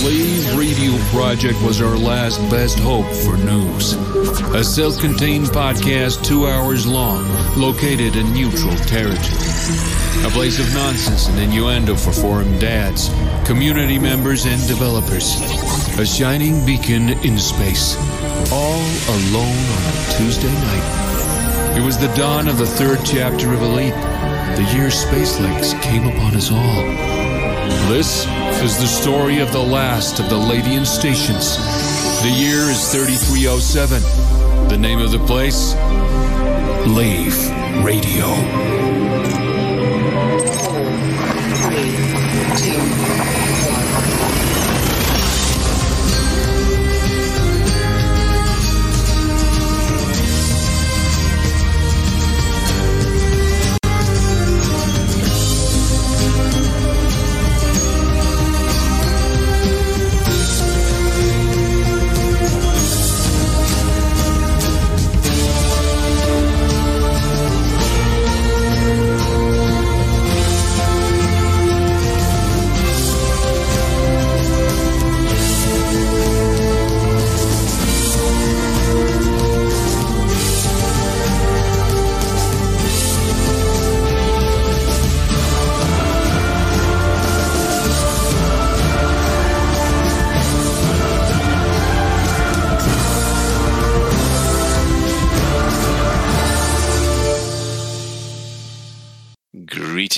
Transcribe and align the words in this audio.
Lave 0.03 0.57
Review 0.57 0.97
Project 1.09 1.61
was 1.61 1.79
our 1.81 1.97
last 1.97 2.37
best 2.51 2.77
hope 2.79 3.05
for 3.05 3.37
news. 3.37 3.93
A 4.53 4.61
self 4.61 4.99
contained 4.99 5.45
podcast 5.47 6.25
two 6.25 6.47
hours 6.47 6.85
long, 6.85 7.23
located 7.55 8.17
in 8.17 8.33
neutral 8.33 8.75
territory. 8.87 9.47
A 10.25 10.29
place 10.31 10.59
of 10.59 10.73
nonsense 10.73 11.29
and 11.29 11.39
innuendo 11.39 11.95
for 11.95 12.11
forum 12.11 12.59
dads, 12.59 13.09
community 13.45 13.97
members, 13.97 14.45
and 14.45 14.61
developers. 14.67 15.39
A 15.97 16.05
shining 16.05 16.65
beacon 16.65 17.09
in 17.23 17.39
space. 17.39 17.95
All 18.51 18.83
alone 19.15 19.65
on 19.77 19.83
a 19.87 20.17
Tuesday 20.17 20.51
night. 20.51 21.77
It 21.77 21.81
was 21.85 21.97
the 21.97 22.13
dawn 22.15 22.49
of 22.49 22.57
the 22.57 22.67
third 22.67 22.99
chapter 23.05 23.53
of 23.53 23.61
Elite, 23.61 23.93
the 23.93 24.69
year 24.75 24.91
Space 24.91 25.37
came 25.81 26.05
upon 26.05 26.35
us 26.35 26.51
all. 26.51 27.18
This 27.87 28.25
is 28.61 28.77
the 28.77 28.87
story 28.87 29.39
of 29.39 29.51
the 29.51 29.59
last 29.59 30.19
of 30.19 30.29
the 30.29 30.37
Ladian 30.37 30.85
stations. 30.85 31.57
The 32.21 32.29
year 32.29 32.69
is 32.69 32.91
3307. 32.91 34.69
The 34.69 34.77
name 34.77 34.99
of 34.99 35.11
the 35.11 35.19
place? 35.19 35.73
Lave 36.85 37.35
Radio. 37.83 38.88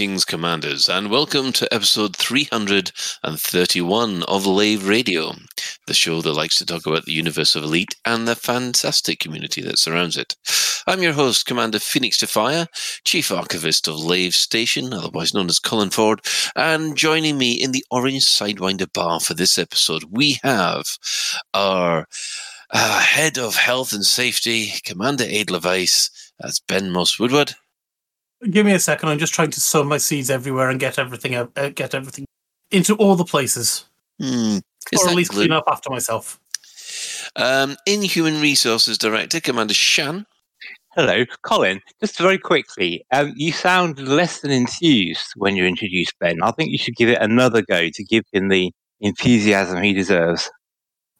Greetings, 0.01 0.25
Commanders, 0.25 0.89
and 0.89 1.11
welcome 1.11 1.51
to 1.51 1.71
episode 1.71 2.15
331 2.15 4.23
of 4.23 4.47
Lave 4.47 4.87
Radio, 4.87 5.33
the 5.85 5.93
show 5.93 6.23
that 6.23 6.33
likes 6.33 6.55
to 6.55 6.65
talk 6.65 6.87
about 6.87 7.05
the 7.05 7.11
universe 7.11 7.55
of 7.55 7.61
Elite 7.61 7.95
and 8.03 8.27
the 8.27 8.35
fantastic 8.35 9.19
community 9.19 9.61
that 9.61 9.77
surrounds 9.77 10.17
it. 10.17 10.35
I'm 10.87 11.03
your 11.03 11.13
host, 11.13 11.45
Commander 11.45 11.77
Phoenix 11.77 12.19
Defire, 12.19 12.65
Chief 13.05 13.31
Archivist 13.31 13.87
of 13.87 13.99
Lave 13.99 14.33
Station, 14.33 14.91
otherwise 14.91 15.35
known 15.35 15.49
as 15.49 15.59
Colin 15.59 15.91
Ford, 15.91 16.21
and 16.55 16.97
joining 16.97 17.37
me 17.37 17.51
in 17.51 17.71
the 17.71 17.85
Orange 17.91 18.25
Sidewinder 18.25 18.91
Bar 18.91 19.19
for 19.19 19.35
this 19.35 19.59
episode, 19.59 20.05
we 20.09 20.39
have 20.41 20.85
our 21.53 22.07
uh, 22.71 22.99
Head 23.01 23.37
of 23.37 23.55
Health 23.55 23.93
and 23.93 24.03
Safety, 24.03 24.71
Commander 24.83 25.25
Edelweiss, 25.27 26.09
that's 26.39 26.59
Ben 26.59 26.89
Moss 26.89 27.19
Woodward. 27.19 27.53
Give 28.49 28.65
me 28.65 28.73
a 28.73 28.79
second. 28.79 29.09
I'm 29.09 29.19
just 29.19 29.33
trying 29.33 29.51
to 29.51 29.59
sow 29.61 29.83
my 29.83 29.97
seeds 29.97 30.29
everywhere 30.29 30.69
and 30.69 30.79
get 30.79 30.97
everything 30.97 31.35
out, 31.35 31.51
uh, 31.55 31.69
get 31.69 31.93
everything 31.93 32.25
into 32.71 32.95
all 32.95 33.15
the 33.15 33.25
places, 33.25 33.85
is 34.19 34.61
or 34.93 35.09
at 35.09 35.15
least 35.15 35.31
glue? 35.31 35.41
clean 35.41 35.51
up 35.51 35.65
after 35.67 35.89
myself. 35.89 36.39
Um, 37.35 37.77
in 37.85 38.01
Human 38.01 38.41
Resources 38.41 38.97
Director, 38.97 39.39
Commander 39.39 39.73
Shan. 39.73 40.25
Hello, 40.95 41.23
Colin. 41.43 41.79
Just 42.01 42.17
very 42.17 42.37
quickly, 42.37 43.05
um, 43.13 43.31
you 43.37 43.51
sound 43.53 43.99
less 43.99 44.41
than 44.41 44.51
enthused 44.51 45.25
when 45.37 45.55
you 45.55 45.63
introduce 45.65 46.09
Ben. 46.19 46.41
I 46.43 46.51
think 46.51 46.71
you 46.71 46.77
should 46.77 46.95
give 46.95 47.07
it 47.09 47.21
another 47.21 47.61
go 47.61 47.89
to 47.89 48.03
give 48.03 48.23
him 48.33 48.49
the 48.49 48.71
enthusiasm 48.99 49.81
he 49.81 49.93
deserves. 49.93 50.49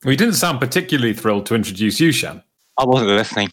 We 0.03 0.16
didn't 0.16 0.34
sound 0.34 0.59
particularly 0.59 1.14
thrilled 1.14 1.46
to 1.46 1.56
introduce 1.56 2.00
you, 2.00 2.12
Shan. 2.12 2.44
I 2.78 2.86
wasn't 2.86 3.12
listening. 3.12 3.50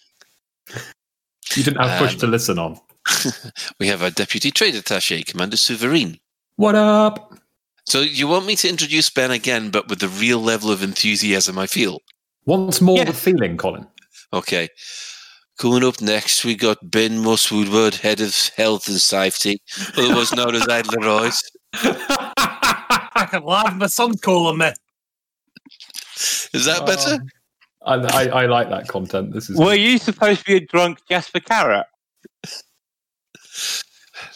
You 1.55 1.63
didn't 1.63 1.77
have 1.81 1.99
push 2.01 2.15
Um, 2.15 2.21
to 2.21 2.27
listen 2.27 2.59
on. 2.59 2.81
we 3.81 3.87
have 3.89 4.03
our 4.03 4.11
Deputy 4.11 4.51
Trade 4.51 4.75
Attaché, 4.75 5.27
Commander 5.27 5.57
Souverain. 5.57 6.19
What 6.57 6.75
up? 6.75 7.35
So 7.87 8.01
you 8.01 8.29
want 8.29 8.47
me 8.47 8.57
to 8.57 8.69
introduce 8.69 9.09
Ben 9.11 9.31
again, 9.31 9.71
but 9.71 9.89
with 9.89 10.01
the 10.01 10.09
real 10.09 10.41
level 10.41 10.71
of 10.71 10.83
enthusiasm 10.83 11.59
I 11.59 11.67
feel? 11.67 12.01
Once 12.45 12.81
more 12.81 12.99
Yeah. 12.99 13.05
with 13.05 13.19
feeling, 13.19 13.57
Colin. 13.57 13.87
Okay. 14.33 14.69
Coming 15.59 15.85
up 15.85 16.01
next, 16.01 16.45
we 16.45 16.55
got 16.55 16.79
Ben 16.83 17.19
Moss 17.19 17.51
Woodward, 17.51 17.97
Head 17.97 18.21
of 18.21 18.35
Health 18.57 18.89
and 18.89 19.01
Safety, 19.01 19.61
otherwise 19.97 20.33
known 20.33 20.55
as 20.55 20.69
Adler 20.69 21.01
Royce. 21.01 21.43
I 21.75 23.27
can 23.31 23.43
laugh. 23.43 23.75
My 23.75 23.87
son's 23.87 24.21
calling 24.21 24.59
me. 24.59 24.71
Is 26.55 26.65
that 26.67 26.87
better? 26.87 27.15
Um, 27.83 28.07
I, 28.07 28.25
I, 28.29 28.43
I 28.43 28.47
like 28.47 28.69
that 28.71 28.87
content. 28.89 29.33
This 29.33 29.51
is 29.51 29.57
Were 29.59 29.75
you 29.75 29.99
supposed 29.99 30.41
to 30.41 30.45
be 30.47 30.57
a 30.57 30.61
drunk 30.61 31.01
Jasper 31.09 31.41
Carrott? 31.41 31.85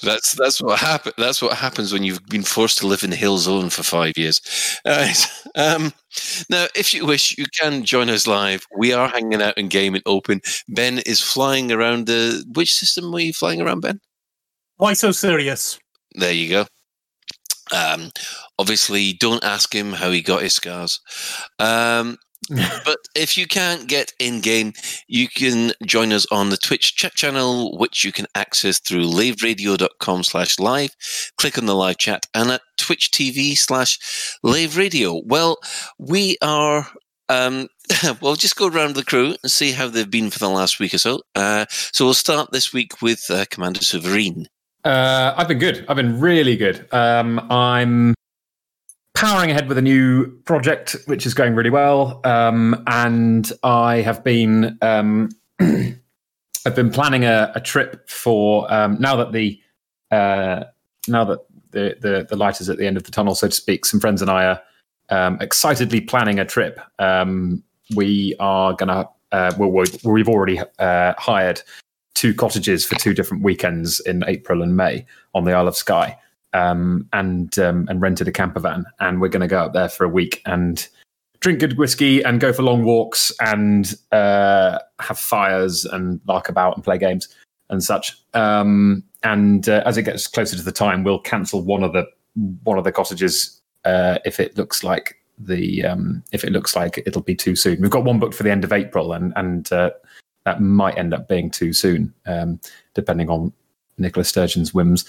That's 0.02 0.32
that's 0.32 0.60
what 0.60 0.78
happen. 0.78 1.12
That's 1.18 1.42
what 1.42 1.56
happens 1.56 1.92
when 1.92 2.04
you've 2.04 2.24
been 2.26 2.42
forced 2.42 2.78
to 2.78 2.86
live 2.86 3.02
in 3.02 3.10
the 3.10 3.16
hill 3.16 3.38
zone 3.38 3.70
for 3.70 3.82
five 3.82 4.16
years. 4.16 4.40
All 4.84 4.96
right. 4.96 5.26
Um, 5.56 5.92
now, 6.48 6.66
if 6.74 6.94
you 6.94 7.04
wish, 7.04 7.36
you 7.36 7.46
can 7.60 7.84
join 7.84 8.08
us 8.08 8.26
live. 8.26 8.66
We 8.76 8.92
are 8.92 9.08
hanging 9.08 9.42
out 9.42 9.58
in 9.58 9.68
game 9.68 9.94
and 9.94 10.02
open. 10.06 10.40
Ben 10.68 11.00
is 11.00 11.20
flying 11.20 11.72
around 11.72 12.06
the. 12.06 12.44
Which 12.54 12.74
system 12.74 13.12
were 13.12 13.20
you 13.20 13.32
flying 13.32 13.60
around, 13.60 13.80
Ben? 13.80 14.00
Why 14.76 14.92
so 14.94 15.12
serious? 15.12 15.78
There 16.14 16.32
you 16.32 16.48
go. 16.48 16.66
Um, 17.72 18.10
obviously, 18.58 19.14
don't 19.14 19.44
ask 19.44 19.74
him 19.74 19.92
how 19.92 20.10
he 20.10 20.22
got 20.22 20.42
his 20.42 20.54
scars. 20.54 21.00
Um, 21.58 22.18
but 22.84 22.98
if 23.14 23.38
you 23.38 23.46
can't 23.46 23.88
get 23.88 24.12
in 24.18 24.40
game, 24.40 24.72
you 25.06 25.28
can 25.28 25.72
join 25.84 26.12
us 26.12 26.26
on 26.30 26.50
the 26.50 26.56
Twitch 26.56 26.96
chat 26.96 27.14
channel, 27.14 27.76
which 27.78 28.04
you 28.04 28.12
can 28.12 28.26
access 28.34 28.78
through 28.78 29.04
laveradio.com 29.04 30.24
slash 30.24 30.58
live. 30.58 30.94
Click 31.38 31.56
on 31.58 31.66
the 31.66 31.74
live 31.74 31.98
chat 31.98 32.26
and 32.34 32.50
at 32.50 32.62
Twitch 32.78 33.10
TV 33.12 33.56
slash 33.56 33.98
Lave 34.42 34.76
Radio. 34.76 35.22
Well, 35.24 35.58
we 35.98 36.36
are. 36.42 36.88
Um, 37.28 37.68
we'll 38.20 38.34
just 38.34 38.56
go 38.56 38.68
around 38.68 38.94
the 38.94 39.04
crew 39.04 39.36
and 39.42 39.52
see 39.52 39.72
how 39.72 39.88
they've 39.88 40.10
been 40.10 40.30
for 40.30 40.38
the 40.38 40.48
last 40.48 40.80
week 40.80 40.94
or 40.94 40.98
so. 40.98 41.20
Uh, 41.34 41.66
so 41.70 42.04
we'll 42.04 42.14
start 42.14 42.50
this 42.52 42.72
week 42.72 43.00
with 43.00 43.24
uh, 43.30 43.44
Commander 43.50 43.80
Souverain. 43.80 44.46
Uh, 44.84 45.32
I've 45.36 45.48
been 45.48 45.58
good. 45.58 45.84
I've 45.88 45.96
been 45.96 46.20
really 46.20 46.56
good. 46.56 46.88
Um, 46.92 47.38
I'm 47.50 48.14
powering 49.14 49.50
ahead 49.50 49.68
with 49.68 49.78
a 49.78 49.82
new 49.82 50.30
project, 50.44 50.96
which 51.06 51.26
is 51.26 51.34
going 51.34 51.54
really 51.54 51.70
well. 51.70 52.20
Um, 52.24 52.82
and 52.86 53.50
I 53.62 53.96
have 53.96 54.24
been 54.24 54.78
um, 54.82 55.28
I've 55.60 56.76
been 56.76 56.90
planning 56.90 57.24
a, 57.24 57.52
a 57.54 57.60
trip 57.60 58.08
for 58.08 58.72
um, 58.72 58.96
now 59.00 59.16
that 59.16 59.32
the 59.32 59.60
uh, 60.10 60.64
now 61.08 61.24
that 61.24 61.40
the, 61.70 61.96
the 62.00 62.26
the 62.28 62.36
light 62.36 62.60
is 62.60 62.68
at 62.68 62.78
the 62.78 62.86
end 62.86 62.96
of 62.96 63.04
the 63.04 63.10
tunnel, 63.10 63.34
so 63.34 63.48
to 63.48 63.54
speak. 63.54 63.84
Some 63.84 64.00
friends 64.00 64.22
and 64.22 64.30
I 64.30 64.44
are 64.44 64.62
um, 65.10 65.38
excitedly 65.40 66.00
planning 66.00 66.38
a 66.38 66.44
trip. 66.44 66.80
Um, 66.98 67.62
we 67.96 68.36
are 68.38 68.74
gonna 68.74 69.08
uh, 69.32 69.52
we've 69.58 70.28
already 70.28 70.60
uh, 70.78 71.14
hired 71.18 71.62
two 72.14 72.34
cottages 72.34 72.84
for 72.84 72.94
two 72.96 73.14
different 73.14 73.42
weekends 73.42 73.98
in 74.00 74.22
April 74.26 74.62
and 74.62 74.76
May 74.76 75.06
on 75.34 75.44
the 75.44 75.52
Isle 75.52 75.68
of 75.68 75.76
Skye, 75.76 76.16
um, 76.52 77.08
and 77.12 77.58
um, 77.58 77.86
and 77.88 78.00
rented 78.00 78.28
a 78.28 78.32
camper 78.32 78.60
van, 78.60 78.84
and 79.00 79.20
we're 79.20 79.28
going 79.28 79.40
to 79.40 79.48
go 79.48 79.60
up 79.60 79.72
there 79.72 79.88
for 79.88 80.04
a 80.04 80.08
week 80.08 80.42
and 80.46 80.88
drink 81.40 81.58
good 81.58 81.76
whiskey 81.76 82.22
and 82.22 82.40
go 82.40 82.52
for 82.52 82.62
long 82.62 82.84
walks 82.84 83.32
and 83.40 83.94
uh, 84.12 84.78
have 85.00 85.18
fires 85.18 85.84
and 85.84 86.20
lark 86.26 86.48
about 86.48 86.76
and 86.76 86.84
play 86.84 86.96
games 86.96 87.28
and 87.68 87.82
such. 87.82 88.16
Um, 88.32 89.02
and 89.24 89.68
uh, 89.68 89.82
as 89.84 89.96
it 89.96 90.04
gets 90.04 90.26
closer 90.26 90.56
to 90.56 90.62
the 90.62 90.72
time, 90.72 91.02
we'll 91.04 91.18
cancel 91.18 91.62
one 91.62 91.82
of 91.82 91.92
the 91.92 92.06
one 92.62 92.78
of 92.78 92.84
the 92.84 92.92
cottages 92.92 93.60
uh, 93.84 94.18
if 94.24 94.40
it 94.40 94.56
looks 94.56 94.84
like 94.84 95.16
the 95.38 95.84
um, 95.84 96.22
if 96.32 96.44
it 96.44 96.52
looks 96.52 96.76
like 96.76 97.02
it'll 97.06 97.22
be 97.22 97.34
too 97.34 97.56
soon. 97.56 97.80
We've 97.80 97.90
got 97.90 98.04
one 98.04 98.18
booked 98.18 98.34
for 98.34 98.42
the 98.42 98.50
end 98.50 98.64
of 98.64 98.72
April, 98.72 99.12
and 99.12 99.32
and 99.36 99.70
uh, 99.72 99.90
that 100.44 100.60
might 100.60 100.98
end 100.98 101.14
up 101.14 101.28
being 101.28 101.50
too 101.50 101.72
soon, 101.72 102.12
um, 102.26 102.60
depending 102.94 103.28
on 103.28 103.52
Nicola 103.98 104.24
Sturgeon's 104.24 104.74
whims. 104.74 105.04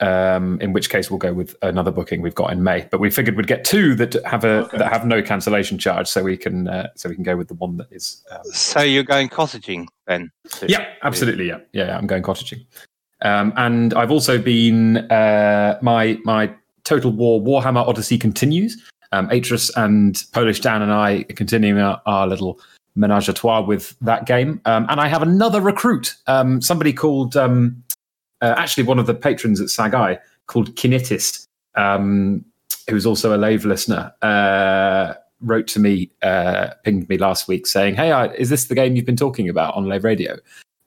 Um, 0.00 0.60
in 0.60 0.74
which 0.74 0.90
case 0.90 1.10
we'll 1.10 1.18
go 1.18 1.32
with 1.32 1.56
another 1.62 1.90
booking 1.90 2.20
we've 2.20 2.34
got 2.34 2.52
in 2.52 2.62
May. 2.62 2.86
But 2.90 3.00
we 3.00 3.08
figured 3.08 3.34
we'd 3.34 3.46
get 3.46 3.64
two 3.64 3.94
that 3.94 4.14
have 4.26 4.44
a 4.44 4.64
Okay. 4.66 4.76
that 4.76 4.92
have 4.92 5.06
no 5.06 5.22
cancellation 5.22 5.78
charge, 5.78 6.06
so 6.06 6.22
we 6.22 6.36
can 6.36 6.68
uh, 6.68 6.88
so 6.96 7.08
we 7.08 7.14
can 7.14 7.24
go 7.24 7.34
with 7.34 7.48
the 7.48 7.54
one 7.54 7.78
that 7.78 7.86
is. 7.90 8.22
Um, 8.30 8.42
So 8.52 8.82
you're 8.82 9.04
going 9.04 9.30
cottaging 9.30 9.86
then? 10.06 10.30
yeah, 10.66 10.84
absolutely. 11.02 11.48
Yeah, 11.48 11.60
yeah, 11.72 11.86
yeah, 11.86 11.96
I'm 11.96 12.06
going 12.06 12.22
cottaging. 12.22 12.66
Um, 13.22 13.54
and 13.56 13.94
I've 13.94 14.10
also 14.10 14.36
been 14.36 14.98
uh, 15.10 15.78
my 15.80 16.18
my 16.24 16.52
Total 16.84 17.10
War 17.10 17.40
Warhammer 17.40 17.88
Odyssey 17.88 18.18
continues. 18.18 18.76
Um, 19.12 19.30
Atris 19.30 19.70
and 19.76 20.22
Polish 20.32 20.60
Dan 20.60 20.82
and 20.82 20.92
I 20.92 21.20
are 21.30 21.34
continuing 21.34 21.80
our, 21.80 22.02
our 22.04 22.26
little 22.26 22.60
menage 22.96 23.28
a 23.30 23.32
trois 23.32 23.60
with 23.60 23.96
that 24.00 24.26
game. 24.26 24.60
Um, 24.66 24.84
and 24.90 25.00
I 25.00 25.08
have 25.08 25.22
another 25.22 25.60
recruit, 25.60 26.14
um, 26.26 26.60
somebody 26.60 26.92
called 26.92 27.36
um, 27.36 27.82
uh, 28.40 28.54
actually 28.56 28.84
one 28.84 28.98
of 28.98 29.06
the 29.06 29.14
patrons 29.14 29.60
at 29.60 29.68
Sagai 29.68 30.18
called 30.46 30.74
Kinitis, 30.76 31.46
um, 31.74 32.44
who's 32.88 33.06
also 33.06 33.34
a 33.34 33.38
Lave 33.38 33.64
listener. 33.64 34.12
Uh, 34.22 35.14
wrote 35.40 35.66
to 35.68 35.78
me, 35.78 36.10
uh, 36.22 36.70
pinged 36.84 37.08
me 37.08 37.18
last 37.18 37.48
week 37.48 37.66
saying, 37.66 37.94
"Hey, 37.94 38.12
I, 38.12 38.26
is 38.28 38.48
this 38.48 38.66
the 38.66 38.74
game 38.74 38.96
you've 38.96 39.06
been 39.06 39.16
talking 39.16 39.48
about 39.48 39.74
on 39.74 39.86
Lave 39.86 40.04
Radio?" 40.04 40.36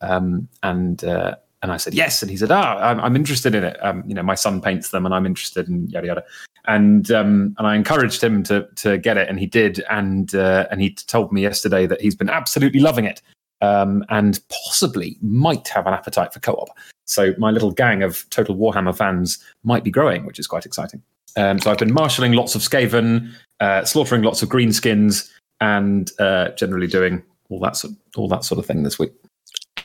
Um, 0.01 0.47
and 0.63 1.03
uh, 1.03 1.35
and 1.61 1.71
I 1.71 1.77
said 1.77 1.93
yes, 1.93 2.21
and 2.21 2.31
he 2.31 2.37
said, 2.37 2.51
"Ah, 2.51 2.77
I'm, 2.79 2.99
I'm 2.99 3.15
interested 3.15 3.53
in 3.53 3.63
it. 3.63 3.77
Um, 3.83 4.03
you 4.07 4.13
know, 4.13 4.23
my 4.23 4.35
son 4.35 4.61
paints 4.61 4.89
them, 4.89 5.05
and 5.05 5.13
I'm 5.13 5.25
interested 5.25 5.67
in 5.67 5.87
yada 5.89 6.07
yada." 6.07 6.23
And 6.65 7.11
um, 7.11 7.55
and 7.57 7.67
I 7.67 7.75
encouraged 7.75 8.23
him 8.23 8.43
to 8.43 8.67
to 8.75 8.97
get 8.97 9.17
it, 9.17 9.27
and 9.27 9.39
he 9.39 9.45
did. 9.45 9.83
And 9.89 10.33
uh, 10.35 10.67
and 10.71 10.81
he 10.81 10.91
told 10.93 11.31
me 11.31 11.41
yesterday 11.41 11.85
that 11.85 12.01
he's 12.01 12.15
been 12.15 12.29
absolutely 12.29 12.79
loving 12.79 13.05
it, 13.05 13.21
um, 13.61 14.05
and 14.09 14.39
possibly 14.65 15.17
might 15.21 15.67
have 15.69 15.87
an 15.87 15.93
appetite 15.93 16.33
for 16.33 16.39
co-op. 16.39 16.69
So 17.09 17.33
my 17.37 17.49
little 17.49 17.71
gang 17.71 18.03
of 18.03 18.29
Total 18.29 18.55
Warhammer 18.55 18.95
fans 18.95 19.43
might 19.63 19.83
be 19.83 19.91
growing, 19.91 20.25
which 20.25 20.39
is 20.39 20.47
quite 20.47 20.65
exciting. 20.65 21.01
Um, 21.35 21.59
so 21.59 21.71
I've 21.71 21.77
been 21.77 21.93
marshalling 21.93 22.33
lots 22.33 22.55
of 22.55 22.61
Skaven, 22.61 23.31
uh, 23.59 23.83
slaughtering 23.83 24.21
lots 24.21 24.41
of 24.41 24.49
greenskins, 24.49 25.29
and 25.59 26.11
uh, 26.19 26.49
generally 26.49 26.87
doing 26.87 27.23
all 27.49 27.59
that 27.61 27.75
sort, 27.75 27.93
all 28.15 28.27
that 28.27 28.43
sort 28.43 28.59
of 28.59 28.65
thing 28.65 28.83
this 28.83 28.99
week. 28.99 29.11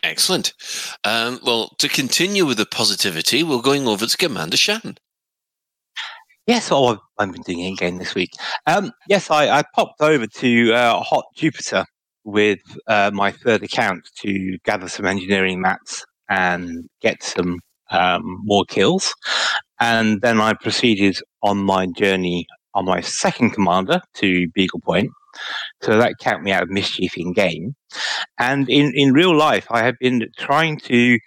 Excellent. 0.02 0.52
Um, 1.04 1.40
well, 1.44 1.74
to 1.78 1.88
continue 1.88 2.44
with 2.44 2.58
the 2.58 2.66
positivity, 2.66 3.42
we're 3.42 3.62
going 3.62 3.88
over 3.88 4.06
to 4.06 4.16
Commander 4.16 4.58
Shan. 4.58 4.98
Yes, 6.46 6.70
oh, 6.70 6.86
I've, 6.86 6.98
I've 7.18 7.32
been 7.32 7.42
doing 7.42 7.60
it 7.60 7.72
again 7.72 7.96
this 7.96 8.14
week. 8.14 8.32
Um, 8.66 8.92
yes, 9.08 9.30
I, 9.30 9.48
I 9.48 9.62
popped 9.74 10.02
over 10.02 10.26
to 10.26 10.72
uh, 10.74 11.00
Hot 11.00 11.24
Jupiter 11.34 11.86
with 12.24 12.60
uh, 12.86 13.10
my 13.14 13.30
third 13.30 13.62
account 13.62 14.10
to 14.16 14.58
gather 14.64 14.88
some 14.88 15.06
engineering 15.06 15.62
mats 15.62 16.04
and 16.28 16.88
get 17.00 17.22
some 17.22 17.60
um, 17.90 18.40
more 18.44 18.64
kills. 18.64 19.14
And 19.80 20.20
then 20.22 20.40
I 20.40 20.54
proceeded 20.54 21.18
on 21.42 21.58
my 21.58 21.86
journey 21.86 22.46
on 22.74 22.84
my 22.84 23.00
second 23.00 23.50
commander 23.50 24.00
to 24.14 24.48
Beagle 24.54 24.80
Point. 24.80 25.10
So 25.82 25.98
that 25.98 26.14
kept 26.20 26.42
me 26.42 26.52
out 26.52 26.64
of 26.64 26.70
mischief 26.70 27.16
in 27.16 27.32
game. 27.32 27.74
And 28.38 28.68
in, 28.68 28.92
in 28.94 29.12
real 29.12 29.36
life, 29.36 29.66
I 29.70 29.82
have 29.82 29.96
been 30.00 30.28
trying 30.38 30.78
to 30.80 31.18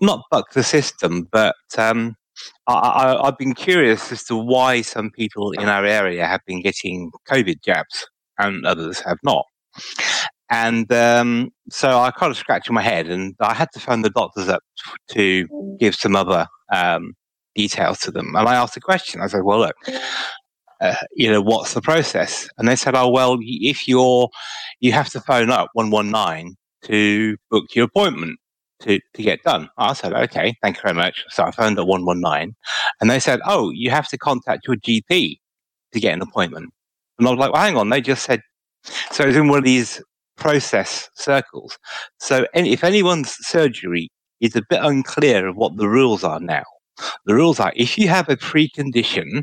not 0.00 0.22
buck 0.30 0.52
the 0.52 0.62
system, 0.62 1.28
but 1.30 1.54
um, 1.78 2.16
I, 2.66 3.16
I've 3.22 3.38
been 3.38 3.54
curious 3.54 4.10
as 4.12 4.24
to 4.24 4.36
why 4.36 4.82
some 4.82 5.10
people 5.10 5.52
in 5.52 5.68
our 5.68 5.84
area 5.84 6.26
have 6.26 6.40
been 6.46 6.62
getting 6.62 7.10
COVID 7.28 7.62
jabs 7.62 8.08
and 8.38 8.64
others 8.66 9.00
have 9.00 9.18
not. 9.22 9.44
And 10.52 10.92
um, 10.92 11.50
so 11.70 11.98
I 11.98 12.10
kind 12.10 12.30
of 12.30 12.36
scratched 12.36 12.70
my 12.70 12.82
head, 12.82 13.08
and 13.08 13.34
I 13.40 13.54
had 13.54 13.68
to 13.72 13.80
phone 13.80 14.02
the 14.02 14.10
doctors 14.10 14.50
up 14.50 14.62
to 15.12 15.48
give 15.80 15.94
some 15.94 16.14
other 16.14 16.46
um, 16.70 17.14
details 17.54 18.00
to 18.00 18.10
them. 18.10 18.36
And 18.36 18.46
I 18.46 18.54
asked 18.54 18.76
a 18.76 18.80
question. 18.80 19.22
I 19.22 19.28
said, 19.28 19.44
"Well, 19.44 19.60
look, 19.60 19.76
uh, 20.82 20.94
you 21.16 21.30
know, 21.30 21.40
what's 21.40 21.72
the 21.72 21.80
process?" 21.80 22.50
And 22.58 22.68
they 22.68 22.76
said, 22.76 22.94
"Oh, 22.94 23.08
well, 23.10 23.38
if 23.40 23.88
you're, 23.88 24.28
you 24.80 24.92
have 24.92 25.08
to 25.12 25.20
phone 25.20 25.50
up 25.50 25.70
one 25.72 25.90
one 25.90 26.10
nine 26.10 26.56
to 26.84 27.38
book 27.50 27.64
your 27.74 27.86
appointment." 27.86 28.38
To, 28.80 28.98
to 29.14 29.22
get 29.22 29.44
done. 29.44 29.68
I 29.78 29.92
said, 29.92 30.12
okay, 30.12 30.54
thank 30.60 30.74
you 30.74 30.82
very 30.82 30.96
much. 30.96 31.24
So 31.28 31.44
I 31.44 31.52
phoned 31.52 31.78
at 31.78 31.86
119 31.86 32.56
and 33.00 33.08
they 33.08 33.20
said, 33.20 33.38
oh, 33.46 33.70
you 33.70 33.90
have 33.90 34.08
to 34.08 34.18
contact 34.18 34.66
your 34.66 34.74
GP 34.74 35.36
to 35.92 36.00
get 36.00 36.14
an 36.14 36.20
appointment. 36.20 36.72
And 37.16 37.28
I 37.28 37.30
was 37.30 37.38
like, 37.38 37.52
well, 37.52 37.62
hang 37.62 37.76
on. 37.76 37.90
They 37.90 38.00
just 38.00 38.24
said, 38.24 38.40
so 39.12 39.22
it's 39.22 39.36
in 39.36 39.46
one 39.46 39.58
of 39.58 39.64
these 39.64 40.02
process 40.36 41.08
circles. 41.14 41.78
So 42.18 42.46
any, 42.54 42.72
if 42.72 42.84
anyone's 42.84 43.36
surgery 43.40 44.10
is 44.40 44.56
a 44.56 44.62
bit 44.68 44.80
unclear 44.82 45.46
of 45.46 45.56
what 45.56 45.76
the 45.76 45.88
rules 45.88 46.24
are 46.24 46.40
now, 46.40 46.64
the 47.26 47.34
rules 47.34 47.60
are 47.60 47.72
if 47.76 47.98
you 47.98 48.08
have 48.08 48.28
a 48.28 48.36
precondition, 48.36 49.42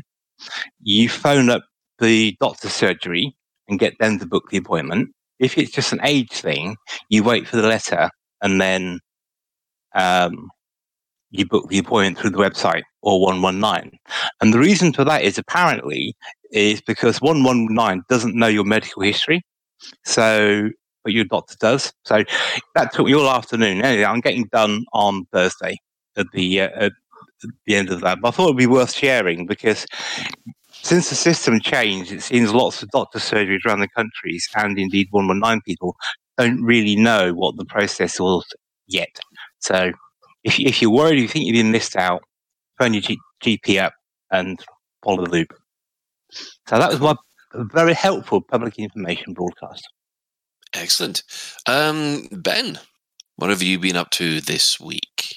you 0.80 1.08
phone 1.08 1.50
up 1.50 1.64
the 1.98 2.36
doctor's 2.40 2.72
surgery 2.72 3.34
and 3.68 3.78
get 3.78 3.98
them 3.98 4.18
to 4.18 4.26
book 4.26 4.44
the 4.50 4.56
appointment. 4.56 5.10
If 5.38 5.56
it's 5.56 5.70
just 5.70 5.92
an 5.92 6.00
age 6.02 6.32
thing, 6.32 6.76
you 7.08 7.22
wait 7.22 7.46
for 7.46 7.56
the 7.56 7.66
letter 7.66 8.10
and 8.42 8.60
then 8.60 9.00
um, 9.94 10.48
you 11.30 11.46
book 11.46 11.68
the 11.68 11.78
appointment 11.78 12.18
through 12.18 12.30
the 12.30 12.38
website 12.38 12.82
or 13.02 13.20
119. 13.20 13.98
And 14.40 14.52
the 14.52 14.58
reason 14.58 14.92
for 14.92 15.04
that 15.04 15.22
is 15.22 15.38
apparently 15.38 16.14
is 16.52 16.80
because 16.80 17.20
119 17.20 18.02
doesn't 18.08 18.34
know 18.34 18.48
your 18.48 18.64
medical 18.64 19.02
history. 19.02 19.42
So, 20.04 20.70
but 21.04 21.12
your 21.12 21.24
doctor 21.24 21.56
does. 21.60 21.92
So 22.04 22.24
that 22.74 22.92
took 22.92 23.06
me 23.06 23.14
all 23.14 23.28
afternoon. 23.28 23.82
Anyway, 23.82 24.04
I'm 24.04 24.20
getting 24.20 24.44
done 24.52 24.84
on 24.92 25.24
Thursday 25.32 25.76
at 26.16 26.26
the, 26.32 26.62
uh, 26.62 26.68
at 26.86 26.92
the 27.66 27.74
end 27.76 27.90
of 27.90 28.00
that. 28.00 28.20
But 28.20 28.28
I 28.28 28.30
thought 28.32 28.44
it'd 28.44 28.56
be 28.56 28.66
worth 28.66 28.92
sharing 28.92 29.46
because 29.46 29.86
since 30.72 31.10
the 31.10 31.14
system 31.14 31.60
changed, 31.60 32.12
it 32.12 32.22
seems 32.22 32.52
lots 32.52 32.82
of 32.82 32.90
doctor 32.90 33.18
surgeries 33.18 33.64
around 33.66 33.80
the 33.80 33.88
countries 33.88 34.48
and 34.56 34.78
indeed 34.78 35.08
119 35.10 35.62
people 35.66 35.96
don't 36.38 36.62
really 36.62 36.96
know 36.96 37.32
what 37.32 37.56
the 37.56 37.64
process 37.64 38.18
was 38.18 38.44
yet. 38.86 39.20
So 39.58 39.92
if, 40.44 40.58
if 40.58 40.80
you're 40.80 40.90
worried, 40.90 41.20
you 41.20 41.28
think 41.28 41.46
you've 41.46 41.54
been 41.54 41.72
missed 41.72 41.96
out, 41.96 42.22
phone 42.78 42.94
your 42.94 43.02
G- 43.02 43.18
GP 43.42 43.80
up 43.82 43.92
and 44.30 44.58
follow 45.04 45.24
the 45.24 45.30
loop. 45.30 45.52
So 46.32 46.78
that 46.78 46.90
was 46.90 47.00
my 47.00 47.14
very 47.54 47.94
helpful 47.94 48.40
public 48.40 48.78
information 48.78 49.34
broadcast. 49.34 49.86
Excellent. 50.74 51.22
Um, 51.66 52.28
ben, 52.30 52.78
what 53.36 53.50
have 53.50 53.62
you 53.62 53.78
been 53.78 53.96
up 53.96 54.10
to 54.10 54.40
this 54.40 54.78
week? 54.80 55.34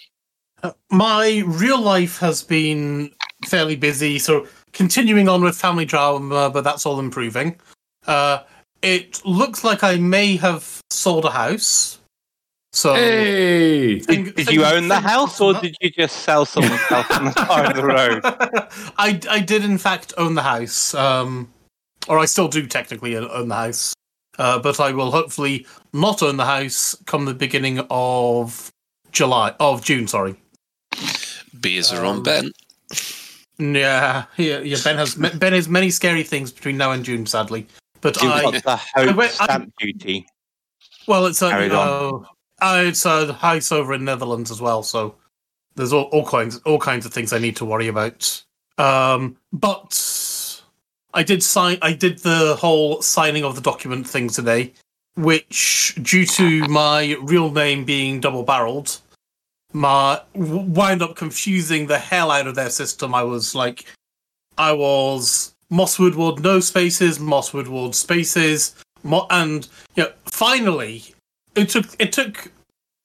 Uh, 0.61 0.71
my 0.91 1.43
real 1.45 1.81
life 1.81 2.19
has 2.19 2.43
been 2.43 3.11
fairly 3.45 3.75
busy, 3.75 4.19
so 4.19 4.47
continuing 4.71 5.27
on 5.27 5.41
with 5.43 5.55
family 5.57 5.85
drama, 5.85 6.49
but 6.49 6.63
that's 6.63 6.85
all 6.85 6.99
improving. 6.99 7.59
Uh, 8.07 8.39
it 8.81 9.21
looks 9.25 9.63
like 9.63 9.83
I 9.83 9.97
may 9.97 10.35
have 10.37 10.81
sold 10.89 11.25
a 11.25 11.31
house. 11.31 11.99
So 12.73 12.95
Hey, 12.95 13.99
Fing- 13.99 14.23
Did, 14.25 14.35
did 14.35 14.51
you 14.51 14.63
fing- 14.63 14.73
own 14.77 14.87
the 14.87 14.99
house 14.99 15.39
or 15.39 15.53
did 15.53 15.75
you 15.79 15.91
just 15.91 16.17
sell 16.23 16.43
someone's 16.45 16.81
house 16.81 17.09
on 17.11 17.25
the 17.25 17.31
side 17.33 17.67
of 17.69 17.75
the 17.75 17.85
road? 17.85 18.21
I, 18.97 19.19
I 19.29 19.39
did 19.41 19.63
in 19.63 19.77
fact 19.77 20.13
own 20.17 20.33
the 20.35 20.41
house, 20.41 20.93
um, 20.95 21.53
or 22.07 22.17
I 22.19 22.25
still 22.25 22.47
do 22.47 22.65
technically 22.65 23.15
own 23.15 23.47
the 23.47 23.55
house, 23.55 23.93
uh, 24.39 24.59
but 24.59 24.79
I 24.79 24.91
will 24.91 25.11
hopefully 25.11 25.65
not 25.93 26.21
own 26.23 26.37
the 26.37 26.45
house 26.45 26.95
come 27.05 27.25
the 27.25 27.33
beginning 27.33 27.79
of 27.89 28.71
July 29.11 29.53
of 29.59 29.83
June. 29.83 30.07
Sorry. 30.07 30.35
Beers 31.59 31.91
are 31.93 32.03
on 32.05 32.17
Um, 32.17 32.23
Ben. 32.23 32.51
Yeah, 33.59 34.25
yeah, 34.37 34.59
yeah. 34.59 34.77
Ben 34.83 34.97
has 34.97 35.15
Ben 35.15 35.53
has 35.53 35.69
many 35.69 35.89
scary 35.91 36.23
things 36.23 36.51
between 36.51 36.77
now 36.77 36.91
and 36.91 37.05
June, 37.05 37.25
sadly. 37.25 37.67
But 38.01 38.21
You've 38.21 38.31
I, 38.31 38.41
got 38.41 38.63
the 38.63 38.77
hope 38.95 39.15
went- 39.15 39.41
I- 39.41 39.45
stamp 39.45 39.73
duty. 39.79 40.25
well, 41.07 41.25
it's 41.27 41.41
a 41.41 41.49
Carried 41.51 41.71
uh, 41.71 42.19
uh, 42.61 42.83
it's 42.85 43.05
a 43.05 43.31
house 43.33 43.71
over 43.71 43.93
in 43.93 44.03
Netherlands 44.03 44.49
as 44.51 44.59
well, 44.59 44.81
so 44.83 45.15
there's 45.75 45.93
all, 45.93 46.05
all 46.05 46.25
kinds 46.25 46.57
all 46.65 46.79
kinds 46.79 47.05
of 47.05 47.13
things 47.13 47.31
I 47.31 47.37
need 47.37 47.55
to 47.57 47.65
worry 47.65 47.87
about. 47.87 48.43
Um, 48.79 49.37
but 49.53 49.93
I 51.13 51.23
did 51.23 51.43
sign. 51.43 51.77
I 51.81 51.93
did 51.93 52.19
the 52.19 52.55
whole 52.55 53.01
signing 53.01 53.43
of 53.43 53.55
the 53.55 53.61
document 53.61 54.07
thing 54.07 54.29
today, 54.29 54.73
which, 55.15 55.97
due 56.01 56.25
to 56.25 56.67
my 56.67 57.15
real 57.21 57.51
name 57.51 57.85
being 57.85 58.19
double 58.19 58.43
barreled, 58.43 58.99
my 59.73 60.21
wound 60.33 61.01
up 61.01 61.15
confusing 61.15 61.87
the 61.87 61.99
hell 61.99 62.31
out 62.31 62.47
of 62.47 62.55
their 62.55 62.69
system. 62.69 63.13
I 63.13 63.23
was 63.23 63.53
like, 63.53 63.85
I 64.57 64.71
was 64.71 65.53
Moss 65.69 65.99
Woodward, 65.99 66.41
no 66.41 66.59
spaces, 66.59 67.19
Moss 67.19 67.53
Woodward 67.53 67.95
spaces, 67.95 68.75
Mo- 69.03 69.27
and 69.29 69.67
yeah, 69.95 70.07
finally, 70.25 71.03
it 71.55 71.69
took 71.69 71.85
it 71.99 72.11
took 72.11 72.51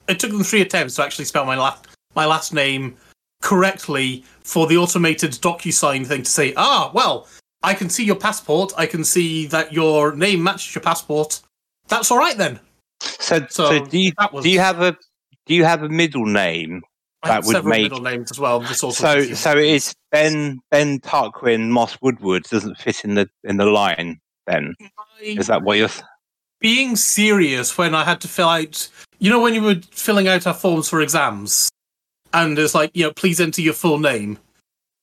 it 0.09 0.19
took 0.19 0.31
them 0.31 0.45
three 0.45 0.62
attempts 0.62 0.97
to 0.97 1.03
actually 1.03 1.25
spell 1.25 1.45
my 1.45 1.57
last 1.57 1.87
my 2.15 2.25
last 2.25 2.55
name 2.55 2.97
correctly 3.43 4.25
for 4.43 4.67
the 4.67 4.77
automated 4.77 5.33
DocuSign 5.33 6.07
thing 6.07 6.23
to 6.23 6.31
say, 6.31 6.53
ah, 6.57 6.91
well, 6.95 7.29
I 7.62 7.75
can 7.75 7.91
see 7.91 8.05
your 8.05 8.17
passport. 8.17 8.73
I 8.77 8.87
can 8.87 9.05
see 9.05 9.47
that 9.49 9.73
your 9.73 10.15
name 10.15 10.43
matches 10.43 10.75
your 10.75 10.83
passport. 10.83 11.41
That's 11.88 12.11
all 12.11 12.19
right 12.19 12.37
then. 12.37 12.61
So, 13.00 13.47
so, 13.49 13.79
So 13.79 13.85
do 13.87 13.99
you 13.99 14.12
that 14.19 14.33
was 14.33 14.45
do 14.45 14.50
you 14.50 14.61
have 14.61 14.81
a 14.81 14.97
do 15.47 15.55
you 15.55 15.65
have 15.65 15.83
a 15.83 15.88
middle 15.88 16.27
name 16.27 16.83
I 17.23 17.29
That 17.29 17.45
would 17.45 17.65
make- 17.65 17.83
middle 17.83 18.00
names 18.00 18.31
as 18.31 18.38
well. 18.38 18.65
So 18.65 18.91
so 18.91 19.57
it's 19.57 19.95
Ben 20.12 20.61
Ben 20.71 21.00
Tarquin 21.00 21.69
Moss 21.69 21.99
Woodward 22.00 22.45
doesn't 22.45 22.79
fit 22.79 23.05
in 23.05 23.15
the 23.15 23.29
in 23.45 23.57
the 23.57 23.67
line. 23.67 24.21
Then 24.47 24.75
is 25.23 25.49
that 25.49 25.62
what 25.62 25.79
you're? 25.79 25.91
being 26.61 26.97
serious 26.97 27.79
when 27.79 27.95
I 27.95 28.05
had 28.05 28.21
to 28.23 28.29
fill 28.29 28.49
out. 28.49 28.88
You 29.19 29.31
know 29.31 29.41
when 29.41 29.55
you 29.55 29.62
were 29.62 29.81
filling 29.91 30.29
out 30.29 30.47
our 30.47 30.55
forms 30.55 30.88
for 30.88 31.00
exams, 31.00 31.71
and 32.33 32.59
it's 32.59 32.75
like, 32.75 32.91
you 32.95 33.05
know, 33.05 33.12
please 33.12 33.41
enter 33.41 33.61
your 33.62 33.75
full 33.75 33.99
name. 33.99 34.38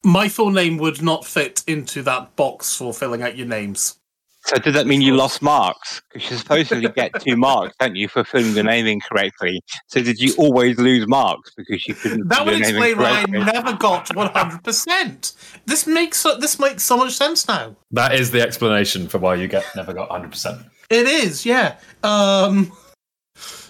My 0.06 0.30
full 0.30 0.52
name 0.52 0.78
would 0.78 1.02
not 1.02 1.26
fit 1.26 1.64
into 1.66 2.04
that 2.04 2.36
box 2.36 2.76
for 2.76 2.94
filling 2.94 3.24
out 3.24 3.36
your 3.36 3.48
names. 3.48 3.98
So 4.46 4.58
does 4.58 4.76
that 4.76 4.86
mean 4.86 5.02
you 5.02 5.16
lost 5.16 5.42
marks? 5.42 6.04
Because 6.14 6.30
you 6.30 6.38
supposedly 6.38 6.90
get 6.90 7.20
two 7.20 7.36
marks, 7.36 7.76
don't 7.80 7.96
you, 7.96 8.08
for 8.08 8.24
filling 8.24 8.54
the 8.54 8.62
name 8.62 8.86
incorrectly? 8.86 9.64
So 9.88 10.04
did 10.04 10.20
you 10.20 10.36
always 10.38 10.78
lose 10.78 11.08
marks 11.08 11.52
because 11.58 11.88
you 11.88 11.96
couldn't 11.96 12.28
That 12.28 12.46
would 12.46 12.60
explain 12.60 13.00
why 13.00 13.24
I 13.24 13.26
never 13.26 13.74
got 13.74 14.16
one 14.16 14.32
hundred 14.32 14.64
percent. 14.64 15.34
This 15.66 15.88
makes 15.88 16.22
this 16.22 16.60
makes 16.60 16.84
so 16.84 16.98
much 16.98 17.14
sense 17.14 17.48
now. 17.48 17.76
That 17.90 18.14
is 18.14 18.30
the 18.30 18.42
explanation 18.42 19.08
for 19.08 19.18
why 19.18 19.34
you 19.34 19.48
get 19.48 19.66
never 19.76 19.92
got 19.92 20.10
100%. 20.10 20.70
It 20.92 21.08
is, 21.08 21.48
yeah. 21.48 21.78
Um, 22.04 22.72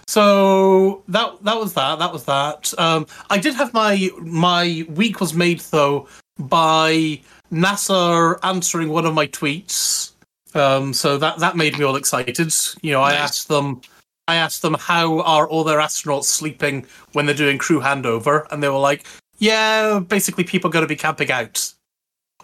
so 0.06 1.02
that 1.08 1.42
that 1.42 1.56
was 1.58 1.72
that. 1.72 1.98
That 1.98 2.12
was 2.12 2.24
that. 2.24 2.74
Um, 2.76 3.06
I 3.30 3.38
did 3.38 3.54
have 3.54 3.72
my 3.72 4.10
my 4.20 4.86
week 4.90 5.20
was 5.20 5.32
made 5.32 5.60
though 5.60 6.06
by 6.38 7.20
NASA 7.52 8.38
answering 8.42 8.88
one 8.88 9.06
of 9.06 9.14
my 9.14 9.26
tweets. 9.26 10.12
Um, 10.54 10.92
so 10.94 11.18
that 11.18 11.38
that 11.38 11.56
made 11.56 11.78
me 11.78 11.84
all 11.84 11.96
excited. 11.96 12.52
You 12.82 12.92
know, 12.92 13.02
I 13.02 13.14
asked 13.14 13.48
them. 13.48 13.80
I 14.28 14.36
asked 14.36 14.62
them 14.62 14.74
how 14.74 15.20
are 15.20 15.48
all 15.48 15.62
their 15.62 15.78
astronauts 15.78 16.24
sleeping 16.24 16.84
when 17.12 17.26
they're 17.26 17.34
doing 17.34 17.58
crew 17.58 17.80
handover, 17.80 18.46
and 18.50 18.62
they 18.62 18.68
were 18.68 18.78
like, 18.78 19.06
"Yeah, 19.38 20.00
basically 20.00 20.44
people 20.44 20.70
going 20.70 20.82
to 20.84 20.88
be 20.88 20.96
camping 20.96 21.30
out 21.30 21.72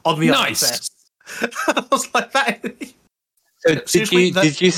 on 0.04 0.20
the 0.20 0.28
Nice. 0.28 0.62
ISS." 0.62 0.90
I 1.68 1.84
was 1.90 2.12
like, 2.14 2.32
"That." 2.32 2.64
So 3.64 3.74
did 3.76 4.10
you 4.10 4.32
that- 4.32 4.42
did 4.42 4.60
you 4.60 4.72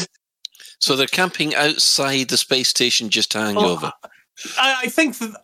So 0.78 0.94
they're 0.94 1.06
camping 1.06 1.54
outside 1.54 2.28
the 2.28 2.36
space 2.36 2.68
station 2.68 3.08
just 3.08 3.30
to 3.32 3.38
hang 3.38 3.56
Oh, 3.56 3.70
over. 3.72 3.90
I, 4.58 4.76
I 4.82 4.86
think 4.88 5.16
that 5.18 5.42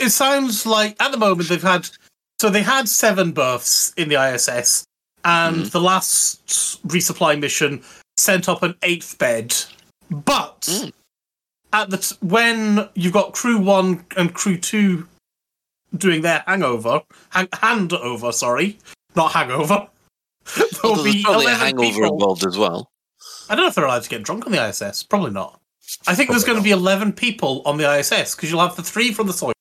it 0.00 0.10
sounds 0.10 0.64
like 0.66 0.94
at 1.02 1.10
the 1.10 1.18
moment 1.18 1.48
they've 1.48 1.60
had 1.60 1.90
so 2.40 2.50
they 2.50 2.62
had 2.62 2.88
seven 2.88 3.32
berths 3.32 3.92
in 3.96 4.08
the 4.08 4.16
ISS, 4.16 4.84
and 5.24 5.56
Mhm. 5.66 5.70
the 5.70 5.80
last 5.80 6.40
resupply 6.86 7.38
mission 7.38 7.82
sent 8.16 8.48
up 8.48 8.62
an 8.62 8.74
eighth 8.82 9.18
bed. 9.18 9.54
But 10.10 10.60
Mm. 10.62 10.92
at 11.72 11.90
the 11.90 11.98
t- 11.98 12.16
when 12.20 12.88
you've 12.94 13.12
got 13.12 13.32
crew 13.34 13.58
one 13.58 14.04
and 14.16 14.32
crew 14.34 14.56
two 14.56 15.06
doing 15.96 16.22
their 16.22 16.44
hangover, 16.46 17.02
hang- 17.30 17.46
handover, 17.48 18.32
sorry, 18.32 18.78
not 19.14 19.32
hangover. 19.32 19.88
There'll 20.82 21.02
be 21.02 21.22
probably 21.22 21.46
a 21.46 21.48
11 21.50 21.60
hangover 21.60 21.90
people. 21.92 22.12
involved 22.14 22.46
as 22.46 22.56
well. 22.56 22.90
I 23.48 23.54
don't 23.54 23.64
know 23.64 23.68
if 23.68 23.74
they're 23.74 23.84
allowed 23.84 24.02
to 24.04 24.08
get 24.08 24.22
drunk 24.22 24.46
on 24.46 24.52
the 24.52 24.58
ISS. 24.60 25.02
Probably 25.02 25.30
not. 25.30 25.60
I 26.06 26.14
think 26.14 26.30
there's 26.30 26.44
going 26.44 26.56
Probably 26.56 26.70
to 26.70 26.76
be 26.76 26.80
11 26.80 27.12
people 27.12 27.62
on 27.64 27.76
the 27.78 27.84
ISS 27.84 28.34
because 28.34 28.50
you'll 28.50 28.60
have 28.60 28.76
the 28.76 28.82
three 28.82 29.12
from 29.12 29.26
the 29.26 29.32
Soyuz, 29.32 29.52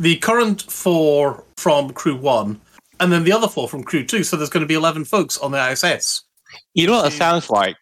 the 0.00 0.16
current 0.16 0.62
four 0.62 1.44
from 1.58 1.92
Crew 1.92 2.16
1, 2.16 2.58
and 3.00 3.12
then 3.12 3.22
the 3.22 3.32
other 3.32 3.46
four 3.46 3.68
from 3.68 3.84
Crew 3.84 4.04
2. 4.04 4.24
So 4.24 4.36
there's 4.36 4.48
going 4.48 4.62
to 4.62 4.66
be 4.66 4.74
11 4.74 5.04
folks 5.04 5.36
on 5.38 5.52
the 5.52 5.70
ISS. 5.70 6.24
you 6.74 6.86
know 6.86 6.94
what 6.94 7.02
that 7.02 7.12
sounds 7.12 7.50
like? 7.50 7.76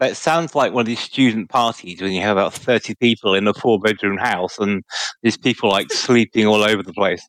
That 0.00 0.16
sounds 0.16 0.54
like 0.54 0.72
one 0.72 0.82
of 0.82 0.86
these 0.86 1.00
student 1.00 1.48
parties 1.50 2.00
when 2.00 2.12
you 2.12 2.22
have 2.22 2.38
about 2.38 2.54
thirty 2.54 2.94
people 2.94 3.34
in 3.34 3.46
a 3.46 3.52
four 3.52 3.78
bedroom 3.78 4.16
house 4.16 4.58
and 4.58 4.82
there's 5.22 5.36
people 5.36 5.68
like 5.68 5.92
sleeping 5.92 6.46
all 6.46 6.64
over 6.64 6.82
the 6.82 6.94
place. 6.94 7.22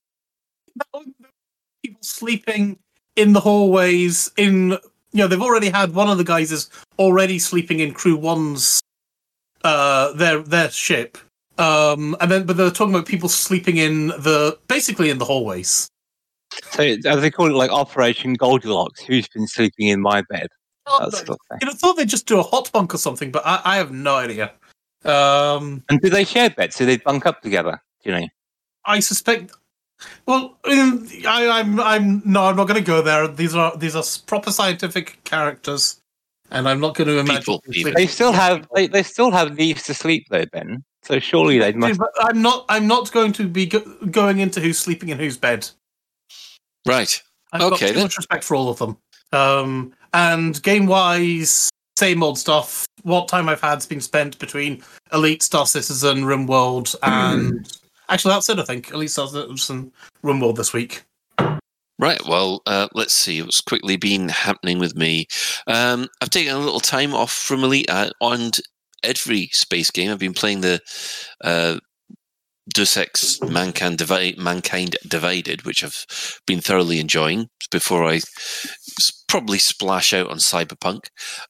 People 1.83 1.99
sleeping 2.01 2.79
in 3.17 3.33
the 3.33 3.41
hallways, 3.41 4.31
in. 4.37 4.77
You 5.13 5.17
know, 5.17 5.27
they've 5.27 5.41
already 5.41 5.69
had 5.69 5.93
one 5.93 6.09
of 6.09 6.17
the 6.17 6.23
guys 6.23 6.53
is 6.53 6.69
already 6.97 7.37
sleeping 7.39 7.81
in 7.81 7.93
Crew 7.93 8.17
1's 8.17 8.79
uh, 9.65 10.13
their 10.13 10.41
their 10.41 10.71
ship. 10.71 11.17
Um, 11.61 12.17
and 12.19 12.31
then, 12.31 12.45
but 12.45 12.57
they're 12.57 12.71
talking 12.71 12.93
about 12.93 13.05
people 13.05 13.29
sleeping 13.29 13.77
in 13.77 14.07
the 14.07 14.57
basically 14.67 15.09
in 15.09 15.19
the 15.19 15.25
hallways. 15.25 15.87
So 16.71 16.83
as 16.83 17.21
they 17.21 17.31
call 17.31 17.47
it, 17.47 17.53
like 17.53 17.71
Operation 17.71 18.33
Goldilocks. 18.33 19.01
Who's 19.01 19.27
been 19.27 19.47
sleeping 19.47 19.87
in 19.87 20.01
my 20.01 20.23
bed? 20.23 20.47
That 20.85 21.11
sort 21.11 21.29
of 21.29 21.37
thing. 21.49 21.59
You'd 21.61 21.69
have 21.69 21.79
thought 21.79 21.93
they'd 21.93 22.09
just 22.09 22.25
do 22.25 22.39
a 22.39 22.43
hot 22.43 22.71
bunk 22.71 22.93
or 22.93 22.97
something, 22.97 23.31
but 23.31 23.45
I, 23.45 23.61
I 23.63 23.75
have 23.77 23.91
no 23.91 24.15
idea. 24.15 24.51
Um, 25.05 25.83
And 25.89 26.01
do 26.01 26.09
they 26.09 26.23
share 26.23 26.49
beds? 26.49 26.77
Do 26.77 26.85
they 26.85 26.97
bunk 26.97 27.25
up 27.25 27.41
together? 27.41 27.81
Do 28.03 28.11
you 28.11 28.19
know? 28.19 28.27
I 28.85 28.99
suspect. 28.99 29.51
Well, 30.25 30.57
I, 30.65 31.47
I'm. 31.47 31.79
I'm 31.79 32.23
no. 32.25 32.45
I'm 32.45 32.55
not 32.55 32.67
going 32.67 32.83
to 32.83 32.85
go 32.85 33.03
there. 33.03 33.27
These 33.27 33.55
are 33.55 33.77
these 33.77 33.95
are 33.95 34.03
proper 34.25 34.51
scientific 34.51 35.23
characters, 35.23 36.01
and 36.49 36.67
I'm 36.67 36.79
not 36.79 36.95
going 36.95 37.07
to 37.07 37.19
imagine. 37.19 37.41
People, 37.41 37.61
people. 37.69 37.93
They 37.95 38.07
still 38.07 38.31
have 38.31 38.67
they, 38.73 38.87
they 38.87 39.03
still 39.03 39.29
have 39.29 39.53
leaves 39.53 39.83
to 39.83 39.93
sleep 39.93 40.25
though, 40.31 40.45
Ben. 40.47 40.83
So 41.03 41.19
surely 41.19 41.57
they 41.57 41.73
must. 41.73 41.99
But 41.99 42.11
I'm 42.19 42.41
not. 42.41 42.65
I'm 42.69 42.87
not 42.87 43.11
going 43.11 43.33
to 43.33 43.47
be 43.47 43.65
go- 43.65 43.97
going 44.11 44.39
into 44.39 44.59
who's 44.59 44.77
sleeping 44.77 45.09
in 45.09 45.17
whose 45.17 45.37
bed. 45.37 45.67
Right. 46.85 47.21
I've 47.53 47.61
got 47.61 47.73
Okay, 47.73 47.93
too 47.93 47.99
much 48.01 48.17
respect 48.17 48.43
for 48.43 48.55
all 48.55 48.69
of 48.69 48.77
them. 48.77 48.97
Um, 49.33 49.93
and 50.13 50.61
game 50.63 50.85
wise, 50.85 51.69
same 51.97 52.23
old 52.23 52.37
stuff. 52.37 52.85
What 53.03 53.27
time 53.27 53.49
I've 53.49 53.61
had's 53.61 53.85
been 53.85 54.01
spent 54.01 54.37
between 54.39 54.83
Elite, 55.11 55.43
Star 55.43 55.65
Citizen, 55.65 56.23
RimWorld, 56.23 56.95
and 57.03 57.71
actually 58.09 58.33
that's 58.33 58.49
it. 58.49 58.59
I 58.59 58.63
think 58.63 58.91
Elite, 58.91 59.11
Star 59.11 59.27
Citizen, 59.27 59.91
RimWorld 60.23 60.55
this 60.55 60.73
week. 60.73 61.03
Right. 61.99 62.21
Well, 62.25 62.63
uh, 62.65 62.87
let's 62.93 63.13
see 63.13 63.41
what's 63.43 63.61
quickly 63.61 63.95
been 63.95 64.27
happening 64.29 64.79
with 64.79 64.95
me. 64.95 65.27
Um, 65.67 66.07
I've 66.19 66.31
taken 66.31 66.55
a 66.55 66.59
little 66.59 66.79
time 66.79 67.13
off 67.13 67.31
from 67.31 67.63
Elite 67.63 67.89
uh, 67.89 68.09
on 68.21 68.51
every 69.03 69.47
space 69.47 69.91
game. 69.91 70.11
I've 70.11 70.19
been 70.19 70.33
playing 70.33 70.61
the 70.61 70.79
uh, 71.43 71.79
Deus 72.73 72.97
Ex 72.97 73.41
Mankind, 73.41 73.97
Divi- 73.97 74.35
Mankind 74.37 74.95
Divided, 75.07 75.65
which 75.65 75.83
I've 75.83 76.05
been 76.45 76.61
thoroughly 76.61 76.99
enjoying 76.99 77.49
before 77.71 78.05
I 78.05 78.21
probably 79.27 79.59
splash 79.59 80.13
out 80.13 80.29
on 80.29 80.37
Cyberpunk. 80.37 81.07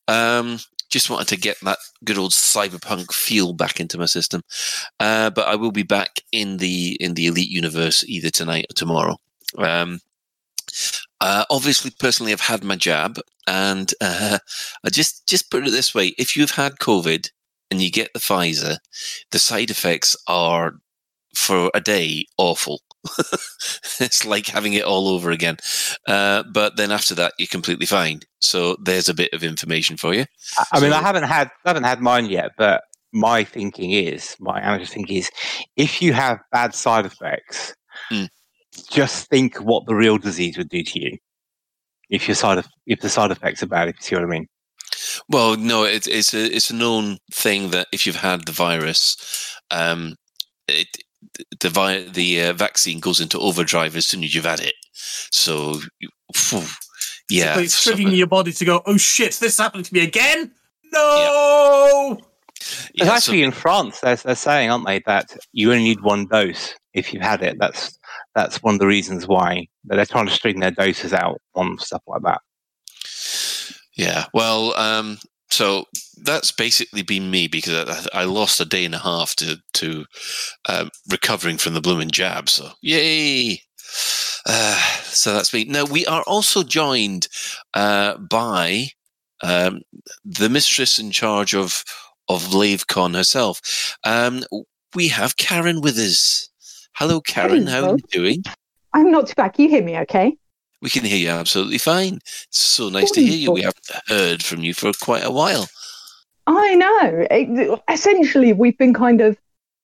Um, 0.08 0.60
just 0.89 1.10
wanted 1.10 1.27
to 1.29 1.38
get 1.38 1.58
that 1.62 1.77
good 2.03 2.17
old 2.17 2.31
cyberpunk 2.31 3.13
feel 3.13 3.53
back 3.53 3.79
into 3.79 3.98
my 3.98 4.05
system, 4.05 4.41
uh, 5.00 5.29
but 5.29 5.48
I 5.48 5.55
will 5.55 5.72
be 5.72 5.84
back 5.84 6.20
in 6.31 6.58
the 6.58 6.98
in 7.00 7.13
the 7.13 7.27
Elite 7.27 7.50
universe 7.50 8.03
either 8.03 8.29
tonight 8.29 8.65
or 8.70 8.74
tomorrow. 8.75 9.15
Um, 9.58 10.00
uh, 11.22 11.46
obviously, 11.50 11.91
personally, 11.98 12.34
I've 12.34 12.41
had 12.41 12.63
my 12.63 12.75
jab, 12.75 13.20
and 13.48 13.91
uh, 14.01 14.39
I 14.86 14.89
just 14.89 15.27
just 15.27 15.50
put 15.50 15.65
it 15.65 15.72
this 15.72 15.96
way: 15.96 16.13
if 16.17 16.36
you've 16.36 16.51
had 16.51 16.74
COVID 16.79 17.29
and 17.72 17.82
you 17.82 17.90
get 17.90 18.12
the 18.13 18.20
Pfizer, 18.20 18.78
the 19.32 19.40
side 19.40 19.72
effects 19.72 20.16
are 20.28 20.74
for 21.36 21.72
a 21.74 21.80
day 21.80 22.25
awful. 22.38 22.82
it's 24.00 24.25
like 24.25 24.48
having 24.48 24.74
it 24.74 24.84
all 24.84 25.08
over 25.08 25.32
again. 25.32 25.58
Uh, 26.08 26.44
but 26.54 26.75
then 26.78 26.92
after 26.92 27.16
that, 27.16 27.34
you're 27.40 27.48
completely 27.48 27.86
fine. 27.88 28.20
So 28.40 28.75
there's 28.84 29.10
a 29.10 29.13
bit 29.13 29.34
of 29.34 29.44
information 29.44 29.98
for 29.98 30.13
you. 30.13 30.25
I- 30.58 30.66
I 30.74 30.80
mean, 30.82 30.94
I 30.94 31.01
haven't 31.01 31.24
had 31.24 31.48
I 31.66 31.70
haven't 31.70 31.86
had 31.86 32.01
mine 32.01 32.25
yet, 32.25 32.51
but 32.58 32.84
my 33.13 33.44
thinking 33.44 33.92
is, 33.92 34.36
my 34.40 34.62
amateur 34.62 34.86
thinking 34.86 35.18
is, 35.18 35.30
if 35.78 36.01
you 36.01 36.13
have 36.13 36.40
bad 36.51 36.75
side 36.75 37.06
effects, 37.06 37.74
Mm. 38.12 38.28
just 38.90 39.30
think 39.30 39.58
what 39.58 39.86
the 39.86 39.96
real 39.96 40.18
disease 40.18 40.58
would 40.58 40.70
do 40.70 40.84
to 40.84 41.00
you. 41.00 41.18
If 42.10 42.28
your 42.28 42.36
side 42.36 42.58
of, 42.58 42.68
if 42.86 43.00
the 43.01 43.10
side 43.10 43.32
effects 43.32 43.62
are 43.63 43.68
bad, 43.68 43.88
if 43.90 43.96
you 43.98 44.01
see 44.01 44.16
what 44.16 44.24
I 44.25 44.28
mean. 44.28 44.48
Well, 45.29 45.58
no, 45.58 45.84
it's 45.84 46.08
it's 46.08 46.34
a 46.34 46.46
it's 46.55 46.70
a 46.70 46.75
known 46.75 47.17
thing 47.31 47.72
that 47.72 47.88
if 47.91 48.05
you've 48.05 48.15
had 48.17 48.46
the 48.46 48.51
virus, 48.51 49.17
um, 49.72 50.15
it 50.67 50.88
the 51.60 51.70
vi- 51.70 52.03
the 52.10 52.41
uh, 52.43 52.53
vaccine 52.53 53.00
goes 53.00 53.20
into 53.22 53.39
overdrive 53.39 53.96
as 53.96 54.05
soon 54.05 54.24
as 54.24 54.34
you've 54.36 54.46
had 54.46 54.60
it. 54.60 54.74
So, 54.93 55.79
you- 56.00 56.10
phew, 56.36 56.63
yeah, 57.29 57.60
it's 57.60 57.74
so- 57.74 57.93
triggering 57.93 58.15
your 58.15 58.27
body 58.27 58.51
to 58.51 58.65
go, 58.65 58.81
"Oh 58.86 58.98
shit, 58.98 59.34
this 59.36 59.58
happened 59.58 59.86
to 59.86 59.93
me 59.93 60.01
again." 60.01 60.51
No. 60.91 62.17
But 62.20 62.91
yeah, 62.93 63.05
so- 63.05 63.12
actually, 63.13 63.43
in 63.43 63.51
France, 63.51 64.00
they're, 64.01 64.15
they're 64.17 64.36
saying, 64.36 64.70
aren't 64.70 64.86
they, 64.86 65.00
that 65.08 65.36
you 65.53 65.72
only 65.72 65.84
need 65.84 66.01
one 66.01 66.27
dose 66.27 66.75
if 66.93 67.13
you've 67.13 67.24
had 67.24 67.41
it. 67.41 67.58
That's 67.60 67.98
that's 68.36 68.62
one 68.62 68.75
of 68.75 68.79
the 68.79 68.88
reasons 68.88 69.27
why 69.27 69.67
they're 69.86 70.05
trying 70.05 70.27
to 70.27 70.34
string 70.34 70.60
their 70.60 70.72
doses 70.72 71.13
out 71.13 71.39
on 71.55 71.77
stuff 71.79 72.01
like 72.08 72.22
that. 72.24 72.41
Yeah, 73.95 74.25
well, 74.33 74.74
um, 74.75 75.17
so 75.50 75.86
that's 76.24 76.51
basically 76.51 77.01
been 77.01 77.29
me 77.29 77.48
because 77.48 78.07
I, 78.13 78.21
I 78.21 78.24
lost 78.24 78.62
a 78.62 78.65
day 78.65 78.86
and 78.86 78.95
a 78.95 79.00
half 79.00 79.36
to 79.36 79.57
to 79.74 80.05
um, 80.67 80.89
recovering 81.10 81.57
from 81.57 81.74
the 81.74 81.81
blooming 81.81 82.10
jab. 82.10 82.50
So 82.50 82.71
yay! 82.81 83.62
Uh, 84.45 84.81
so 85.03 85.33
that's 85.33 85.53
me. 85.53 85.65
Now 85.65 85.86
we 85.86 86.05
are 86.05 86.24
also 86.24 86.63
joined 86.63 87.27
uh, 87.74 88.17
by 88.17 88.88
um, 89.43 89.81
the 90.24 90.50
mistress 90.50 91.00
in 91.00 91.12
charge 91.12 91.53
of 91.53 91.83
of 92.29 92.43
LaveCon 92.45 93.15
herself. 93.15 93.98
Um, 94.03 94.43
we 94.95 95.10
have 95.10 95.38
Karen 95.38 95.81
with 95.81 95.98
us. 95.98 96.50
Hello, 96.95 97.21
Karen. 97.21 97.67
How 97.67 97.91
are 97.91 97.98
you 97.98 98.03
doing? 98.12 98.43
I'm 98.93 99.12
not 99.12 99.27
too 99.27 99.33
bad. 99.36 99.53
Can 99.53 99.65
you 99.65 99.69
hear 99.69 99.83
me 99.83 99.98
okay? 100.00 100.38
We 100.82 100.90
can 100.90 101.06
hear 101.06 101.18
you 101.18 101.30
absolutely 101.30 101.78
fine. 101.78 102.16
It's 102.16 102.60
so 102.60 102.90
nice 102.90 103.12
to 103.12 103.22
hear 103.22 103.38
you. 103.38 103.52
We 103.52 103.62
haven't 103.62 103.90
heard 104.08 104.44
from 104.44 104.64
you 104.64 104.74
for 104.74 104.92
quite 105.02 105.24
a 105.24 105.32
while. 105.32 105.68
I 106.48 106.76
know. 106.76 107.28
It, 107.30 107.82
essentially, 107.90 108.54
we've 108.54 108.78
been 108.78 108.94
kind 108.94 109.22
of 109.22 109.38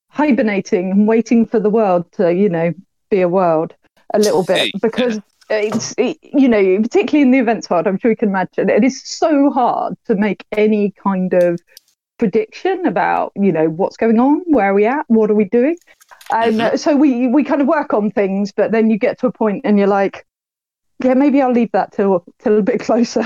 hibernating 0.09 0.91
and 0.91 1.07
waiting 1.07 1.45
for 1.45 1.59
the 1.59 1.69
world 1.69 2.11
to, 2.13 2.33
you 2.33 2.49
know, 2.49 2.73
be 3.11 3.21
a 3.21 3.29
world 3.29 3.75
a 4.13 4.19
little 4.19 4.43
bit 4.43 4.71
because 4.81 5.19
it's, 5.49 5.93
it, 5.97 6.17
you 6.21 6.49
know, 6.49 6.81
particularly 6.81 7.21
in 7.21 7.31
the 7.31 7.37
events 7.39 7.69
world, 7.69 7.87
I'm 7.87 7.99
sure 7.99 8.11
you 8.11 8.17
can 8.17 8.29
imagine, 8.29 8.69
it 8.69 8.83
is 8.83 9.03
so 9.03 9.51
hard 9.51 9.95
to 10.05 10.15
make 10.15 10.45
any 10.51 10.91
kind 10.91 11.33
of 11.33 11.59
prediction 12.17 12.85
about, 12.85 13.31
you 13.35 13.51
know, 13.51 13.69
what's 13.69 13.97
going 13.97 14.19
on, 14.19 14.41
where 14.47 14.71
are 14.71 14.73
we 14.73 14.85
at, 14.85 15.05
what 15.07 15.29
are 15.29 15.35
we 15.35 15.45
doing. 15.45 15.77
And 16.31 16.59
mm-hmm. 16.59 16.75
so 16.75 16.95
we, 16.95 17.27
we 17.27 17.43
kind 17.43 17.61
of 17.61 17.67
work 17.67 17.93
on 17.93 18.09
things, 18.09 18.51
but 18.51 18.71
then 18.71 18.89
you 18.89 18.97
get 18.97 19.19
to 19.19 19.27
a 19.27 19.31
point 19.31 19.61
and 19.63 19.77
you're 19.77 19.87
like, 19.87 20.25
yeah, 21.03 21.13
maybe 21.13 21.41
I'll 21.41 21.51
leave 21.51 21.71
that 21.73 21.91
till 21.91 22.23
till 22.39 22.59
a 22.59 22.61
bit 22.61 22.79
closer. 22.87 23.23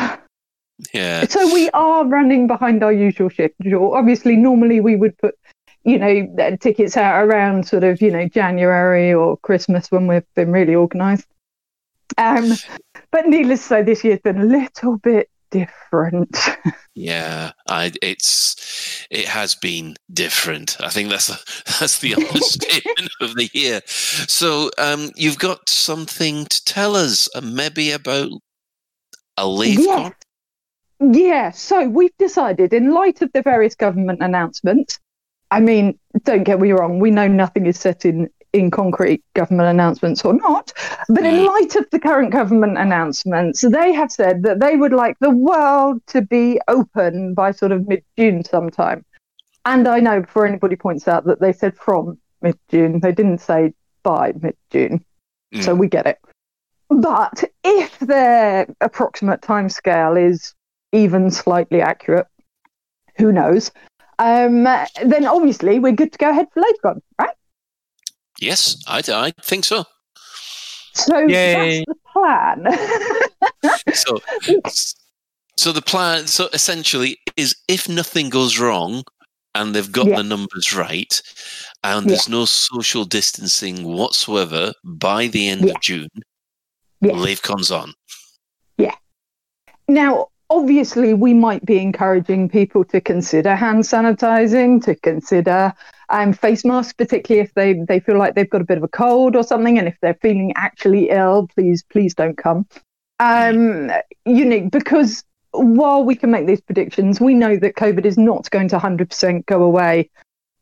Yeah. 0.93 1.25
So 1.27 1.53
we 1.53 1.69
are 1.71 2.05
running 2.05 2.47
behind 2.47 2.83
our 2.83 2.93
usual 2.93 3.29
schedule. 3.29 3.93
Obviously, 3.93 4.35
normally 4.35 4.79
we 4.79 4.95
would 4.95 5.17
put, 5.17 5.35
you 5.83 5.99
know, 5.99 6.57
tickets 6.59 6.97
out 6.97 7.23
around 7.23 7.67
sort 7.67 7.83
of, 7.83 8.01
you 8.01 8.11
know, 8.11 8.27
January 8.27 9.13
or 9.13 9.37
Christmas 9.37 9.91
when 9.91 10.07
we've 10.07 10.25
been 10.33 10.51
really 10.51 10.75
organised. 10.75 11.27
Um, 12.17 12.53
but 13.11 13.27
needless 13.27 13.61
to 13.61 13.67
say, 13.67 13.83
this 13.83 14.03
year's 14.03 14.21
been 14.21 14.39
a 14.39 14.45
little 14.45 14.97
bit 14.97 15.29
different. 15.51 16.37
yeah, 16.95 17.51
I, 17.67 17.91
it's 18.01 19.05
it 19.11 19.27
has 19.27 19.55
been 19.55 19.95
different. 20.11 20.77
I 20.79 20.89
think 20.89 21.09
that's 21.09 21.29
a, 21.29 21.37
that's 21.79 21.99
the 21.99 22.15
understatement 22.15 23.11
of 23.21 23.35
the 23.35 23.49
year. 23.53 23.81
So, 23.85 24.71
um, 24.77 25.11
you've 25.15 25.39
got 25.39 25.69
something 25.69 26.45
to 26.45 26.65
tell 26.65 26.95
us, 26.95 27.29
uh, 27.35 27.41
maybe 27.41 27.91
about 27.91 28.31
a 29.37 29.47
leave. 29.47 29.79
Yeah. 29.81 30.09
yeah. 30.99 31.51
So 31.51 31.87
we've 31.87 32.17
decided, 32.17 32.73
in 32.73 32.91
light 32.91 33.21
of 33.21 33.31
the 33.33 33.41
various 33.41 33.75
government 33.75 34.21
announcements. 34.21 34.99
I 35.53 35.59
mean, 35.59 35.99
don't 36.23 36.43
get 36.43 36.61
me 36.61 36.71
wrong. 36.71 36.99
We 36.99 37.11
know 37.11 37.27
nothing 37.27 37.65
is 37.65 37.77
set 37.77 38.05
in 38.05 38.29
in 38.53 38.71
concrete 38.71 39.23
government 39.33 39.69
announcements 39.69 40.25
or 40.25 40.33
not. 40.33 40.73
But 41.07 41.25
in 41.25 41.45
light 41.45 41.75
of 41.75 41.89
the 41.91 41.99
current 41.99 42.31
government 42.31 42.77
announcements, 42.77 43.61
they 43.61 43.93
have 43.93 44.11
said 44.11 44.43
that 44.43 44.59
they 44.59 44.75
would 44.75 44.93
like 44.93 45.17
the 45.19 45.29
world 45.29 46.01
to 46.07 46.21
be 46.21 46.59
open 46.67 47.33
by 47.33 47.51
sort 47.51 47.71
of 47.71 47.87
mid 47.87 48.03
June 48.17 48.43
sometime. 48.43 49.05
And 49.65 49.87
I 49.87 49.99
know 49.99 50.21
before 50.21 50.45
anybody 50.45 50.75
points 50.75 51.07
out 51.07 51.25
that 51.25 51.39
they 51.39 51.53
said 51.53 51.77
from 51.77 52.17
mid 52.41 52.57
June, 52.69 52.99
they 52.99 53.11
didn't 53.11 53.39
say 53.39 53.73
by 54.03 54.33
mid 54.41 54.57
June. 54.69 55.03
Mm. 55.53 55.63
So 55.63 55.75
we 55.75 55.87
get 55.87 56.07
it. 56.07 56.19
But 56.89 57.43
if 57.63 57.99
their 57.99 58.67
approximate 58.81 59.41
timescale 59.41 60.21
is 60.21 60.53
even 60.91 61.31
slightly 61.31 61.81
accurate, 61.81 62.27
who 63.17 63.31
knows? 63.31 63.71
Um, 64.19 64.63
then 64.63 65.25
obviously 65.25 65.79
we're 65.79 65.93
good 65.93 66.11
to 66.11 66.17
go 66.17 66.29
ahead 66.29 66.47
for 66.53 66.61
LaveCon, 66.61 67.01
right? 67.19 67.35
Yes, 68.41 68.83
I, 68.87 69.03
I 69.07 69.31
think 69.43 69.63
so. 69.63 69.85
So 70.93 71.19
Yay. 71.19 71.85
that's 71.85 71.87
the 71.87 71.95
plan. 72.11 73.93
so, 73.93 74.19
so 75.55 75.71
the 75.71 75.81
plan, 75.81 76.25
so 76.25 76.49
essentially, 76.51 77.19
is 77.37 77.55
if 77.67 77.87
nothing 77.87 78.29
goes 78.29 78.59
wrong 78.59 79.03
and 79.53 79.75
they've 79.75 79.91
got 79.91 80.07
yeah. 80.07 80.17
the 80.17 80.23
numbers 80.23 80.75
right, 80.75 81.21
and 81.83 82.09
there's 82.09 82.27
yeah. 82.27 82.35
no 82.35 82.45
social 82.45 83.05
distancing 83.05 83.83
whatsoever 83.83 84.73
by 84.83 85.27
the 85.27 85.47
end 85.47 85.65
yeah. 85.65 85.73
of 85.73 85.81
June, 85.81 86.09
yeah. 86.99 87.11
LaveCon's 87.11 87.69
on. 87.69 87.93
Yeah. 88.77 88.95
Now, 89.87 90.29
obviously, 90.49 91.13
we 91.13 91.35
might 91.35 91.63
be 91.63 91.77
encouraging 91.77 92.49
people 92.49 92.85
to 92.85 92.99
consider 92.99 93.55
hand 93.55 93.83
sanitizing, 93.83 94.83
to 94.85 94.95
consider 94.95 95.73
um, 96.11 96.33
face 96.33 96.63
masks, 96.65 96.93
particularly 96.93 97.41
if 97.41 97.53
they, 97.53 97.73
they 97.73 97.99
feel 97.99 98.17
like 98.17 98.35
they've 98.35 98.49
got 98.49 98.61
a 98.61 98.65
bit 98.65 98.77
of 98.77 98.83
a 98.83 98.87
cold 98.87 99.35
or 99.35 99.43
something, 99.43 99.79
and 99.79 99.87
if 99.87 99.97
they're 100.01 100.17
feeling 100.21 100.53
actually 100.55 101.09
ill, 101.09 101.47
please 101.55 101.83
please 101.89 102.13
don't 102.13 102.37
come. 102.37 102.67
Um, 103.19 103.91
you 104.25 104.45
know, 104.45 104.69
because 104.69 105.23
while 105.51 106.03
we 106.03 106.15
can 106.15 106.31
make 106.31 106.47
these 106.47 106.61
predictions, 106.61 107.19
we 107.19 107.33
know 107.33 107.55
that 107.57 107.75
COVID 107.75 108.05
is 108.05 108.17
not 108.17 108.49
going 108.51 108.67
to 108.69 108.77
100% 108.77 109.45
go 109.45 109.63
away 109.63 110.09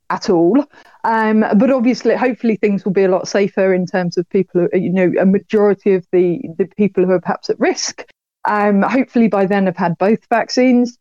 at 0.10 0.30
all. 0.30 0.66
Um, 1.04 1.46
but 1.58 1.72
obviously, 1.72 2.16
hopefully, 2.16 2.56
things 2.56 2.86
will 2.86 2.92
be 2.92 3.04
a 3.04 3.10
lot 3.10 3.28
safer 3.28 3.74
in 3.74 3.86
terms 3.86 4.18
of 4.18 4.30
people, 4.30 4.68
you 4.74 4.92
know, 4.92 5.12
a 5.20 5.26
majority 5.26 5.94
of 5.94 6.06
the, 6.12 6.42
the 6.58 6.66
people 6.78 7.06
who 7.06 7.12
are 7.12 7.22
perhaps 7.22 7.50
at 7.50 7.60
risk. 7.60 8.06
Um, 8.46 8.82
hopefully, 8.82 9.28
by 9.28 9.46
then, 9.46 9.66
have 9.66 9.78
had 9.78 9.98
both 9.98 10.20
vaccines 10.30 10.98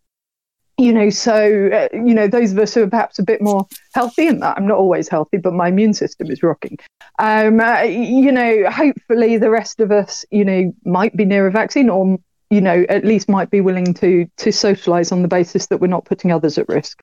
you 0.79 0.93
know, 0.93 1.11
so 1.11 1.71
uh, 1.73 1.89
you 1.93 2.15
know, 2.15 2.29
those 2.29 2.53
of 2.53 2.59
us 2.59 2.73
who 2.73 2.85
are 2.85 2.89
perhaps 2.89 3.19
a 3.19 3.25
bit 3.25 3.43
more 3.43 3.67
healthy, 3.95 4.29
and 4.29 4.41
that 4.43 4.57
I'm 4.57 4.67
not 4.67 4.79
always 4.79 5.09
healthy, 5.09 5.37
but 5.37 5.53
my 5.53 5.69
immune 5.69 5.93
system 5.93 6.31
is 6.31 6.43
rocking. 6.43 6.79
Um, 7.19 7.61
uh, 7.61 7.83
you 7.83 8.31
know, 8.31 8.71
hopefully 8.71 9.37
the 9.39 9.51
rest 9.51 9.81
of 9.81 9.91
us, 9.91 10.25
you 10.31 10.45
know, 10.45 10.73
might 10.85 11.17
be 11.17 11.25
near 11.25 11.49
a 11.49 11.51
vaccine, 11.51 11.91
or 11.91 12.19
you 12.51 12.61
know, 12.61 12.87
at 12.89 13.05
least 13.05 13.29
might 13.29 13.51
be 13.51 13.61
willing 13.61 13.93
to 13.95 14.27
to 14.37 14.51
socialise 14.51 15.11
on 15.11 15.23
the 15.23 15.29
basis 15.29 15.67
that 15.67 15.79
we're 15.79 15.89
not 15.89 16.05
putting 16.05 16.31
others 16.31 16.59
at 16.59 16.69
risk. 16.69 17.03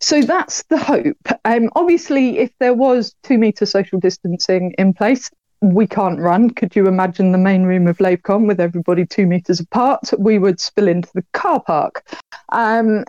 So 0.00 0.22
that's 0.22 0.62
the 0.64 0.78
hope. 0.78 1.16
Um, 1.44 1.70
obviously, 1.74 2.38
if 2.38 2.52
there 2.60 2.74
was 2.74 3.14
two 3.22 3.38
meter 3.38 3.66
social 3.66 3.98
distancing 3.98 4.74
in 4.78 4.92
place, 4.92 5.30
we 5.60 5.86
can't 5.86 6.20
run. 6.20 6.50
Could 6.50 6.76
you 6.76 6.86
imagine 6.86 7.32
the 7.32 7.38
main 7.38 7.64
room 7.64 7.86
of 7.86 7.98
LaveCon 7.98 8.46
with 8.46 8.60
everybody 8.60 9.04
two 9.04 9.26
meters 9.26 9.60
apart? 9.60 10.10
We 10.18 10.38
would 10.38 10.60
spill 10.60 10.88
into 10.88 11.10
the 11.14 11.24
car 11.32 11.60
park. 11.60 12.04
Um, 12.50 13.04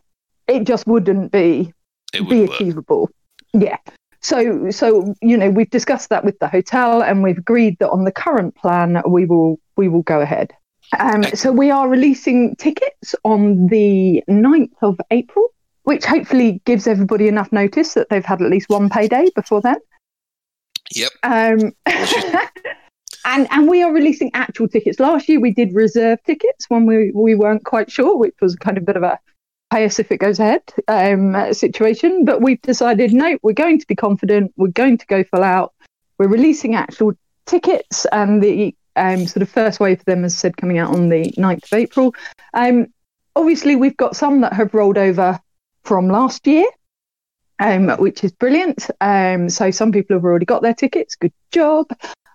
it 0.48 0.64
just 0.64 0.88
wouldn't 0.88 1.32
be 1.32 1.74
it 2.14 2.28
be 2.28 2.44
achievable. 2.44 3.10
Yeah. 3.54 3.78
So, 4.22 4.70
so 4.72 5.14
you 5.22 5.38
know, 5.38 5.50
we've 5.50 5.70
discussed 5.70 6.10
that 6.10 6.26
with 6.26 6.38
the 6.40 6.48
hotel, 6.48 7.02
and 7.02 7.24
we've 7.24 7.38
agreed 7.38 7.78
that 7.80 7.90
on 7.90 8.04
the 8.04 8.12
current 8.12 8.56
plan, 8.56 9.02
we 9.08 9.26
will 9.26 9.60
we 9.78 9.88
will 9.88 10.04
go 10.04 10.20
ahead. 10.20 10.52
Um, 10.98 11.24
so 11.24 11.52
we 11.52 11.70
are 11.70 11.88
releasing 11.88 12.56
tickets 12.56 13.14
on 13.24 13.68
the 13.68 14.24
9th 14.28 14.74
of 14.82 15.00
April, 15.12 15.46
which 15.84 16.04
hopefully 16.04 16.62
gives 16.66 16.88
everybody 16.88 17.28
enough 17.28 17.52
notice 17.52 17.94
that 17.94 18.10
they've 18.10 18.26
had 18.26 18.42
at 18.42 18.50
least 18.50 18.70
one 18.70 18.90
payday 18.90 19.30
before 19.36 19.62
then. 19.62 19.78
Yep. 20.96 21.12
Um, 21.24 21.74
and 23.26 23.48
and 23.52 23.68
we 23.68 23.84
are 23.84 23.92
releasing 23.92 24.32
actual 24.34 24.68
tickets. 24.68 25.00
Last 25.00 25.30
year 25.30 25.40
we 25.40 25.52
did 25.52 25.74
reserve 25.74 26.20
tickets 26.24 26.66
when 26.70 26.86
we 26.86 27.12
we 27.14 27.36
weren't 27.36 27.66
quite 27.66 27.92
sure, 27.92 28.18
which 28.18 28.36
was 28.42 28.56
kind 28.56 28.78
of 28.78 28.84
a 28.84 28.86
bit 28.86 28.98
of 28.98 29.04
a 29.04 29.20
pay 29.72 29.86
us 29.86 30.00
if 30.00 30.12
it 30.12 30.18
goes 30.18 30.40
ahead 30.40 30.64
um, 30.88 31.54
situation. 31.54 32.26
But 32.26 32.42
we've 32.42 32.62
decided 32.62 33.14
no, 33.14 33.38
we're 33.44 33.54
going 33.54 33.80
to 33.80 33.88
be 33.88 33.96
confident. 33.96 34.54
We're 34.58 34.70
going 34.70 34.98
to 34.98 35.06
go 35.06 35.24
full 35.24 35.44
out. 35.44 35.74
We're 36.18 36.28
releasing 36.28 36.76
actual 36.76 37.14
tickets, 37.46 38.06
and 38.12 38.42
the 38.44 38.76
um, 38.96 39.28
sort 39.28 39.42
of 39.42 39.50
first 39.50 39.80
wave 39.80 40.00
of 40.00 40.06
them, 40.06 40.26
as 40.26 40.34
I 40.36 40.38
said, 40.38 40.58
coming 40.58 40.78
out 40.78 40.94
on 40.94 41.10
the 41.10 41.32
9th 41.38 41.64
of 41.64 41.74
April. 41.74 42.14
Um, 42.54 42.88
obviously, 43.36 43.76
we've 43.76 43.96
got 43.96 44.16
some 44.16 44.42
that 44.42 44.54
have 44.54 44.74
rolled 44.74 44.98
over 44.98 45.40
from 45.84 46.10
last 46.10 46.46
year 46.46 46.66
um, 47.60 47.90
which 47.98 48.24
is 48.24 48.32
brilliant. 48.32 48.90
Um, 49.02 49.50
so 49.50 49.72
some 49.72 49.92
people 49.92 50.16
have 50.16 50.24
already 50.24 50.46
got 50.46 50.62
their 50.62 50.74
tickets. 50.74 51.16
Good 51.16 51.34
job. 51.52 51.88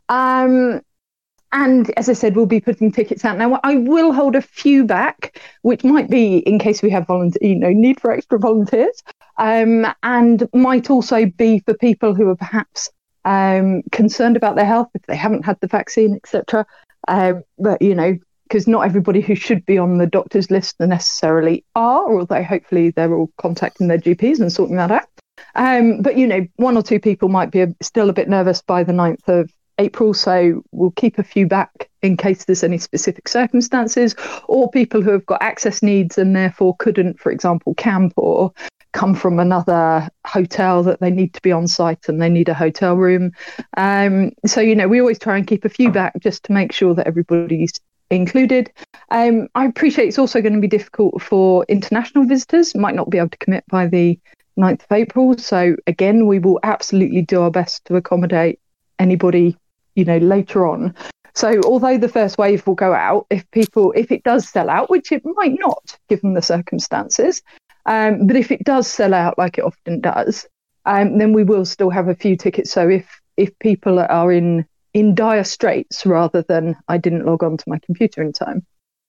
Um, 0.08 0.82
and 1.52 1.96
as 1.96 2.08
I 2.08 2.14
said, 2.14 2.34
we'll 2.34 2.46
be 2.46 2.60
putting 2.60 2.90
tickets 2.90 3.24
out 3.24 3.38
now. 3.38 3.60
I 3.62 3.76
will 3.76 4.12
hold 4.12 4.34
a 4.34 4.42
few 4.42 4.84
back, 4.84 5.40
which 5.62 5.84
might 5.84 6.10
be 6.10 6.38
in 6.38 6.58
case 6.58 6.82
we 6.82 6.90
have 6.90 7.06
volunteer, 7.06 7.48
you 7.48 7.54
know, 7.54 7.70
need 7.70 8.00
for 8.00 8.10
extra 8.10 8.40
volunteers, 8.40 9.02
um, 9.38 9.86
and 10.02 10.48
might 10.52 10.90
also 10.90 11.26
be 11.26 11.60
for 11.60 11.74
people 11.74 12.12
who 12.12 12.28
are 12.28 12.36
perhaps 12.36 12.90
um, 13.24 13.82
concerned 13.92 14.36
about 14.36 14.56
their 14.56 14.64
health 14.64 14.88
if 14.94 15.02
they 15.02 15.16
haven't 15.16 15.44
had 15.44 15.58
the 15.60 15.68
vaccine, 15.68 16.16
etc. 16.16 16.66
Um, 17.06 17.44
but 17.58 17.80
you 17.80 17.94
know, 17.94 18.18
because 18.48 18.66
not 18.66 18.84
everybody 18.84 19.20
who 19.20 19.34
should 19.34 19.64
be 19.66 19.78
on 19.78 19.98
the 19.98 20.06
doctor's 20.06 20.50
list 20.50 20.78
necessarily 20.80 21.64
are, 21.74 22.18
although 22.18 22.42
hopefully 22.42 22.90
they're 22.90 23.14
all 23.14 23.30
contacting 23.38 23.88
their 23.88 23.98
GPs 23.98 24.40
and 24.40 24.52
sorting 24.52 24.76
that 24.76 24.90
out. 24.90 25.08
Um, 25.54 26.02
but 26.02 26.16
you 26.16 26.26
know, 26.26 26.46
one 26.56 26.76
or 26.76 26.82
two 26.82 27.00
people 27.00 27.28
might 27.28 27.50
be 27.50 27.62
a, 27.62 27.74
still 27.80 28.10
a 28.10 28.12
bit 28.12 28.28
nervous 28.28 28.62
by 28.62 28.84
the 28.84 28.92
9th 28.92 29.28
of 29.28 29.50
April, 29.78 30.14
so 30.14 30.62
we'll 30.72 30.92
keep 30.92 31.18
a 31.18 31.24
few 31.24 31.46
back 31.46 31.90
in 32.02 32.16
case 32.16 32.44
there's 32.44 32.62
any 32.62 32.78
specific 32.78 33.28
circumstances, 33.28 34.14
or 34.46 34.70
people 34.70 35.02
who 35.02 35.10
have 35.10 35.26
got 35.26 35.42
access 35.42 35.82
needs 35.82 36.18
and 36.18 36.36
therefore 36.36 36.76
couldn't, 36.78 37.18
for 37.18 37.32
example, 37.32 37.74
camp 37.74 38.12
or 38.16 38.52
come 38.92 39.14
from 39.14 39.40
another 39.40 40.08
hotel 40.24 40.84
that 40.84 41.00
they 41.00 41.10
need 41.10 41.34
to 41.34 41.42
be 41.42 41.50
on 41.50 41.66
site 41.66 42.08
and 42.08 42.22
they 42.22 42.28
need 42.28 42.48
a 42.48 42.54
hotel 42.54 42.94
room. 42.94 43.32
Um, 43.76 44.30
so, 44.46 44.60
you 44.60 44.76
know, 44.76 44.86
we 44.86 45.00
always 45.00 45.18
try 45.18 45.36
and 45.36 45.46
keep 45.46 45.64
a 45.64 45.68
few 45.68 45.90
back 45.90 46.14
just 46.20 46.44
to 46.44 46.52
make 46.52 46.72
sure 46.72 46.94
that 46.94 47.08
everybody's 47.08 47.72
included. 48.10 48.72
Um, 49.10 49.48
I 49.54 49.66
appreciate 49.66 50.08
it's 50.08 50.18
also 50.18 50.40
going 50.40 50.54
to 50.54 50.60
be 50.60 50.68
difficult 50.68 51.22
for 51.22 51.64
international 51.68 52.24
visitors, 52.24 52.74
might 52.74 52.94
not 52.94 53.10
be 53.10 53.18
able 53.18 53.30
to 53.30 53.38
commit 53.38 53.64
by 53.68 53.86
the 53.86 54.18
9th 54.58 54.84
of 54.84 54.92
April. 54.92 55.38
So, 55.38 55.76
again, 55.86 56.26
we 56.26 56.38
will 56.38 56.60
absolutely 56.62 57.22
do 57.22 57.42
our 57.42 57.50
best 57.50 57.84
to 57.86 57.96
accommodate 57.96 58.60
anybody, 58.98 59.56
you 59.94 60.04
know, 60.04 60.18
later 60.18 60.66
on. 60.66 60.94
So 61.34 61.60
although 61.64 61.98
the 61.98 62.08
first 62.08 62.38
wave 62.38 62.64
will 62.66 62.76
go 62.76 62.94
out, 62.94 63.26
if 63.28 63.48
people 63.50 63.92
if 63.96 64.12
it 64.12 64.22
does 64.22 64.48
sell 64.48 64.70
out, 64.70 64.88
which 64.88 65.10
it 65.10 65.22
might 65.24 65.58
not 65.58 65.98
given 66.08 66.34
the 66.34 66.42
circumstances, 66.42 67.42
um, 67.86 68.26
but 68.26 68.36
if 68.36 68.52
it 68.52 68.64
does 68.64 68.86
sell 68.86 69.12
out 69.12 69.36
like 69.36 69.58
it 69.58 69.64
often 69.64 70.00
does, 70.00 70.46
um, 70.86 71.18
then 71.18 71.32
we 71.32 71.42
will 71.42 71.64
still 71.64 71.90
have 71.90 72.08
a 72.08 72.14
few 72.14 72.36
tickets. 72.36 72.70
So 72.70 72.88
if 72.88 73.20
if 73.36 73.58
people 73.58 73.98
are 73.98 74.30
in 74.30 74.64
in 74.94 75.14
dire 75.14 75.44
straits 75.44 76.06
rather 76.06 76.42
than 76.42 76.76
I 76.88 76.98
didn't 76.98 77.26
log 77.26 77.42
on 77.42 77.56
to 77.56 77.64
my 77.66 77.78
computer 77.80 78.22
in 78.22 78.32
time, 78.32 78.64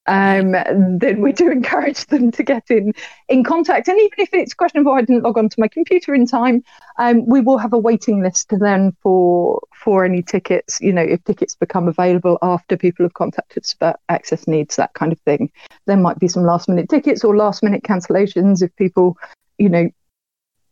um, 0.08 0.52
then 1.00 1.22
we 1.22 1.32
do 1.32 1.50
encourage 1.52 2.06
them 2.08 2.32
to 2.32 2.44
get 2.44 2.70
in 2.70 2.94
in 3.30 3.44
contact. 3.44 3.88
And 3.88 4.00
even 4.00 4.20
if 4.20 4.34
it's 4.34 4.54
a 4.54 4.56
question 4.56 4.82
of 4.82 4.88
I 4.88 5.02
didn't 5.02 5.24
log 5.24 5.38
on 5.38 5.50
to 5.50 5.60
my 5.60 5.68
computer 5.68 6.14
in 6.14 6.26
time, 6.26 6.64
um, 6.98 7.26
we 7.26 7.42
will 7.42 7.58
have 7.58 7.74
a 7.74 7.78
waiting 7.78 8.22
list 8.22 8.52
then 8.60 8.96
for 9.02 9.62
for 9.74 10.06
any 10.06 10.22
tickets. 10.22 10.80
You 10.82 10.94
know, 10.94 11.02
if 11.04 11.24
tickets 11.24 11.56
become 11.56 11.88
available 11.88 12.38
after 12.42 12.78
people 12.78 13.06
have 13.06 13.14
contacted 13.14 13.64
us 13.64 13.74
about 13.74 14.00
access 14.10 14.48
needs, 14.48 14.76
that 14.76 14.94
kind 14.94 15.12
of 15.12 15.20
thing. 15.22 15.52
There 15.86 15.98
might 15.98 16.20
be 16.20 16.28
some 16.28 16.44
last 16.44 16.68
minute 16.68 16.90
tickets 16.90 17.24
or 17.24 17.36
last 17.36 17.64
minute 17.64 17.84
cancellations 17.84 18.62
if 18.62 18.76
people, 18.76 19.18
you 19.58 19.70
know, 19.70 19.90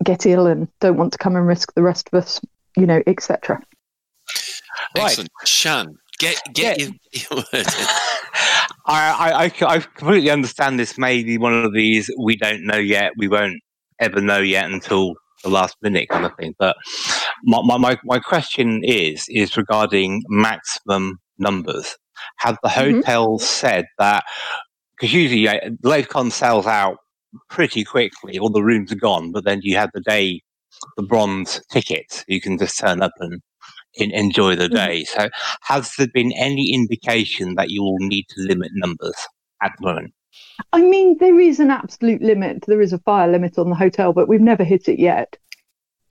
get 0.04 0.26
ill 0.26 0.48
and 0.48 0.68
don't 0.80 0.98
want 0.98 1.14
to 1.14 1.18
come 1.18 1.36
and 1.36 1.48
risk 1.48 1.74
the 1.74 1.84
rest 1.84 2.10
of 2.12 2.22
us, 2.22 2.42
you 2.76 2.86
know, 2.86 3.02
etc. 3.08 3.62
Excellent, 4.96 5.30
right. 5.40 5.48
Shan. 5.48 5.96
Get 6.20 6.40
get 6.54 6.80
yeah. 6.80 6.88
your, 7.32 7.44
I, 8.86 9.52
I, 9.60 9.66
I 9.66 9.80
completely 9.80 10.30
understand 10.30 10.80
this 10.80 10.98
may 10.98 11.24
be 11.24 11.38
one 11.38 11.54
of 11.54 11.74
these 11.74 12.10
we 12.20 12.36
don't 12.36 12.66
know 12.66 12.78
yet, 12.78 13.14
we 13.18 13.28
won't 13.28 13.60
ever 14.00 14.22
know 14.22 14.40
yet 14.40 14.70
until 14.70 15.16
the 15.44 15.50
last 15.50 15.76
minute 15.82 16.10
kind 16.10 16.26
of 16.26 16.36
thing. 16.36 16.54
But 16.58 16.76
my, 17.44 17.78
my, 17.78 17.98
my 18.04 18.20
question 18.20 18.84
is 18.84 19.26
is 19.30 19.58
regarding 19.58 20.22
maximum 20.30 21.20
numbers. 21.38 21.96
Have 22.38 22.58
the 22.64 22.70
mm-hmm. 22.70 22.98
hotels 22.98 23.48
said 23.48 23.86
that 23.98 24.24
because 24.96 25.14
usually 25.14 25.42
you 25.42 25.48
know, 25.48 25.60
LaveCon 25.84 26.32
sells 26.32 26.68
out 26.68 26.98
pretty 27.50 27.84
quickly, 27.84 28.38
all 28.38 28.50
the 28.50 28.64
rooms 28.64 28.92
are 28.92 28.98
gone, 28.98 29.32
but 29.32 29.44
then 29.44 29.60
you 29.64 29.76
have 29.76 29.90
the 29.94 30.02
day 30.02 30.42
the 30.98 31.04
bronze 31.04 31.62
tickets. 31.72 32.24
You 32.28 32.42
can 32.42 32.58
just 32.58 32.80
turn 32.80 33.02
up 33.02 33.12
and 33.20 33.42
in, 33.96 34.12
enjoy 34.12 34.56
the 34.56 34.68
mm. 34.68 34.76
day. 34.76 35.04
So, 35.06 35.30
has 35.62 35.92
there 35.98 36.08
been 36.08 36.32
any 36.34 36.74
indication 36.74 37.56
that 37.56 37.70
you 37.70 37.84
will 37.84 38.00
need 38.00 38.26
to 38.30 38.42
limit 38.42 38.72
numbers 38.74 39.16
at 39.62 39.72
the 39.80 39.86
moment? 39.86 40.14
I 40.72 40.82
mean, 40.82 41.18
there 41.20 41.40
is 41.40 41.60
an 41.60 41.72
absolute 41.72 42.22
limit. 42.22 42.66
There 42.68 42.82
is 42.82 42.94
a 42.94 43.00
fire 43.00 43.32
limit 43.32 43.58
on 43.58 43.70
the 43.70 43.76
hotel, 43.76 44.14
but 44.14 44.28
we've 44.28 44.42
never 44.42 44.64
hit 44.64 44.88
it 44.88 45.00
yet. 45.00 45.38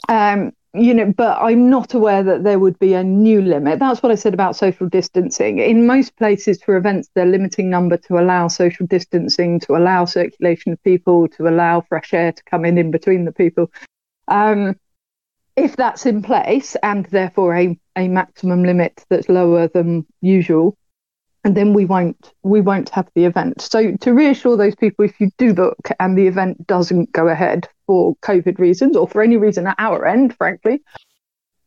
Um, 0.09 0.53
you 0.75 0.95
know, 0.95 1.13
but 1.15 1.39
I'm 1.39 1.69
not 1.69 1.93
aware 1.93 2.23
that 2.23 2.45
there 2.45 2.59
would 2.59 2.79
be 2.79 2.95
a 2.95 3.05
new 3.05 3.43
limit. 3.43 3.79
That's 3.79 4.03
what 4.03 4.11
I 4.11 4.15
said 4.15 4.33
about 4.33 4.57
social 4.57 4.89
distancing. 4.89 5.59
In 5.59 5.87
most 5.87 6.17
places 6.17 6.63
for 6.63 6.77
events, 6.77 7.11
they're 7.15 7.27
limiting 7.27 7.69
number 7.69 7.99
to 7.99 8.19
allow 8.19 8.49
social 8.49 8.87
distancing, 8.87 9.61
to 9.61 9.77
allow 9.77 10.07
circulation 10.07 10.73
of 10.73 10.83
people, 10.83 11.29
to 11.29 11.47
allow 11.47 11.83
fresh 11.83 12.15
air 12.15 12.33
to 12.33 12.45
come 12.45 12.65
in 12.65 12.79
in 12.79 12.91
between 12.91 13.27
the 13.27 13.33
people. 13.33 13.71
Um, 14.29 14.77
if 15.57 15.77
that's 15.77 16.07
in 16.07 16.23
place 16.23 16.77
and 16.83 17.07
therefore 17.07 17.57
a, 17.57 17.79
a 17.97 18.09
maximum 18.09 18.65
limit 18.65 19.05
that's 19.09 19.29
lower 19.29 19.69
than 19.69 20.07
usual, 20.21 20.77
and 21.45 21.57
then 21.57 21.75
we 21.75 21.85
won't 21.85 22.33
we 22.43 22.61
won't 22.61 22.89
have 22.91 23.09
the 23.15 23.25
event. 23.25 23.61
So 23.61 23.97
to 23.97 24.15
reassure 24.15 24.57
those 24.57 24.77
people, 24.77 25.05
if 25.05 25.21
you 25.21 25.31
do 25.39 25.53
book 25.55 25.91
and 25.99 26.17
the 26.17 26.27
event 26.27 26.67
doesn't 26.67 27.13
go 27.13 27.29
ahead 27.29 27.69
for 27.87 28.15
COVID 28.17 28.59
reasons 28.59 28.97
or 28.97 29.09
for 29.09 29.23
any 29.23 29.37
reason 29.37 29.67
at 29.67 29.77
our 29.79 30.07
end, 30.07 30.37
frankly, 30.37 30.83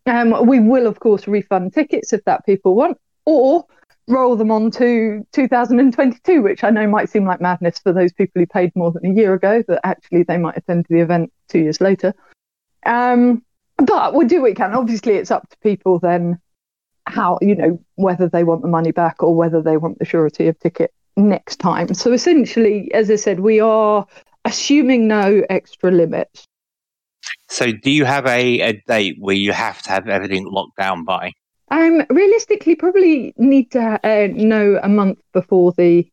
um, 0.05 0.47
we 0.47 0.59
will 0.59 0.87
of 0.87 0.99
course 0.99 1.27
refund 1.27 1.73
tickets 1.73 2.13
if 2.13 2.23
that 2.25 2.45
people 2.45 2.75
want, 2.75 2.97
or 3.25 3.65
roll 4.07 4.35
them 4.35 4.51
on 4.51 4.71
to 4.71 5.25
2022, 5.33 6.41
which 6.41 6.63
I 6.63 6.69
know 6.69 6.87
might 6.87 7.09
seem 7.09 7.25
like 7.25 7.41
madness 7.41 7.79
for 7.79 7.91
those 7.91 8.13
people 8.13 8.39
who 8.39 8.45
paid 8.45 8.71
more 8.75 8.91
than 8.91 9.05
a 9.05 9.13
year 9.13 9.33
ago, 9.33 9.63
but 9.67 9.81
actually 9.83 10.23
they 10.23 10.37
might 10.37 10.57
attend 10.57 10.85
the 10.89 11.01
event 11.01 11.33
two 11.49 11.59
years 11.59 11.81
later. 11.81 12.13
Um, 12.85 13.43
but 13.77 14.13
we'll 14.13 14.27
do 14.27 14.41
what 14.41 14.49
we 14.49 14.55
can. 14.55 14.73
Obviously, 14.73 15.13
it's 15.13 15.31
up 15.31 15.49
to 15.49 15.57
people 15.59 15.99
then 15.99 16.39
how, 17.07 17.37
you 17.41 17.55
know, 17.55 17.79
whether 17.95 18.27
they 18.27 18.43
want 18.43 18.61
the 18.61 18.67
money 18.67 18.91
back 18.91 19.21
or 19.21 19.35
whether 19.35 19.61
they 19.61 19.77
want 19.77 19.99
the 19.99 20.05
surety 20.05 20.47
of 20.47 20.57
ticket 20.59 20.93
next 21.15 21.57
time. 21.57 21.93
So 21.93 22.11
essentially, 22.13 22.91
as 22.93 23.09
I 23.11 23.15
said, 23.15 23.39
we 23.39 23.59
are 23.59 24.05
assuming 24.43 25.07
no 25.07 25.43
extra 25.49 25.91
limits. 25.91 26.47
So 27.47 27.71
do 27.71 27.91
you 27.91 28.05
have 28.05 28.25
a, 28.25 28.59
a 28.61 28.83
date 28.87 29.17
where 29.19 29.35
you 29.35 29.51
have 29.51 29.81
to 29.83 29.89
have 29.89 30.07
everything 30.07 30.45
locked 30.45 30.77
down 30.77 31.05
by? 31.05 31.31
Um, 31.69 32.03
realistically, 32.09 32.75
probably 32.75 33.33
need 33.37 33.71
to 33.71 33.99
uh, 34.03 34.27
know 34.31 34.79
a 34.81 34.89
month 34.89 35.19
before 35.33 35.73
the 35.73 36.07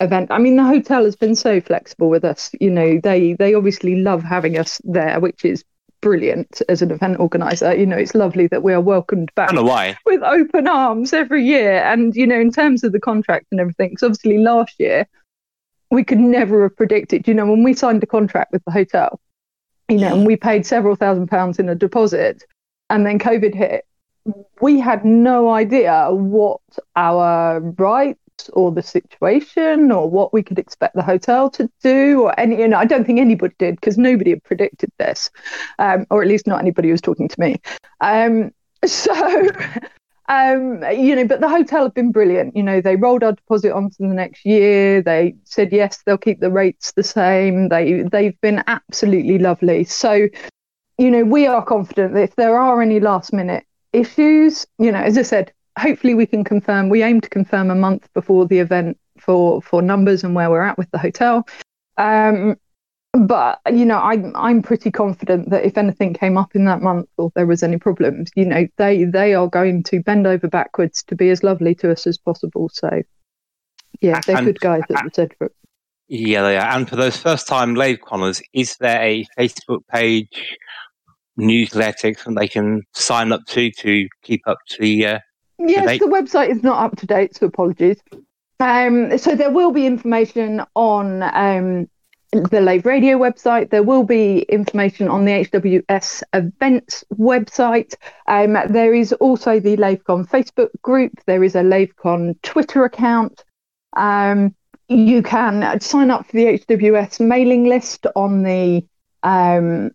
event. 0.00 0.30
I 0.30 0.38
mean, 0.38 0.56
the 0.56 0.64
hotel 0.64 1.04
has 1.04 1.16
been 1.16 1.36
so 1.36 1.60
flexible 1.60 2.08
with 2.08 2.24
us. 2.24 2.50
You 2.60 2.70
know, 2.70 3.00
they 3.00 3.34
they 3.34 3.54
obviously 3.54 3.96
love 3.96 4.22
having 4.24 4.58
us 4.58 4.80
there, 4.84 5.20
which 5.20 5.44
is 5.44 5.64
brilliant 6.00 6.62
as 6.68 6.82
an 6.82 6.90
event 6.90 7.20
organizer. 7.20 7.74
You 7.74 7.86
know, 7.86 7.96
it's 7.96 8.14
lovely 8.14 8.46
that 8.48 8.62
we 8.62 8.72
are 8.72 8.80
welcomed 8.80 9.30
back 9.34 9.52
why. 9.52 9.96
with 10.06 10.22
open 10.22 10.66
arms 10.66 11.12
every 11.12 11.44
year. 11.44 11.82
And, 11.82 12.14
you 12.14 12.26
know, 12.26 12.40
in 12.40 12.52
terms 12.52 12.84
of 12.84 12.92
the 12.92 13.00
contract 13.00 13.46
and 13.50 13.60
everything, 13.60 13.90
because 13.90 14.02
obviously 14.02 14.38
last 14.38 14.74
year 14.78 15.06
we 15.90 16.04
could 16.04 16.20
never 16.20 16.62
have 16.64 16.76
predicted, 16.76 17.26
you 17.26 17.34
know, 17.34 17.46
when 17.46 17.62
we 17.62 17.74
signed 17.74 18.02
a 18.02 18.06
contract 18.06 18.52
with 18.52 18.64
the 18.64 18.70
hotel, 18.70 19.20
you 19.88 19.98
know, 19.98 20.14
and 20.14 20.26
we 20.26 20.36
paid 20.36 20.64
several 20.64 20.94
thousand 20.94 21.26
pounds 21.28 21.58
in 21.58 21.68
a 21.68 21.74
deposit 21.74 22.44
and 22.90 23.04
then 23.04 23.18
COVID 23.18 23.54
hit, 23.54 23.84
we 24.60 24.78
had 24.78 25.04
no 25.04 25.50
idea 25.50 26.08
what 26.10 26.60
our 26.96 27.60
rights 27.60 28.20
or 28.50 28.72
the 28.72 28.82
situation 28.82 29.92
or 29.92 30.08
what 30.08 30.32
we 30.32 30.42
could 30.42 30.58
expect 30.58 30.94
the 30.94 31.02
hotel 31.02 31.50
to 31.50 31.70
do 31.82 32.22
or 32.22 32.40
any 32.40 32.58
you 32.60 32.68
know 32.68 32.78
i 32.78 32.84
don't 32.84 33.04
think 33.04 33.20
anybody 33.20 33.54
did 33.58 33.74
because 33.76 33.98
nobody 33.98 34.30
had 34.30 34.42
predicted 34.44 34.90
this 34.98 35.30
um, 35.78 36.06
or 36.10 36.22
at 36.22 36.28
least 36.28 36.46
not 36.46 36.60
anybody 36.60 36.88
who 36.88 36.92
was 36.92 37.00
talking 37.00 37.28
to 37.28 37.40
me. 37.40 37.56
Um, 38.00 38.52
so 38.84 39.48
um, 40.28 40.82
you 40.92 41.16
know 41.16 41.26
but 41.26 41.40
the 41.40 41.48
hotel 41.48 41.84
have 41.84 41.94
been 41.94 42.12
brilliant. 42.12 42.56
You 42.56 42.62
know 42.62 42.80
they 42.80 42.96
rolled 42.96 43.22
our 43.22 43.32
deposit 43.32 43.72
onto 43.72 43.96
the 43.98 44.14
next 44.14 44.44
year. 44.44 45.02
They 45.02 45.34
said 45.44 45.72
yes 45.72 46.02
they'll 46.04 46.18
keep 46.18 46.40
the 46.40 46.50
rates 46.50 46.92
the 46.92 47.02
same. 47.02 47.68
They 47.68 48.02
they've 48.02 48.40
been 48.40 48.62
absolutely 48.66 49.38
lovely. 49.38 49.84
So 49.84 50.28
you 50.98 51.10
know 51.10 51.24
we 51.24 51.46
are 51.46 51.64
confident 51.64 52.14
that 52.14 52.22
if 52.22 52.36
there 52.36 52.58
are 52.58 52.80
any 52.80 53.00
last 53.00 53.32
minute 53.32 53.64
issues 53.92 54.68
you 54.78 54.92
know 54.92 55.00
as 55.00 55.18
i 55.18 55.22
said 55.22 55.52
hopefully 55.78 56.14
we 56.14 56.26
can 56.26 56.44
confirm. 56.44 56.88
We 56.88 57.02
aim 57.02 57.20
to 57.20 57.28
confirm 57.28 57.70
a 57.70 57.74
month 57.74 58.08
before 58.14 58.46
the 58.46 58.58
event 58.58 58.98
for 59.18 59.62
for 59.62 59.82
numbers 59.82 60.24
and 60.24 60.34
where 60.34 60.50
we're 60.50 60.62
at 60.62 60.78
with 60.78 60.90
the 60.90 60.98
hotel. 60.98 61.46
Um, 61.96 62.56
but 63.12 63.60
you 63.70 63.84
know, 63.84 63.98
I'm 63.98 64.34
I'm 64.36 64.62
pretty 64.62 64.90
confident 64.90 65.50
that 65.50 65.64
if 65.64 65.76
anything 65.76 66.14
came 66.14 66.36
up 66.36 66.54
in 66.54 66.64
that 66.66 66.80
month 66.80 67.08
or 67.16 67.32
there 67.34 67.46
was 67.46 67.62
any 67.62 67.76
problems, 67.76 68.30
you 68.36 68.44
know, 68.44 68.66
they 68.76 69.04
they 69.04 69.34
are 69.34 69.48
going 69.48 69.82
to 69.84 70.02
bend 70.02 70.26
over 70.26 70.48
backwards 70.48 71.02
to 71.04 71.16
be 71.16 71.30
as 71.30 71.42
lovely 71.42 71.74
to 71.76 71.90
us 71.90 72.06
as 72.06 72.18
possible. 72.18 72.70
So, 72.72 73.02
yeah, 74.00 74.20
they're 74.26 74.36
and, 74.36 74.46
good 74.46 74.60
guys 74.60 74.82
at 74.90 75.04
the 75.04 75.10
Zedbrook. 75.10 75.50
Yeah, 76.08 76.42
they 76.42 76.56
are. 76.56 76.76
And 76.76 76.88
for 76.88 76.96
those 76.96 77.16
first 77.16 77.46
time 77.46 77.74
LaveConners, 77.74 78.42
is 78.52 78.76
there 78.80 79.00
a 79.00 79.26
Facebook 79.38 79.86
page, 79.88 80.56
newsletter, 81.36 82.14
and 82.26 82.36
they 82.36 82.48
can 82.48 82.82
sign 82.94 83.32
up 83.32 83.44
to 83.48 83.70
to 83.72 84.08
keep 84.22 84.42
up 84.46 84.58
to 84.70 84.80
the 84.80 85.06
uh, 85.06 85.18
Yes, 85.60 85.98
the 85.98 86.06
website 86.06 86.50
is 86.50 86.62
not 86.62 86.82
up 86.82 86.96
to 86.98 87.06
date, 87.06 87.36
so 87.36 87.46
apologies. 87.46 87.98
Um, 88.60 89.16
so 89.18 89.34
there 89.34 89.50
will 89.50 89.72
be 89.72 89.86
information 89.86 90.62
on 90.74 91.22
um, 91.22 91.88
the 92.32 92.60
Lave 92.60 92.86
Radio 92.86 93.18
website. 93.18 93.70
There 93.70 93.82
will 93.82 94.04
be 94.04 94.40
information 94.42 95.08
on 95.08 95.24
the 95.24 95.32
HWS 95.32 96.22
events 96.32 97.04
website. 97.12 97.94
Um, 98.26 98.56
there 98.70 98.94
is 98.94 99.12
also 99.14 99.60
the 99.60 99.76
LaveCon 99.76 100.28
Facebook 100.28 100.70
group. 100.82 101.12
There 101.26 101.44
is 101.44 101.54
a 101.54 101.62
LaveCon 101.62 102.40
Twitter 102.42 102.84
account. 102.84 103.44
Um, 103.96 104.54
you 104.88 105.22
can 105.22 105.80
sign 105.80 106.10
up 106.10 106.26
for 106.26 106.32
the 106.32 106.58
HWS 106.58 107.20
mailing 107.20 107.64
list 107.64 108.06
on 108.16 108.42
the 108.42 108.84
um, 109.22 109.90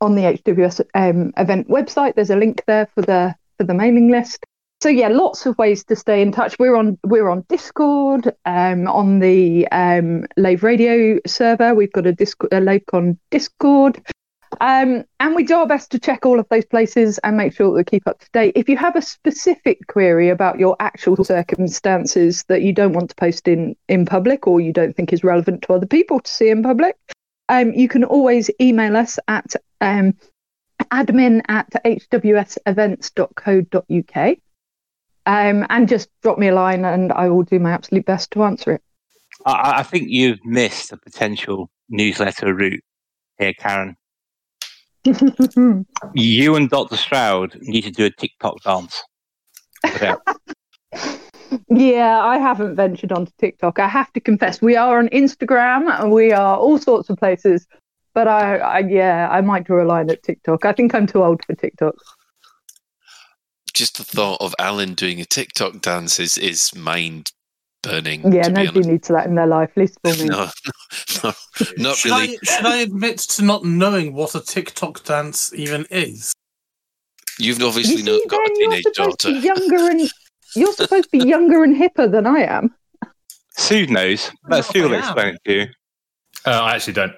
on 0.00 0.14
the 0.14 0.22
HWS 0.22 0.80
um, 0.94 1.32
event 1.36 1.68
website. 1.68 2.14
There's 2.14 2.30
a 2.30 2.36
link 2.36 2.62
there 2.66 2.86
for 2.94 3.02
the 3.02 3.34
for 3.56 3.64
the 3.64 3.74
mailing 3.74 4.10
list 4.10 4.44
so 4.82 4.90
yeah, 4.90 5.08
lots 5.08 5.46
of 5.46 5.56
ways 5.58 5.84
to 5.84 5.96
stay 5.96 6.20
in 6.20 6.32
touch. 6.32 6.58
We're 6.58 6.76
on 6.76 6.98
we're 7.04 7.30
on 7.30 7.46
Discord, 7.48 8.34
um, 8.44 8.86
on 8.88 9.20
the 9.20 9.66
um, 9.68 10.26
Lave 10.36 10.62
Radio 10.62 11.18
server. 11.26 11.74
We've 11.74 11.92
got 11.92 12.06
a 12.06 12.12
Discord, 12.12 12.52
a 12.52 12.60
LaveCon 12.60 13.16
Discord, 13.30 14.02
um, 14.60 15.04
and 15.18 15.34
we 15.34 15.44
do 15.44 15.54
our 15.54 15.66
best 15.66 15.90
to 15.92 15.98
check 15.98 16.26
all 16.26 16.38
of 16.38 16.46
those 16.50 16.66
places 16.66 17.16
and 17.24 17.38
make 17.38 17.54
sure 17.54 17.68
that 17.68 17.72
we 17.72 17.84
keep 17.84 18.06
up 18.06 18.20
to 18.20 18.28
date. 18.32 18.52
If 18.54 18.68
you 18.68 18.76
have 18.76 18.96
a 18.96 19.02
specific 19.02 19.86
query 19.86 20.28
about 20.28 20.58
your 20.58 20.76
actual 20.78 21.24
circumstances 21.24 22.44
that 22.48 22.60
you 22.60 22.74
don't 22.74 22.92
want 22.92 23.08
to 23.10 23.16
post 23.16 23.48
in 23.48 23.76
in 23.88 24.04
public 24.04 24.46
or 24.46 24.60
you 24.60 24.74
don't 24.74 24.94
think 24.94 25.10
is 25.12 25.24
relevant 25.24 25.62
to 25.62 25.72
other 25.72 25.86
people 25.86 26.20
to 26.20 26.30
see 26.30 26.50
in 26.50 26.62
public, 26.62 26.96
um, 27.48 27.72
you 27.72 27.88
can 27.88 28.04
always 28.04 28.50
email 28.60 28.94
us 28.94 29.18
at 29.26 29.54
um, 29.80 30.12
admin 30.92 31.40
at 31.48 31.70
hwsevents.co.uk. 31.84 34.38
Um, 35.26 35.66
and 35.70 35.88
just 35.88 36.08
drop 36.22 36.38
me 36.38 36.48
a 36.48 36.54
line 36.54 36.84
and 36.84 37.12
I 37.12 37.28
will 37.28 37.42
do 37.42 37.58
my 37.58 37.72
absolute 37.72 38.06
best 38.06 38.30
to 38.32 38.44
answer 38.44 38.72
it. 38.72 38.82
I, 39.44 39.80
I 39.80 39.82
think 39.82 40.08
you've 40.08 40.44
missed 40.44 40.92
a 40.92 40.96
potential 40.96 41.68
newsletter 41.88 42.54
route 42.54 42.82
here, 43.38 43.52
Karen. 43.54 43.96
you 46.14 46.56
and 46.56 46.70
Dr. 46.70 46.96
Stroud 46.96 47.56
need 47.60 47.82
to 47.82 47.90
do 47.90 48.06
a 48.06 48.10
TikTok 48.10 48.62
dance. 48.62 49.02
yeah, 51.68 52.20
I 52.20 52.38
haven't 52.38 52.76
ventured 52.76 53.12
onto 53.12 53.32
TikTok. 53.38 53.78
I 53.78 53.88
have 53.88 54.12
to 54.14 54.20
confess, 54.20 54.62
we 54.62 54.76
are 54.76 54.98
on 54.98 55.08
Instagram 55.08 55.92
and 56.00 56.12
we 56.12 56.32
are 56.32 56.56
all 56.56 56.78
sorts 56.78 57.10
of 57.10 57.18
places. 57.18 57.66
But 58.14 58.28
I, 58.28 58.56
I 58.56 58.78
yeah, 58.78 59.28
I 59.30 59.42
might 59.42 59.64
draw 59.64 59.84
a 59.84 59.86
line 59.86 60.08
at 60.10 60.22
TikTok. 60.22 60.64
I 60.64 60.72
think 60.72 60.94
I'm 60.94 61.06
too 61.06 61.22
old 61.22 61.44
for 61.44 61.54
TikTok. 61.54 61.94
Just 63.76 63.98
the 63.98 64.04
thought 64.04 64.40
of 64.40 64.54
Alan 64.58 64.94
doing 64.94 65.20
a 65.20 65.26
TikTok 65.26 65.82
dance 65.82 66.18
is, 66.18 66.38
is 66.38 66.74
mind 66.74 67.30
burning. 67.82 68.32
Yeah, 68.32 68.48
nobody 68.48 68.80
needs 68.88 69.08
that 69.08 69.26
in 69.26 69.34
their 69.34 69.46
life, 69.46 69.68
at 69.72 69.76
least 69.76 69.98
for 70.02 70.14
me. 70.22 70.28
No, 70.30 70.48
no, 71.22 71.32
not 71.76 71.96
should 71.96 72.10
really. 72.10 72.38
I, 72.42 72.44
should 72.56 72.66
I 72.66 72.76
admit 72.78 73.18
to 73.18 73.44
not 73.44 73.64
knowing 73.66 74.14
what 74.14 74.34
a 74.34 74.40
TikTok 74.40 75.04
dance 75.04 75.52
even 75.54 75.84
is? 75.90 76.32
You've 77.38 77.62
obviously 77.62 77.96
You 77.96 78.04
not 78.04 78.20
see, 78.22 78.26
got 78.28 78.40
a 78.40 78.44
then 78.48 78.56
you're 78.60 78.70
teenage 78.70 78.84
supposed 78.94 79.18
to 79.20 79.28
daughter. 79.28 79.40
be 79.40 79.46
younger 79.46 79.90
and 79.90 80.10
you're 80.56 80.72
supposed 80.72 81.04
to 81.12 81.18
be 81.18 81.28
younger 81.28 81.62
and 81.62 81.76
hipper 81.76 82.10
than 82.10 82.26
I 82.26 82.44
am. 82.44 82.74
Sue 83.58 83.86
knows, 83.88 84.30
but 84.48 84.58
Oh, 84.60 84.70
Sue 84.72 84.82
will 84.84 84.94
explain 84.94 85.34
it 85.34 85.40
to 85.44 85.52
you. 85.52 85.66
Uh, 86.46 86.50
I 86.62 86.76
actually 86.76 86.94
don't. 86.94 87.12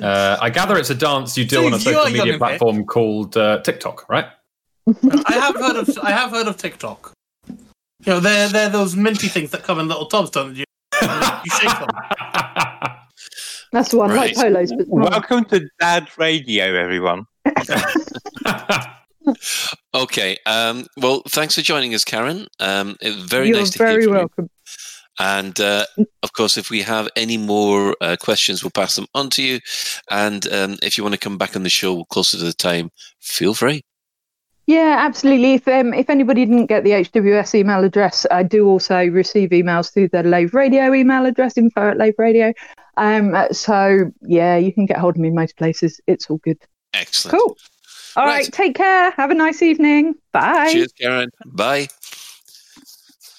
Uh, 0.00 0.38
I 0.40 0.48
gather 0.48 0.78
it's 0.78 0.88
a 0.90 0.94
dance 0.94 1.36
you 1.36 1.44
do 1.44 1.66
on 1.66 1.74
a 1.74 1.78
Steve, 1.78 1.92
you 1.92 1.98
are 1.98 2.04
social 2.04 2.12
media 2.12 2.22
and 2.22 2.30
hip. 2.32 2.38
platform 2.38 2.84
called 2.86 3.36
uh, 3.36 3.60
TikTok, 3.62 4.08
right? 4.08 4.26
I 4.88 5.32
have 5.34 5.56
heard 5.56 5.76
of 5.76 5.98
I 6.02 6.10
have 6.12 6.30
heard 6.30 6.46
of 6.46 6.56
TikTok. 6.56 7.12
You 7.48 7.56
know, 8.06 8.20
they're 8.20 8.48
they're 8.48 8.68
those 8.68 8.94
minty 8.94 9.26
things 9.28 9.50
that 9.50 9.62
come 9.64 9.80
in 9.80 9.88
little 9.88 10.06
tubs, 10.06 10.30
don't 10.30 10.54
you? 10.54 10.64
You 11.02 11.50
shake 11.60 11.78
them. 11.78 11.88
That's 13.72 13.90
the 13.90 13.96
one, 13.98 14.10
Right. 14.10 14.34
like 14.36 14.46
polos, 14.54 14.72
but. 14.72 14.86
Welcome 14.88 15.44
to 15.46 15.68
Dad 15.80 16.08
Radio, 16.18 16.74
everyone. 16.74 17.24
Okay. 19.92 20.36
Um, 20.46 20.86
well, 20.98 21.22
thanks 21.28 21.56
for 21.56 21.62
joining 21.62 21.94
us, 21.94 22.04
Karen. 22.04 22.46
Um, 22.60 22.94
it 23.00 23.14
was 23.16 23.24
very 23.24 23.48
You're 23.48 23.58
nice 23.58 23.70
to 23.70 23.78
hear 23.78 23.86
very 23.88 24.04
from 24.04 24.12
you. 24.12 24.18
welcome. 24.18 24.50
And 25.18 25.58
uh, 25.60 25.84
of 26.22 26.32
course, 26.34 26.56
if 26.56 26.70
we 26.70 26.82
have 26.82 27.08
any 27.16 27.36
more 27.36 27.96
uh, 28.00 28.16
questions, 28.20 28.62
we'll 28.62 28.70
pass 28.70 28.94
them 28.94 29.06
on 29.14 29.30
to 29.30 29.42
you. 29.42 29.58
And 30.10 30.46
um, 30.52 30.76
if 30.82 30.96
you 30.96 31.02
want 31.02 31.14
to 31.14 31.20
come 31.20 31.38
back 31.38 31.56
on 31.56 31.64
the 31.64 31.70
show 31.70 32.04
closer 32.04 32.38
to 32.38 32.44
the 32.44 32.52
time, 32.52 32.90
feel 33.20 33.52
free. 33.54 33.82
Yeah, 34.66 34.96
absolutely. 34.98 35.54
If 35.54 35.68
um, 35.68 35.94
if 35.94 36.10
anybody 36.10 36.44
didn't 36.44 36.66
get 36.66 36.82
the 36.82 36.90
HWS 36.90 37.54
email 37.54 37.84
address, 37.84 38.26
I 38.32 38.42
do 38.42 38.66
also 38.66 39.06
receive 39.06 39.50
emails 39.50 39.92
through 39.92 40.08
the 40.08 40.24
Lave 40.24 40.54
Radio 40.54 40.92
email 40.92 41.24
address, 41.24 41.56
info 41.56 41.90
at 41.90 41.98
Lave 41.98 42.14
Radio. 42.18 42.52
Um, 42.96 43.36
so 43.52 44.10
yeah, 44.22 44.56
you 44.56 44.72
can 44.72 44.86
get 44.86 44.96
hold 44.98 45.14
of 45.14 45.20
me 45.20 45.28
in 45.28 45.34
most 45.36 45.56
places. 45.56 46.00
It's 46.08 46.28
all 46.28 46.38
good. 46.38 46.58
Excellent. 46.94 47.38
Cool. 47.38 47.56
All 48.16 48.24
Right. 48.26 48.44
right. 48.44 48.52
Take 48.52 48.74
care. 48.74 49.10
Have 49.12 49.30
a 49.30 49.34
nice 49.34 49.62
evening. 49.62 50.14
Bye. 50.32 50.72
Cheers, 50.72 50.92
Karen. 50.92 51.30
Bye. 51.44 51.86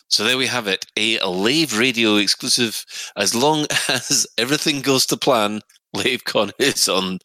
So 0.09 0.23
there 0.23 0.37
we 0.37 0.47
have 0.47 0.67
it, 0.67 0.85
a 0.95 1.19
Lave 1.29 1.77
Radio 1.77 2.15
exclusive. 2.15 2.85
As 3.17 3.35
long 3.35 3.65
as 3.89 4.25
everything 4.37 4.81
goes 4.81 5.05
to 5.07 5.17
plan, 5.17 5.61
LaveCon 5.95 6.51
is 6.59 6.87
on 6.87 7.19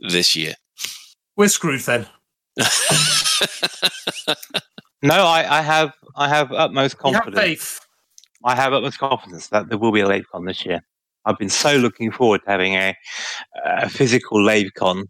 this 0.00 0.36
year. 0.36 0.54
We're 1.36 1.48
screwed 1.48 1.80
then. 1.80 2.06
No, 5.02 5.14
I, 5.14 5.58
I 5.58 5.62
have 5.62 5.92
I 6.16 6.28
have 6.28 6.50
utmost 6.52 6.96
You 7.04 7.12
have 7.12 7.22
confidence. 7.22 7.40
faith. 7.42 7.80
I 8.44 8.54
have 8.56 8.72
utmost 8.72 8.98
confidence 8.98 9.48
that 9.48 9.68
there 9.68 9.78
will 9.78 9.92
be 9.92 10.00
a 10.00 10.06
LaveCon 10.06 10.46
this 10.46 10.66
year. 10.66 10.80
I've 11.24 11.38
been 11.38 11.48
so 11.50 11.76
looking 11.76 12.10
forward 12.10 12.40
to 12.44 12.50
having 12.50 12.74
a, 12.74 12.96
a 13.64 13.88
physical 13.88 14.38
LaveCon 14.38 15.04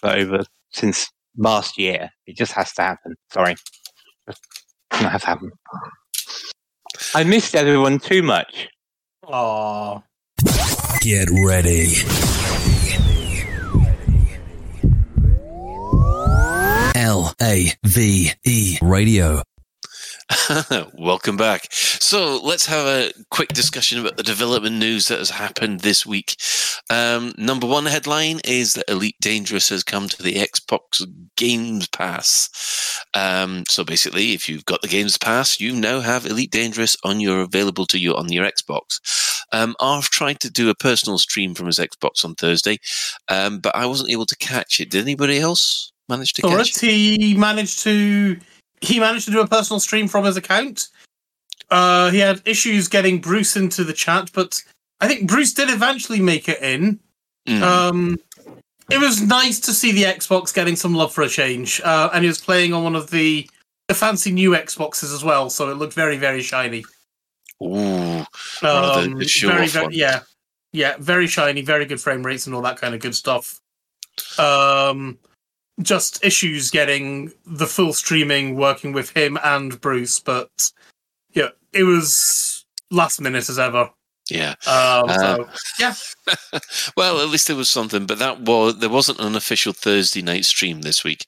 for 0.00 0.10
over 0.10 0.44
since 0.72 1.08
last 1.36 1.76
year. 1.78 2.10
It 2.26 2.36
just 2.36 2.52
has 2.52 2.72
to 2.74 2.82
happen. 2.82 3.14
Sorry, 3.32 3.56
it 4.28 4.36
has 4.92 5.22
to 5.22 5.26
happen. 5.26 5.50
I 7.14 7.24
missed 7.24 7.54
everyone 7.56 7.98
too 7.98 8.22
much. 8.22 8.68
Aww. 9.24 10.02
Get 11.00 11.28
ready. 11.44 11.94
A 17.42 17.72
V 17.84 18.30
E 18.44 18.78
Radio. 18.80 19.42
Welcome 20.94 21.36
back. 21.36 21.66
So 21.72 22.40
let's 22.40 22.66
have 22.66 22.86
a 22.86 23.12
quick 23.32 23.48
discussion 23.48 23.98
about 23.98 24.16
the 24.16 24.22
development 24.22 24.76
news 24.76 25.06
that 25.06 25.18
has 25.18 25.30
happened 25.30 25.80
this 25.80 26.06
week. 26.06 26.36
Um, 26.88 27.32
number 27.36 27.66
one 27.66 27.86
headline 27.86 28.40
is 28.44 28.74
that 28.74 28.88
Elite 28.88 29.16
Dangerous 29.20 29.70
has 29.70 29.82
come 29.82 30.08
to 30.08 30.22
the 30.22 30.34
Xbox 30.34 31.04
Games 31.36 31.88
Pass. 31.88 33.02
Um, 33.12 33.64
so 33.68 33.82
basically, 33.82 34.34
if 34.34 34.48
you've 34.48 34.64
got 34.64 34.80
the 34.82 34.88
Games 34.88 35.18
Pass, 35.18 35.58
you 35.58 35.74
now 35.74 35.98
have 35.98 36.24
Elite 36.24 36.52
Dangerous 36.52 36.96
on 37.02 37.18
your 37.18 37.40
available 37.40 37.86
to 37.86 37.98
you 37.98 38.14
on 38.14 38.30
your 38.30 38.48
Xbox. 38.48 39.00
Um, 39.52 39.74
tried 40.02 40.38
to 40.40 40.50
do 40.50 40.70
a 40.70 40.76
personal 40.76 41.18
stream 41.18 41.54
from 41.54 41.66
his 41.66 41.80
Xbox 41.80 42.24
on 42.24 42.36
Thursday, 42.36 42.78
um, 43.28 43.58
but 43.58 43.74
I 43.74 43.86
wasn't 43.86 44.10
able 44.10 44.26
to 44.26 44.36
catch 44.36 44.78
it. 44.78 44.90
Did 44.90 45.02
anybody 45.02 45.40
else 45.40 45.91
manage 46.12 46.32
to 46.34 46.42
catch. 46.42 46.80
He 46.80 47.34
managed 47.36 47.80
to 47.80 48.38
he 48.80 48.98
managed 49.00 49.26
to 49.26 49.30
do 49.32 49.40
a 49.40 49.46
personal 49.46 49.80
stream 49.80 50.08
from 50.08 50.24
his 50.24 50.36
account. 50.36 50.88
Uh, 51.70 52.10
he 52.10 52.18
had 52.18 52.42
issues 52.44 52.88
getting 52.88 53.18
Bruce 53.20 53.56
into 53.56 53.84
the 53.84 53.92
chat, 53.92 54.30
but 54.34 54.60
I 55.00 55.08
think 55.08 55.28
Bruce 55.28 55.54
did 55.54 55.70
eventually 55.70 56.20
make 56.20 56.48
it 56.48 56.60
in. 56.62 57.00
it? 57.46 57.50
Mm. 57.52 57.62
Um, 57.62 58.18
it 58.90 58.98
was 58.98 59.22
nice 59.22 59.58
to 59.60 59.72
see 59.72 59.92
the 59.92 60.02
Xbox 60.02 60.52
getting 60.52 60.76
some 60.76 60.94
love 60.94 61.12
for 61.14 61.22
a 61.22 61.28
change, 61.28 61.80
uh, 61.84 62.10
and 62.12 62.22
he 62.24 62.28
was 62.28 62.40
playing 62.40 62.74
on 62.74 62.84
one 62.84 62.94
of 62.96 63.10
the, 63.10 63.48
the 63.88 63.94
fancy 63.94 64.30
new 64.32 64.50
Xboxes 64.50 65.14
as 65.14 65.24
well, 65.24 65.48
so 65.48 65.70
it 65.70 65.74
looked 65.76 65.94
very, 65.94 66.18
very 66.18 66.42
shiny. 66.42 66.84
Ooh, 67.62 68.24
the- 68.60 68.68
Um, 68.68 69.14
the 69.18 69.26
show 69.26 69.48
very, 69.48 69.68
very, 69.68 69.94
yeah, 69.94 70.20
yeah, 70.72 70.96
very 70.98 71.26
shiny, 71.26 71.62
very 71.62 71.86
good 71.86 72.00
frame 72.00 72.22
rates 72.26 72.46
and 72.46 72.54
all 72.54 72.62
that 72.62 72.76
kind 72.80 72.94
of 72.94 73.00
good 73.00 73.14
stuff. 73.14 73.60
Um, 74.38 75.18
just 75.80 76.24
issues 76.24 76.70
getting 76.70 77.32
the 77.46 77.66
full 77.66 77.92
streaming 77.92 78.56
working 78.56 78.92
with 78.92 79.10
him 79.16 79.38
and 79.42 79.80
Bruce, 79.80 80.18
but 80.20 80.70
yeah, 81.32 81.48
it 81.72 81.84
was 81.84 82.64
last 82.90 83.20
minute 83.20 83.48
as 83.48 83.58
ever. 83.58 83.90
yeah. 84.30 84.50
Um, 84.66 85.08
Uh, 85.08 85.18
so 85.18 85.48
yeah, 85.80 85.94
well, 86.96 87.20
at 87.20 87.28
least 87.28 87.46
there 87.46 87.56
was 87.56 87.70
something, 87.70 88.06
but 88.06 88.18
that 88.18 88.40
was 88.42 88.78
there 88.78 88.90
wasn't 88.90 89.20
an 89.20 89.34
official 89.34 89.72
Thursday 89.72 90.22
night 90.22 90.44
stream 90.44 90.82
this 90.82 91.04
week. 91.04 91.26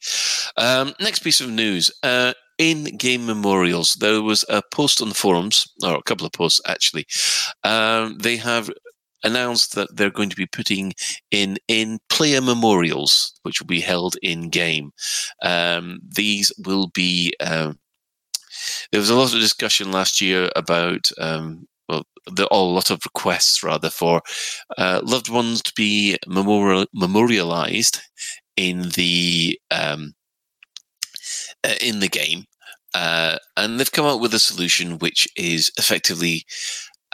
Um, 0.56 0.94
next 1.00 1.20
piece 1.20 1.40
of 1.40 1.50
news: 1.50 1.90
uh, 2.02 2.34
in-game 2.58 3.26
memorials. 3.26 3.94
There 3.94 4.22
was 4.22 4.44
a 4.48 4.62
post 4.70 5.00
on 5.00 5.08
the 5.08 5.14
forums, 5.14 5.66
or 5.82 5.94
a 5.94 6.02
couple 6.02 6.26
of 6.26 6.32
posts 6.32 6.60
actually. 6.66 7.06
Um, 7.64 8.18
they 8.18 8.36
have 8.36 8.70
announced 9.24 9.74
that 9.74 9.96
they're 9.96 10.10
going 10.10 10.30
to 10.30 10.36
be 10.36 10.46
putting 10.46 10.92
in 11.30 11.56
in 11.68 11.98
player 12.08 12.40
memorials, 12.40 13.38
which 13.42 13.60
will 13.60 13.66
be 13.66 13.80
held 13.80 14.16
in 14.22 14.50
game. 14.50 14.92
Um, 15.42 16.00
these 16.16 16.52
will 16.64 16.88
be. 16.94 17.34
Um, 17.40 17.78
there 18.92 19.00
was 19.00 19.10
a 19.10 19.14
lot 19.14 19.34
of 19.34 19.40
discussion 19.40 19.92
last 19.92 20.20
year 20.20 20.50
about 20.56 21.10
um, 21.18 21.66
well, 21.88 22.04
there 22.34 22.46
are 22.50 22.58
a 22.60 22.62
lot 22.62 22.90
of 22.90 23.00
requests 23.04 23.62
rather 23.62 23.90
for 23.90 24.22
uh, 24.78 25.00
loved 25.04 25.28
ones 25.28 25.62
to 25.62 25.72
be 25.76 26.16
memorial, 26.26 26.86
memorialized 26.94 28.00
in 28.56 28.88
the 28.90 29.58
um, 29.70 30.14
uh, 31.64 31.74
in 31.80 32.00
the 32.00 32.08
game, 32.08 32.44
uh, 32.94 33.38
and 33.56 33.78
they've 33.78 33.92
come 33.92 34.06
up 34.06 34.20
with 34.20 34.34
a 34.34 34.38
solution 34.38 34.98
which 34.98 35.28
is 35.36 35.70
effectively 35.78 36.44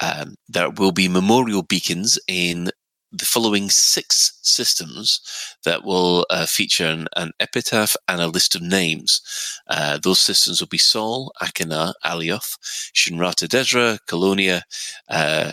um, 0.01 0.35
there 0.49 0.71
will 0.71 0.93
be 0.93 1.09
memorial 1.09 1.63
beacons 1.63 2.19
in 2.27 2.71
the 3.13 3.25
following 3.25 3.69
six 3.69 4.39
systems 4.43 5.21
that 5.65 5.85
will 5.85 6.27
uh, 6.31 6.47
feature 6.47 6.87
an, 6.87 7.09
an 7.17 7.33
epitaph 7.41 7.97
and 8.09 8.21
a 8.21 8.29
list 8.29 8.55
of 8.55 8.63
names. 8.63 9.21
Uh, 9.69 9.99
those 10.03 10.21
systems 10.21 10.61
will 10.61 10.69
be 10.69 10.79
Sol, 10.79 11.33
Achenar, 11.43 11.95
Alioth, 12.05 12.57
Shinrarta 12.95 13.49
Dezhra, 13.49 13.99
Colonia, 14.07 14.63
uh, 15.09 15.53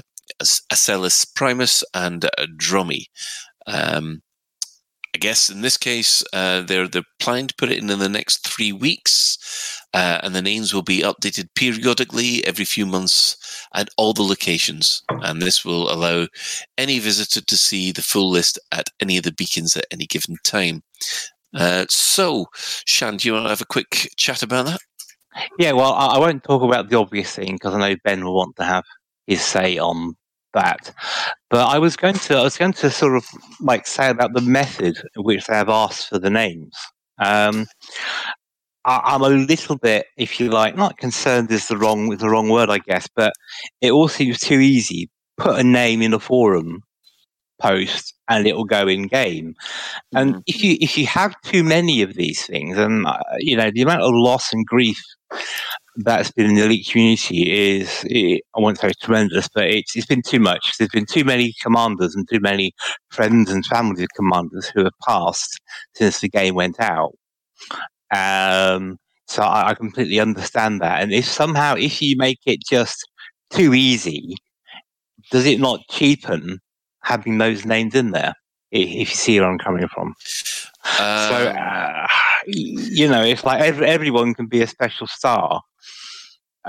Asellus 0.71 1.25
Primus, 1.33 1.83
and 1.93 2.25
uh, 2.25 2.45
Dromi. 2.57 3.05
Um, 3.65 4.21
I 5.17 5.19
guess 5.19 5.49
in 5.49 5.61
this 5.61 5.77
case, 5.77 6.23
uh, 6.31 6.61
they're 6.61 6.87
they're 6.87 7.01
planning 7.19 7.47
to 7.47 7.55
put 7.55 7.71
it 7.71 7.79
in 7.79 7.89
in 7.89 7.97
the 7.97 8.07
next 8.07 8.47
three 8.47 8.71
weeks, 8.71 9.39
uh, 9.95 10.19
and 10.21 10.35
the 10.35 10.43
names 10.43 10.75
will 10.75 10.83
be 10.83 11.01
updated 11.01 11.47
periodically 11.55 12.45
every 12.45 12.65
few 12.65 12.85
months 12.85 13.35
at 13.73 13.89
all 13.97 14.13
the 14.13 14.21
locations. 14.21 15.01
And 15.09 15.41
this 15.41 15.65
will 15.65 15.91
allow 15.91 16.27
any 16.77 16.99
visitor 16.99 17.41
to 17.41 17.57
see 17.57 17.91
the 17.91 18.03
full 18.03 18.29
list 18.29 18.59
at 18.71 18.91
any 19.01 19.17
of 19.17 19.23
the 19.23 19.33
beacons 19.33 19.75
at 19.75 19.87
any 19.89 20.05
given 20.05 20.35
time. 20.43 20.83
Uh, 21.51 21.87
so, 21.89 22.45
Shan, 22.85 23.17
do 23.17 23.27
you 23.27 23.33
want 23.33 23.45
to 23.45 23.49
have 23.49 23.61
a 23.61 23.65
quick 23.65 24.11
chat 24.17 24.43
about 24.43 24.67
that? 24.67 24.81
Yeah, 25.57 25.71
well, 25.71 25.93
I, 25.93 26.17
I 26.17 26.19
won't 26.19 26.43
talk 26.43 26.61
about 26.61 26.89
the 26.89 26.99
obvious 26.99 27.33
thing 27.33 27.55
because 27.55 27.73
I 27.73 27.79
know 27.79 27.95
Ben 28.03 28.23
will 28.23 28.35
want 28.35 28.55
to 28.57 28.65
have 28.65 28.83
his 29.25 29.43
say 29.43 29.79
on 29.79 30.13
that. 30.59 30.81
But 31.49 31.63
I 31.75 31.77
was 31.79 31.95
going 31.95 32.19
to, 32.25 32.35
I 32.37 32.43
was 32.43 32.57
going 32.57 32.73
to 32.83 32.89
sort 32.89 33.15
of 33.15 33.25
like 33.61 33.87
say 33.87 34.09
about 34.09 34.33
the 34.33 34.41
method 34.41 34.95
in 35.15 35.23
which 35.23 35.45
they 35.45 35.55
have 35.55 35.69
asked 35.69 36.07
for 36.09 36.19
the 36.19 36.29
names. 36.29 36.75
Um, 37.19 37.65
I, 38.85 39.01
I'm 39.03 39.21
a 39.21 39.29
little 39.29 39.77
bit, 39.77 40.05
if 40.17 40.39
you 40.39 40.49
like, 40.49 40.75
not 40.75 40.97
concerned 40.97 41.51
is 41.51 41.67
the 41.67 41.77
wrong 41.77 42.11
is 42.13 42.19
the 42.19 42.29
wrong 42.29 42.49
word, 42.49 42.69
I 42.69 42.79
guess, 42.79 43.07
but 43.15 43.33
it 43.81 43.91
all 43.91 44.07
seems 44.07 44.39
too 44.39 44.59
easy. 44.59 45.09
Put 45.37 45.59
a 45.59 45.63
name 45.63 46.01
in 46.01 46.13
a 46.13 46.19
forum 46.19 46.81
post 47.61 48.13
and 48.29 48.45
it 48.47 48.55
will 48.55 48.65
go 48.65 48.87
in 48.87 49.07
game. 49.07 49.55
And 50.15 50.35
Mhm. 50.35 50.43
if 50.47 50.63
you 50.63 50.77
if 50.81 50.97
you 50.97 51.07
have 51.07 51.33
too 51.43 51.63
many 51.63 52.01
of 52.01 52.13
these 52.15 52.45
things, 52.45 52.77
and 52.77 53.05
uh, 53.05 53.19
you 53.39 53.57
know 53.57 53.69
the 53.73 53.83
amount 53.83 54.01
of 54.03 54.11
loss 54.13 54.53
and 54.53 54.65
grief 54.65 54.99
that's 55.97 56.31
been 56.31 56.47
in 56.47 56.55
the 56.55 56.63
elite 56.65 56.87
community 56.89 57.51
is 57.77 58.05
eh, 58.11 58.37
I 58.55 58.59
won't 58.61 58.77
say 58.79 58.91
tremendous, 59.01 59.47
but 59.53 59.65
it's 59.65 59.95
it's 59.95 60.05
been 60.05 60.21
too 60.21 60.39
much. 60.39 60.77
There's 60.77 60.89
been 60.91 61.05
too 61.05 61.23
many 61.23 61.53
commanders 61.61 62.15
and 62.15 62.27
too 62.29 62.39
many 62.39 62.73
friends 63.09 63.51
and 63.51 63.65
families 63.65 64.03
of 64.03 64.09
commanders 64.15 64.67
who 64.67 64.83
have 64.83 64.93
passed 65.07 65.59
since 65.95 66.19
the 66.19 66.29
game 66.29 66.55
went 66.55 66.79
out. 66.79 67.13
Um, 68.15 68.97
so 69.27 69.43
I, 69.43 69.69
I 69.69 69.73
completely 69.73 70.19
understand 70.19 70.81
that. 70.81 71.01
And 71.01 71.11
if 71.13 71.25
somehow 71.25 71.75
if 71.75 72.01
you 72.01 72.15
make 72.17 72.39
it 72.45 72.59
just 72.69 73.05
too 73.49 73.73
easy, 73.73 74.35
does 75.31 75.45
it 75.45 75.59
not 75.59 75.81
cheapen 75.89 76.59
having 77.03 77.37
those 77.37 77.65
names 77.65 77.95
in 77.95 78.11
there? 78.11 78.33
i- 78.73 78.77
If 78.77 79.09
you 79.11 79.15
see 79.15 79.39
where 79.39 79.49
I'm 79.49 79.57
coming 79.57 79.87
from. 79.87 80.13
so 80.83 81.49
Um, 81.49 81.55
uh, 81.57 82.07
you 82.47 83.07
know, 83.09 83.23
it's 83.23 83.43
like 83.43 83.61
every, 83.61 83.87
everyone 83.87 84.33
can 84.33 84.47
be 84.47 84.61
a 84.61 84.67
special 84.67 85.07
star, 85.07 85.61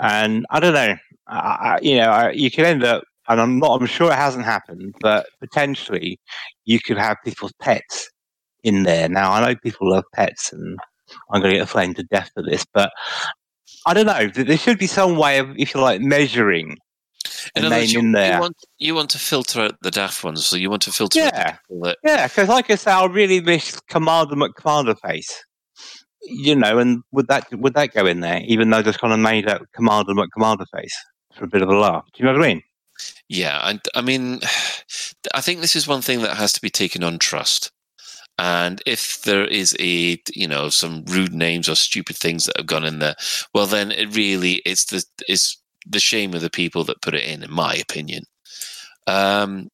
and 0.02 0.46
I 0.50 0.60
don't 0.60 0.74
know. 0.74 0.96
I, 1.28 1.36
I, 1.38 1.78
you 1.82 1.96
know, 1.96 2.10
I, 2.10 2.30
you 2.30 2.50
could 2.50 2.64
end 2.64 2.84
up, 2.84 3.04
and 3.28 3.40
I'm 3.40 3.58
not. 3.58 3.80
I'm 3.80 3.86
sure 3.86 4.10
it 4.10 4.16
hasn't 4.16 4.44
happened, 4.44 4.94
but 5.00 5.26
potentially 5.40 6.18
you 6.64 6.80
could 6.80 6.98
have 6.98 7.16
people's 7.24 7.52
pets 7.60 8.08
in 8.64 8.84
there. 8.84 9.08
Now 9.08 9.32
I 9.32 9.40
know 9.46 9.56
people 9.56 9.90
love 9.90 10.04
pets, 10.14 10.52
and 10.52 10.78
I'm 11.30 11.40
going 11.40 11.52
to 11.54 11.60
get 11.60 11.68
flamed 11.68 11.96
to 11.96 12.04
death 12.04 12.30
for 12.34 12.42
this, 12.42 12.64
but 12.72 12.90
I 13.86 13.94
don't 13.94 14.06
know. 14.06 14.28
There 14.28 14.58
should 14.58 14.78
be 14.78 14.86
some 14.86 15.16
way 15.16 15.38
of, 15.38 15.50
if 15.56 15.74
you 15.74 15.80
like, 15.80 16.00
measuring 16.00 16.76
in 17.56 17.64
other 17.64 17.76
words, 17.76 17.92
you, 17.92 18.00
in 18.00 18.12
there. 18.12 18.34
you 18.34 18.40
want 18.40 18.56
you 18.78 18.94
want 18.94 19.10
to 19.10 19.18
filter 19.18 19.60
out 19.60 19.76
the 19.82 19.90
daft 19.90 20.22
ones, 20.24 20.44
so 20.46 20.56
you 20.56 20.70
want 20.70 20.82
to 20.82 20.92
filter 20.92 21.18
Yeah. 21.18 21.52
people 21.52 21.80
that 21.82 21.98
Yeah, 22.04 22.26
because 22.26 22.48
like 22.48 22.70
I 22.70 22.74
say, 22.76 22.90
I 22.90 23.04
really 23.06 23.40
miss 23.40 23.78
Commander 23.88 24.36
McCommander 24.36 24.98
face. 25.00 25.44
You 26.22 26.54
know, 26.54 26.78
and 26.78 27.02
would 27.12 27.28
that 27.28 27.52
would 27.52 27.74
that 27.74 27.94
go 27.94 28.06
in 28.06 28.20
there? 28.20 28.42
Even 28.46 28.70
though 28.70 28.82
just 28.82 29.00
kind 29.00 29.12
of 29.12 29.20
made 29.20 29.48
up 29.48 29.62
Commander 29.74 30.12
McCommander 30.12 30.66
face 30.74 30.94
for 31.34 31.44
a 31.44 31.48
bit 31.48 31.62
of 31.62 31.68
a 31.68 31.76
laugh. 31.76 32.04
Do 32.12 32.22
you 32.22 32.26
know 32.26 32.36
what 32.36 32.44
I 32.44 32.48
mean? 32.48 32.62
Yeah, 33.28 33.60
and 33.62 33.80
I 33.94 34.00
mean, 34.00 34.40
I 35.34 35.40
think 35.40 35.60
this 35.60 35.76
is 35.76 35.86
one 35.86 36.02
thing 36.02 36.22
that 36.22 36.36
has 36.36 36.52
to 36.54 36.60
be 36.60 36.70
taken 36.70 37.04
on 37.04 37.18
trust. 37.18 37.70
And 38.38 38.80
if 38.86 39.22
there 39.22 39.44
is 39.44 39.76
a, 39.80 40.16
you 40.34 40.46
know, 40.46 40.68
some 40.68 41.04
rude 41.06 41.34
names 41.34 41.68
or 41.68 41.74
stupid 41.74 42.16
things 42.16 42.46
that 42.46 42.56
have 42.56 42.66
gone 42.66 42.84
in 42.84 43.00
there, 43.00 43.16
well, 43.52 43.66
then 43.66 43.90
it 43.90 44.14
really 44.14 44.62
it's 44.64 44.86
the 44.86 45.04
it's 45.28 45.60
the 45.86 45.98
shame 45.98 46.34
of 46.34 46.40
the 46.40 46.50
people 46.50 46.84
that 46.84 47.02
put 47.02 47.14
it 47.14 47.24
in, 47.24 47.42
in 47.42 47.52
my 47.52 47.74
opinion. 47.74 48.24
Um, 49.06 49.68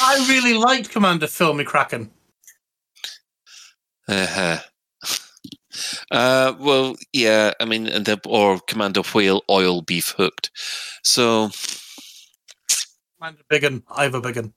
I 0.00 0.26
really 0.28 0.54
liked 0.54 0.90
Commander 0.90 1.26
Phil 1.26 1.54
McCracken. 1.54 2.10
uh 4.08 4.58
Uh, 6.10 6.54
well, 6.58 6.96
yeah, 7.12 7.52
I 7.60 7.64
mean, 7.64 7.86
and 7.86 8.04
the, 8.04 8.20
or 8.26 8.60
Commander 8.60 9.02
Whale 9.02 9.42
Oil 9.50 9.82
Beef 9.82 10.14
Hooked. 10.16 10.50
So, 11.02 11.50
Commander 13.18 13.42
Biggin, 13.48 13.82
Ivor 13.90 14.20
Biggin. 14.20 14.54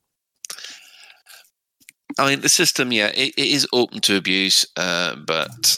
I 2.19 2.29
mean, 2.29 2.41
the 2.41 2.49
system, 2.49 2.91
yeah, 2.91 3.07
it, 3.07 3.33
it 3.37 3.47
is 3.47 3.67
open 3.73 4.01
to 4.01 4.17
abuse, 4.17 4.65
uh, 4.75 5.15
but 5.15 5.77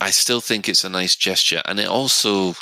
I 0.00 0.10
still 0.10 0.40
think 0.40 0.68
it's 0.68 0.84
a 0.84 0.88
nice 0.88 1.14
gesture, 1.14 1.62
and 1.64 1.78
it 1.78 1.88
also 1.88 2.54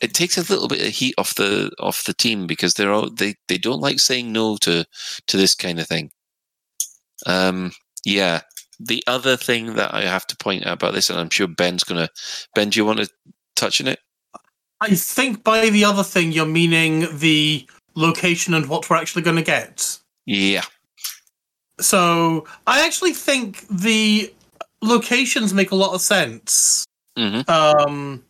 it 0.00 0.14
takes 0.14 0.36
a 0.36 0.52
little 0.52 0.68
bit 0.68 0.80
of 0.80 0.88
heat 0.88 1.14
off 1.16 1.34
the 1.36 1.70
off 1.78 2.04
the 2.04 2.12
team 2.12 2.46
because 2.46 2.74
they're 2.74 2.92
all, 2.92 3.08
they 3.10 3.36
they 3.48 3.56
don't 3.56 3.80
like 3.80 4.00
saying 4.00 4.32
no 4.32 4.56
to 4.58 4.84
to 5.28 5.36
this 5.36 5.54
kind 5.54 5.78
of 5.78 5.86
thing. 5.86 6.10
Um, 7.26 7.72
yeah. 8.04 8.40
The 8.84 9.02
other 9.06 9.36
thing 9.36 9.74
that 9.74 9.94
I 9.94 10.02
have 10.02 10.26
to 10.28 10.36
point 10.36 10.66
out 10.66 10.74
about 10.74 10.94
this, 10.94 11.10
and 11.10 11.18
I'm 11.18 11.30
sure 11.30 11.46
Ben's 11.46 11.84
gonna 11.84 12.08
Ben, 12.54 12.70
do 12.70 12.78
you 12.80 12.84
want 12.84 13.00
to 13.00 13.08
touch 13.54 13.80
on 13.80 13.88
it? 13.88 14.00
I 14.80 14.94
think 14.96 15.44
by 15.44 15.70
the 15.70 15.84
other 15.84 16.02
thing 16.02 16.32
you're 16.32 16.44
meaning 16.44 17.06
the 17.18 17.64
location 17.94 18.54
and 18.54 18.68
what 18.68 18.90
we're 18.90 18.96
actually 18.96 19.22
going 19.22 19.36
to 19.36 19.42
get. 19.42 19.98
Yeah, 20.26 20.62
So 21.80 22.46
I 22.66 22.84
actually 22.84 23.12
think 23.12 23.66
the 23.68 24.32
locations 24.80 25.54
make 25.54 25.70
a 25.70 25.76
lot 25.76 25.94
of 25.94 26.00
sense. 26.00 26.84
hmm 27.16 27.40
Um, 27.48 28.24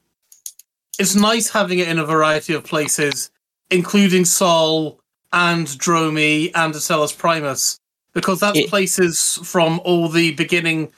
it's 0.98 1.14
nice 1.14 1.48
having 1.48 1.78
it 1.78 1.88
in 1.88 1.98
a 1.98 2.04
variety 2.04 2.54
of 2.54 2.64
places, 2.64 3.30
including 3.70 4.24
Sol 4.24 5.00
and 5.32 5.66
Dromi 5.66 6.50
and 6.54 6.74
Asellus 6.74 7.16
Primus, 7.16 7.78
because 8.14 8.40
that's 8.40 8.58
It- 8.58 8.68
places 8.70 9.38
from 9.44 9.80
all 9.84 10.08
the 10.08 10.32
beginning. 10.32 10.92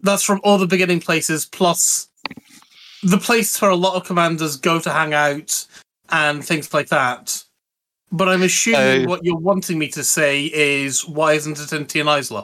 That's 0.00 0.22
from 0.22 0.40
all 0.44 0.58
the 0.58 0.66
beginning 0.66 1.00
places, 1.00 1.44
plus 1.46 2.08
the 3.02 3.18
place 3.18 3.60
where 3.60 3.70
a 3.70 3.76
lot 3.76 3.94
of 3.96 4.04
commanders 4.04 4.56
go 4.56 4.80
to 4.80 4.90
hang 4.90 5.12
out 5.14 5.66
and 6.10 6.44
things 6.44 6.72
like 6.72 6.88
that. 6.88 7.42
But 8.12 8.28
I'm 8.28 8.42
assuming 8.42 9.04
So- 9.04 9.08
what 9.08 9.24
you're 9.24 9.36
wanting 9.36 9.78
me 9.78 9.88
to 9.88 10.02
say 10.02 10.46
is 10.46 11.06
why 11.06 11.34
isn't 11.34 11.60
it 11.60 11.72
in 11.72 11.86
Tionisla? 11.86 12.42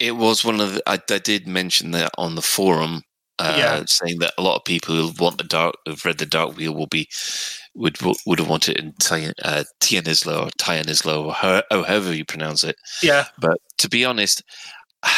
It 0.00 0.16
was 0.16 0.44
one 0.44 0.60
of 0.60 0.74
the. 0.74 0.82
I, 0.86 0.98
I 1.10 1.18
did 1.18 1.46
mention 1.46 1.92
that 1.92 2.10
on 2.18 2.34
the 2.34 2.42
forum, 2.42 3.02
uh, 3.38 3.54
Yeah. 3.56 3.82
saying 3.86 4.18
that 4.18 4.34
a 4.36 4.42
lot 4.42 4.56
of 4.56 4.64
people 4.64 4.94
who 4.94 5.12
want 5.22 5.38
the 5.38 5.44
dark, 5.44 5.74
who've 5.86 6.04
read 6.04 6.18
the 6.18 6.26
Dark 6.26 6.56
Wheel, 6.56 6.74
will 6.74 6.86
be 6.88 7.08
would 7.76 7.96
would 8.26 8.38
have 8.38 8.48
wanted 8.48 8.76
it 8.76 8.82
in 8.84 8.92
Tian, 9.00 9.32
uh, 9.44 9.64
Tian 9.80 10.04
Islo 10.04 10.46
or 10.46 10.50
Tian 10.58 10.86
Islo 10.86 11.26
or 11.26 11.32
how- 11.34 11.62
or 11.70 11.84
however 11.84 12.14
you 12.14 12.24
pronounce 12.24 12.64
it. 12.64 12.76
Yeah, 13.02 13.26
But 13.38 13.58
to 13.78 13.88
be 13.88 14.04
honest, 14.04 14.42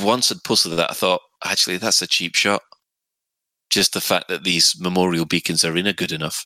once 0.00 0.30
I'd 0.32 0.42
posted 0.44 0.72
that, 0.72 0.90
I 0.90 0.94
thought 0.94 1.20
actually 1.44 1.76
that's 1.76 2.02
a 2.02 2.06
cheap 2.06 2.34
shot. 2.34 2.62
Just 3.70 3.92
the 3.92 4.00
fact 4.00 4.28
that 4.28 4.44
these 4.44 4.74
memorial 4.80 5.26
beacons 5.26 5.62
are 5.64 5.76
in 5.76 5.86
are 5.86 5.92
good 5.92 6.12
enough. 6.12 6.44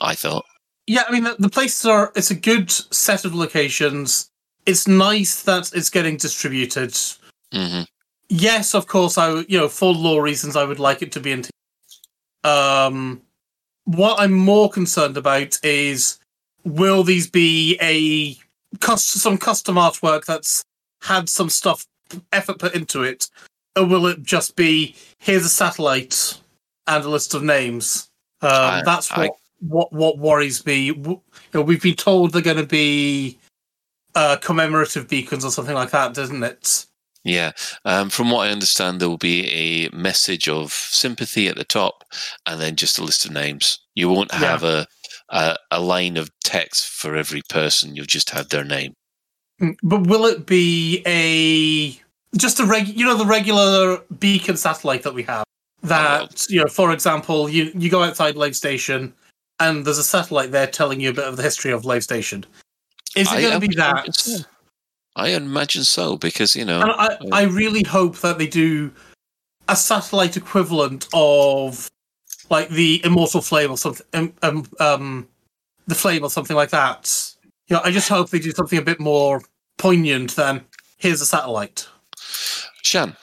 I 0.00 0.14
thought. 0.14 0.44
Yeah, 0.86 1.04
I 1.08 1.12
mean 1.12 1.24
the, 1.24 1.36
the 1.38 1.48
places 1.48 1.84
are. 1.86 2.12
It's 2.14 2.30
a 2.30 2.34
good 2.34 2.70
set 2.70 3.24
of 3.24 3.34
locations. 3.34 4.28
It's 4.66 4.86
nice 4.86 5.42
that 5.42 5.70
it's 5.74 5.90
getting 5.90 6.16
distributed. 6.16 6.96
hmm 7.52 7.82
Yes, 8.28 8.74
of 8.74 8.86
course. 8.86 9.16
I 9.18 9.40
you 9.48 9.58
know 9.58 9.68
for 9.68 9.92
law 9.92 10.20
reasons 10.20 10.54
I 10.54 10.64
would 10.64 10.78
like 10.78 11.02
it 11.02 11.12
to 11.12 11.20
be 11.20 11.32
in. 11.32 11.42
T- 11.42 11.50
um, 12.44 13.22
what 13.96 14.20
I'm 14.20 14.32
more 14.32 14.70
concerned 14.70 15.16
about 15.16 15.58
is 15.64 16.18
will 16.64 17.02
these 17.02 17.28
be 17.28 17.76
a 17.80 18.36
some 18.96 19.36
custom 19.36 19.74
artwork 19.76 20.24
that's 20.26 20.64
had 21.02 21.28
some 21.28 21.50
stuff 21.50 21.86
effort 22.32 22.58
put 22.58 22.74
into 22.74 23.02
it, 23.02 23.28
or 23.76 23.84
will 23.84 24.06
it 24.06 24.22
just 24.22 24.54
be 24.54 24.94
here's 25.18 25.44
a 25.44 25.48
satellite 25.48 26.40
and 26.86 27.04
a 27.04 27.08
list 27.08 27.34
of 27.34 27.42
names? 27.42 28.08
Um, 28.42 28.50
I- 28.52 28.82
that's 28.84 29.10
I- 29.10 29.26
what 29.26 29.36
what 29.60 29.92
what 29.92 30.18
worries 30.18 30.64
me. 30.64 30.86
You 30.86 31.22
know, 31.52 31.62
we've 31.62 31.82
been 31.82 31.96
told 31.96 32.32
they're 32.32 32.42
going 32.42 32.56
to 32.56 32.64
be 32.66 33.38
uh, 34.14 34.36
commemorative 34.36 35.08
beacons 35.08 35.44
or 35.44 35.50
something 35.50 35.74
like 35.74 35.90
that, 35.90 36.14
doesn't 36.14 36.42
it? 36.42 36.86
Yeah. 37.24 37.52
Um, 37.84 38.08
from 38.08 38.30
what 38.30 38.48
I 38.48 38.50
understand, 38.50 38.98
there 39.00 39.08
will 39.08 39.18
be 39.18 39.46
a 39.50 39.94
message 39.94 40.48
of 40.48 40.72
sympathy 40.72 41.48
at 41.48 41.56
the 41.56 41.64
top, 41.64 42.04
and 42.46 42.60
then 42.60 42.76
just 42.76 42.98
a 42.98 43.04
list 43.04 43.26
of 43.26 43.32
names. 43.32 43.79
You 43.94 44.08
won't 44.08 44.30
Yeah. 44.32 44.38
have 44.38 44.62
a, 44.62 44.86
a 45.30 45.56
a 45.70 45.80
line 45.80 46.16
of 46.16 46.30
text 46.44 46.88
for 46.88 47.16
every 47.16 47.42
person. 47.48 47.94
You'll 47.96 48.06
just 48.06 48.30
have 48.30 48.48
their 48.48 48.64
name. 48.64 48.94
Mm, 49.60 49.76
But 49.82 50.06
will 50.06 50.26
it 50.26 50.46
be 50.46 51.02
a 51.06 51.90
just 52.38 52.60
a 52.60 52.64
reg? 52.64 52.88
You 52.88 53.04
know, 53.06 53.16
the 53.16 53.26
regular 53.26 53.98
beacon 54.18 54.56
satellite 54.56 55.02
that 55.02 55.14
we 55.14 55.22
have. 55.24 55.44
That 55.82 56.46
you 56.48 56.60
know, 56.60 56.66
for 56.68 56.92
example, 56.92 57.48
you 57.48 57.72
you 57.74 57.90
go 57.90 58.02
outside 58.02 58.36
Lave 58.36 58.54
Station, 58.56 59.12
and 59.58 59.84
there's 59.84 59.98
a 59.98 60.04
satellite 60.04 60.50
there 60.52 60.66
telling 60.66 61.00
you 61.00 61.10
a 61.10 61.14
bit 61.14 61.24
of 61.24 61.36
the 61.36 61.42
history 61.42 61.72
of 61.72 61.84
Lave 61.84 62.02
Station. 62.04 62.44
Is 63.16 63.32
it 63.32 63.40
going 63.40 63.60
to 63.60 63.66
be 63.68 63.74
that? 63.76 64.14
so. 64.14 64.44
I 65.16 65.30
imagine 65.30 65.82
so 65.84 66.16
because 66.16 66.54
you 66.54 66.64
know. 66.64 66.80
And 66.82 66.92
I, 66.92 67.16
I 67.32 67.42
really 67.44 67.82
hope 67.82 68.18
that 68.18 68.38
they 68.38 68.46
do 68.46 68.92
a 69.68 69.74
satellite 69.74 70.36
equivalent 70.36 71.08
of 71.12 71.88
like 72.50 72.68
the 72.68 73.00
Immortal 73.04 73.40
Flame 73.40 73.70
or 73.70 73.78
something, 73.78 74.06
um, 74.12 74.34
um, 74.42 74.66
um, 74.80 75.28
the 75.86 75.94
Flame 75.94 76.24
or 76.24 76.30
something 76.30 76.56
like 76.56 76.70
that. 76.70 77.32
You 77.68 77.76
know, 77.76 77.82
I 77.84 77.92
just 77.92 78.08
hope 78.08 78.30
they 78.30 78.40
do 78.40 78.50
something 78.50 78.78
a 78.78 78.82
bit 78.82 79.00
more 79.00 79.40
poignant 79.78 80.36
than 80.36 80.64
here's 80.98 81.20
a 81.20 81.26
satellite. 81.26 81.88
Shan. 82.82 83.16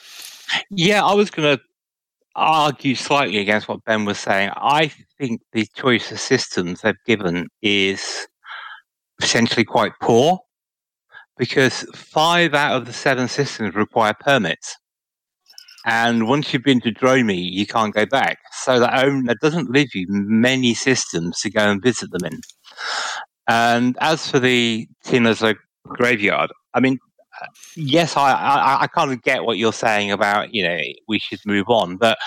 Yeah, 0.72 1.04
I 1.04 1.14
was 1.14 1.30
going 1.30 1.58
to 1.58 1.64
argue 2.36 2.96
slightly 2.96 3.40
against 3.40 3.68
what 3.68 3.84
Ben 3.84 4.06
was 4.06 4.18
saying. 4.18 4.52
I 4.56 4.92
think 5.18 5.42
the 5.52 5.68
choice 5.76 6.12
of 6.12 6.20
systems 6.20 6.82
they've 6.82 6.96
given 7.06 7.48
is 7.62 8.28
essentially 9.22 9.66
quite 9.66 9.92
poor 10.02 10.40
because 11.38 11.82
five 11.94 12.54
out 12.54 12.78
of 12.78 12.86
the 12.86 12.94
seven 12.94 13.28
systems 13.28 13.76
require 13.76 14.14
permits. 14.20 14.78
And 15.88 16.28
once 16.28 16.52
you've 16.52 16.64
been 16.64 16.82
to 16.82 16.92
Dromi, 16.92 17.50
you 17.50 17.66
can't 17.66 17.96
go 17.96 18.06
back. 18.06 18.40
So 18.52 18.78
that, 18.78 19.06
own, 19.06 19.24
that 19.26 19.38
doesn't 19.42 19.72
leave 19.72 19.96
you 19.96 20.06
many 20.10 20.74
systems 20.74 21.40
to 21.40 21.50
go 21.50 21.62
and 21.62 21.82
visit 21.82 22.12
them 22.12 22.26
in. 22.26 22.42
And 23.48 23.98
as 24.02 24.30
for 24.30 24.38
the 24.38 24.86
Nizla 25.06 25.56
graveyard, 25.88 26.52
I 26.74 26.82
mean, 26.82 27.00
yes, 27.78 28.18
I, 28.18 28.34
I, 28.34 28.82
I 28.82 28.88
kind 28.88 29.14
of 29.14 29.22
get 29.22 29.46
what 29.46 29.58
you're 29.58 29.72
saying 29.72 30.12
about, 30.12 30.54
you 30.54 30.68
know, 30.68 30.78
we 31.08 31.20
should 31.20 31.40
move 31.46 31.70
on. 31.70 31.96
But 31.96 32.18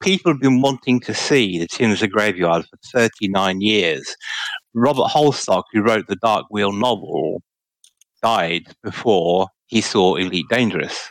people 0.00 0.30
have 0.30 0.40
been 0.40 0.60
wanting 0.60 1.00
to 1.00 1.12
see 1.12 1.58
the 1.58 1.66
Nizla 1.66 2.08
graveyard 2.08 2.66
for 2.70 2.78
39 3.00 3.62
years. 3.62 4.16
Robert 4.74 5.08
Holdstock, 5.08 5.64
who 5.72 5.82
wrote 5.82 6.06
the 6.06 6.16
Dark 6.22 6.46
Wheel 6.50 6.70
novel, 6.70 7.42
died 8.22 8.62
before 8.84 9.48
he 9.66 9.80
saw 9.80 10.14
Elite 10.14 10.46
Dangerous. 10.48 11.10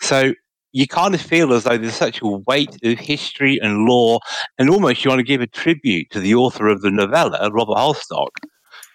So 0.00 0.32
you 0.74 0.88
kind 0.88 1.14
of 1.14 1.20
feel 1.20 1.52
as 1.52 1.62
though 1.62 1.78
there's 1.78 1.94
such 1.94 2.20
a 2.20 2.26
weight 2.26 2.76
of 2.82 2.98
history 2.98 3.60
and 3.62 3.86
lore, 3.86 4.18
and 4.58 4.68
almost 4.68 5.04
you 5.04 5.08
want 5.08 5.20
to 5.20 5.24
give 5.24 5.40
a 5.40 5.46
tribute 5.46 6.10
to 6.10 6.18
the 6.18 6.34
author 6.34 6.66
of 6.66 6.82
the 6.82 6.90
novella, 6.90 7.48
Robert 7.52 7.76
Holdstock, 7.76 8.30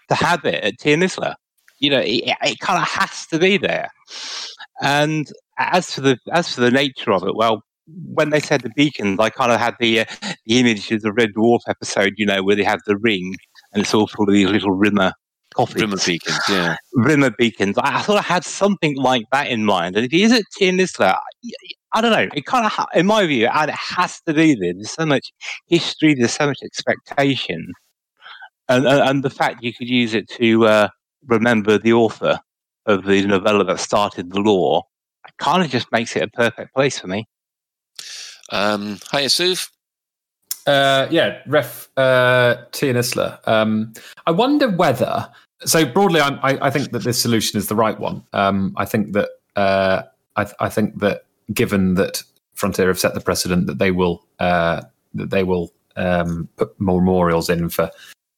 to 0.09 0.15
have 0.15 0.43
it 0.43 0.61
at 0.61 0.77
Nizla. 0.79 1.35
You 1.79 1.91
know, 1.91 1.99
it, 1.99 2.35
it 2.43 2.59
kind 2.59 2.81
of 2.81 2.87
has 2.89 3.25
to 3.27 3.39
be 3.39 3.57
there. 3.57 3.89
And 4.81 5.31
as 5.57 5.93
for 5.93 6.01
the 6.01 6.17
as 6.33 6.53
for 6.53 6.59
the 6.59 6.69
nature 6.69 7.13
of 7.13 7.23
it, 7.23 7.35
well, 7.37 7.63
when 8.13 8.29
they 8.29 8.41
said 8.41 8.59
the 8.61 8.71
beacons, 8.75 9.17
I 9.17 9.29
kind 9.29 9.53
of 9.53 9.59
had 9.61 9.75
the 9.79 10.01
uh, 10.01 10.05
the 10.45 10.59
image 10.59 10.91
of 10.91 11.01
the 11.01 11.13
Red 11.13 11.33
Dwarf 11.33 11.61
episode, 11.69 12.15
you 12.17 12.25
know, 12.25 12.43
where 12.43 12.57
they 12.57 12.63
have 12.65 12.81
the 12.87 12.97
ring 12.97 13.35
and 13.71 13.81
it's 13.81 13.93
all 13.93 14.07
full 14.07 14.27
of 14.27 14.33
these 14.33 14.49
little 14.49 14.71
rimmer 14.71 15.13
coffins. 15.55 15.81
Rimmer 15.81 15.97
beacons, 16.05 16.39
yeah. 16.49 16.75
Rimmer 16.93 17.31
beacons. 17.31 17.77
I, 17.77 17.99
I 17.99 18.01
thought 18.01 18.17
I 18.17 18.21
had 18.21 18.43
something 18.43 18.95
like 18.95 19.25
that 19.31 19.47
in 19.47 19.65
mind. 19.65 19.95
And 19.95 20.05
if 20.05 20.11
he 20.11 20.23
is 20.23 20.31
at 20.31 20.43
Tionisla, 20.59 21.17
I 21.93 22.01
don't 22.01 22.11
know. 22.11 22.29
It 22.33 22.45
kind 22.45 22.65
of, 22.65 22.71
ha- 22.71 22.87
in 22.93 23.05
my 23.05 23.25
view, 23.25 23.47
and 23.47 23.69
it 23.69 23.75
has 23.75 24.21
to 24.21 24.33
be 24.33 24.55
there. 24.55 24.73
There's 24.73 24.91
so 24.91 25.05
much 25.05 25.31
history. 25.67 26.13
There's 26.13 26.33
so 26.33 26.47
much 26.47 26.59
expectation, 26.63 27.73
and 28.67 28.85
and, 28.85 29.23
the 29.23 29.29
fact 29.29 29.63
you 29.63 29.73
could 29.73 29.89
use 29.89 30.13
it 30.13 30.29
to 30.37 30.65
uh, 30.67 30.87
remember 31.25 31.77
the 31.77 31.93
author 31.93 32.39
of 32.85 33.05
the 33.05 33.25
novella 33.25 33.63
that 33.63 33.79
started 33.79 34.31
the 34.31 34.39
lore, 34.39 34.83
it 35.27 35.33
kind 35.37 35.63
of 35.63 35.69
just 35.71 35.91
makes 35.91 36.15
it 36.15 36.23
a 36.23 36.27
perfect 36.27 36.73
place 36.75 36.99
for 36.99 37.07
me. 37.07 37.27
Um, 38.51 38.99
hi, 39.11 39.25
Suv. 39.25 39.67
Uh, 40.65 41.07
yeah, 41.09 41.41
ref 41.47 41.89
uh, 41.97 42.55
Tionisla. 42.71 43.39
Um, 43.47 43.93
I 44.25 44.31
wonder 44.31 44.69
whether. 44.69 45.29
So 45.65 45.85
broadly, 45.85 46.21
I, 46.21 46.37
I 46.43 46.69
think 46.69 46.91
that 46.91 47.03
this 47.03 47.21
solution 47.21 47.57
is 47.57 47.67
the 47.67 47.75
right 47.75 47.99
one. 47.99 48.23
Um, 48.33 48.73
I 48.77 48.85
think 48.85 49.13
that 49.13 49.29
uh, 49.55 50.03
I, 50.35 50.47
I 50.59 50.69
think 50.69 50.99
that 50.99 51.25
given 51.53 51.95
that 51.95 52.23
Frontier 52.53 52.87
have 52.87 52.99
set 52.99 53.13
the 53.13 53.21
precedent 53.21 53.67
that 53.67 53.79
they 53.79 53.91
will 53.91 54.25
uh, 54.39 54.81
that 55.13 55.29
they 55.31 55.43
will 55.43 55.73
um, 55.95 56.47
put 56.57 56.79
more 56.79 57.01
memorials 57.01 57.49
in 57.49 57.69
for 57.69 57.89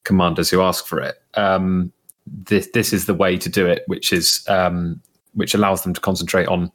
commanders 0.04 0.50
who 0.50 0.62
ask 0.62 0.86
for 0.86 1.00
it. 1.00 1.16
Um, 1.36 1.92
this 2.26 2.68
this 2.74 2.94
is 2.94 3.06
the 3.06 3.14
way 3.14 3.38
to 3.38 3.50
do 3.50 3.68
it, 3.68 3.84
which 3.88 4.14
is 4.14 4.46
um, 4.48 5.02
which 5.34 5.54
allows 5.54 5.84
them 5.84 5.94
to 5.94 6.02
concentrate 6.02 6.48
on 6.48 6.72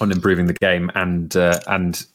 on 0.00 0.10
improving 0.10 0.46
the 0.46 0.54
game 0.54 0.90
and 0.94 1.36
uh, 1.36 1.60
and 1.66 2.06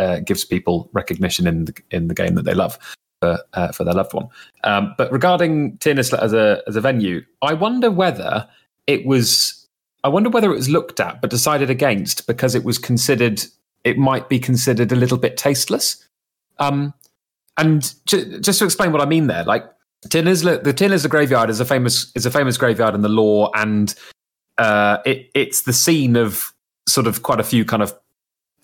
uh, 0.00 0.20
gives 0.20 0.44
people 0.44 0.88
recognition 0.92 1.46
in 1.46 1.66
the 1.66 1.74
in 1.90 2.08
the 2.08 2.14
game 2.14 2.34
that 2.34 2.44
they 2.44 2.54
love 2.54 2.78
for 3.20 3.38
uh, 3.52 3.72
for 3.72 3.84
their 3.84 3.94
loved 3.94 4.14
one. 4.14 4.28
Um, 4.64 4.94
but 4.96 5.12
regarding 5.12 5.76
Tionisla 5.78 6.20
as 6.20 6.32
a 6.32 6.62
as 6.66 6.76
a 6.76 6.80
venue, 6.80 7.22
I 7.42 7.54
wonder 7.54 7.90
whether 7.90 8.48
it 8.86 9.04
was. 9.04 9.56
I 10.02 10.08
wonder 10.08 10.30
whether 10.30 10.50
it 10.50 10.56
was 10.56 10.70
looked 10.70 10.98
at 10.98 11.20
but 11.20 11.28
decided 11.28 11.68
against 11.68 12.26
because 12.26 12.54
it 12.54 12.64
was 12.64 12.78
considered 12.78 13.44
it 13.84 13.98
might 13.98 14.30
be 14.30 14.38
considered 14.38 14.92
a 14.92 14.96
little 14.96 15.18
bit 15.18 15.36
tasteless. 15.36 16.06
Um, 16.58 16.94
and 17.58 17.94
ju- 18.06 18.40
just 18.40 18.58
to 18.60 18.64
explain 18.64 18.92
what 18.92 19.02
I 19.02 19.04
mean 19.04 19.26
there, 19.26 19.44
like 19.44 19.64
Nizla, 20.08 20.62
the 20.62 20.72
Tionisla 20.72 21.10
graveyard 21.10 21.50
is 21.50 21.60
a 21.60 21.64
famous 21.64 22.10
is 22.14 22.24
a 22.24 22.30
famous 22.30 22.56
graveyard 22.56 22.94
in 22.94 23.02
the 23.02 23.08
lore, 23.10 23.50
and 23.54 23.94
uh, 24.56 24.98
it 25.04 25.30
it's 25.34 25.62
the 25.62 25.74
scene 25.74 26.16
of 26.16 26.54
sort 26.88 27.06
of 27.06 27.22
quite 27.22 27.40
a 27.40 27.44
few 27.44 27.64
kind 27.64 27.82
of 27.82 27.94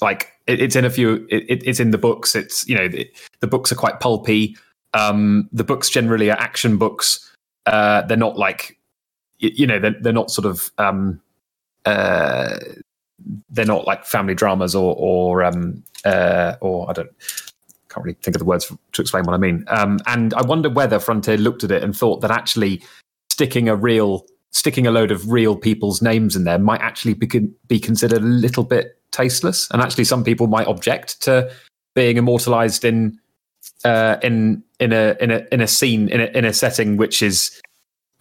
like 0.00 0.32
it, 0.46 0.60
it's 0.60 0.76
in 0.76 0.84
a 0.84 0.90
few 0.90 1.26
it, 1.30 1.62
it's 1.66 1.80
in 1.80 1.90
the 1.90 1.98
books. 1.98 2.34
It's 2.34 2.66
you 2.68 2.76
know 2.76 2.88
the, 2.88 3.10
the 3.40 3.46
books 3.46 3.72
are 3.72 3.76
quite 3.76 4.00
pulpy. 4.00 4.56
Um 4.94 5.48
the 5.52 5.64
books 5.64 5.90
generally 5.90 6.30
are 6.30 6.38
action 6.38 6.76
books. 6.76 7.32
Uh 7.66 8.02
they're 8.02 8.16
not 8.16 8.36
like 8.36 8.78
you 9.38 9.66
know 9.66 9.78
they're, 9.78 9.96
they're 10.00 10.12
not 10.12 10.30
sort 10.30 10.46
of 10.46 10.70
um 10.78 11.20
uh 11.84 12.58
they're 13.50 13.64
not 13.64 13.86
like 13.86 14.04
family 14.04 14.34
dramas 14.34 14.74
or 14.74 14.94
or 14.98 15.44
um 15.44 15.82
uh 16.04 16.54
or 16.60 16.88
i 16.88 16.92
don't 16.92 17.10
can't 17.88 18.04
really 18.04 18.16
think 18.22 18.34
of 18.34 18.40
the 18.40 18.44
words 18.44 18.64
for, 18.64 18.78
to 18.92 19.02
explain 19.02 19.24
what 19.24 19.34
i 19.34 19.38
mean. 19.38 19.64
Um 19.68 19.98
and 20.06 20.32
i 20.34 20.42
wonder 20.42 20.70
whether 20.70 20.98
frontier 20.98 21.36
looked 21.36 21.64
at 21.64 21.70
it 21.70 21.82
and 21.82 21.96
thought 21.96 22.20
that 22.20 22.30
actually 22.30 22.82
sticking 23.30 23.68
a 23.68 23.76
real 23.76 24.26
sticking 24.52 24.86
a 24.86 24.90
load 24.90 25.10
of 25.10 25.30
real 25.30 25.56
people's 25.56 26.00
names 26.00 26.34
in 26.34 26.44
there 26.44 26.58
might 26.58 26.80
actually 26.80 27.12
be, 27.12 27.26
be 27.68 27.78
considered 27.78 28.22
a 28.22 28.26
little 28.26 28.64
bit 28.64 28.95
tasteless, 29.16 29.68
and 29.70 29.80
actually 29.82 30.04
some 30.04 30.22
people 30.22 30.46
might 30.46 30.66
object 30.66 31.22
to 31.22 31.50
being 31.94 32.16
immortalized 32.16 32.84
in 32.84 33.18
uh, 33.84 34.16
in 34.22 34.62
in 34.78 34.92
a 34.92 35.16
in 35.20 35.30
a 35.30 35.46
in 35.50 35.60
a 35.60 35.66
scene 35.66 36.08
in 36.08 36.20
a 36.20 36.26
in 36.26 36.44
a 36.44 36.52
setting 36.52 36.96
which 36.96 37.22
is 37.22 37.60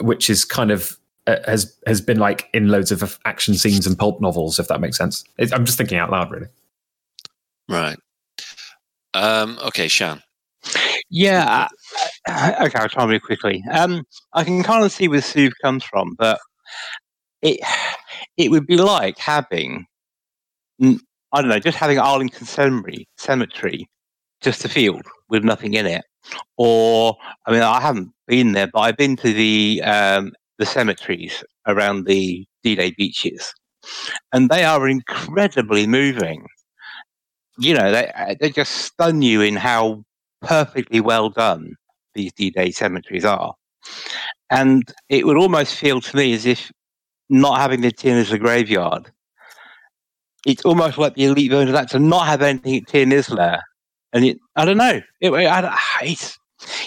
which 0.01 0.29
is 0.29 0.45
kind 0.45 0.71
of 0.71 0.97
uh, 1.27 1.37
has 1.45 1.75
has 1.85 2.01
been 2.01 2.19
like 2.19 2.49
in 2.53 2.69
loads 2.69 2.91
of 2.91 3.19
action 3.25 3.55
scenes 3.55 3.85
and 3.87 3.97
pulp 3.97 4.21
novels, 4.21 4.59
if 4.59 4.67
that 4.67 4.81
makes 4.81 4.97
sense. 4.97 5.23
It, 5.37 5.53
I'm 5.53 5.65
just 5.65 5.77
thinking 5.77 5.97
out 5.97 6.11
loud, 6.11 6.31
really. 6.31 6.47
Right. 7.67 7.97
Um, 9.13 9.57
okay, 9.65 9.87
Shan. 9.87 10.21
Yeah. 11.09 11.67
uh, 12.27 12.53
Okay, 12.61 12.79
I'll 12.79 12.89
try 12.89 13.03
and 13.03 13.11
real 13.11 13.19
quickly. 13.19 13.63
Um, 13.71 14.05
I 14.33 14.43
can 14.43 14.63
kind 14.63 14.83
of 14.83 14.91
see 14.91 15.07
where 15.07 15.21
Sue 15.21 15.51
comes 15.61 15.83
from, 15.83 16.15
but 16.17 16.39
it 17.41 17.59
it 18.37 18.51
would 18.51 18.67
be 18.67 18.77
like 18.77 19.17
having 19.17 19.85
I 20.81 21.41
don't 21.41 21.49
know, 21.49 21.59
just 21.59 21.77
having 21.77 21.99
Arlington 21.99 22.45
Cemetery, 22.45 23.07
cemetery, 23.17 23.87
just 24.41 24.65
a 24.65 24.69
field 24.69 25.03
with 25.29 25.43
nothing 25.43 25.73
in 25.73 25.85
it. 25.85 26.03
Or 26.57 27.15
I 27.45 27.51
mean, 27.51 27.61
I 27.61 27.81
haven't 27.81 28.11
been 28.27 28.53
there, 28.53 28.67
but 28.67 28.79
I've 28.79 28.97
been 28.97 29.15
to 29.17 29.33
the 29.33 29.81
um, 29.83 30.33
the 30.57 30.65
cemeteries 30.65 31.43
around 31.67 32.05
the 32.05 32.45
D-Day 32.63 32.93
beaches, 32.97 33.53
and 34.33 34.49
they 34.49 34.63
are 34.63 34.87
incredibly 34.87 35.85
moving. 35.87 36.45
You 37.59 37.75
know, 37.75 37.91
they 37.91 38.35
they 38.39 38.49
just 38.49 38.71
stun 38.71 39.21
you 39.21 39.41
in 39.41 39.55
how 39.55 40.03
perfectly 40.41 40.99
well 40.99 41.29
done 41.29 41.75
these 42.13 42.33
D-Day 42.33 42.71
cemeteries 42.71 43.25
are. 43.25 43.53
And 44.49 44.83
it 45.09 45.25
would 45.25 45.37
almost 45.37 45.75
feel 45.75 46.01
to 46.01 46.15
me 46.17 46.33
as 46.33 46.45
if 46.45 46.71
not 47.29 47.59
having 47.59 47.81
the 47.81 47.91
Tionisla 47.91 48.39
graveyard, 48.39 49.11
it's 50.45 50.65
almost 50.65 50.97
like 50.97 51.15
the 51.15 51.25
elite 51.25 51.51
version 51.51 51.69
of 51.69 51.73
that 51.73 51.89
to 51.91 51.99
not 51.99 52.27
have 52.27 52.41
anything 52.41 52.75
at 52.75 52.87
Nizla. 52.87 53.59
And 54.13 54.25
it, 54.25 54.37
I 54.55 54.65
don't 54.65 54.77
know. 54.77 55.01
It, 55.19 55.31
I, 55.31 55.77
it's 56.03 56.37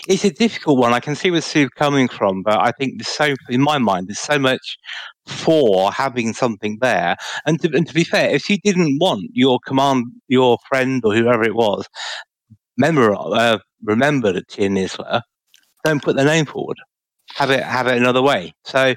it's 0.09 0.25
a 0.25 0.31
difficult 0.31 0.79
one. 0.79 0.93
I 0.93 1.01
can 1.01 1.15
see 1.15 1.31
where 1.31 1.41
Sue's 1.41 1.69
coming 1.71 2.09
from, 2.09 2.43
but 2.43 2.59
I 2.59 2.73
think 2.73 2.95
there's 2.99 3.09
so 3.09 3.35
in 3.49 3.61
my 3.61 3.79
mind 3.79 4.09
there's 4.09 4.19
so 4.19 4.39
much 4.39 4.79
for 5.27 5.93
having 5.93 6.33
something 6.33 6.79
there. 6.81 7.17
And 7.47 7.61
to, 7.61 7.71
and 7.77 7.87
to 7.87 7.95
be 7.95 8.05
fair, 8.05 8.31
if 8.31 8.49
you 8.49 8.59
didn't 8.65 8.99
want 9.01 9.31
your 9.35 9.59
command, 9.67 10.07
your 10.29 10.57
friend 10.69 11.03
or 11.05 11.15
whoever 11.15 11.45
it 11.45 11.55
was, 11.55 11.87
memor- 12.77 13.15
uh, 13.15 13.59
remembered 13.85 14.37
at 14.37 14.49
Tionisla, 14.49 15.21
don't 15.85 16.03
put 16.03 16.17
their 16.17 16.25
name 16.25 16.47
forward. 16.47 16.79
Have 17.35 17.51
it 17.51 17.63
have 17.63 17.87
it 17.87 17.99
another 17.99 18.23
way. 18.23 18.55
So 18.65 18.95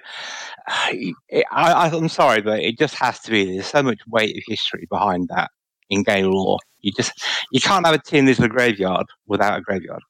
I, 0.67 1.13
I, 1.51 1.89
I'm 1.89 2.09
sorry, 2.09 2.41
but 2.41 2.59
it 2.59 2.77
just 2.77 2.95
has 2.95 3.19
to 3.21 3.31
be. 3.31 3.45
There's 3.45 3.67
so 3.67 3.83
much 3.83 3.99
weight 4.07 4.37
of 4.37 4.43
history 4.47 4.87
behind 4.89 5.29
that 5.29 5.51
in 5.89 6.03
game 6.03 6.31
law. 6.31 6.57
You 6.81 6.91
just 6.91 7.13
you 7.51 7.61
can't 7.61 7.85
have 7.85 7.95
a 7.95 7.99
Tionisla 7.99 8.49
graveyard 8.49 9.05
without 9.27 9.59
a 9.59 9.61
graveyard. 9.61 10.01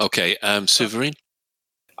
Okay, 0.00 0.36
um, 0.38 0.66
Sovereign. 0.66 1.12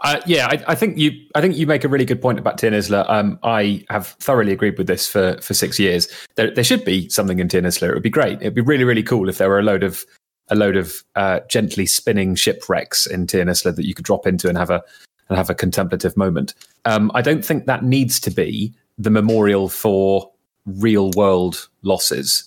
Uh, 0.02 0.18
yeah, 0.26 0.46
I, 0.46 0.64
I 0.68 0.74
think 0.74 0.96
you. 0.96 1.12
I 1.34 1.40
think 1.40 1.56
you 1.56 1.66
make 1.66 1.84
a 1.84 1.88
really 1.88 2.06
good 2.06 2.22
point 2.22 2.38
about 2.38 2.58
Tionisla. 2.58 3.08
Um, 3.08 3.38
I 3.42 3.84
have 3.90 4.06
thoroughly 4.06 4.52
agreed 4.52 4.78
with 4.78 4.86
this 4.86 5.06
for 5.06 5.38
for 5.42 5.52
six 5.52 5.78
years. 5.78 6.08
There, 6.36 6.50
there 6.50 6.64
should 6.64 6.84
be 6.84 7.08
something 7.10 7.38
in 7.38 7.48
Tionisla. 7.48 7.90
It 7.90 7.94
would 7.94 8.02
be 8.02 8.10
great. 8.10 8.40
It'd 8.40 8.54
be 8.54 8.62
really, 8.62 8.84
really 8.84 9.02
cool 9.02 9.28
if 9.28 9.38
there 9.38 9.50
were 9.50 9.58
a 9.58 9.62
load 9.62 9.82
of 9.82 10.04
a 10.48 10.54
load 10.56 10.76
of 10.76 10.96
uh, 11.16 11.40
gently 11.48 11.86
spinning 11.86 12.34
shipwrecks 12.34 13.06
in 13.06 13.26
Tionisla 13.26 13.76
that 13.76 13.86
you 13.86 13.94
could 13.94 14.04
drop 14.04 14.26
into 14.26 14.48
and 14.48 14.56
have 14.56 14.70
a 14.70 14.82
and 15.30 15.38
have 15.38 15.48
a 15.48 15.54
contemplative 15.54 16.16
moment. 16.16 16.54
Um, 16.84 17.10
I 17.14 17.22
don't 17.22 17.44
think 17.44 17.66
that 17.66 17.84
needs 17.84 18.20
to 18.20 18.30
be 18.30 18.74
the 18.98 19.10
memorial 19.10 19.68
for 19.68 20.30
real 20.66 21.10
world 21.12 21.68
losses. 21.82 22.46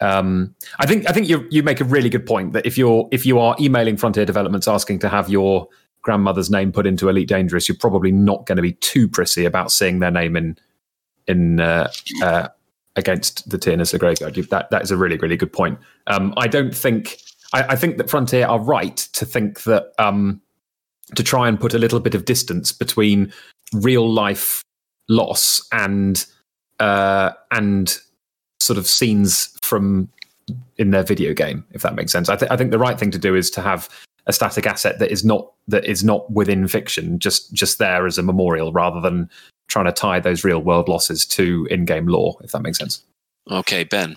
Um, 0.00 0.54
I 0.80 0.86
think 0.86 1.08
I 1.08 1.12
think 1.12 1.28
you 1.28 1.46
you 1.50 1.62
make 1.62 1.80
a 1.80 1.84
really 1.84 2.08
good 2.08 2.26
point 2.26 2.52
that 2.54 2.66
if 2.66 2.76
you're 2.76 3.08
if 3.12 3.24
you 3.24 3.38
are 3.38 3.54
emailing 3.60 3.96
Frontier 3.96 4.24
Developments 4.24 4.66
asking 4.66 4.98
to 5.00 5.08
have 5.08 5.28
your 5.28 5.68
grandmother's 6.02 6.50
name 6.50 6.72
put 6.72 6.86
into 6.86 7.08
Elite 7.08 7.28
Dangerous, 7.28 7.68
you're 7.68 7.78
probably 7.78 8.10
not 8.10 8.46
going 8.46 8.56
to 8.56 8.62
be 8.62 8.72
too 8.72 9.08
prissy 9.08 9.44
about 9.44 9.70
seeing 9.70 10.00
their 10.00 10.10
name 10.10 10.36
in 10.36 10.58
in 11.26 11.60
uh, 11.60 11.90
uh, 12.22 12.48
against 12.96 13.48
the 13.48 13.58
Tionisla 13.58 13.98
Graveyard. 13.98 14.34
That 14.50 14.70
that 14.70 14.82
is 14.82 14.90
a 14.90 14.96
really 14.96 15.16
really 15.18 15.36
good 15.36 15.52
point. 15.52 15.78
Um, 16.08 16.34
I 16.36 16.48
don't 16.48 16.74
think 16.74 17.18
I, 17.52 17.62
I, 17.62 17.76
think 17.76 17.96
that 17.98 18.10
Frontier 18.10 18.46
are 18.46 18.58
right 18.58 18.96
to 18.96 19.24
think 19.24 19.62
that 19.62 19.92
um, 19.98 20.42
to 21.14 21.22
try 21.22 21.48
and 21.48 21.60
put 21.60 21.74
a 21.74 21.78
little 21.78 22.00
bit 22.00 22.14
of 22.14 22.24
distance 22.24 22.72
between 22.72 23.32
real 23.72 24.10
life 24.10 24.62
loss 25.08 25.66
and 25.72 26.26
uh, 26.80 27.32
and 27.50 27.98
sort 28.60 28.78
of 28.78 28.86
scenes 28.86 29.56
from 29.62 30.08
in 30.76 30.90
their 30.90 31.02
video 31.02 31.32
game, 31.32 31.64
if 31.72 31.82
that 31.82 31.94
makes 31.94 32.12
sense. 32.12 32.28
I, 32.28 32.36
th- 32.36 32.50
I 32.50 32.56
think 32.56 32.70
the 32.70 32.78
right 32.78 32.98
thing 32.98 33.10
to 33.12 33.18
do 33.18 33.34
is 33.34 33.50
to 33.52 33.60
have 33.60 33.88
a 34.26 34.32
static 34.32 34.66
asset 34.66 34.98
that 34.98 35.10
is 35.10 35.24
not 35.24 35.52
that 35.68 35.84
is 35.84 36.02
not 36.02 36.30
within 36.30 36.66
fiction, 36.68 37.18
just 37.18 37.52
just 37.52 37.78
there 37.78 38.06
as 38.06 38.18
a 38.18 38.22
memorial, 38.22 38.72
rather 38.72 39.00
than 39.00 39.30
trying 39.68 39.86
to 39.86 39.92
tie 39.92 40.20
those 40.20 40.44
real 40.44 40.60
world 40.60 40.88
losses 40.88 41.24
to 41.24 41.66
in-game 41.70 42.06
lore, 42.06 42.36
if 42.42 42.52
that 42.52 42.60
makes 42.60 42.78
sense. 42.78 43.02
Okay, 43.50 43.84
Ben. 43.84 44.16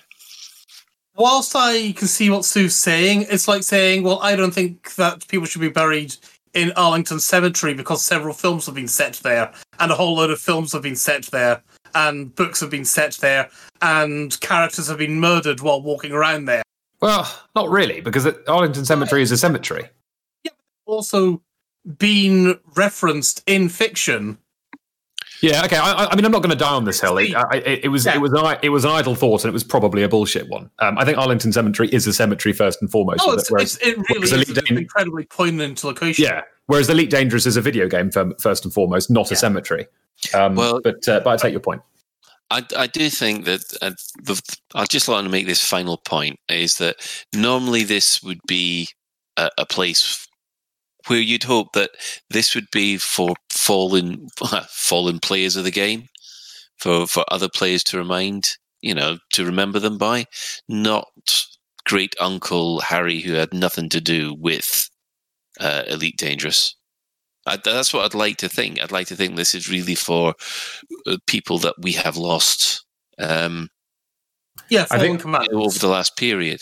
Whilst 1.15 1.55
I 1.55 1.93
can 1.93 2.07
see 2.07 2.29
what 2.29 2.45
Sue's 2.45 2.75
saying, 2.75 3.25
it's 3.29 3.47
like 3.47 3.63
saying, 3.63 4.03
"Well, 4.03 4.19
I 4.21 4.35
don't 4.35 4.53
think 4.53 4.95
that 4.95 5.27
people 5.27 5.47
should 5.47 5.61
be 5.61 5.69
buried 5.69 6.15
in 6.57 6.71
Arlington 6.71 7.19
Cemetery 7.19 7.75
because 7.75 8.03
several 8.03 8.33
films 8.33 8.65
have 8.65 8.73
been 8.73 8.87
set 8.87 9.13
there, 9.23 9.53
and 9.79 9.91
a 9.91 9.95
whole 9.95 10.15
load 10.15 10.31
of 10.31 10.39
films 10.39 10.73
have 10.73 10.81
been 10.81 10.95
set 10.95 11.25
there, 11.25 11.61
and 11.93 12.33
books 12.33 12.59
have 12.61 12.71
been 12.71 12.83
set 12.83 13.13
there, 13.17 13.47
and 13.83 14.39
characters 14.41 14.87
have 14.87 14.97
been 14.97 15.19
murdered 15.19 15.61
while 15.61 15.79
walking 15.79 16.11
around 16.11 16.45
there." 16.45 16.63
Well, 16.99 17.31
not 17.55 17.69
really, 17.69 18.01
because 18.01 18.27
Arlington 18.47 18.85
Cemetery 18.85 19.21
is 19.21 19.31
a 19.31 19.37
cemetery. 19.37 19.87
Yeah, 20.43 20.51
it's 20.51 20.87
also 20.87 21.43
been 21.99 22.59
referenced 22.75 23.43
in 23.45 23.69
fiction 23.69 24.39
yeah, 25.41 25.63
okay. 25.65 25.77
I, 25.77 26.05
I, 26.05 26.15
mean, 26.15 26.25
I'm 26.25 26.31
not 26.31 26.41
going 26.41 26.51
to 26.51 26.55
die 26.55 26.73
on 26.73 26.85
this 26.85 26.99
hill. 27.01 27.17
It, 27.17 27.31
it, 27.53 27.85
it 27.85 27.87
was, 27.89 28.05
yeah. 28.05 28.15
it 28.15 28.21
was, 28.21 28.31
it 28.61 28.69
was 28.69 28.85
an 28.85 28.91
idle 28.91 29.15
thought, 29.15 29.43
and 29.43 29.49
it 29.49 29.53
was 29.53 29.63
probably 29.63 30.03
a 30.03 30.09
bullshit 30.09 30.49
one. 30.49 30.69
Um, 30.79 30.97
I 30.97 31.05
think 31.05 31.17
Arlington 31.17 31.51
Cemetery 31.51 31.89
is 31.89 32.07
a 32.07 32.13
cemetery 32.13 32.53
first 32.53 32.81
and 32.81 32.89
foremost. 32.89 33.21
Oh, 33.23 33.33
it's, 33.33 33.51
whereas, 33.51 33.77
it 33.81 33.97
really 34.09 34.23
is 34.23 34.31
an 34.31 34.65
Dan- 34.65 34.77
incredibly 34.77 35.25
poignant 35.25 35.83
location. 35.83 36.23
Yeah, 36.23 36.41
whereas 36.65 36.89
Elite 36.89 37.09
Dangerous 37.09 37.45
is 37.45 37.57
a 37.57 37.61
video 37.61 37.87
game 37.87 38.11
first 38.11 38.65
and 38.65 38.73
foremost, 38.73 39.09
not 39.11 39.29
yeah. 39.29 39.33
a 39.33 39.37
cemetery. 39.37 39.87
Um, 40.33 40.55
well, 40.55 40.79
but 40.83 41.07
uh, 41.07 41.19
but 41.19 41.27
I 41.27 41.37
take 41.37 41.51
your 41.51 41.61
point. 41.61 41.81
I, 42.49 42.63
I 42.75 42.87
do 42.87 43.09
think 43.09 43.45
that 43.45 43.61
uh, 43.81 43.91
the, 44.23 44.41
I 44.73 44.85
just 44.85 45.07
want 45.07 45.25
to 45.25 45.31
make 45.31 45.47
this 45.47 45.63
final 45.63 45.97
point 45.97 46.39
is 46.49 46.77
that 46.77 47.25
normally 47.35 47.83
this 47.83 48.23
would 48.23 48.39
be 48.47 48.87
a, 49.35 49.49
a 49.57 49.65
place 49.65 50.26
where 51.07 51.19
you'd 51.19 51.43
hope 51.43 51.73
that 51.73 51.91
this 52.29 52.55
would 52.55 52.67
be 52.71 52.97
for 52.97 53.35
fallen 53.49 54.27
fallen 54.69 55.19
players 55.19 55.55
of 55.55 55.63
the 55.63 55.71
game, 55.71 56.07
for 56.77 57.07
for 57.07 57.25
other 57.29 57.49
players 57.49 57.83
to 57.85 57.97
remind, 57.97 58.57
you 58.81 58.93
know, 58.93 59.17
to 59.33 59.45
remember 59.45 59.79
them 59.79 59.97
by, 59.97 60.25
not 60.67 61.07
great 61.85 62.15
uncle 62.19 62.81
Harry 62.81 63.21
who 63.21 63.33
had 63.33 63.53
nothing 63.53 63.89
to 63.89 64.01
do 64.01 64.35
with 64.37 64.89
uh, 65.59 65.83
Elite 65.87 66.17
Dangerous. 66.17 66.75
I, 67.45 67.57
that's 67.63 67.93
what 67.93 68.03
I'd 68.03 68.13
like 68.13 68.37
to 68.37 68.49
think. 68.49 68.81
I'd 68.81 68.91
like 68.91 69.07
to 69.07 69.15
think 69.15 69.35
this 69.35 69.55
is 69.55 69.69
really 69.69 69.95
for 69.95 70.35
uh, 71.05 71.17
people 71.27 71.59
that 71.59 71.75
we 71.81 71.93
have 71.93 72.17
lost. 72.17 72.85
Um, 73.17 73.69
yeah, 74.69 74.85
I 74.91 74.99
think 74.99 75.25
over 75.25 75.79
the 75.79 75.87
last 75.87 76.17
period. 76.17 76.61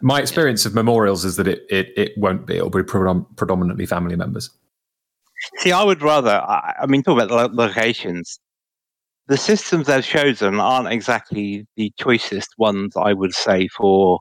My 0.00 0.20
experience 0.20 0.66
of 0.66 0.74
memorials 0.74 1.24
is 1.24 1.36
that 1.36 1.48
it 1.48 1.64
it, 1.70 1.92
it 1.96 2.12
won't 2.16 2.46
be. 2.46 2.56
It'll 2.56 2.70
be 2.70 2.82
predominantly 2.82 3.86
family 3.86 4.16
members. 4.16 4.50
See, 5.58 5.72
I 5.72 5.82
would 5.82 6.02
rather. 6.02 6.30
I, 6.30 6.74
I 6.82 6.86
mean, 6.86 7.02
talk 7.02 7.20
about 7.20 7.54
locations. 7.54 8.38
The 9.26 9.36
systems 9.36 9.86
they've 9.86 10.04
chosen 10.04 10.60
aren't 10.60 10.92
exactly 10.92 11.66
the 11.76 11.92
choicest 11.98 12.50
ones, 12.58 12.94
I 12.96 13.14
would 13.14 13.32
say, 13.32 13.68
for 13.68 14.20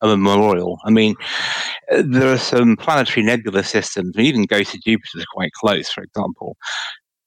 a 0.00 0.06
memorial. 0.06 0.78
I 0.84 0.90
mean, 0.90 1.16
there 1.90 2.32
are 2.32 2.38
some 2.38 2.76
planetary 2.76 3.26
nebula 3.26 3.64
systems, 3.64 4.16
and 4.16 4.24
even 4.24 4.44
Ghost 4.44 4.72
to 4.72 4.78
Jupiter 4.78 5.18
is 5.18 5.26
quite 5.26 5.52
close, 5.52 5.88
for 5.90 6.02
example. 6.04 6.56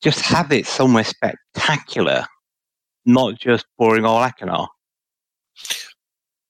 Just 0.01 0.21
have 0.21 0.51
it 0.51 0.65
somewhere 0.65 1.03
spectacular, 1.03 2.25
not 3.05 3.38
just 3.38 3.65
boring 3.77 4.05
old 4.05 4.21
Achenar. 4.23 4.67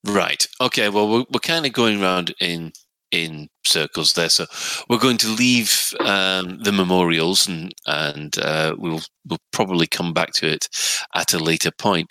Right. 0.05 0.47
Okay. 0.59 0.89
Well, 0.89 1.07
we're, 1.09 1.25
we're 1.31 1.39
kind 1.39 1.65
of 1.65 1.73
going 1.73 2.01
around 2.01 2.33
in 2.39 2.71
in 3.11 3.49
circles 3.65 4.13
there. 4.13 4.29
So 4.29 4.45
we're 4.89 4.97
going 4.97 5.17
to 5.17 5.27
leave 5.27 5.93
um, 5.99 6.59
the 6.63 6.71
memorials, 6.71 7.47
and 7.47 7.73
and 7.85 8.37
uh, 8.39 8.75
we'll 8.77 9.01
we'll 9.27 9.39
probably 9.51 9.85
come 9.87 10.13
back 10.13 10.31
to 10.35 10.47
it 10.47 10.67
at 11.15 11.33
a 11.33 11.39
later 11.39 11.71
point. 11.71 12.09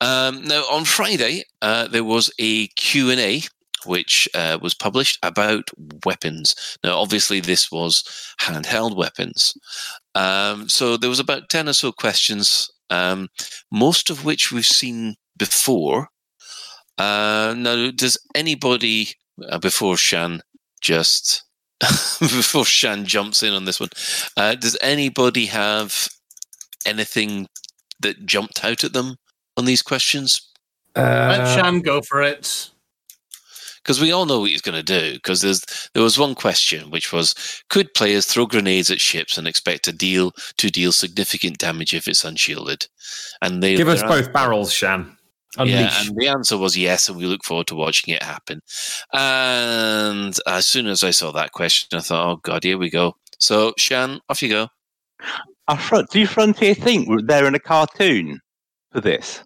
Um, 0.00 0.44
now, 0.44 0.62
on 0.70 0.84
Friday, 0.84 1.44
uh, 1.62 1.88
there 1.88 2.04
was 2.04 2.30
a 2.38 2.66
Q 2.68 3.10
and 3.10 3.20
A 3.20 3.42
which 3.84 4.28
uh, 4.34 4.58
was 4.62 4.74
published 4.74 5.18
about 5.24 5.64
weapons. 6.04 6.54
Now, 6.84 6.98
obviously, 7.00 7.40
this 7.40 7.70
was 7.72 8.04
handheld 8.40 8.96
weapons. 8.96 9.54
Um, 10.14 10.68
so 10.68 10.96
there 10.96 11.10
was 11.10 11.18
about 11.20 11.48
ten 11.48 11.68
or 11.68 11.72
so 11.72 11.92
questions, 11.92 12.70
um, 12.90 13.28
most 13.72 14.10
of 14.10 14.24
which 14.24 14.52
we've 14.52 14.66
seen 14.66 15.16
before. 15.38 16.08
Uh, 16.98 17.54
now, 17.56 17.90
does 17.90 18.18
anybody 18.34 19.08
uh, 19.48 19.58
before 19.58 19.96
Shan 19.96 20.42
just 20.80 21.44
before 22.20 22.64
Shan 22.64 23.04
jumps 23.06 23.42
in 23.42 23.52
on 23.52 23.64
this 23.64 23.80
one, 23.80 23.90
uh, 24.36 24.54
does 24.54 24.76
anybody 24.80 25.46
have 25.46 26.08
anything 26.86 27.48
that 28.00 28.26
jumped 28.26 28.64
out 28.64 28.84
at 28.84 28.92
them 28.92 29.16
on 29.56 29.64
these 29.64 29.82
questions? 29.82 30.48
Uh, 30.94 31.36
Let 31.38 31.48
Shan 31.48 31.80
go 31.80 32.02
for 32.02 32.22
it. 32.22 32.70
Because 33.82 34.00
we 34.00 34.12
all 34.12 34.26
know 34.26 34.40
what 34.40 34.50
he's 34.50 34.62
going 34.62 34.76
to 34.76 34.82
do. 34.82 35.14
Because 35.14 35.40
there's 35.40 35.88
there 35.92 36.04
was 36.04 36.18
one 36.18 36.36
question 36.36 36.90
which 36.90 37.12
was: 37.12 37.34
Could 37.68 37.94
players 37.94 38.26
throw 38.26 38.46
grenades 38.46 38.90
at 38.90 39.00
ships 39.00 39.36
and 39.36 39.48
expect 39.48 39.84
to 39.84 39.92
deal 39.92 40.32
to 40.58 40.70
deal 40.70 40.92
significant 40.92 41.58
damage 41.58 41.92
if 41.92 42.06
it's 42.06 42.24
unshielded? 42.24 42.86
And 43.40 43.60
they 43.60 43.74
give 43.74 43.88
us 43.88 44.02
both 44.02 44.32
barrels, 44.32 44.72
Shan. 44.72 45.16
Unleash. 45.58 45.74
Yeah, 45.74 46.06
and 46.06 46.16
the 46.16 46.28
answer 46.28 46.56
was 46.56 46.76
yes, 46.76 47.08
and 47.08 47.18
we 47.18 47.26
look 47.26 47.44
forward 47.44 47.66
to 47.66 47.74
watching 47.74 48.14
it 48.14 48.22
happen. 48.22 48.60
And 49.12 50.36
as 50.46 50.66
soon 50.66 50.86
as 50.86 51.02
I 51.02 51.10
saw 51.10 51.30
that 51.32 51.52
question, 51.52 51.98
I 51.98 52.00
thought, 52.00 52.32
oh 52.32 52.36
god, 52.36 52.64
here 52.64 52.78
we 52.78 52.88
go. 52.88 53.16
So, 53.38 53.74
Shan, 53.76 54.20
off 54.28 54.42
you 54.42 54.48
go. 54.48 54.68
front, 55.76 56.10
do 56.10 56.26
Frontier 56.26 56.74
think 56.74 57.08
they're 57.26 57.46
in 57.46 57.54
a 57.54 57.60
cartoon 57.60 58.40
for 58.92 59.00
this? 59.00 59.42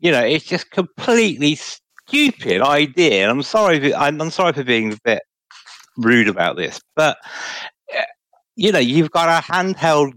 You 0.00 0.12
know, 0.12 0.24
it's 0.24 0.44
just 0.44 0.70
completely 0.70 1.56
stupid 1.56 2.62
idea. 2.62 3.30
I'm 3.30 3.42
sorry, 3.42 3.94
I'm, 3.94 4.20
I'm 4.20 4.30
sorry 4.30 4.52
for 4.52 4.64
being 4.64 4.92
a 4.92 4.98
bit 5.04 5.22
rude 5.96 6.28
about 6.28 6.56
this, 6.56 6.80
but 6.94 7.16
eh, 7.92 8.04
you 8.56 8.72
know, 8.72 8.78
you've 8.78 9.10
got 9.10 9.28
a 9.28 9.46
handheld 9.46 10.12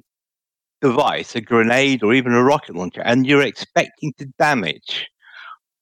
device, 0.82 1.36
a 1.36 1.42
grenade 1.42 2.04
or 2.04 2.14
even 2.14 2.34
a 2.34 2.44
rocket 2.44 2.76
launcher, 2.76 3.02
and 3.02 3.26
you're 3.26 3.42
expecting 3.42 4.14
to 4.18 4.26
damage 4.38 5.08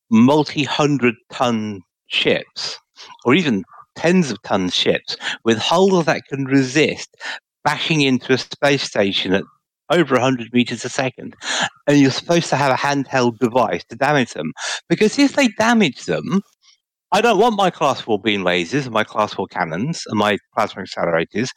multi 0.09 0.63
hundred 0.63 1.15
ton 1.31 1.81
ships 2.07 2.77
or 3.25 3.35
even 3.35 3.63
tens 3.95 4.31
of 4.31 4.41
ton 4.43 4.69
ships 4.69 5.17
with 5.43 5.57
hulls 5.57 6.05
that 6.05 6.25
can 6.29 6.45
resist 6.45 7.15
bashing 7.63 8.01
into 8.01 8.31
a 8.33 8.37
space 8.37 8.83
station 8.83 9.33
at 9.33 9.43
over 9.89 10.15
100 10.15 10.53
meters 10.53 10.85
a 10.85 10.89
second. 10.89 11.35
And 11.87 11.99
you're 11.99 12.11
supposed 12.11 12.49
to 12.49 12.55
have 12.55 12.71
a 12.71 12.75
handheld 12.75 13.39
device 13.39 13.83
to 13.85 13.95
damage 13.95 14.33
them. 14.33 14.53
Because 14.89 15.17
if 15.17 15.35
they 15.35 15.47
damage 15.49 16.05
them, 16.05 16.41
I 17.11 17.21
don't 17.21 17.39
want 17.39 17.55
my 17.55 17.69
class 17.69 18.01
4 18.01 18.19
beam 18.19 18.43
lasers 18.43 18.83
and 18.83 18.91
my 18.91 19.03
class 19.03 19.33
4 19.33 19.47
cannons 19.47 20.03
and 20.07 20.19
my 20.19 20.37
plasma 20.53 20.83
accelerators. 20.83 21.49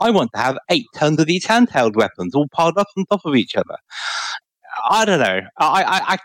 I 0.00 0.10
want 0.10 0.30
to 0.34 0.40
have 0.40 0.58
eight 0.70 0.86
tons 0.94 1.18
of 1.18 1.26
these 1.26 1.46
handheld 1.46 1.96
weapons 1.96 2.34
all 2.34 2.48
piled 2.52 2.76
up 2.76 2.88
on 2.96 3.04
top 3.06 3.22
of 3.24 3.34
each 3.34 3.56
other. 3.56 3.76
I 4.90 5.04
don't 5.04 5.20
know. 5.20 5.40
I, 5.58 5.82
I, 5.82 6.14
I, 6.14 6.18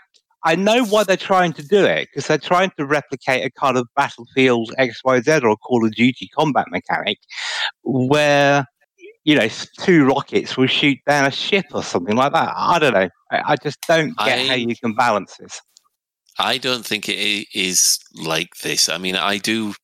I 0.44 0.54
know 0.56 0.84
why 0.84 1.04
they're 1.04 1.16
trying 1.16 1.54
to 1.54 1.62
do 1.66 1.84
it 1.84 2.08
because 2.10 2.28
they're 2.28 2.36
trying 2.36 2.72
to 2.78 2.84
replicate 2.84 3.44
a 3.44 3.50
kind 3.58 3.78
of 3.78 3.88
Battlefield 3.96 4.72
XYZ 4.78 5.42
or 5.42 5.56
Call 5.56 5.86
of 5.86 5.92
Duty 5.94 6.28
combat 6.36 6.66
mechanic 6.70 7.18
where, 7.82 8.66
you 9.24 9.34
know, 9.34 9.48
two 9.80 10.04
rockets 10.04 10.58
will 10.58 10.66
shoot 10.66 10.98
down 11.08 11.24
a 11.24 11.30
ship 11.30 11.64
or 11.72 11.82
something 11.82 12.16
like 12.16 12.32
that. 12.34 12.52
I 12.54 12.78
don't 12.78 12.92
know. 12.92 13.08
I, 13.30 13.52
I 13.52 13.56
just 13.62 13.78
don't 13.88 14.16
get 14.18 14.40
I, 14.40 14.46
how 14.48 14.54
you 14.54 14.76
can 14.76 14.94
balance 14.94 15.38
this. 15.38 15.62
I 16.38 16.58
don't 16.58 16.84
think 16.84 17.08
it 17.08 17.46
is 17.54 17.98
like 18.14 18.56
this. 18.62 18.88
I 18.88 18.98
mean, 18.98 19.16
I 19.16 19.38
do. 19.38 19.74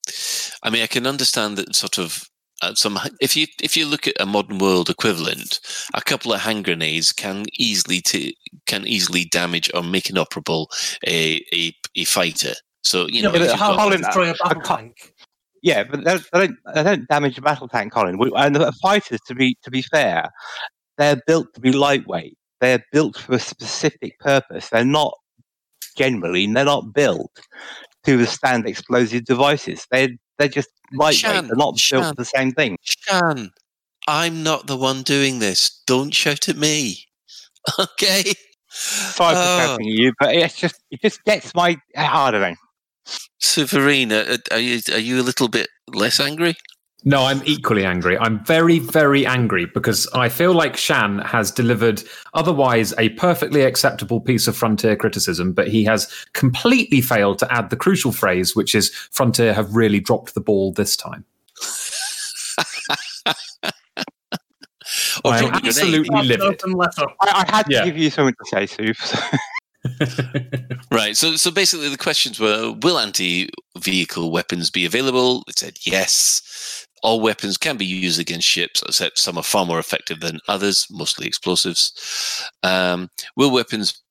I 0.63 0.71
mean, 0.71 0.83
I 0.83 0.87
can 0.87 1.07
understand 1.07 1.57
that 1.59 1.75
sort 1.77 1.99
of 1.99 2.25
uh, 2.63 2.75
some 2.75 2.99
if 3.21 3.37
you 3.37 3.47
if 3.63 3.77
you 3.77 3.87
look 3.87 4.07
at 4.07 4.21
a 4.21 4.27
modern 4.27 4.59
world 4.59 4.91
equivalent, 4.91 5.61
a 5.95 6.03
couple 6.03 6.33
of 6.33 6.41
hand 6.41 6.65
grenades 6.65 7.13
can 7.13 7.45
easily 7.59 8.01
t- 8.01 8.37
can 8.67 8.87
easily 8.87 9.25
damage 9.27 9.71
or 9.75 9.83
make 9.83 10.11
inoperable 10.11 10.69
a 11.07 11.43
a, 11.53 11.75
a 11.97 12.05
fighter. 12.05 12.55
So 12.83 13.07
you 13.09 13.23
know, 13.23 13.31
but 13.33 13.43
if 13.43 13.51
you've 13.51 13.59
how- 13.59 13.77
got- 13.77 13.85
Colin, 13.85 14.01
destroy 14.03 14.31
a 14.31 14.35
battle 14.35 14.63
I 14.65 14.77
tank. 14.77 15.15
Yeah, 15.63 15.85
but 15.85 16.05
they, 16.05 16.17
they 16.17 16.47
don't 16.47 16.57
they 16.75 16.83
don't 16.83 17.09
damage 17.09 17.39
a 17.39 17.43
battle 17.43 17.69
tank, 17.69 17.93
Colin. 17.93 18.19
And 18.35 18.57
the 18.57 18.73
fighters, 18.83 19.21
to 19.27 19.35
be 19.35 19.57
to 19.63 19.71
be 19.71 19.83
fair, 19.83 20.31
they're 20.99 21.21
built 21.27 21.53
to 21.55 21.61
be 21.61 21.73
lightweight. 21.73 22.37
They're 22.61 22.85
built 22.93 23.19
for 23.19 23.35
a 23.35 23.39
specific 23.39 24.19
purpose. 24.19 24.69
They're 24.69 24.85
not 24.85 25.15
generally 26.01 26.47
they're 26.47 26.65
not 26.65 26.93
built 26.93 27.31
to 28.05 28.19
withstand 28.19 28.67
explosive 28.67 29.25
devices. 29.25 29.87
They're 29.91 30.09
they're 30.39 30.49
just 30.49 30.71
lightweight. 30.93 31.17
Shan, 31.17 31.47
they're 31.47 31.57
not 31.57 31.79
built 31.91 32.07
for 32.07 32.15
the 32.15 32.25
same 32.25 32.53
thing. 32.53 32.77
Shan, 32.83 33.51
I'm 34.09 34.43
not 34.43 34.67
the 34.67 34.77
one 34.77 35.03
doing 35.03 35.39
this. 35.39 35.83
Don't 35.87 36.15
shout 36.15 36.49
at 36.49 36.57
me. 36.57 37.05
Okay. 37.79 38.33
Sorry 38.71 39.35
for 39.35 39.43
shouting 39.43 39.87
at 39.87 39.93
you, 39.93 40.13
but 40.19 40.35
it's 40.35 40.57
just 40.57 40.77
it 40.91 41.03
just 41.03 41.23
gets 41.25 41.55
my 41.55 41.77
I 41.95 42.31
don't 42.31 42.41
know. 42.41 42.55
Severina, 43.43 44.31
uh, 44.31 44.39
are 44.53 44.59
you 44.59 44.81
are 44.93 44.99
you 44.99 45.21
a 45.21 45.23
little 45.23 45.49
bit 45.49 45.69
less 45.89 46.21
angry? 46.21 46.55
No, 47.05 47.25
I'm 47.25 47.43
equally 47.47 47.85
angry. 47.85 48.19
I'm 48.19 48.45
very, 48.45 48.79
very 48.79 49.25
angry 49.27 49.65
because 49.67 50.07
I 50.13 50.29
feel 50.29 50.53
like 50.53 50.77
Shan 50.77 51.21
has 51.21 51.51
delivered 51.51 52.03
otherwise 52.35 52.93
a 52.99 53.09
perfectly 53.11 53.63
acceptable 53.63 54.21
piece 54.21 54.47
of 54.47 54.57
Frontier 54.57 54.97
criticism, 54.97 55.53
but 55.53 55.69
he 55.69 55.85
has 55.85 56.13
completely 56.35 57.01
failed 57.01 57.39
to 57.39 57.53
add 57.53 57.71
the 57.71 57.77
crucial 57.77 58.13
phrase, 58.13 58.55
which 58.55 58.75
is 58.75 58.91
Frontier 59.11 59.55
have 59.55 59.75
really 59.75 60.01
dropped 60.01 60.35
the 60.35 60.41
ball 60.41 60.73
this 60.73 60.97
time. 60.97 61.25
Or 65.25 65.33
I 65.33 65.39
drop 65.41 65.51
a 65.51 65.61
grenade. 65.61 65.69
absolutely 65.69 66.23
livid. 66.23 66.41
I, 67.21 67.45
I 67.47 67.51
had 67.51 67.63
to 67.67 67.85
give 67.85 67.97
you 67.97 68.11
something 68.11 68.35
to 68.35 68.51
say, 68.51 68.67
Sue. 68.67 68.93
Right. 70.91 71.17
So, 71.17 71.37
so 71.37 71.51
basically, 71.51 71.89
the 71.89 71.97
questions 71.97 72.39
were: 72.39 72.73
Will 72.83 72.99
anti-vehicle 72.99 74.31
weapons 74.31 74.71
be 74.71 74.85
available? 74.85 75.43
It 75.49 75.59
said 75.59 75.79
yes. 75.83 76.87
All 77.03 77.21
weapons 77.21 77.57
can 77.57 77.77
be 77.77 77.87
used 77.87 78.21
against 78.21 78.47
ships, 78.47 78.83
except 78.87 79.19
some 79.19 79.39
are 79.39 79.43
far 79.43 79.65
more 79.67 79.79
effective 79.79 80.21
than 80.21 80.41
others, 80.49 80.87
mostly 80.91 81.27
explosives. 81.27 81.93
Um, 82.63 83.09
will 83.37 83.53
weapons? 83.53 84.03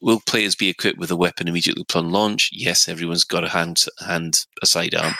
Will 0.00 0.20
players 0.26 0.56
be 0.56 0.68
equipped 0.68 0.98
with 0.98 1.12
a 1.12 1.16
weapon 1.16 1.46
immediately 1.46 1.82
upon 1.82 2.10
launch? 2.10 2.50
Yes, 2.52 2.88
everyone's 2.88 3.22
got 3.22 3.44
a 3.44 3.48
hand 3.48 3.84
hand 4.04 4.44
a 4.60 4.66
sidearm. 4.66 5.14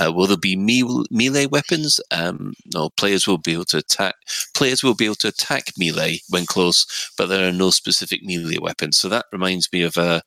Uh, 0.00 0.10
will 0.10 0.26
there 0.26 0.38
be 0.38 0.56
me- 0.56 1.04
melee 1.10 1.44
weapons? 1.44 2.00
Um, 2.10 2.54
no, 2.72 2.88
players 2.96 3.26
will 3.26 3.36
be 3.36 3.52
able 3.52 3.66
to 3.66 3.78
attack. 3.78 4.14
Players 4.54 4.82
will 4.82 4.94
be 4.94 5.04
able 5.04 5.16
to 5.16 5.28
attack 5.28 5.72
melee 5.76 6.20
when 6.30 6.46
close, 6.46 6.86
but 7.18 7.26
there 7.26 7.46
are 7.46 7.52
no 7.52 7.68
specific 7.68 8.22
melee 8.22 8.56
weapons. 8.58 8.96
So 8.96 9.10
that 9.10 9.26
reminds 9.32 9.70
me 9.70 9.82
of 9.82 9.98
uh, 9.98 10.22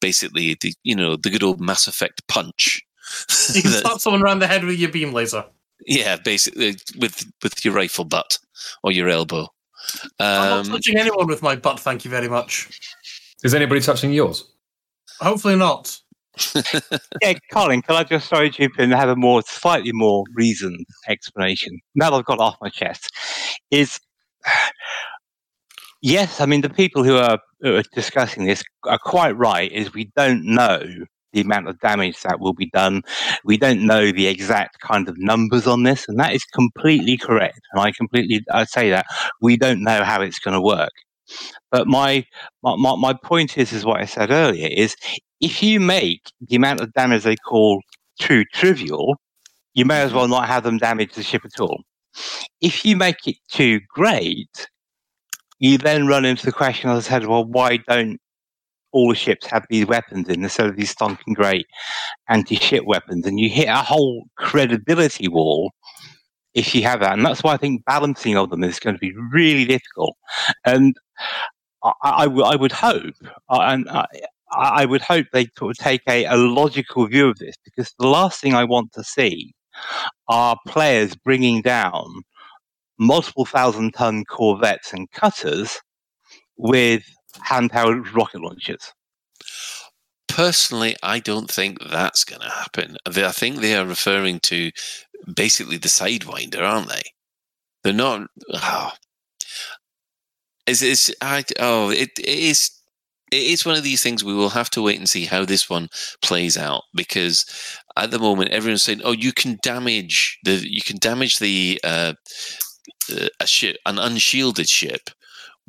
basically 0.00 0.56
the 0.60 0.74
you 0.82 0.96
know 0.96 1.14
the 1.16 1.30
good 1.30 1.44
old 1.44 1.60
Mass 1.60 1.86
Effect 1.86 2.26
punch. 2.26 2.82
You 3.54 3.62
can 3.62 3.70
That- 3.72 3.80
slap 3.82 4.00
someone 4.00 4.22
around 4.22 4.38
the 4.40 4.46
head 4.46 4.64
with 4.64 4.78
your 4.78 4.90
beam 4.90 5.12
laser. 5.12 5.44
yeah, 5.86 6.16
basically 6.16 6.76
with 6.98 7.24
with 7.42 7.64
your 7.64 7.74
rifle 7.74 8.04
butt 8.04 8.38
or 8.82 8.92
your 8.92 9.08
elbow. 9.08 9.48
I'm 10.18 10.52
Um, 10.60 10.68
not 10.68 10.76
touching 10.76 10.98
anyone 10.98 11.26
with 11.26 11.42
my 11.42 11.56
butt, 11.56 11.80
thank 11.80 12.04
you 12.04 12.10
very 12.10 12.28
much. 12.28 12.68
Is 13.42 13.54
anybody 13.54 13.80
touching 13.80 14.12
yours? 14.12 14.44
Hopefully 15.20 15.56
not. 15.56 15.98
yeah, 17.22 17.32
Colin, 17.52 17.82
can 17.82 17.96
I 17.96 18.04
just 18.04 18.28
throw 18.28 18.42
you 18.42 18.52
in 18.58 18.70
and 18.78 18.92
have 18.92 19.08
a 19.08 19.16
more, 19.16 19.42
slightly 19.46 19.92
more 19.92 20.24
reasoned 20.34 20.86
explanation? 21.08 21.80
Now 21.94 22.10
that 22.10 22.16
I've 22.18 22.24
got 22.24 22.34
it 22.34 22.40
off 22.40 22.56
my 22.60 22.68
chest, 22.68 23.10
is 23.70 23.98
yes, 26.02 26.40
I 26.40 26.46
mean, 26.46 26.60
the 26.60 26.70
people 26.70 27.04
who 27.04 27.16
are, 27.16 27.38
who 27.60 27.76
are 27.76 27.82
discussing 27.94 28.44
this 28.44 28.62
are 28.84 28.98
quite 28.98 29.36
right, 29.36 29.70
is 29.72 29.92
we 29.92 30.10
don't 30.16 30.44
know 30.44 30.82
the 31.32 31.40
amount 31.40 31.68
of 31.68 31.78
damage 31.80 32.20
that 32.22 32.40
will 32.40 32.52
be 32.52 32.70
done. 32.70 33.02
We 33.44 33.56
don't 33.56 33.86
know 33.86 34.12
the 34.12 34.26
exact 34.26 34.80
kind 34.80 35.08
of 35.08 35.16
numbers 35.18 35.66
on 35.66 35.82
this, 35.82 36.08
and 36.08 36.18
that 36.18 36.34
is 36.34 36.44
completely 36.44 37.16
correct. 37.16 37.60
And 37.72 37.80
I 37.80 37.92
completely, 37.92 38.42
I 38.52 38.64
say 38.64 38.90
that 38.90 39.06
we 39.40 39.56
don't 39.56 39.82
know 39.82 40.04
how 40.04 40.22
it's 40.22 40.38
going 40.38 40.54
to 40.54 40.60
work. 40.60 40.92
But 41.70 41.86
my, 41.86 42.24
my 42.62 42.96
my 42.96 43.12
point 43.12 43.56
is, 43.56 43.72
is 43.72 43.84
what 43.84 44.00
I 44.00 44.04
said 44.04 44.30
earlier 44.30 44.68
is 44.68 44.96
if 45.40 45.62
you 45.62 45.78
make 45.80 46.22
the 46.40 46.56
amount 46.56 46.80
of 46.80 46.92
damage 46.92 47.22
they 47.22 47.36
call 47.36 47.80
too 48.20 48.44
trivial, 48.52 49.16
you 49.74 49.84
may 49.84 50.00
as 50.02 50.12
well 50.12 50.28
not 50.28 50.48
have 50.48 50.64
them 50.64 50.78
damage 50.78 51.14
the 51.14 51.22
ship 51.22 51.44
at 51.44 51.60
all. 51.60 51.82
If 52.60 52.84
you 52.84 52.96
make 52.96 53.26
it 53.26 53.36
too 53.48 53.80
great, 53.88 54.68
you 55.60 55.78
then 55.78 56.06
run 56.06 56.24
into 56.24 56.44
the 56.44 56.52
question, 56.52 56.90
I 56.90 56.98
said, 57.00 57.26
well, 57.26 57.44
why 57.44 57.76
don't 57.76 58.18
all 58.92 59.08
the 59.08 59.14
ships 59.14 59.46
have 59.46 59.66
these 59.70 59.86
weapons 59.86 60.28
in 60.28 60.42
instead 60.42 60.66
of 60.66 60.76
these 60.76 60.94
stonking 60.94 61.34
great 61.34 61.66
anti-ship 62.28 62.84
weapons? 62.84 63.26
And 63.26 63.38
you 63.38 63.48
hit 63.48 63.68
a 63.68 63.76
whole 63.76 64.24
credibility 64.36 65.28
wall 65.28 65.72
if 66.54 66.74
you 66.74 66.82
have 66.82 67.00
that. 67.00 67.12
And 67.12 67.24
that's 67.24 67.42
why 67.42 67.54
I 67.54 67.56
think 67.56 67.84
balancing 67.84 68.36
of 68.36 68.50
them 68.50 68.64
is 68.64 68.80
going 68.80 68.96
to 68.96 69.00
be 69.00 69.14
really 69.32 69.64
difficult. 69.64 70.16
And 70.64 70.96
I, 71.82 71.92
I, 72.02 72.24
w- 72.24 72.44
I 72.44 72.56
would 72.56 72.72
hope, 72.72 73.14
uh, 73.48 73.60
and 73.60 73.88
I, 73.88 74.04
I 74.52 74.84
would 74.84 75.02
hope 75.02 75.26
they 75.32 75.46
sort 75.56 75.70
of 75.70 75.76
take 75.78 76.02
a, 76.08 76.24
a 76.24 76.36
logical 76.36 77.06
view 77.06 77.28
of 77.28 77.38
this 77.38 77.54
because 77.64 77.94
the 77.98 78.08
last 78.08 78.40
thing 78.40 78.54
I 78.54 78.64
want 78.64 78.92
to 78.94 79.04
see 79.04 79.54
are 80.28 80.56
players 80.66 81.14
bringing 81.14 81.62
down 81.62 82.04
multiple 82.98 83.46
thousand 83.46 83.92
ton 83.92 84.24
corvettes 84.24 84.92
and 84.92 85.10
cutters 85.12 85.78
with 86.56 87.04
handheld 87.48 88.12
rocket 88.14 88.40
launchers. 88.40 88.92
personally, 90.28 90.96
I 91.02 91.18
don't 91.18 91.50
think 91.50 91.78
that's 91.90 92.24
going 92.24 92.40
to 92.40 92.48
happen. 92.48 92.96
I 93.06 93.32
think 93.32 93.56
they 93.56 93.74
are 93.76 93.84
referring 93.84 94.40
to 94.40 94.70
basically 95.34 95.76
the 95.76 95.88
Sidewinder, 95.88 96.60
aren't 96.60 96.88
they? 96.88 97.02
They're 97.82 97.92
not. 97.92 98.28
Oh. 98.54 98.92
Is 100.66 100.82
it's 100.82 101.10
I 101.20 101.44
oh 101.58 101.90
it, 101.90 102.10
it 102.18 102.26
is 102.26 102.70
it 103.32 103.42
is 103.42 103.64
one 103.64 103.76
of 103.76 103.82
these 103.82 104.02
things 104.02 104.22
we 104.22 104.34
will 104.34 104.50
have 104.50 104.70
to 104.70 104.82
wait 104.82 104.98
and 104.98 105.08
see 105.08 105.24
how 105.24 105.44
this 105.44 105.68
one 105.68 105.88
plays 106.22 106.56
out 106.56 106.82
because 106.94 107.44
at 107.96 108.10
the 108.10 108.18
moment 108.18 108.50
everyone's 108.50 108.82
saying 108.82 109.00
oh 109.04 109.12
you 109.12 109.32
can 109.32 109.58
damage 109.62 110.38
the 110.44 110.62
you 110.62 110.82
can 110.82 110.98
damage 110.98 111.38
the 111.38 111.80
uh, 111.82 112.14
uh, 113.12 113.28
a 113.40 113.46
ship 113.46 113.78
an 113.86 113.98
unshielded 113.98 114.68
ship 114.68 115.10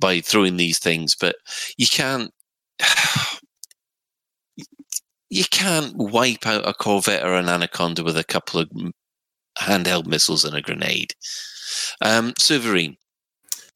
by 0.01 0.19
throwing 0.19 0.57
these 0.57 0.79
things 0.79 1.15
but 1.15 1.35
you 1.77 1.87
can't 1.87 2.33
you 5.29 5.45
can't 5.49 5.95
wipe 5.95 6.45
out 6.45 6.67
a 6.67 6.73
Corvette 6.73 7.23
or 7.23 7.33
an 7.35 7.47
Anaconda 7.47 8.03
with 8.03 8.17
a 8.17 8.23
couple 8.23 8.59
of 8.59 8.69
handheld 9.59 10.05
missiles 10.05 10.43
and 10.43 10.55
a 10.55 10.61
grenade. 10.61 11.15
Um, 12.01 12.33
Sovereign, 12.37 12.97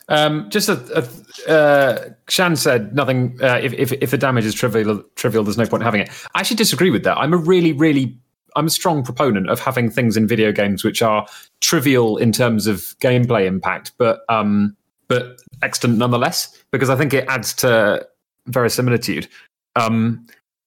Um, 0.10 0.50
just 0.50 0.70
a, 0.70 1.08
a 1.48 1.52
uh, 1.52 2.10
Shan 2.28 2.58
said 2.58 2.94
nothing. 2.94 3.40
Uh, 3.42 3.60
if, 3.64 3.74
if 3.74 3.92
if 3.94 4.12
the 4.12 4.18
damage 4.18 4.46
is 4.46 4.54
trivial, 4.54 5.04
trivial, 5.16 5.44
there's 5.44 5.58
no 5.58 5.66
point 5.66 5.82
in 5.82 5.86
having 5.86 6.02
it. 6.02 6.10
I 6.36 6.42
actually 6.42 6.58
disagree 6.58 6.92
with 6.92 7.04
that. 7.04 7.18
I'm 7.18 7.34
a 7.34 7.38
really, 7.38 7.72
really, 7.72 8.18
I'm 8.56 8.68
a 8.68 8.70
strong 8.70 9.04
proponent 9.04 9.50
of 9.50 9.60
having 9.60 9.90
things 9.90 10.18
in 10.18 10.28
video 10.28 10.52
games 10.52 10.84
which 10.84 11.02
are 11.02 11.26
trivial 11.62 12.18
in 12.18 12.32
terms 12.34 12.68
of 12.68 12.96
gameplay 13.00 13.46
impact, 13.46 13.94
but 13.98 14.22
um, 14.28 14.76
but 15.08 15.42
extant 15.62 15.98
nonetheless, 15.98 16.64
because 16.72 16.90
I 16.90 16.96
think 16.96 17.14
it 17.14 17.26
adds 17.28 17.54
to 17.56 18.08
verisimilitude. 18.48 19.28
Um, 19.76 20.26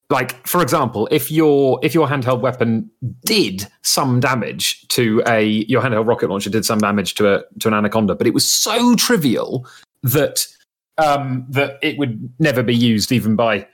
like 0.09 0.45
for 0.47 0.61
example, 0.61 1.07
if 1.11 1.31
your 1.31 1.79
if 1.83 1.93
your 1.93 2.07
handheld 2.07 2.41
weapon 2.41 2.89
did 3.25 3.67
some 3.83 4.19
damage 4.19 4.87
to 4.89 5.21
a 5.27 5.43
your 5.67 5.81
handheld 5.81 6.07
rocket 6.07 6.29
launcher 6.29 6.49
did 6.49 6.65
some 6.65 6.79
damage 6.79 7.13
to 7.15 7.35
a 7.35 7.43
to 7.59 7.67
an 7.67 7.73
anaconda, 7.73 8.15
but 8.15 8.25
it 8.25 8.33
was 8.33 8.51
so 8.51 8.95
trivial 8.95 9.67
that 10.01 10.47
um, 10.97 11.45
that 11.49 11.77
it 11.81 11.97
would 11.97 12.31
never 12.39 12.63
be 12.63 12.75
used 12.75 13.11
even 13.11 13.35
by 13.35 13.67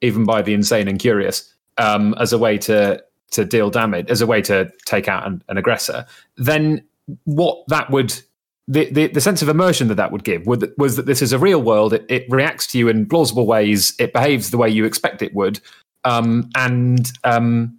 even 0.00 0.24
by 0.24 0.42
the 0.42 0.54
insane 0.54 0.88
and 0.88 0.98
curious 0.98 1.54
um, 1.78 2.14
as 2.18 2.32
a 2.32 2.38
way 2.38 2.58
to 2.58 3.02
to 3.30 3.44
deal 3.44 3.70
damage 3.70 4.10
as 4.10 4.20
a 4.20 4.26
way 4.26 4.42
to 4.42 4.70
take 4.86 5.08
out 5.08 5.26
an, 5.26 5.42
an 5.48 5.56
aggressor. 5.56 6.04
Then 6.36 6.84
what 7.24 7.66
that 7.68 7.90
would 7.90 8.20
the, 8.68 8.90
the, 8.90 9.06
the 9.08 9.20
sense 9.20 9.42
of 9.42 9.48
immersion 9.48 9.88
that 9.88 9.94
that 9.94 10.10
would 10.10 10.24
give 10.24 10.46
would, 10.46 10.72
was 10.76 10.96
that 10.96 11.06
this 11.06 11.22
is 11.22 11.32
a 11.32 11.38
real 11.38 11.62
world. 11.62 11.92
It, 11.92 12.04
it 12.08 12.26
reacts 12.28 12.66
to 12.68 12.78
you 12.78 12.88
in 12.88 13.06
plausible 13.06 13.46
ways. 13.46 13.94
It 13.98 14.12
behaves 14.12 14.50
the 14.50 14.58
way 14.58 14.68
you 14.68 14.84
expect 14.84 15.22
it 15.22 15.34
would, 15.34 15.60
um, 16.04 16.50
and 16.56 17.12
um, 17.24 17.78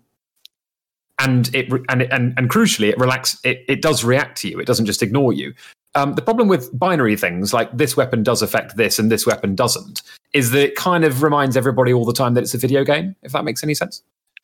and 1.19 1.53
it 1.53 1.71
and, 1.89 2.03
and 2.03 2.33
and 2.37 2.49
crucially, 2.49 2.89
it 2.89 2.97
relax. 2.97 3.37
It, 3.43 3.65
it 3.67 3.81
does 3.81 4.03
react 4.03 4.37
to 4.41 4.49
you. 4.49 4.59
It 4.59 4.65
doesn't 4.65 4.85
just 4.85 5.03
ignore 5.03 5.33
you. 5.33 5.53
Um, 5.95 6.13
the 6.13 6.21
problem 6.21 6.47
with 6.47 6.77
binary 6.77 7.17
things 7.17 7.53
like 7.53 7.75
this 7.75 7.97
weapon 7.97 8.21
does 8.21 8.41
affect 8.41 8.77
this 8.77 8.99
and 8.99 9.11
this 9.11 9.25
weapon 9.25 9.55
doesn't 9.55 10.03
is 10.31 10.51
that 10.51 10.61
it 10.61 10.75
kind 10.75 11.03
of 11.03 11.23
reminds 11.23 11.57
everybody 11.57 11.91
all 11.91 12.05
the 12.05 12.13
time 12.13 12.33
that 12.35 12.43
it's 12.43 12.53
a 12.53 12.57
video 12.57 12.83
game. 12.83 13.15
If 13.23 13.31
that 13.31 13.43
makes 13.43 13.63
any 13.63 13.73
sense. 13.73 14.03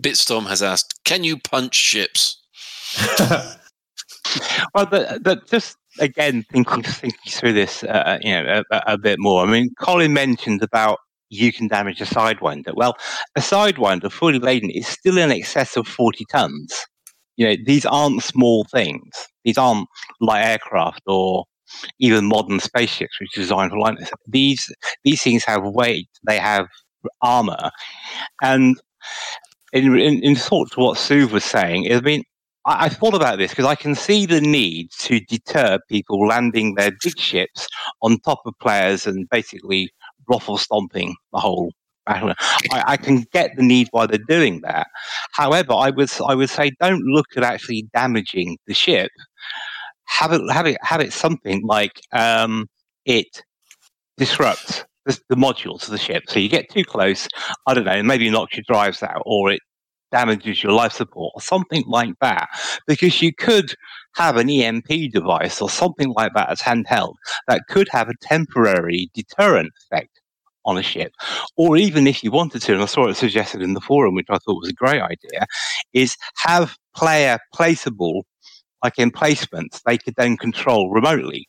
Bitstorm 0.00 0.46
has 0.48 0.62
asked, 0.62 1.02
"Can 1.04 1.24
you 1.24 1.38
punch 1.38 1.74
ships?" 1.74 2.42
well, 4.74 4.86
just 5.46 5.76
again 6.00 6.44
thinking 6.50 6.82
thinking 6.82 7.32
through 7.32 7.52
this, 7.52 7.82
uh, 7.84 8.18
you 8.22 8.32
know, 8.32 8.62
a, 8.70 8.82
a, 8.86 8.98
bit 8.98 9.18
more. 9.18 9.44
I 9.44 9.50
mean, 9.50 9.70
Colin 9.80 10.12
mentioned 10.12 10.62
about 10.62 10.98
you 11.30 11.52
can 11.52 11.68
damage 11.68 12.00
a 12.00 12.04
sidewinder. 12.04 12.74
Well, 12.74 12.96
a 13.36 13.40
sidewinder 13.40 14.10
fully 14.10 14.38
laden 14.38 14.70
is 14.70 14.86
still 14.86 15.18
in 15.18 15.30
excess 15.30 15.76
of 15.76 15.86
forty 15.86 16.24
tons. 16.30 16.86
You 17.36 17.48
know, 17.48 17.56
these 17.64 17.86
aren't 17.86 18.22
small 18.22 18.64
things. 18.72 19.10
These 19.44 19.58
aren't 19.58 19.86
light 20.20 20.44
aircraft 20.44 21.02
or 21.06 21.44
even 21.98 22.26
modern 22.26 22.60
spaceships, 22.60 23.20
which 23.20 23.36
are 23.36 23.42
designed 23.42 23.70
for 23.70 23.78
lightness. 23.78 24.10
These 24.26 24.72
these 25.04 25.22
things 25.22 25.44
have 25.44 25.62
weight. 25.64 26.08
They 26.26 26.38
have 26.38 26.66
armor, 27.22 27.70
and 28.42 28.76
in 29.72 29.98
in, 29.98 30.22
in 30.22 30.34
thought 30.34 30.72
to 30.72 30.80
what 30.80 30.98
Sue 30.98 31.28
was 31.28 31.44
saying, 31.44 31.92
I 31.92 32.00
mean, 32.00 32.24
I, 32.68 32.84
I 32.84 32.88
thought 32.88 33.14
about 33.14 33.38
this 33.38 33.50
because 33.50 33.64
I 33.64 33.74
can 33.74 33.94
see 33.94 34.26
the 34.26 34.40
need 34.40 34.90
to 35.00 35.20
deter 35.20 35.78
people 35.88 36.26
landing 36.26 36.74
their 36.74 36.92
big 37.02 37.18
ships 37.18 37.66
on 38.02 38.18
top 38.20 38.42
of 38.44 38.54
players 38.60 39.06
and 39.06 39.28
basically 39.30 39.90
ruffle 40.28 40.58
stomping 40.58 41.16
the 41.32 41.38
whole 41.38 41.72
battle. 42.06 42.34
I, 42.70 42.84
I, 42.86 42.96
can 42.96 43.24
get 43.32 43.56
the 43.56 43.62
need 43.62 43.88
why 43.90 44.06
they're 44.06 44.18
doing 44.28 44.60
that. 44.62 44.86
However, 45.32 45.72
I 45.72 45.90
would 45.90 46.10
I 46.26 46.34
would 46.34 46.50
say 46.50 46.72
don't 46.80 47.02
look 47.02 47.26
at 47.36 47.42
actually 47.42 47.88
damaging 47.94 48.58
the 48.66 48.74
ship. 48.74 49.10
Have 50.04 50.32
it 50.32 50.42
have 50.52 50.66
it 50.66 50.78
have 50.82 51.00
it 51.00 51.12
something 51.12 51.66
like 51.66 52.00
um, 52.12 52.68
it 53.04 53.42
disrupts 54.16 54.84
the, 55.06 55.36
modules 55.36 55.84
of 55.84 55.90
the 55.90 55.98
ship. 55.98 56.24
So 56.28 56.38
you 56.38 56.48
get 56.48 56.68
too 56.70 56.84
close, 56.84 57.28
I 57.66 57.74
don't 57.74 57.84
know, 57.84 58.02
maybe 58.02 58.28
knocks 58.30 58.56
your 58.56 58.64
drives 58.68 59.02
out, 59.02 59.22
or 59.24 59.52
it 59.52 59.60
damages 60.10 60.62
your 60.62 60.72
life 60.72 60.92
support 60.92 61.32
or 61.34 61.40
something 61.40 61.84
like 61.86 62.14
that 62.20 62.48
because 62.86 63.20
you 63.22 63.32
could 63.34 63.74
have 64.14 64.36
an 64.36 64.50
EMP 64.50 65.12
device 65.12 65.60
or 65.60 65.70
something 65.70 66.12
like 66.16 66.32
that 66.34 66.50
as 66.50 66.60
handheld 66.60 67.14
that 67.46 67.62
could 67.68 67.88
have 67.90 68.08
a 68.08 68.14
temporary 68.22 69.10
deterrent 69.14 69.70
effect 69.82 70.20
on 70.64 70.76
a 70.76 70.82
ship. 70.82 71.12
Or 71.56 71.76
even 71.76 72.06
if 72.06 72.22
you 72.22 72.30
wanted 72.30 72.62
to, 72.62 72.74
and 72.74 72.82
I 72.82 72.86
saw 72.86 73.08
it 73.08 73.16
suggested 73.16 73.62
in 73.62 73.74
the 73.74 73.80
forum, 73.80 74.14
which 74.14 74.26
I 74.28 74.38
thought 74.38 74.60
was 74.60 74.68
a 74.68 74.74
great 74.74 75.00
idea, 75.00 75.46
is 75.94 76.16
have 76.36 76.76
player 76.94 77.38
placeable, 77.54 78.22
like 78.84 78.98
emplacements, 78.98 79.80
they 79.86 79.98
could 79.98 80.14
then 80.16 80.36
control 80.36 80.90
remotely. 80.90 81.46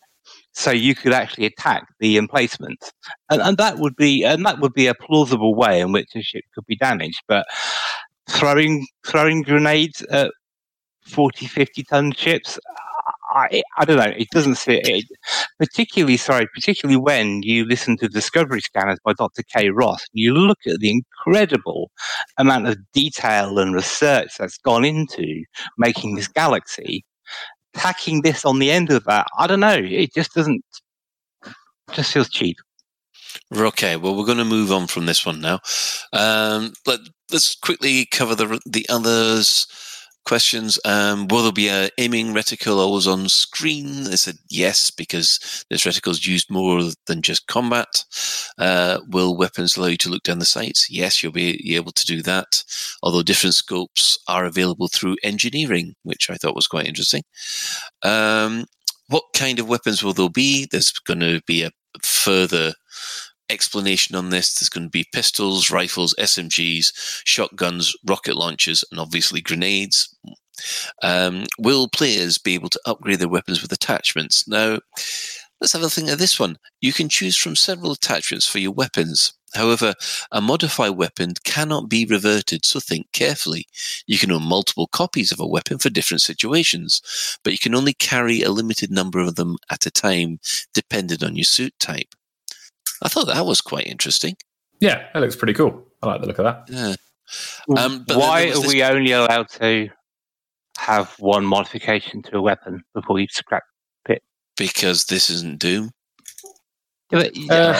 So 0.54 0.72
you 0.72 0.96
could 0.96 1.14
actually 1.14 1.46
attack 1.46 1.86
the 2.00 2.18
emplacements. 2.18 2.92
and, 3.30 3.42
and 3.42 3.58
that 3.58 3.78
would 3.80 3.96
be 3.96 4.24
and 4.24 4.46
that 4.46 4.60
would 4.60 4.74
be 4.74 4.88
a 4.88 4.96
plausible 4.96 5.56
way 5.56 5.80
in 5.80 5.92
which 5.92 6.10
a 6.16 6.22
ship 6.22 6.44
could 6.56 6.66
be 6.66 6.76
damaged. 6.76 7.22
But 7.28 7.46
throwing 8.30 8.86
throwing 9.06 9.42
grenades 9.42 10.02
at 10.12 10.32
40, 11.06 11.48
50 11.48 11.84
ton 11.84 12.12
ships. 12.14 12.60
I, 13.32 13.62
I 13.78 13.86
don't 13.86 13.98
know. 13.98 14.14
It 14.18 14.28
doesn't 14.32 14.56
fit. 14.56 14.88
It, 14.88 15.06
particularly, 15.60 16.18
sorry, 16.18 16.48
particularly 16.54 17.00
when 17.00 17.44
you 17.44 17.66
listen 17.66 17.96
to 17.98 18.08
Discovery 18.08 18.62
Scanners 18.62 19.00
by 19.04 19.14
Dr. 19.14 19.44
K. 19.56 19.70
Ross, 19.70 20.04
you 20.14 20.34
look 20.34 20.60
at 20.66 20.80
the 20.80 20.90
incredible 20.90 21.92
amount 22.38 22.68
of 22.68 22.78
detail 22.92 23.60
and 23.60 23.76
research 23.76 24.32
that's 24.40 24.58
gone 24.58 24.84
into 24.84 25.44
making 25.78 26.16
this 26.16 26.28
galaxy. 26.28 27.06
Tacking 27.76 28.24
this 28.24 28.46
on 28.46 28.58
the 28.58 28.72
end 28.72 28.92
of 28.92 29.04
that, 29.06 29.28
I 29.38 29.46
don't 29.46 29.60
know. 29.60 29.78
It 29.80 30.14
just 30.14 30.34
doesn't. 30.34 30.64
Just 31.92 32.14
feels 32.14 32.30
cheap. 32.30 32.58
Okay, 33.56 33.96
well, 33.96 34.16
we're 34.16 34.26
going 34.26 34.38
to 34.38 34.46
move 34.46 34.72
on 34.72 34.88
from 34.88 35.06
this 35.06 35.26
one 35.26 35.42
now. 35.42 35.60
Um, 36.14 36.74
let, 36.86 37.00
us 37.32 37.56
quickly 37.56 38.08
cover 38.12 38.34
the 38.34 38.60
the 38.66 38.88
others 38.90 39.68
questions. 40.30 40.80
Um, 40.86 41.28
will 41.28 41.42
there 41.42 41.52
be 41.52 41.70
a 41.70 41.90
aiming 41.98 42.28
reticle 42.36 42.78
always 42.78 43.08
on 43.08 43.28
screen? 43.30 44.04
They 44.04 44.16
said 44.16 44.38
yes, 44.50 44.92
because 44.92 45.66
this 45.70 45.86
reticle 45.86 46.12
is 46.12 46.28
used 46.28 46.52
more 46.52 46.84
than 47.08 47.22
just 47.24 47.48
combat. 47.48 48.06
Uh, 48.58 49.00
will 49.10 49.36
weapons 49.36 49.76
allow 49.76 49.88
you 49.88 49.98
to 49.98 50.10
look 50.10 50.24
down 50.24 50.38
the 50.38 50.46
sights? 50.46 50.90
Yes, 50.90 51.24
you'll 51.24 51.32
be 51.32 51.76
able 51.76 51.92
to 51.94 52.06
do 52.06 52.22
that. 52.22 52.64
Although 53.02 53.24
different 53.24 53.56
scopes 53.56 54.20
are 54.28 54.46
available 54.46 54.88
through 54.88 55.18
engineering, 55.24 55.96
which 56.04 56.30
I 56.30 56.36
thought 56.36 56.56
was 56.56 56.68
quite 56.68 56.88
interesting. 56.88 57.24
Um, 58.04 58.66
what 59.08 59.24
kind 59.34 59.60
of 59.60 59.68
weapons 59.68 60.04
will 60.04 60.14
there 60.14 60.30
be? 60.30 60.68
There's 60.70 60.92
going 60.92 61.22
to 61.22 61.42
be 61.48 61.64
a 61.64 61.72
further 62.04 62.74
explanation 63.50 64.16
on 64.16 64.30
this. 64.30 64.54
There's 64.54 64.70
going 64.70 64.86
to 64.86 64.90
be 64.90 65.08
pistols, 65.14 65.72
rifles, 65.72 66.16
SMGs, 66.20 67.22
shotguns, 67.26 67.96
rocket 68.08 68.36
launchers, 68.36 68.84
and 68.92 69.00
obviously 69.00 69.42
grenades. 69.42 70.16
Um, 71.04 71.46
will 71.58 71.88
players 71.88 72.38
be 72.38 72.54
able 72.54 72.70
to 72.70 72.82
upgrade 72.86 73.20
their 73.20 73.30
weapons 73.30 73.62
with 73.62 73.72
attachments? 73.72 74.48
Now, 74.48 74.80
let's 75.62 75.74
have 75.74 75.84
a 75.84 75.90
think 75.90 76.10
of 76.10 76.20
this 76.20 76.40
one. 76.40 76.58
You 76.82 76.94
can 76.94 77.10
choose 77.10 77.38
from 77.38 77.56
several 77.56 77.92
attachments 77.92 78.46
for 78.46 78.60
your 78.60 78.72
weapons. 78.72 79.34
However, 79.56 79.96
a 80.32 80.42
modified 80.42 80.92
weapon 80.92 81.34
cannot 81.44 81.90
be 81.90 82.06
reverted, 82.06 82.66
so 82.66 82.80
think 82.80 83.08
carefully. 83.14 83.66
You 84.06 84.20
can 84.20 84.32
own 84.32 84.44
multiple 84.44 84.88
copies 84.88 85.32
of 85.32 85.40
a 85.40 85.48
weapon 85.48 85.80
for 85.80 85.90
different 85.90 86.22
situations, 86.22 87.02
but 87.44 87.54
you 87.54 87.60
can 87.60 87.74
only 87.74 87.94
carry 87.94 88.42
a 88.42 88.52
limited 88.52 88.92
number 88.92 89.20
of 89.20 89.36
them 89.36 89.58
at 89.72 89.88
a 89.88 89.92
time, 89.92 90.40
depending 90.74 91.24
on 91.24 91.36
your 91.36 91.46
suit 91.46 91.74
type. 91.80 92.14
I 93.02 93.10
thought 93.10 93.28
that 93.28 93.46
was 93.46 93.62
quite 93.62 93.88
interesting. 93.88 94.36
Yeah, 94.80 95.08
that 95.14 95.20
looks 95.20 95.36
pretty 95.36 95.54
cool. 95.54 95.86
I 96.02 96.08
like 96.08 96.22
the 96.22 96.28
look 96.28 96.40
of 96.40 96.46
that. 96.46 96.64
Yeah. 96.70 96.96
Um, 97.78 98.06
Why 98.08 98.52
are 98.52 98.68
we 98.68 98.84
only 98.84 99.12
allowed 99.12 99.50
to 99.50 99.90
have 100.78 101.14
one 101.20 101.46
modification 101.46 102.22
to 102.24 102.38
a 102.38 102.42
weapon 102.42 102.84
before 102.94 103.20
you 103.20 103.28
scrap 103.30 103.64
it? 104.08 104.24
Because 104.58 105.06
this 105.06 105.30
isn't 105.30 105.60
Doom. 105.60 105.92
Uh, 107.12 107.24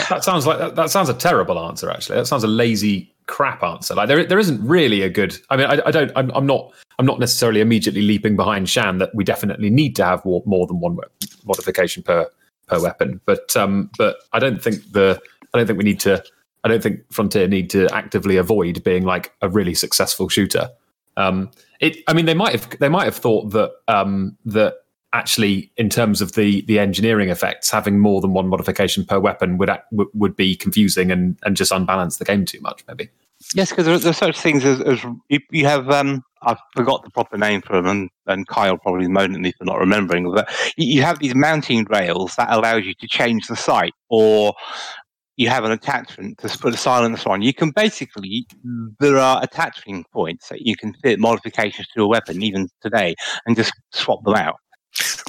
that 0.10 0.24
sounds 0.24 0.48
like 0.48 0.58
that, 0.58 0.76
that, 0.76 0.90
sounds 0.90 1.08
a 1.08 1.14
terrible 1.14 1.60
answer. 1.60 1.90
Actually, 1.90 2.18
that 2.18 2.26
sounds 2.26 2.44
a 2.44 2.48
lazy 2.48 3.16
crap 3.28 3.62
answer. 3.62 3.94
Like 3.94 4.08
there, 4.08 4.26
there 4.26 4.40
isn't 4.40 4.60
really 4.66 5.04
a 5.04 5.10
good. 5.10 5.38
I 5.52 5.58
mean, 5.58 5.68
I, 5.68 5.80
I 5.86 5.92
don't. 5.92 6.12
I'm, 6.16 6.32
I'm, 6.32 6.48
not. 6.48 6.74
I'm 6.98 7.06
not 7.06 7.20
necessarily 7.20 7.62
immediately 7.62 8.02
leaping 8.02 8.36
behind 8.36 8.70
Shan 8.70 8.98
that 8.98 9.14
we 9.14 9.24
definitely 9.24 9.70
need 9.70 9.96
to 9.98 10.06
have 10.06 10.26
more 10.26 10.66
than 10.66 10.80
one 10.80 10.98
modification 11.46 12.02
per 12.02 12.28
per 12.70 12.82
weapon. 12.82 13.22
But 13.26 13.56
um, 13.56 13.90
but 13.98 14.18
I 14.34 14.40
don't 14.40 14.62
think 14.62 14.92
the 14.92 15.22
I 15.54 15.58
don't 15.58 15.68
think 15.68 15.78
we 15.78 15.86
need 15.86 16.00
to. 16.02 16.24
I 16.64 16.68
don't 16.68 16.84
think 16.84 17.02
Frontier 17.12 17.48
need 17.48 17.70
to 17.72 17.88
actively 17.94 18.36
avoid 18.36 18.84
being 18.84 19.04
like 19.04 19.34
a 19.42 19.50
really 19.50 19.74
successful 19.74 20.28
shooter. 20.30 20.70
Um, 21.18 21.52
it. 21.80 21.98
I 22.08 22.14
mean, 22.14 22.26
they 22.26 22.34
might 22.34 22.52
have 22.52 22.70
they 22.80 22.90
might 22.90 23.06
have 23.06 23.16
thought 23.16 23.52
that 23.52 23.72
um, 23.88 24.38
that 24.46 24.76
actually, 25.14 25.72
in 25.78 25.90
terms 25.90 26.22
of 26.22 26.34
the 26.34 26.62
the 26.62 26.80
engineering 26.80 27.30
effects, 27.30 27.70
having 27.70 28.00
more 28.00 28.22
than 28.22 28.34
one 28.34 28.48
modification 28.48 29.06
per 29.06 29.20
weapon 29.20 29.58
would 29.58 29.72
would 29.92 30.36
be 30.36 30.56
confusing 30.56 31.12
and 31.12 31.38
and 31.44 31.56
just 31.56 31.72
unbalance 31.72 32.18
the 32.18 32.26
game 32.26 32.46
too 32.46 32.62
much. 32.62 32.84
Maybe. 32.88 33.10
Yes, 33.56 33.70
because 33.70 34.04
there's 34.04 34.18
such 34.18 34.40
things 34.40 34.66
as, 34.66 34.82
as 34.82 35.04
you, 35.30 35.40
you, 35.50 35.66
have. 35.66 35.90
Um, 35.90 36.24
I 36.42 36.56
forgot 36.76 37.04
the 37.04 37.12
proper 37.12 37.38
name 37.38 37.62
for 37.62 37.74
them, 37.74 37.88
and, 37.88 38.10
and 38.28 38.48
Kyle 38.48 38.78
probably 38.78 39.08
moaned 39.08 39.36
at 39.36 39.42
me 39.42 39.52
for 39.58 39.66
not 39.66 39.80
remembering. 39.80 40.32
But 40.32 40.50
you 40.78 41.02
have 41.02 41.20
these 41.20 41.36
mounting 41.36 41.86
rails 41.90 42.36
that 42.38 42.52
allows 42.52 42.86
you 42.86 42.94
to 43.00 43.08
change 43.08 43.48
the 43.48 43.56
sight, 43.56 43.94
or 44.10 44.54
you 45.36 45.50
have 45.50 45.64
an 45.64 45.72
attachment 45.72 46.38
to 46.40 46.58
put 46.58 46.74
a 46.74 46.78
silencer 46.78 47.30
on. 47.30 47.42
You 47.42 47.54
can 47.54 47.72
basically 47.72 48.46
there 49.00 49.18
are 49.18 49.42
attaching 49.44 50.06
points 50.14 50.50
that 50.50 50.62
you 50.62 50.76
can 50.76 50.94
fit 51.04 51.20
modifications 51.20 51.88
to 51.96 52.04
a 52.04 52.08
weapon 52.08 52.42
even 52.42 52.68
today, 52.82 53.16
and 53.46 53.56
just 53.56 53.74
swap 53.92 54.24
them 54.24 54.36
out. 54.36 54.56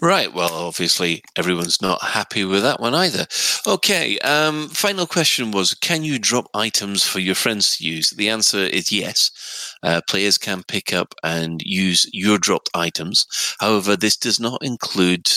Right. 0.02 0.32
Well, 0.32 0.52
obviously, 0.52 1.22
everyone's 1.36 1.82
not 1.82 2.02
happy 2.02 2.44
with 2.44 2.62
that 2.62 2.80
one 2.80 2.94
either. 2.94 3.26
Okay. 3.66 4.18
Um, 4.20 4.68
final 4.68 5.06
question 5.06 5.50
was 5.50 5.74
Can 5.74 6.04
you 6.04 6.18
drop 6.18 6.48
items 6.54 7.04
for 7.04 7.18
your 7.18 7.34
friends 7.34 7.76
to 7.76 7.84
use? 7.84 8.10
The 8.10 8.28
answer 8.28 8.58
is 8.58 8.92
yes. 8.92 9.30
Uh, 9.82 10.00
players 10.08 10.38
can 10.38 10.62
pick 10.62 10.92
up 10.92 11.14
and 11.22 11.60
use 11.64 12.08
your 12.12 12.38
dropped 12.38 12.70
items. 12.74 13.26
However, 13.60 13.96
this 13.96 14.16
does 14.16 14.40
not 14.40 14.62
include 14.62 15.28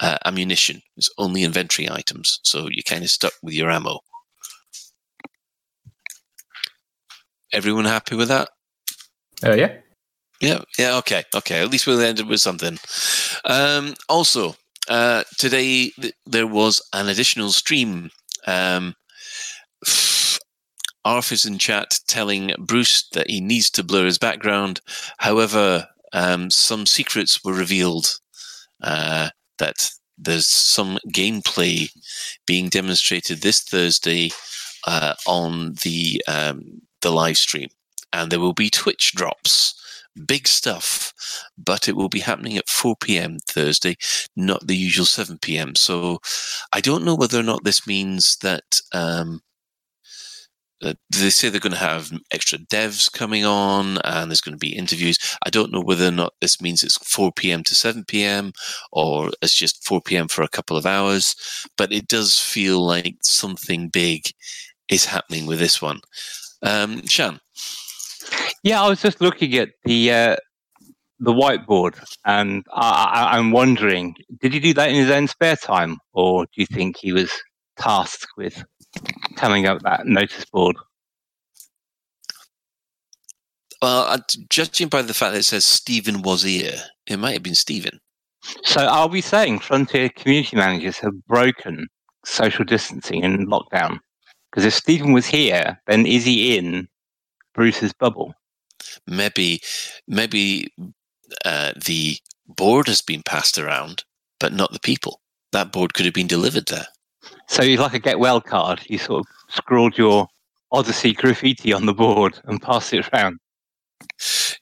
uh, 0.00 0.18
ammunition, 0.24 0.82
it's 0.96 1.10
only 1.18 1.42
inventory 1.42 1.90
items. 1.90 2.40
So 2.42 2.68
you're 2.70 2.82
kind 2.86 3.02
of 3.02 3.10
stuck 3.10 3.32
with 3.42 3.54
your 3.54 3.70
ammo. 3.70 4.00
Everyone 7.52 7.84
happy 7.84 8.16
with 8.16 8.28
that? 8.28 8.48
Uh, 9.44 9.54
yeah. 9.54 9.78
Yeah, 10.40 10.60
yeah, 10.78 10.96
okay, 10.98 11.24
okay. 11.34 11.62
At 11.62 11.70
least 11.70 11.86
we'll 11.86 12.00
end 12.00 12.20
it 12.20 12.26
with 12.26 12.40
something. 12.40 12.78
Um, 13.44 13.94
also, 14.08 14.54
uh, 14.88 15.24
today 15.38 15.90
th- 15.90 16.14
there 16.26 16.46
was 16.46 16.82
an 16.92 17.08
additional 17.08 17.50
stream. 17.52 18.10
Um, 18.46 18.94
Arf 21.04 21.32
is 21.32 21.44
in 21.44 21.58
chat 21.58 22.00
telling 22.08 22.52
Bruce 22.58 23.08
that 23.12 23.30
he 23.30 23.40
needs 23.40 23.70
to 23.70 23.84
blur 23.84 24.06
his 24.06 24.18
background. 24.18 24.80
However, 25.18 25.88
um, 26.12 26.50
some 26.50 26.84
secrets 26.84 27.44
were 27.44 27.52
revealed 27.54 28.18
uh, 28.82 29.30
that 29.58 29.90
there's 30.18 30.46
some 30.46 30.98
gameplay 31.08 31.90
being 32.46 32.68
demonstrated 32.68 33.40
this 33.40 33.60
Thursday 33.60 34.30
uh, 34.86 35.14
on 35.26 35.74
the 35.82 36.22
um, 36.28 36.82
the 37.02 37.10
live 37.10 37.38
stream, 37.38 37.68
and 38.12 38.30
there 38.30 38.40
will 38.40 38.52
be 38.54 38.70
Twitch 38.70 39.12
drops 39.14 39.74
big 40.26 40.48
stuff, 40.48 41.12
but 41.58 41.88
it 41.88 41.96
will 41.96 42.08
be 42.08 42.20
happening 42.20 42.56
at 42.56 42.68
4 42.68 42.96
p.m. 42.96 43.38
Thursday, 43.48 43.96
not 44.36 44.66
the 44.66 44.76
usual 44.76 45.06
7 45.06 45.38
p.m. 45.38 45.74
So 45.74 46.18
I 46.72 46.80
don't 46.80 47.04
know 47.04 47.14
whether 47.14 47.38
or 47.38 47.44
not 47.44 47.64
this 47.64 47.86
means 47.86 48.36
that. 48.42 48.80
Um, 48.92 49.40
uh, 50.82 50.92
they 51.10 51.30
say 51.30 51.48
they're 51.48 51.58
going 51.58 51.72
to 51.72 51.78
have 51.78 52.12
extra 52.30 52.58
devs 52.58 53.10
coming 53.10 53.46
on 53.46 53.98
and 54.04 54.30
there's 54.30 54.42
going 54.42 54.54
to 54.54 54.58
be 54.58 54.76
interviews. 54.76 55.16
I 55.44 55.48
don't 55.48 55.72
know 55.72 55.80
whether 55.80 56.06
or 56.06 56.10
not 56.10 56.34
this 56.40 56.60
means 56.60 56.82
it's 56.82 56.98
4 56.98 57.32
p.m. 57.32 57.62
to 57.64 57.74
7 57.74 58.04
p.m. 58.04 58.52
or 58.92 59.30
it's 59.40 59.54
just 59.54 59.86
4 59.86 60.02
p.m. 60.02 60.28
for 60.28 60.42
a 60.42 60.48
couple 60.48 60.76
of 60.76 60.84
hours, 60.84 61.34
but 61.78 61.92
it 61.92 62.08
does 62.08 62.38
feel 62.38 62.84
like 62.84 63.16
something 63.22 63.88
big 63.88 64.28
is 64.90 65.06
happening 65.06 65.46
with 65.46 65.58
this 65.58 65.80
one. 65.80 66.00
Um, 66.62 67.06
Shan? 67.06 67.40
Yeah, 68.66 68.82
I 68.82 68.88
was 68.88 69.00
just 69.00 69.20
looking 69.20 69.54
at 69.54 69.68
the 69.84 70.10
uh, 70.10 70.36
the 71.20 71.32
whiteboard, 71.32 72.04
and 72.24 72.64
I, 72.72 73.28
I, 73.30 73.38
I'm 73.38 73.52
wondering, 73.52 74.16
did 74.40 74.52
he 74.52 74.58
do 74.58 74.74
that 74.74 74.88
in 74.88 74.96
his 74.96 75.08
own 75.08 75.28
spare 75.28 75.54
time, 75.54 75.98
or 76.12 76.46
do 76.46 76.50
you 76.56 76.66
think 76.66 76.96
he 76.96 77.12
was 77.12 77.30
tasked 77.78 78.26
with 78.36 78.64
coming 79.36 79.66
up 79.66 79.82
that 79.82 80.08
notice 80.08 80.44
board? 80.46 80.74
Well, 83.80 84.02
uh, 84.08 84.18
judging 84.50 84.88
by 84.88 85.02
the 85.02 85.14
fact 85.14 85.34
that 85.34 85.38
it 85.38 85.44
says 85.44 85.64
Stephen 85.64 86.22
was 86.22 86.42
here, 86.42 86.74
it 87.06 87.20
might 87.20 87.34
have 87.34 87.44
been 87.44 87.54
Stephen. 87.54 88.00
So, 88.64 88.84
are 88.84 89.06
we 89.06 89.20
saying 89.20 89.60
Frontier 89.60 90.08
community 90.08 90.56
managers 90.56 90.98
have 90.98 91.24
broken 91.28 91.86
social 92.24 92.64
distancing 92.64 93.22
in 93.22 93.46
lockdown? 93.46 94.00
Because 94.50 94.64
if 94.64 94.74
Stephen 94.74 95.12
was 95.12 95.26
here, 95.26 95.80
then 95.86 96.04
is 96.04 96.24
he 96.24 96.58
in 96.58 96.88
Bruce's 97.54 97.92
bubble? 97.92 98.34
Maybe, 99.06 99.60
maybe 100.06 100.72
uh, 101.44 101.72
the 101.84 102.18
board 102.46 102.86
has 102.88 103.02
been 103.02 103.22
passed 103.22 103.58
around, 103.58 104.04
but 104.40 104.52
not 104.52 104.72
the 104.72 104.80
people. 104.80 105.20
That 105.52 105.72
board 105.72 105.94
could 105.94 106.04
have 106.04 106.14
been 106.14 106.26
delivered 106.26 106.66
there. 106.66 106.86
So 107.48 107.62
it's 107.62 107.80
like 107.80 107.94
a 107.94 107.98
get 107.98 108.18
well 108.18 108.40
card. 108.40 108.82
You 108.86 108.98
sort 108.98 109.20
of 109.20 109.54
scrawled 109.54 109.96
your 109.96 110.28
Odyssey 110.72 111.12
graffiti 111.12 111.72
on 111.72 111.86
the 111.86 111.94
board 111.94 112.40
and 112.44 112.60
passed 112.60 112.92
it 112.92 113.08
around. 113.12 113.38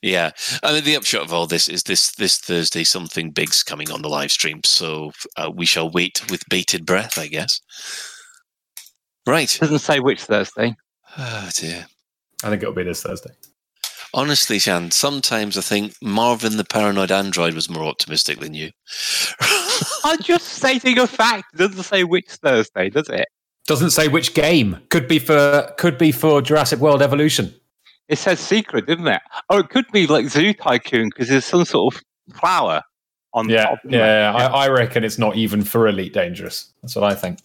Yeah, 0.02 0.30
I 0.62 0.72
mean 0.72 0.84
the 0.84 0.96
upshot 0.96 1.22
of 1.22 1.32
all 1.32 1.46
this 1.46 1.68
is 1.68 1.84
this 1.84 2.12
this 2.12 2.38
Thursday 2.38 2.84
something 2.84 3.30
big's 3.30 3.62
coming 3.62 3.90
on 3.90 4.02
the 4.02 4.08
live 4.08 4.30
stream, 4.30 4.60
so 4.64 5.12
uh, 5.36 5.50
we 5.52 5.66
shall 5.66 5.90
wait 5.90 6.22
with 6.30 6.48
bated 6.48 6.84
breath, 6.86 7.18
I 7.18 7.26
guess. 7.26 7.60
Right. 9.26 9.56
Doesn't 9.60 9.78
say 9.78 10.00
which 10.00 10.22
Thursday. 10.22 10.76
Oh 11.16 11.48
dear. 11.56 11.86
I 12.42 12.50
think 12.50 12.62
it'll 12.62 12.74
be 12.74 12.82
this 12.82 13.02
Thursday. 13.02 13.30
Honestly, 14.14 14.60
Shan, 14.60 14.92
sometimes 14.92 15.58
I 15.58 15.60
think 15.60 15.94
Marvin 16.00 16.56
the 16.56 16.64
paranoid 16.64 17.10
android 17.10 17.52
was 17.54 17.68
more 17.68 17.82
optimistic 17.84 18.38
than 18.38 18.54
you. 18.54 18.70
I'm 20.04 20.22
just 20.22 20.46
stating 20.50 20.98
a 21.00 21.06
fact. 21.08 21.46
It 21.52 21.56
doesn't 21.58 21.82
say 21.82 22.04
which 22.04 22.28
Thursday, 22.28 22.90
does 22.90 23.08
it? 23.08 23.26
Doesn't 23.66 23.90
say 23.90 24.06
which 24.06 24.34
game. 24.34 24.78
Could 24.90 25.08
be 25.08 25.18
for 25.18 25.68
could 25.78 25.98
be 25.98 26.12
for 26.12 26.40
Jurassic 26.40 26.78
World 26.78 27.02
Evolution. 27.02 27.52
It 28.08 28.16
says 28.18 28.38
secret, 28.38 28.86
didn't 28.86 29.08
it? 29.08 29.20
Oh, 29.50 29.58
it 29.58 29.70
could 29.70 29.86
be 29.90 30.06
like 30.06 30.28
Zoo 30.28 30.52
Tycoon 30.54 31.08
because 31.08 31.28
there's 31.28 31.44
some 31.46 31.64
sort 31.64 31.94
of 31.96 32.02
flower 32.36 32.82
on 33.32 33.48
Yeah, 33.48 33.64
top. 33.64 33.78
yeah. 33.88 34.32
I, 34.32 34.66
I 34.66 34.68
reckon 34.68 35.02
it's 35.02 35.18
not 35.18 35.34
even 35.34 35.64
for 35.64 35.88
Elite 35.88 36.12
Dangerous. 36.12 36.72
That's 36.82 36.94
what 36.94 37.04
I 37.10 37.16
think. 37.16 37.40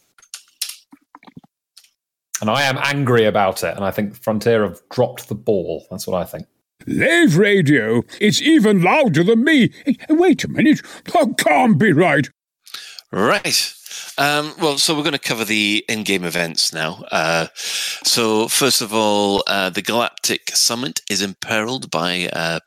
And 2.42 2.50
I 2.50 2.62
am 2.64 2.78
angry 2.78 3.26
about 3.26 3.64
it, 3.64 3.76
and 3.76 3.84
I 3.84 3.90
think 3.90 4.16
Frontier 4.16 4.62
have 4.64 4.82
dropped 4.92 5.30
the 5.30 5.36
ball. 5.36 5.88
That's 5.90 6.06
what 6.06 6.22
I 6.22 6.26
think. 6.26 6.46
Lave 6.88 7.38
radio. 7.38 8.04
It's 8.20 8.42
even 8.42 8.82
louder 8.82 9.24
than 9.24 9.44
me. 9.44 9.72
Hey, 9.86 9.98
Wait 10.10 10.44
a 10.44 10.48
minute. 10.48 10.82
That 11.14 11.36
can't 11.38 11.78
be 11.78 11.92
right. 11.92 12.28
Right. 13.12 13.74
Um, 14.18 14.54
well, 14.60 14.78
so 14.78 14.96
we're 14.96 15.04
going 15.04 15.14
to 15.14 15.20
cover 15.20 15.46
the 15.46 15.84
in-game 15.88 16.24
events 16.24 16.74
now. 16.74 17.04
Uh, 17.12 17.48
so 17.54 18.48
first 18.48 18.82
of 18.82 18.94
all, 18.94 19.44
uh, 19.48 19.70
the 19.70 19.82
Galactic 19.82 20.50
Summit 20.56 21.02
is 21.10 21.22
imperiled 21.22 21.90
by 21.90 22.30
uh, 22.34 22.60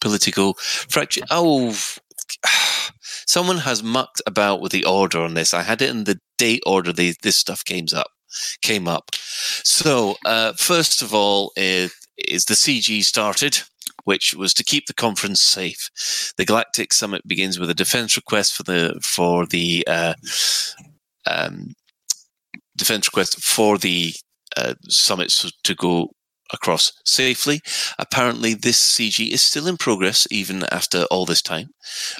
political 0.00 0.54
fracture. 0.54 1.22
Oh, 1.30 1.76
someone 3.26 3.58
has 3.58 3.82
mucked 3.82 4.22
about 4.26 4.60
with 4.60 4.72
the 4.72 4.84
order 4.84 5.20
on 5.20 5.34
this. 5.34 5.54
I 5.54 5.62
had 5.62 5.82
it 5.82 5.90
in 5.90 6.04
the 6.04 6.18
date 6.38 6.62
order. 6.66 6.92
This 6.92 7.36
stuff 7.36 7.64
came 7.64 7.86
up. 7.94 8.08
Came 8.62 8.88
up. 8.88 9.10
So 9.14 10.16
uh, 10.24 10.54
first 10.54 11.02
of 11.02 11.14
all, 11.14 11.52
is, 11.56 11.94
is 12.16 12.44
the 12.44 12.54
CG 12.54 13.04
started 13.04 13.62
which 14.04 14.34
was 14.34 14.52
to 14.54 14.64
keep 14.64 14.86
the 14.86 14.94
conference 14.94 15.40
safe. 15.40 15.90
The 16.36 16.44
Galactic 16.44 16.92
Summit 16.92 17.26
begins 17.26 17.58
with 17.58 17.70
a 17.70 17.74
defense 17.74 18.16
request 18.16 18.54
for 18.54 18.62
the 18.62 19.00
for 19.02 19.46
the 19.46 19.84
uh, 19.86 20.14
um, 21.26 21.74
defense 22.76 23.08
request 23.08 23.42
for 23.42 23.78
the 23.78 24.14
uh, 24.56 24.74
summits 24.88 25.50
to 25.64 25.74
go 25.74 26.10
across 26.52 26.92
safely. 27.04 27.60
Apparently, 27.98 28.54
this 28.54 28.78
CG 28.78 29.30
is 29.30 29.42
still 29.42 29.66
in 29.66 29.76
progress 29.76 30.28
even 30.30 30.64
after 30.70 31.04
all 31.10 31.24
this 31.24 31.42
time. 31.42 31.70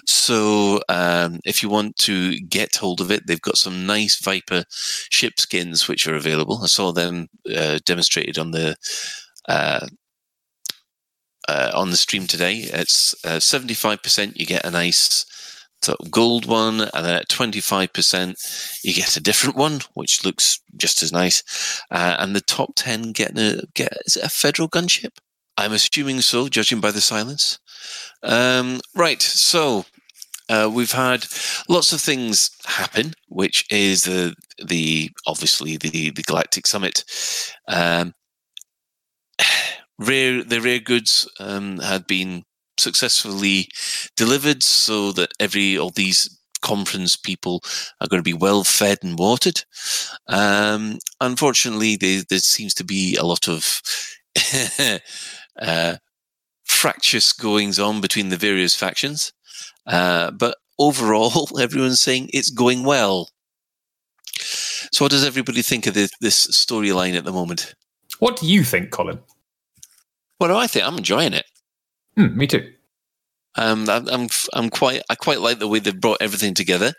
So, 0.07 0.81
um, 0.89 1.41
if 1.45 1.63
you 1.63 1.69
want 1.69 1.97
to 1.99 2.39
get 2.41 2.77
hold 2.77 3.01
of 3.01 3.11
it, 3.11 3.27
they've 3.27 3.41
got 3.41 3.59
some 3.59 3.87
nice 3.87 4.19
Viper 4.21 4.65
ship 5.11 5.35
skins 5.39 5.87
which 5.87 6.07
are 6.07 6.17
available. 6.17 6.61
I 6.63 6.67
saw 6.67 6.93
them 6.93 7.29
uh, 7.55 7.79
demonstrated 7.85 8.39
on 8.39 8.53
the 8.53 8.77
uh, 9.49 9.87
uh, 11.49 11.71
on 11.75 11.91
the 11.91 11.97
stream 11.97 12.27
today. 12.27 12.57
It's 12.73 13.15
uh, 13.25 13.41
seventy 13.41 13.75
five 13.75 14.03
percent. 14.03 14.39
You 14.39 14.47
get 14.47 14.65
a 14.65 14.71
nice 14.71 15.27
sort 15.83 16.01
of 16.01 16.11
gold 16.11 16.47
one, 16.47 16.81
and 16.81 17.05
then 17.05 17.17
at 17.17 17.29
twenty 17.29 17.61
five 17.61 17.93
percent, 17.93 18.39
you 18.83 18.95
get 18.95 19.17
a 19.17 19.23
different 19.23 19.57
one, 19.57 19.81
which 19.95 20.25
looks 20.25 20.61
just 20.77 21.03
as 21.03 21.13
nice. 21.13 21.43
Uh, 21.91 22.17
and 22.19 22.35
the 22.35 22.41
top 22.41 22.71
ten 22.77 23.13
get 23.13 23.39
a 23.39 23.67
get 23.75 23.93
is 24.07 24.17
it 24.17 24.25
a 24.25 24.29
federal 24.29 24.69
gunship? 24.69 25.19
I'm 25.57 25.73
assuming 25.73 26.21
so, 26.21 26.49
judging 26.49 26.81
by 26.81 26.91
the 26.91 27.01
silence. 27.01 27.59
Um, 28.23 28.81
right, 28.95 29.23
so. 29.23 29.85
Uh, 30.47 30.71
we've 30.71 30.93
had 30.93 31.25
lots 31.71 31.95
of 31.95 32.03
things 32.03 32.51
happen, 32.67 33.15
which 33.29 33.65
is 33.71 34.03
the 34.03 34.35
the 34.63 35.11
obviously 35.27 35.79
the 35.79 36.11
the 36.11 36.23
Galactic 36.23 36.67
Summit. 36.67 37.03
Um, 37.67 38.13
rare 39.99 40.43
the 40.43 40.61
rare 40.61 40.81
goods 40.81 41.29
um, 41.41 41.79
had 41.79 42.07
been 42.07 42.45
successfully 42.77 43.69
delivered 44.17 44.63
so 44.63 45.13
that 45.13 45.33
every 45.39 45.79
all 45.79 45.91
these 45.91 46.41
conference 46.61 47.15
people 47.15 47.63
are 48.01 48.09
going 48.09 48.19
to 48.19 48.31
be 48.31 48.33
well 48.33 48.65
fed 48.65 48.99
and 49.03 49.19
watered. 49.19 49.65
Um, 50.29 50.99
unfortunately 51.21 51.97
there, 51.97 52.23
there 52.29 52.39
seems 52.39 52.75
to 52.75 52.85
be 52.85 53.17
a 53.17 53.25
lot 53.25 53.49
of 53.49 53.83
uh, 55.61 55.97
fractious 56.65 57.33
goings 57.33 57.79
on 57.79 58.01
between 58.01 58.31
the 58.31 58.39
various 58.39 58.75
factions. 58.75 59.33
Uh, 59.87 60.31
but 60.31 60.57
overall 60.79 61.49
everyone's 61.61 62.01
saying 62.01 62.31
it's 62.33 62.51
going 62.51 62.83
well. 62.83 63.29
So 64.91 65.05
what 65.05 65.13
does 65.13 65.25
everybody 65.25 65.63
think 65.63 65.87
of 65.87 65.95
this 65.95 66.49
storyline 66.49 67.15
at 67.15 67.25
the 67.25 67.33
moment? 67.33 67.75
What 68.21 68.37
do 68.37 68.47
you 68.47 68.65
think, 68.65 68.91
Colin? 68.91 69.19
What 70.45 70.49
do 70.49 70.57
i 70.57 70.67
think 70.67 70.85
i'm 70.87 70.99
enjoying 70.99 71.33
it 71.33 71.47
Hmm, 72.17 72.37
me 72.39 72.47
too. 72.47 72.71
Um, 73.57 73.89
I'm, 73.89 74.09
I'm, 74.09 74.29
I'm 74.53 74.71
quite, 74.71 75.03
I 75.11 75.15
quite 75.15 75.41
like 75.41 75.59
the 75.59 75.69
way 75.69 75.79
they've 75.79 76.01
brought 76.01 76.21
everything 76.21 76.55
together. 76.55 76.93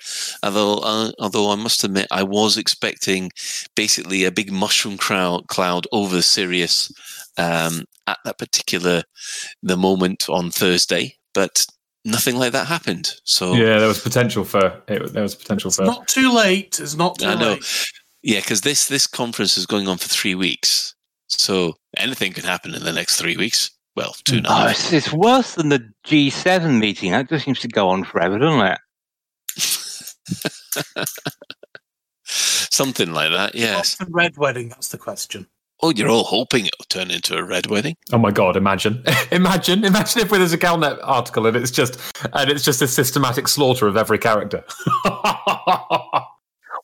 Although, 0.43 0.77
uh, 0.79 1.11
although 1.19 1.51
I 1.51 1.55
must 1.55 1.83
admit, 1.83 2.07
I 2.11 2.23
was 2.23 2.57
expecting 2.57 3.31
basically 3.75 4.23
a 4.23 4.31
big 4.31 4.51
mushroom 4.51 4.97
crowd, 4.97 5.47
cloud 5.47 5.85
over 5.91 6.21
Sirius 6.21 6.89
um, 7.37 7.83
at 8.07 8.17
that 8.25 8.37
particular 8.37 9.03
the 9.63 9.75
moment 9.77 10.29
on 10.29 10.49
Thursday, 10.51 11.15
but 11.33 11.65
nothing 12.05 12.37
like 12.37 12.53
that 12.53 12.67
happened. 12.67 13.11
So 13.25 13.53
Yeah, 13.53 13.79
there 13.79 13.87
was 13.87 13.99
potential 14.01 14.45
for 14.45 14.81
it. 14.87 15.13
There 15.13 15.23
was 15.23 15.35
potential 15.35 15.69
It's 15.69 15.77
for. 15.77 15.83
not 15.85 16.07
too 16.07 16.33
late. 16.33 16.79
It's 16.79 16.95
not 16.95 17.19
too 17.19 17.27
I 17.27 17.35
know. 17.39 17.51
late. 17.51 17.85
yeah, 18.23 18.39
because 18.39 18.61
this 18.61 18.87
this 18.87 19.07
conference 19.07 19.57
is 19.57 19.65
going 19.65 19.87
on 19.89 19.97
for 19.97 20.07
three 20.07 20.35
weeks, 20.35 20.94
so 21.27 21.73
anything 21.97 22.33
can 22.33 22.43
happen 22.43 22.75
in 22.75 22.83
the 22.83 22.93
next 22.93 23.17
three 23.19 23.37
weeks. 23.37 23.71
Well, 23.95 24.13
two 24.25 24.37
and 24.37 24.45
a 24.45 24.49
Oh, 24.51 24.67
it's, 24.67 24.91
it's 24.91 25.13
worse 25.13 25.55
than 25.55 25.69
the 25.69 25.89
G7 26.05 26.79
meeting. 26.79 27.11
That 27.11 27.29
just 27.29 27.45
seems 27.45 27.59
to 27.61 27.67
go 27.67 27.89
on 27.89 28.03
forever, 28.03 28.37
doesn't 28.39 28.65
it? 28.65 28.79
Something 32.25 33.13
like 33.13 33.31
that. 33.31 33.55
Yes. 33.55 33.75
What's 33.77 33.95
the 33.95 34.07
red 34.09 34.37
wedding? 34.37 34.69
That's 34.69 34.89
the 34.89 34.97
question. 34.97 35.47
Oh, 35.81 35.91
you're 35.91 36.09
all 36.09 36.23
hoping 36.23 36.65
it'll 36.65 36.85
turn 36.89 37.11
into 37.11 37.37
a 37.37 37.43
red 37.43 37.67
wedding. 37.67 37.95
Oh 38.11 38.17
my 38.17 38.31
god! 38.31 38.55
Imagine, 38.55 39.03
imagine, 39.31 39.83
imagine 39.83 40.21
if 40.21 40.29
there's 40.29 40.53
a 40.53 40.57
Galnet 40.57 40.97
article 41.03 41.45
and 41.47 41.55
it's 41.57 41.69
just 41.69 41.99
and 42.33 42.49
it's 42.49 42.63
just 42.63 42.81
a 42.81 42.87
systematic 42.87 43.47
slaughter 43.47 43.85
of 43.87 43.97
every 43.97 44.17
character. 44.17 44.63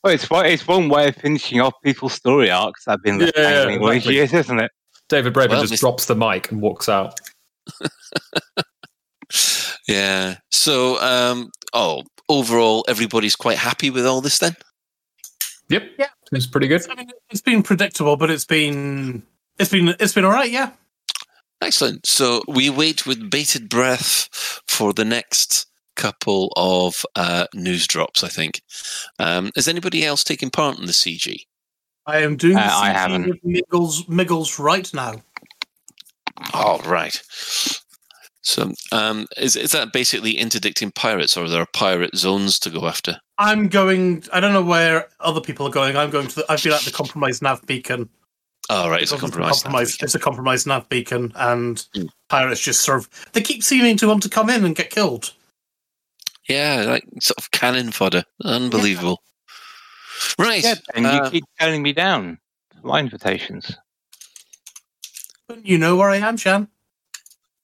Well, 0.02 0.12
it's 0.14 0.28
one, 0.28 0.46
it's 0.46 0.66
one 0.66 0.88
way 0.88 1.08
of 1.08 1.16
finishing 1.16 1.60
off 1.60 1.74
people's 1.84 2.12
story 2.14 2.50
arcs 2.50 2.84
that 2.84 2.92
have 2.92 3.02
been 3.02 3.18
left 3.18 3.34
Yeah, 3.36 3.64
hanging 3.64 3.80
all 3.80 3.88
these 3.90 3.96
exactly. 3.98 4.14
years, 4.16 4.32
isn't 4.32 4.58
it? 4.60 4.70
David 5.08 5.32
Braben 5.34 5.50
Well, 5.50 5.60
just 5.60 5.70
Miss- 5.72 5.80
drops 5.80 6.06
the 6.06 6.16
mic 6.16 6.50
and 6.50 6.60
walks 6.60 6.88
out. 6.88 7.18
Yeah. 9.88 10.36
So, 10.50 11.00
um, 11.02 11.50
oh, 11.72 12.04
overall, 12.28 12.84
everybody's 12.88 13.34
quite 13.36 13.58
happy 13.58 13.90
with 13.90 14.06
all 14.06 14.20
this 14.20 14.38
then? 14.38 14.54
Yep. 15.68 15.82
Yeah. 15.98 16.06
Seems 16.32 16.46
pretty 16.46 16.68
good. 16.68 16.82
I 16.90 16.94
mean, 16.94 17.10
it's 17.30 17.40
been 17.40 17.62
predictable, 17.62 18.16
but 18.16 18.30
it's 18.30 18.44
been 18.44 19.22
it's 19.58 19.70
been 19.70 19.94
it's 19.98 20.12
been 20.14 20.24
all 20.24 20.30
right. 20.32 20.50
Yeah. 20.50 20.70
Excellent. 21.60 22.06
So 22.06 22.42
we 22.48 22.70
wait 22.70 23.06
with 23.06 23.30
bated 23.30 23.68
breath 23.68 24.28
for 24.68 24.92
the 24.92 25.04
next 25.04 25.66
couple 25.96 26.52
of 26.56 27.04
uh, 27.16 27.46
news 27.54 27.86
drops, 27.86 28.22
I 28.24 28.28
think. 28.28 28.62
Um, 29.18 29.50
is 29.56 29.68
anybody 29.68 30.04
else 30.04 30.24
taking 30.24 30.50
part 30.50 30.78
in 30.78 30.86
the 30.86 30.92
CG? 30.92 31.42
I 32.06 32.18
am 32.18 32.36
doing. 32.36 32.56
Uh, 32.56 32.62
the 32.66 32.72
I 32.72 32.90
haven't. 32.90 33.28
with 33.28 33.44
Miggles 33.44 34.08
Miggles 34.08 34.58
right 34.58 34.92
now. 34.92 35.22
Oh, 36.54 36.80
right. 36.84 37.20
So 38.44 38.72
um, 38.90 39.26
is, 39.36 39.54
is 39.54 39.70
that 39.70 39.92
basically 39.92 40.32
interdicting 40.32 40.90
pirates, 40.90 41.36
or 41.36 41.44
are 41.44 41.48
there 41.48 41.66
pirate 41.72 42.16
zones 42.16 42.58
to 42.60 42.70
go 42.70 42.86
after? 42.88 43.20
I'm 43.38 43.68
going. 43.68 44.24
I 44.32 44.40
don't 44.40 44.52
know 44.52 44.62
where 44.64 45.08
other 45.20 45.40
people 45.40 45.66
are 45.66 45.70
going. 45.70 45.96
I'm 45.96 46.10
going 46.10 46.26
to. 46.28 46.34
The, 46.36 46.46
I've 46.48 46.62
been 46.62 46.72
at 46.72 46.80
the 46.80 46.90
compromised 46.90 47.40
nav 47.42 47.64
beacon. 47.66 48.08
Oh, 48.68 48.88
right. 48.90 49.02
It's 49.02 49.12
a 49.12 49.14
It's 49.14 49.20
compromise. 49.20 49.62
compromised. 49.62 50.02
It's 50.02 50.14
a 50.16 50.18
compromised 50.18 50.66
nav 50.66 50.88
beacon, 50.88 51.32
and 51.36 51.76
Mm. 51.94 52.08
pirates 52.28 52.60
just 52.60 52.80
sort 52.82 52.98
of. 52.98 53.08
They 53.32 53.42
keep 53.42 53.62
seeming 53.62 53.96
to 53.98 54.08
want 54.08 54.24
to 54.24 54.28
come 54.28 54.50
in 54.50 54.64
and 54.64 54.74
get 54.74 54.90
killed. 54.90 55.32
Yeah, 56.48 56.84
like 56.86 57.04
sort 57.20 57.38
of 57.38 57.50
cannon 57.50 57.92
fodder. 57.92 58.24
Unbelievable. 58.44 59.22
Right. 60.38 60.62
Yeah, 60.62 60.74
and 60.94 61.06
uh, 61.06 61.22
you 61.24 61.30
keep 61.30 61.44
turning 61.60 61.82
me 61.82 61.92
down. 61.92 62.38
My 62.82 63.00
invitations. 63.00 63.76
But 65.46 65.64
you 65.64 65.78
know 65.78 65.96
where 65.96 66.10
I 66.10 66.16
am, 66.16 66.36
Shan. 66.36 66.68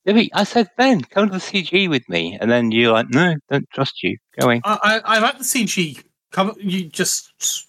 I 0.07 0.45
said, 0.45 0.71
Ben, 0.77 1.03
come 1.03 1.29
to 1.29 1.33
the 1.33 1.39
CG 1.39 1.89
with 1.89 2.09
me. 2.09 2.39
And 2.41 2.51
then 2.51 2.71
you're 2.73 2.93
like, 2.93 3.11
no, 3.11 3.35
don't 3.51 3.69
trust 3.75 4.03
you. 4.03 4.17
Go 4.39 4.47
away. 4.47 4.61
I, 4.65 4.79
I, 5.05 5.17
I'm 5.17 5.25
at 5.25 5.39
the 5.39 5.45
CG. 5.45 6.03
Come, 6.33 6.55
you 6.59 6.87
just. 6.87 7.67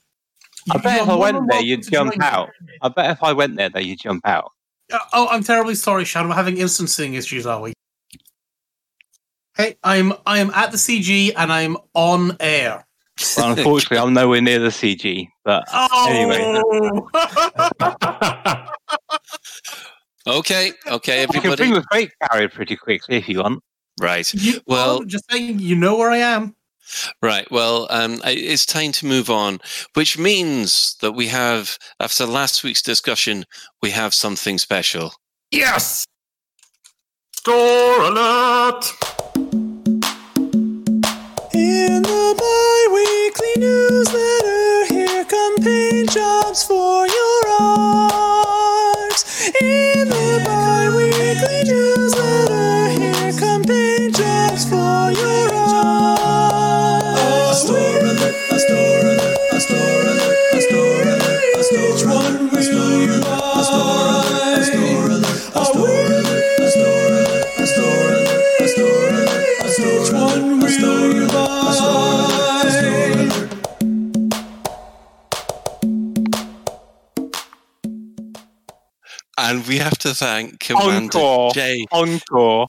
I 0.72 0.78
bet 0.78 1.02
if 1.02 1.10
I 1.10 1.16
went 1.16 1.50
there, 1.50 1.62
you'd 1.62 1.90
jump 1.90 2.14
join 2.14 2.22
out. 2.22 2.50
I 2.82 2.90
bet 2.90 3.10
if 3.12 3.24
I 3.24 3.34
went 3.34 3.58
there, 3.58 3.70
that 3.70 3.86
you'd 3.86 4.00
jump 4.00 4.26
out. 4.26 4.52
Uh, 4.92 5.00
Oh, 5.14 5.28
I'm 5.30 5.44
terribly 5.44 5.76
sorry, 5.76 6.06
Shan. 6.06 6.30
We're 6.30 6.36
having 6.36 6.58
instancing 6.58 7.16
issues, 7.16 7.46
are 7.46 7.62
we? 7.62 7.74
Hey, 9.60 9.76
I'm 9.84 10.14
I 10.26 10.40
am 10.40 10.52
at 10.52 10.72
the 10.72 10.78
CG 10.78 11.34
and 11.36 11.52
I'm 11.52 11.76
on 11.94 12.38
air. 12.40 12.88
Well, 13.36 13.52
unfortunately, 13.58 13.98
I'm 13.98 14.14
nowhere 14.14 14.40
near 14.40 14.60
the 14.60 14.70
CG. 14.70 15.28
But 15.44 15.66
Oh, 15.74 17.10
okay. 20.28 20.72
Okay, 20.88 21.24
Everybody. 21.24 21.36
you 21.36 21.42
can 21.42 21.52
everybody. 21.52 21.56
bring 21.58 21.74
the 21.74 21.84
freight 21.92 22.12
carrier 22.24 22.48
pretty 22.48 22.78
quickly 22.78 23.18
if 23.18 23.28
you 23.28 23.40
want. 23.40 23.62
Right. 24.00 24.34
you, 24.34 24.62
Well- 24.66 25.00
well, 25.00 25.04
just 25.06 25.30
saying, 25.30 25.60
you 25.60 25.76
know 25.76 25.98
where 25.98 26.10
I 26.10 26.18
am. 26.18 26.56
Right. 27.22 27.46
Well, 27.52 27.86
um, 27.90 28.22
it's 28.26 28.66
time 28.66 28.94
to 28.94 29.06
move 29.06 29.30
on, 29.30 29.60
which 29.94 30.18
means 30.18 30.96
that 31.02 31.12
we 31.12 31.28
have, 31.28 31.78
after 32.00 32.26
last 32.26 32.64
week's 32.64 32.82
discussion, 32.82 33.46
we 33.82 33.92
have 33.92 34.14
something 34.14 34.58
special. 34.58 35.14
Yes! 35.52 36.08
Store 37.36 38.02
alert! 38.06 38.86
In 42.30 42.36
bi-weekly 42.36 43.54
newsletter, 43.58 44.86
here 44.94 45.26
come 45.26 45.56
paint 45.56 46.12
jobs 46.12 46.64
for 46.64 47.08
your 47.08 47.48
art. 47.60 49.24
In 49.60 50.10
the 50.10 50.42
bi-weekly 50.46 51.10
newsletter, 51.10 51.49
And 79.50 79.66
we 79.68 79.80
have 79.80 79.98
to 80.00 80.14
thank 80.14 80.60
Commander 80.60 81.18
Encore. 81.18 81.52
J, 81.54 81.84
Encore. 81.92 82.68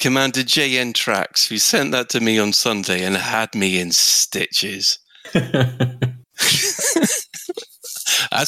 Commander 0.00 0.40
JN 0.40 0.92
Trax, 0.92 1.46
who 1.46 1.56
sent 1.58 1.92
that 1.92 2.08
to 2.08 2.18
me 2.18 2.36
on 2.36 2.52
Sunday 2.52 3.04
and 3.04 3.16
had 3.16 3.54
me 3.54 3.78
in 3.78 3.92
stitches. 3.92 4.98
That's 5.32 5.54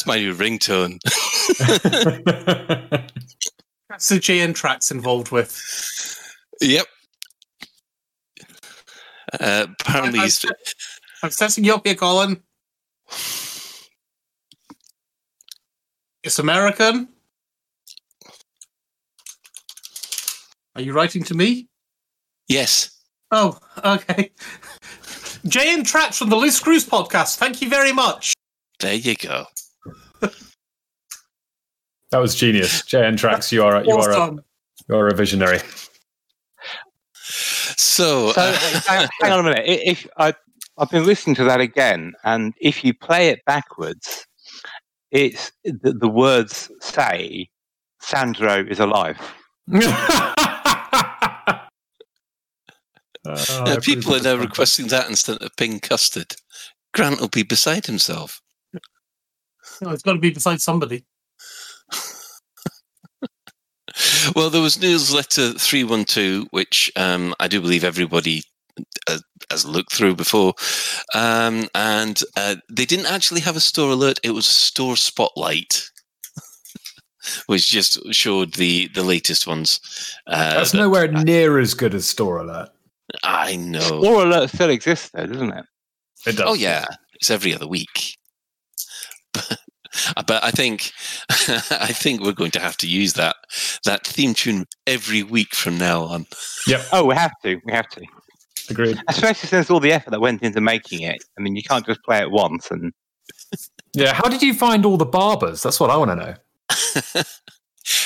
my 0.07 0.17
new 0.17 0.35
ringtone. 0.35 0.99
That's 3.89 4.09
the 4.09 4.17
JN 4.17 4.57
tracks 4.57 4.91
involved 4.91 5.31
with. 5.31 5.57
Yep. 6.61 6.87
Uh, 9.39 9.67
apparently, 9.79 10.19
I'm, 10.19 10.25
he's, 10.25 10.45
I'm 11.23 11.31
setting 11.31 11.63
you 11.63 11.77
up 11.77 11.87
here, 11.87 11.95
Colin. 11.95 12.43
It's 16.25 16.41
American. 16.41 17.12
Are 20.77 20.83
you 20.83 20.93
writing 20.93 21.23
to 21.25 21.35
me? 21.35 21.69
yes. 22.49 22.91
Oh, 23.35 23.59
okay. 23.83 24.31
Jay 25.47 25.73
and 25.73 25.87
Tracks 25.87 26.19
from 26.19 26.29
the 26.29 26.37
Loose 26.37 26.57
Screws 26.57 26.87
podcast. 26.87 27.37
Thank 27.37 27.63
you 27.63 27.71
very 27.71 27.93
much. 27.93 28.35
There 28.81 28.93
you 28.95 29.15
go. 29.17 29.47
That 32.11 32.19
was 32.19 32.35
genius. 32.35 32.83
JN 32.83 33.15
Trax, 33.17 33.51
you 33.53 33.65
are 33.65 33.77
a, 33.77 33.87
you 33.87 33.97
are 33.97 34.11
a, 34.13 34.33
you 34.87 34.95
are 34.95 35.09
a 35.09 35.15
visionary. 35.15 35.61
So, 37.15 38.33
So 38.33 38.33
uh, 38.37 38.53
hang, 38.87 39.09
hang 39.23 39.33
on 39.33 39.41
a 39.41 39.43
minute. 39.45 39.61
I- 39.61 39.83
If 39.91 40.07
I, 40.19 40.35
I've 40.77 40.91
been 40.91 41.07
listening 41.07 41.37
to 41.37 41.45
that 41.45 41.61
again, 41.63 42.13
and 42.25 42.53
if 42.61 42.85
you 42.85 42.93
play 42.93 43.29
it 43.29 43.41
backwards, 43.47 44.27
it's 45.11 45.53
the, 45.65 45.95
the 45.95 46.09
words 46.09 46.71
say 46.83 47.49
Sandro 48.03 48.63
is 48.69 48.79
alive. 48.79 49.19
Uh, 53.27 53.65
I 53.67 53.77
people 53.81 54.15
are 54.15 54.21
now 54.21 54.37
that. 54.37 54.41
requesting 54.49 54.89
that 54.89 55.09
instead 55.09 55.41
of 55.43 55.57
pink 55.57 55.83
custard. 55.83 56.35
Grant 56.95 57.21
will 57.21 57.29
be 57.29 57.43
beside 57.43 57.87
himself. 57.87 58.41
No, 59.81 59.91
it's 59.91 60.03
got 60.03 60.15
to 60.15 60.19
be 60.19 60.31
beside 60.31 60.61
somebody. 60.61 61.05
Well, 64.35 64.49
there 64.49 64.63
was 64.63 64.81
newsletter 64.81 65.53
312, 65.53 66.47
which 66.51 66.91
um, 66.97 67.35
I 67.41 67.47
do 67.49 67.61
believe 67.61 67.85
everybody 67.85 68.43
uh, 69.07 69.19
has 69.51 69.67
looked 69.67 69.93
through 69.93 70.15
before. 70.15 70.55
Um, 71.15 71.69
and 71.75 72.19
uh, 72.37 72.57
they 72.71 72.87
didn't 72.87 73.11
actually 73.13 73.43
have 73.43 73.57
a 73.57 73.61
store 73.61 73.93
alert, 73.93 74.19
it 74.25 74.31
was 74.31 74.47
a 74.47 74.53
store 74.55 74.97
spotlight, 74.97 75.91
which 77.47 77.69
just 77.69 77.99
showed 78.15 78.55
the, 78.55 78.89
the 78.95 79.03
latest 79.03 79.47
ones. 79.47 79.79
Uh, 80.27 80.55
That's 80.55 80.73
that- 80.73 80.79
nowhere 80.79 81.09
near 81.09 81.59
as 81.59 81.75
good 81.75 81.95
as 81.95 82.07
Store 82.07 82.39
Alert. 82.39 82.71
I 83.23 83.57
know. 83.57 83.81
Store 83.81 84.25
alert 84.25 84.51
still 84.51 84.71
exists, 84.71 85.11
though, 85.13 85.27
doesn't 85.27 85.53
it? 85.53 85.65
It 86.27 86.37
does. 86.37 86.47
Oh, 86.47 86.55
yeah. 86.55 86.85
It's 87.15 87.31
every 87.31 87.55
other 87.55 87.67
week. 87.67 88.17
but 89.35 90.43
I 90.45 90.51
think 90.51 90.93
I 91.31 91.93
think 91.93 92.23
we're 92.23 92.33
going 92.33 92.51
to 92.53 92.61
have 92.61 92.77
to 92.79 92.89
use 92.89 93.15
that 93.15 93.37
that 93.85 94.07
theme 94.07 94.35
tune 94.35 94.67
every 94.87 95.23
week 95.23 95.55
from 95.55 95.79
now 95.79 96.03
on. 96.03 96.27
Yep. 96.67 96.81
Oh, 96.93 97.05
we 97.05 97.15
have 97.15 97.33
to. 97.45 97.61
We 97.65 97.73
have 97.73 97.89
to. 97.91 98.05
Agreed. 98.71 99.01
Especially 99.09 99.49
since 99.49 99.71
all 99.71 99.81
the 99.81 99.93
effort 99.93 100.11
that 100.11 100.21
went 100.21 100.43
into 100.43 100.61
making 100.61 101.03
it. 101.03 101.23
I 101.39 101.43
mean, 101.43 101.57
you 101.57 101.63
can't 101.63 101.85
just 101.87 102.03
play 102.05 102.21
it 102.21 102.31
once 102.31 102.71
and 102.71 102.93
Yeah. 103.95 104.15
How 104.15 104.29
did 104.29 104.43
you 104.43 104.55
find 104.55 104.87
all 104.87 104.97
the 104.97 105.05
barbers? 105.05 105.63
That's 105.63 105.79
what 105.79 105.91
I 105.91 105.97
want 105.97 106.11
to 106.13 106.17
know. 106.17 107.23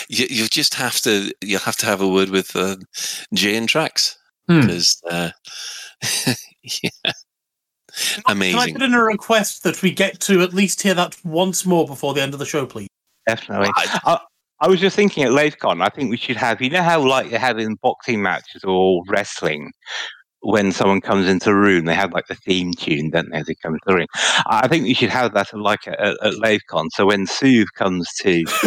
you, 0.09 0.27
you 0.29 0.49
just 0.49 0.75
have 0.75 1.01
to 1.03 1.33
you'll 1.43 1.61
have 1.61 1.77
to 1.77 1.87
have 1.87 2.01
a 2.01 2.09
word 2.09 2.31
with 2.31 2.57
uh, 2.57 2.77
Jay 3.35 3.57
and 3.57 3.69
Trax 3.69 4.17
Hmm. 4.49 4.61
because 4.63 5.03
uh, 5.11 5.31
yeah, 6.63 6.91
Can 7.03 8.23
I 8.27 8.33
amazing. 8.33 8.75
put 8.75 8.83
in 8.83 8.95
a 8.95 9.03
request 9.03 9.63
that 9.65 9.83
we 9.83 9.91
get 9.91 10.21
to 10.21 10.43
at 10.43 10.53
least 10.55 10.83
hear 10.83 10.95
that 10.95 11.17
once 11.25 11.65
more 11.67 11.87
before 11.87 12.15
the 12.15 12.23
end 12.23 12.33
of 12.33 12.39
the 12.39 12.47
show, 12.47 12.67
please? 12.67 12.89
definitely. 13.27 13.69
I- 13.77 14.01
I, 14.05 14.19
I 14.61 14.69
was 14.69 14.81
just 14.81 14.97
thinking 14.97 15.23
at 15.25 15.33
LaveCon, 15.33 15.83
I 15.85 15.89
think 15.91 16.11
we 16.11 16.17
should 16.17 16.37
have, 16.37 16.63
you 16.63 16.71
know 16.71 16.83
how 16.83 17.01
like 17.07 17.29
they 17.31 17.37
have 17.39 17.59
in 17.59 17.75
boxing 17.83 18.23
matches 18.23 18.65
or 18.65 19.03
wrestling, 19.09 19.71
when 20.41 20.71
someone 20.73 21.01
comes 21.01 21.29
into 21.29 21.51
a 21.51 21.55
room, 21.55 21.85
they 21.87 21.95
have 21.95 22.13
like 22.13 22.27
the 22.29 22.37
theme 22.37 22.73
tune, 22.73 23.11
don't 23.11 23.29
they, 23.31 23.39
as 23.39 23.47
they 23.47 23.55
come 23.57 23.75
into 23.75 23.83
the 23.87 23.95
ring. 23.97 24.07
I 24.47 24.67
think 24.69 24.85
we 24.85 24.95
should 24.95 25.11
have 25.11 25.35
that 25.35 25.53
at, 25.53 25.59
like 25.61 25.87
at, 25.89 25.99
at 25.99 26.35
LaveCon. 26.35 26.87
So 26.93 27.05
when 27.07 27.27
Soothe 27.27 27.67
comes 27.75 28.09
to, 28.21 28.45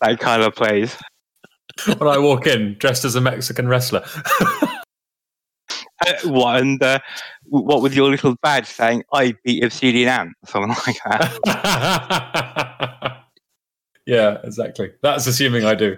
that 0.00 0.18
kind 0.20 0.42
of 0.42 0.54
plays. 0.54 0.96
When 1.86 2.08
I 2.08 2.18
walk 2.18 2.46
in 2.46 2.74
dressed 2.78 3.04
as 3.04 3.14
a 3.14 3.20
Mexican 3.20 3.68
wrestler. 3.68 4.04
Uh, 6.06 6.12
what 6.28 6.60
and 6.62 6.80
uh, 6.80 6.98
what 7.44 7.82
with 7.82 7.92
your 7.92 8.08
little 8.08 8.36
badge 8.40 8.66
saying 8.66 9.02
"I 9.12 9.34
beat 9.44 9.64
Obsidian 9.64 10.08
Ant" 10.08 10.30
something 10.46 10.68
like 10.86 10.96
that. 11.04 11.38
yeah, 14.06 14.38
exactly. 14.44 14.92
That's 15.02 15.26
assuming 15.26 15.64
I 15.64 15.74
do. 15.74 15.96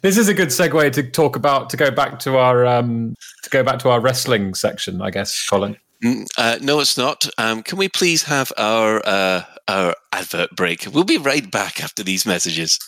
This 0.00 0.16
is 0.16 0.28
a 0.28 0.34
good 0.34 0.48
segue 0.48 0.90
to 0.92 1.02
talk 1.10 1.36
about 1.36 1.68
to 1.70 1.76
go 1.76 1.90
back 1.90 2.18
to 2.20 2.38
our 2.38 2.64
um, 2.64 3.14
to 3.42 3.50
go 3.50 3.62
back 3.62 3.78
to 3.80 3.90
our 3.90 4.00
wrestling 4.00 4.54
section, 4.54 5.02
I 5.02 5.10
guess, 5.10 5.46
Colin. 5.46 5.76
Mm, 6.02 6.26
Uh, 6.38 6.58
no, 6.62 6.80
it's 6.80 6.96
not. 6.96 7.28
Um, 7.36 7.62
can 7.62 7.76
we 7.78 7.88
please 7.90 8.22
have 8.22 8.52
our 8.56 9.02
uh, 9.06 9.42
our 9.68 9.94
advert 10.12 10.48
break? 10.56 10.86
We'll 10.90 11.04
be 11.04 11.18
right 11.18 11.48
back 11.50 11.82
after 11.84 12.02
these 12.02 12.24
messages. 12.24 12.78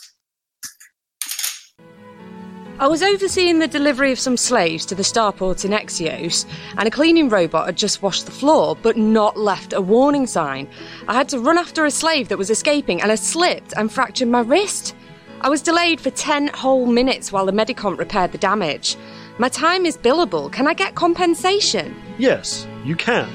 I 2.79 2.87
was 2.87 3.03
overseeing 3.03 3.59
the 3.59 3.67
delivery 3.67 4.13
of 4.13 4.21
some 4.21 4.37
slaves 4.37 4.85
to 4.85 4.95
the 4.95 5.03
starport 5.03 5.65
in 5.65 5.71
Exios, 5.71 6.45
and 6.77 6.87
a 6.87 6.91
cleaning 6.91 7.27
robot 7.27 7.65
had 7.65 7.75
just 7.75 8.01
washed 8.01 8.25
the 8.25 8.31
floor, 8.31 8.77
but 8.81 8.95
not 8.95 9.35
left 9.35 9.73
a 9.73 9.81
warning 9.81 10.25
sign. 10.25 10.65
I 11.05 11.13
had 11.13 11.27
to 11.29 11.39
run 11.39 11.57
after 11.57 11.83
a 11.83 11.91
slave 11.91 12.29
that 12.29 12.37
was 12.37 12.49
escaping, 12.49 13.01
and 13.01 13.11
I 13.11 13.15
slipped 13.15 13.73
and 13.75 13.91
fractured 13.91 14.29
my 14.29 14.39
wrist. 14.39 14.95
I 15.41 15.49
was 15.49 15.61
delayed 15.61 15.99
for 15.99 16.09
10 16.09 16.47
whole 16.53 16.85
minutes 16.85 17.33
while 17.33 17.45
the 17.45 17.51
Medicomp 17.51 17.99
repaired 17.99 18.31
the 18.31 18.37
damage. 18.37 18.95
My 19.39 19.49
time 19.49 19.85
is 19.85 19.97
billable. 19.97 20.49
Can 20.49 20.65
I 20.65 20.73
get 20.73 20.95
compensation? 20.95 21.93
Yes, 22.17 22.65
you 22.85 22.95
can. 22.95 23.27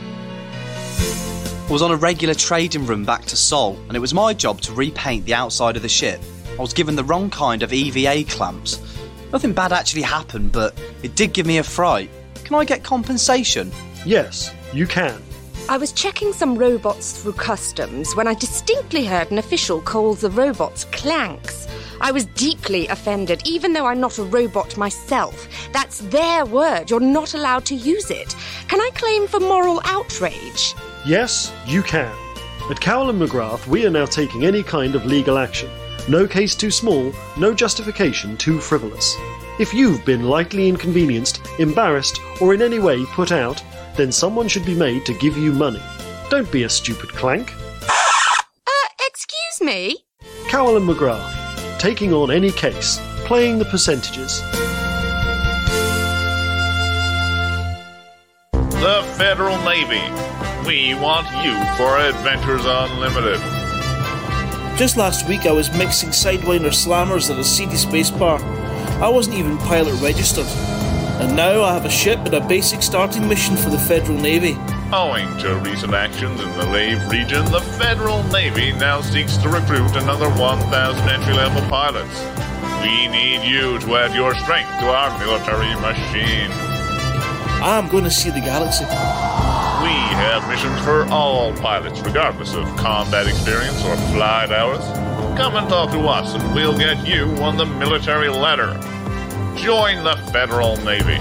I 1.68 1.70
was 1.70 1.82
on 1.82 1.90
a 1.90 1.96
regular 1.96 2.32
trading 2.32 2.86
run 2.86 3.04
back 3.04 3.26
to 3.26 3.36
Sol, 3.36 3.76
and 3.88 3.94
it 3.94 4.00
was 4.00 4.14
my 4.14 4.32
job 4.32 4.62
to 4.62 4.72
repaint 4.72 5.26
the 5.26 5.34
outside 5.34 5.76
of 5.76 5.82
the 5.82 5.88
ship. 5.90 6.22
I 6.58 6.62
was 6.62 6.72
given 6.72 6.96
the 6.96 7.04
wrong 7.04 7.28
kind 7.28 7.62
of 7.62 7.74
EVA 7.74 8.24
clamps. 8.30 8.80
Nothing 9.34 9.52
bad 9.52 9.72
actually 9.72 10.02
happened, 10.02 10.52
but 10.52 10.80
it 11.02 11.16
did 11.16 11.32
give 11.32 11.44
me 11.44 11.58
a 11.58 11.64
fright. 11.64 12.08
Can 12.44 12.54
I 12.54 12.64
get 12.64 12.84
compensation? 12.84 13.72
Yes, 14.06 14.52
you 14.72 14.86
can. 14.86 15.20
I 15.68 15.76
was 15.76 15.90
checking 15.90 16.32
some 16.32 16.56
robots 16.56 17.20
through 17.20 17.32
customs 17.32 18.14
when 18.14 18.28
I 18.28 18.34
distinctly 18.34 19.04
heard 19.04 19.32
an 19.32 19.38
official 19.38 19.80
call 19.80 20.14
the 20.14 20.30
robots 20.30 20.84
clanks. 20.92 21.66
I 22.00 22.12
was 22.12 22.26
deeply 22.26 22.86
offended, 22.86 23.42
even 23.44 23.72
though 23.72 23.86
I'm 23.86 23.98
not 23.98 24.18
a 24.18 24.22
robot 24.22 24.76
myself. 24.76 25.48
That's 25.72 25.98
their 25.98 26.46
word. 26.46 26.88
You're 26.88 27.00
not 27.00 27.34
allowed 27.34 27.64
to 27.66 27.74
use 27.74 28.12
it. 28.12 28.36
Can 28.68 28.80
I 28.80 28.90
claim 28.94 29.26
for 29.26 29.40
moral 29.40 29.80
outrage? 29.86 30.76
Yes, 31.04 31.52
you 31.66 31.82
can. 31.82 32.14
At 32.70 32.80
Cowell 32.80 33.10
and 33.10 33.20
McGrath, 33.20 33.66
we 33.66 33.84
are 33.84 33.90
now 33.90 34.06
taking 34.06 34.44
any 34.44 34.62
kind 34.62 34.94
of 34.94 35.04
legal 35.04 35.38
action. 35.38 35.70
No 36.06 36.26
case 36.26 36.54
too 36.54 36.70
small, 36.70 37.14
no 37.38 37.54
justification 37.54 38.36
too 38.36 38.60
frivolous. 38.60 39.16
If 39.58 39.72
you've 39.72 40.04
been 40.04 40.24
lightly 40.24 40.68
inconvenienced, 40.68 41.40
embarrassed, 41.58 42.20
or 42.42 42.52
in 42.52 42.60
any 42.60 42.78
way 42.78 43.06
put 43.06 43.32
out, 43.32 43.62
then 43.96 44.12
someone 44.12 44.46
should 44.46 44.66
be 44.66 44.74
made 44.74 45.06
to 45.06 45.14
give 45.14 45.38
you 45.38 45.52
money. 45.52 45.80
Don't 46.28 46.50
be 46.52 46.64
a 46.64 46.68
stupid 46.68 47.08
clank. 47.10 47.54
Uh, 47.82 48.70
excuse 49.06 49.60
me? 49.62 49.96
Cowell 50.48 50.76
and 50.76 50.86
McGrath, 50.86 51.78
taking 51.78 52.12
on 52.12 52.30
any 52.30 52.50
case, 52.50 52.98
playing 53.24 53.58
the 53.58 53.64
percentages. 53.64 54.42
The 58.52 59.02
Federal 59.16 59.56
Navy. 59.64 60.02
We 60.66 60.94
want 60.94 61.26
you 61.42 61.54
for 61.76 61.98
Adventures 61.98 62.66
Unlimited. 62.66 63.63
Just 64.76 64.96
last 64.96 65.28
week 65.28 65.46
I 65.46 65.52
was 65.52 65.72
mixing 65.78 66.08
Sidewinder 66.08 66.72
slammers 66.72 67.30
at 67.30 67.38
a 67.38 67.44
seedy 67.44 67.76
space 67.76 68.10
bar. 68.10 68.42
I 69.00 69.08
wasn't 69.08 69.36
even 69.36 69.56
pilot 69.58 70.00
registered. 70.02 70.46
And 71.22 71.36
now 71.36 71.62
I 71.62 71.72
have 71.74 71.84
a 71.84 71.90
ship 71.90 72.18
and 72.24 72.34
a 72.34 72.40
basic 72.40 72.82
starting 72.82 73.28
mission 73.28 73.56
for 73.56 73.70
the 73.70 73.78
Federal 73.78 74.18
Navy. 74.18 74.56
Owing 74.92 75.28
to 75.38 75.54
recent 75.58 75.94
actions 75.94 76.40
in 76.40 76.50
the 76.58 76.66
Lave 76.66 77.08
region, 77.08 77.44
the 77.52 77.60
Federal 77.78 78.24
Navy 78.24 78.72
now 78.72 79.00
seeks 79.00 79.36
to 79.38 79.48
recruit 79.48 79.94
another 79.94 80.28
1,000 80.30 81.08
entry 81.08 81.34
level 81.34 81.62
pilots. 81.70 82.20
We 82.82 83.06
need 83.06 83.48
you 83.48 83.78
to 83.78 83.96
add 83.96 84.12
your 84.12 84.34
strength 84.34 84.70
to 84.80 84.86
our 84.86 85.16
military 85.20 85.72
machine. 85.80 86.50
I'm 87.62 87.86
going 87.88 88.04
to 88.04 88.10
see 88.10 88.30
the 88.30 88.40
galaxy. 88.40 88.84
We 89.84 89.90
have 89.90 90.48
missions 90.48 90.80
for 90.80 91.04
all 91.10 91.52
pilots, 91.56 92.00
regardless 92.00 92.54
of 92.54 92.64
combat 92.78 93.26
experience 93.26 93.84
or 93.84 93.94
flight 94.14 94.50
hours. 94.50 94.80
Come 95.36 95.56
and 95.56 95.68
talk 95.68 95.90
to 95.90 95.98
us, 96.08 96.32
and 96.32 96.54
we'll 96.54 96.78
get 96.78 97.06
you 97.06 97.26
on 97.42 97.58
the 97.58 97.66
military 97.66 98.30
ladder. 98.30 98.72
Join 99.58 100.02
the 100.02 100.16
Federal 100.32 100.78
Navy. 100.78 101.18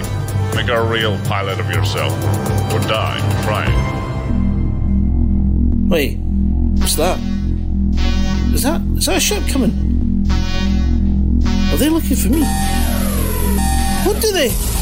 Make 0.56 0.68
a 0.68 0.82
real 0.82 1.18
pilot 1.26 1.60
of 1.60 1.68
yourself, 1.68 2.14
or 2.72 2.80
die 2.88 3.20
trying. 3.44 3.76
Wait, 5.90 6.16
what's 6.78 6.96
that? 6.96 7.18
Is 8.54 8.62
that 8.62 8.80
is 8.96 9.04
that 9.04 9.18
a 9.18 9.20
ship 9.20 9.46
coming? 9.46 9.72
Are 11.70 11.76
they 11.76 11.90
looking 11.90 12.16
for 12.16 12.30
me? 12.30 12.42
What 14.06 14.22
do 14.22 14.32
they? 14.32 14.73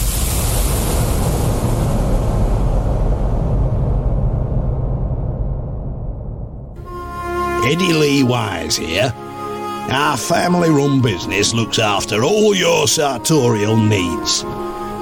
Eddie 7.64 7.92
Lee 7.92 8.22
Wise 8.24 8.76
here. 8.76 9.12
Our 9.14 10.16
family 10.16 10.68
run 10.68 11.00
business 11.00 11.54
looks 11.54 11.78
after 11.78 12.24
all 12.24 12.56
your 12.56 12.88
sartorial 12.88 13.76
needs. 13.76 14.42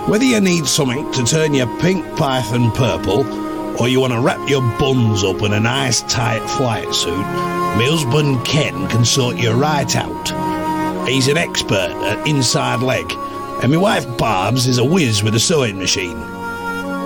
Whether 0.07 0.27
you 0.27 0.41
need 0.43 0.67
something 0.67 1.11
to 1.13 1.25
turn 1.25 1.55
your 1.55 1.75
pink 1.81 2.05
python 2.17 2.71
purple, 2.73 3.25
or 3.81 3.89
you 3.89 3.99
want 3.99 4.13
to 4.13 4.21
wrap 4.21 4.47
your 4.47 4.61
buns 4.79 5.25
up 5.25 5.41
in 5.41 5.55
a 5.55 5.61
nice 5.61 6.03
tight 6.03 6.47
flight 6.51 6.93
suit, 6.95 7.17
my 7.17 7.87
husband 7.89 8.45
Ken 8.45 8.89
can 8.89 9.07
sort 9.07 9.37
you 9.37 9.53
right 9.53 9.97
out. 9.97 11.09
He's 11.09 11.29
an 11.29 11.39
expert 11.39 11.93
at 12.05 12.29
inside 12.29 12.83
leg, 12.83 13.11
and 13.63 13.73
my 13.73 13.79
wife 13.79 14.19
Barb's 14.19 14.67
is 14.67 14.77
a 14.77 14.85
whiz 14.85 15.23
with 15.23 15.35
a 15.35 15.41
sewing 15.41 15.79
machine. 15.79 16.21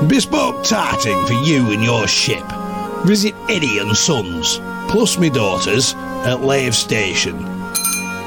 Bespoke 0.09 0.65
tarting 0.65 1.25
for 1.27 1.35
you 1.45 1.71
and 1.71 1.85
your 1.85 2.09
ship. 2.09 2.45
Visit 3.05 3.37
Eddie 3.49 3.79
and 3.79 3.97
Sons, 3.97 4.59
plus 4.89 5.19
me 5.19 5.31
daughters, 5.31 5.95
at 6.25 6.43
Lave 6.43 6.75
Station. 6.75 7.39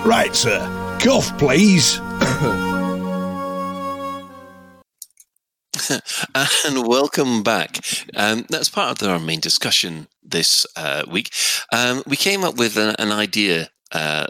Right, 0.06 0.36
sir. 0.36 0.60
Cough, 1.00 1.38
please. 1.38 2.00
and 6.66 6.88
welcome 6.88 7.44
back. 7.44 7.80
Um, 8.16 8.46
that's 8.50 8.70
part 8.70 9.02
of 9.02 9.10
our 9.10 9.20
main 9.20 9.40
discussion 9.40 10.08
this 10.24 10.66
uh, 10.76 11.04
week. 11.10 11.32
Um, 11.72 12.04
we 12.06 12.18
came 12.18 12.44
up 12.44 12.58
with 12.58 12.78
an, 12.78 13.12
idea 13.12 13.70
uh, 13.92 14.28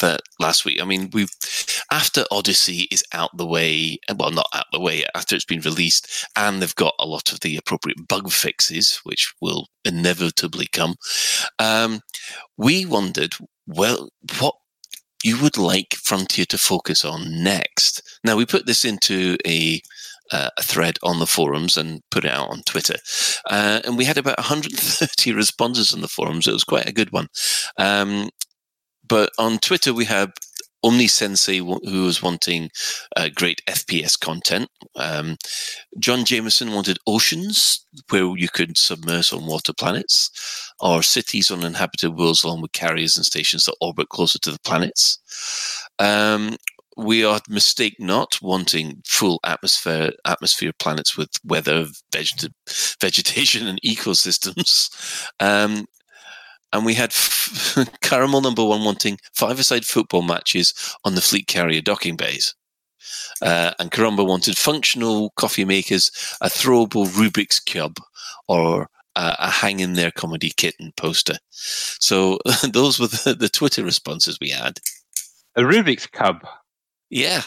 that 0.00 0.22
last 0.38 0.64
week. 0.64 0.80
I 0.80 0.84
mean, 0.84 1.10
we've 1.12 1.30
after 1.90 2.24
Odyssey 2.30 2.88
is 2.90 3.04
out 3.12 3.36
the 3.36 3.46
way, 3.46 3.98
well, 4.16 4.30
not 4.30 4.48
out 4.54 4.66
the 4.72 4.80
way 4.80 5.04
after 5.14 5.34
it's 5.34 5.44
been 5.44 5.60
released, 5.60 6.26
and 6.36 6.60
they've 6.60 6.74
got 6.74 6.94
a 6.98 7.06
lot 7.06 7.32
of 7.32 7.40
the 7.40 7.56
appropriate 7.56 8.08
bug 8.08 8.30
fixes, 8.30 9.00
which 9.04 9.32
will 9.40 9.68
inevitably 9.84 10.66
come. 10.66 10.96
Um, 11.58 12.00
we 12.56 12.86
wondered, 12.86 13.34
well, 13.66 14.08
what 14.38 14.54
you 15.24 15.40
would 15.42 15.58
like 15.58 15.94
Frontier 15.94 16.44
to 16.46 16.58
focus 16.58 17.04
on 17.04 17.42
next. 17.42 18.02
Now, 18.22 18.36
we 18.36 18.46
put 18.46 18.66
this 18.66 18.84
into 18.84 19.36
a 19.46 19.80
uh, 20.32 20.50
a 20.56 20.62
thread 20.62 20.98
on 21.02 21.18
the 21.18 21.26
forums 21.26 21.76
and 21.76 22.02
put 22.10 22.24
it 22.24 22.30
out 22.30 22.50
on 22.50 22.62
Twitter. 22.62 22.96
Uh, 23.48 23.80
and 23.84 23.96
we 23.96 24.04
had 24.04 24.18
about 24.18 24.38
130 24.38 25.32
responses 25.34 25.94
on 25.94 26.00
the 26.00 26.08
forums. 26.08 26.48
It 26.48 26.52
was 26.52 26.64
quite 26.64 26.88
a 26.88 26.92
good 26.92 27.12
one. 27.12 27.28
Um, 27.78 28.30
but 29.08 29.30
on 29.38 29.58
Twitter, 29.58 29.92
we 29.92 30.04
have 30.06 30.32
Omni 30.86 31.08
Sensei, 31.08 31.58
who 31.58 32.04
was 32.04 32.22
wanting 32.22 32.70
uh, 33.16 33.28
great 33.34 33.60
FPS 33.66 34.18
content. 34.18 34.68
Um, 34.94 35.36
John 35.98 36.24
Jameson 36.24 36.72
wanted 36.72 36.98
oceans 37.06 37.84
where 38.10 38.36
you 38.36 38.48
could 38.48 38.76
submerge 38.76 39.32
on 39.32 39.46
water 39.46 39.72
planets, 39.72 40.30
or 40.80 41.02
cities 41.02 41.50
on 41.50 41.64
inhabited 41.64 42.10
worlds 42.16 42.44
along 42.44 42.62
with 42.62 42.72
carriers 42.72 43.16
and 43.16 43.26
stations 43.26 43.64
that 43.64 43.76
orbit 43.80 44.10
closer 44.10 44.38
to 44.40 44.52
the 44.52 44.60
planets. 44.60 45.18
Um, 45.98 46.56
we 46.96 47.24
are 47.24 47.40
mistake 47.48 47.96
not 47.98 48.38
wanting 48.40 49.02
full 49.06 49.38
atmosphere 49.44 50.12
atmosphere 50.24 50.72
planets 50.78 51.16
with 51.16 51.30
weather, 51.44 51.86
veget- 52.12 52.96
vegetation, 53.00 53.66
and 53.66 53.80
ecosystems. 53.84 54.90
Um, 55.40 55.86
and 56.72 56.84
we 56.84 56.94
had 56.94 57.10
f- 57.10 57.78
caramel 58.02 58.40
number 58.40 58.64
one 58.64 58.84
wanting 58.84 59.18
five-a-side 59.34 59.84
football 59.84 60.22
matches 60.22 60.74
on 61.04 61.14
the 61.14 61.20
fleet 61.20 61.46
carrier 61.46 61.80
docking 61.80 62.16
bays. 62.16 62.54
Uh, 63.42 63.72
and 63.78 63.90
Karumba 63.90 64.26
wanted 64.26 64.56
functional 64.56 65.30
coffee 65.36 65.64
makers, 65.64 66.10
a 66.40 66.48
throwable 66.48 67.06
Rubik's 67.06 67.60
cube, 67.60 67.98
or 68.48 68.88
uh, 69.14 69.36
a 69.38 69.50
hang 69.50 69.80
in 69.80 69.94
there 69.94 70.10
comedy 70.10 70.52
kitten 70.56 70.92
poster. 70.96 71.36
So 71.50 72.38
those 72.72 72.98
were 72.98 73.08
the, 73.08 73.36
the 73.38 73.48
Twitter 73.48 73.84
responses 73.84 74.38
we 74.40 74.50
had. 74.50 74.78
A 75.54 75.62
Rubik's 75.62 76.06
cube. 76.06 76.46
Yeah. 77.10 77.42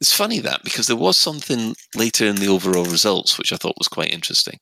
It's 0.00 0.12
funny 0.12 0.40
that 0.40 0.62
because 0.64 0.86
there 0.86 0.96
was 0.96 1.16
something 1.16 1.74
later 1.94 2.26
in 2.26 2.36
the 2.36 2.48
overall 2.48 2.84
results 2.84 3.38
which 3.38 3.52
I 3.52 3.56
thought 3.56 3.78
was 3.78 3.88
quite 3.88 4.12
interesting. 4.12 4.58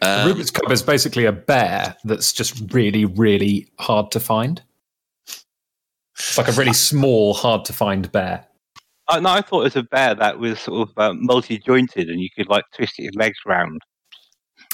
The 0.00 0.06
Um, 0.22 0.28
Rubik's 0.32 0.50
Cube 0.50 0.70
is 0.72 0.82
basically 0.82 1.26
a 1.26 1.32
bear 1.32 1.96
that's 2.04 2.32
just 2.32 2.72
really, 2.72 3.04
really 3.04 3.68
hard 3.78 4.10
to 4.12 4.20
find. 4.20 4.62
It's 6.18 6.36
like 6.38 6.48
a 6.48 6.52
really 6.52 6.72
small, 6.72 7.34
hard 7.34 7.64
to 7.66 7.72
find 7.72 8.10
bear. 8.12 8.46
Oh, 9.08 9.20
no, 9.20 9.30
I 9.30 9.40
thought 9.40 9.60
it 9.60 9.64
was 9.64 9.76
a 9.76 9.82
bear 9.82 10.14
that 10.14 10.38
was 10.38 10.60
sort 10.60 10.88
of 10.88 10.98
uh, 10.98 11.12
multi-jointed, 11.14 12.08
and 12.08 12.20
you 12.20 12.28
could 12.36 12.48
like 12.48 12.64
twist 12.74 12.94
its 12.98 13.16
legs 13.16 13.38
round. 13.46 13.80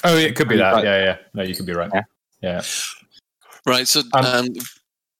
Oh, 0.04 0.16
it 0.16 0.36
could 0.36 0.48
be 0.48 0.54
And 0.54 0.62
that. 0.62 0.72
like- 0.74 0.84
Yeah, 0.84 1.02
yeah. 1.04 1.16
No, 1.34 1.42
you 1.42 1.54
could 1.54 1.66
be 1.66 1.72
right. 1.72 1.90
Yeah. 1.92 2.02
Yeah. 2.42 2.62
right. 3.66 3.88
So 3.88 4.02
um, 4.12 4.48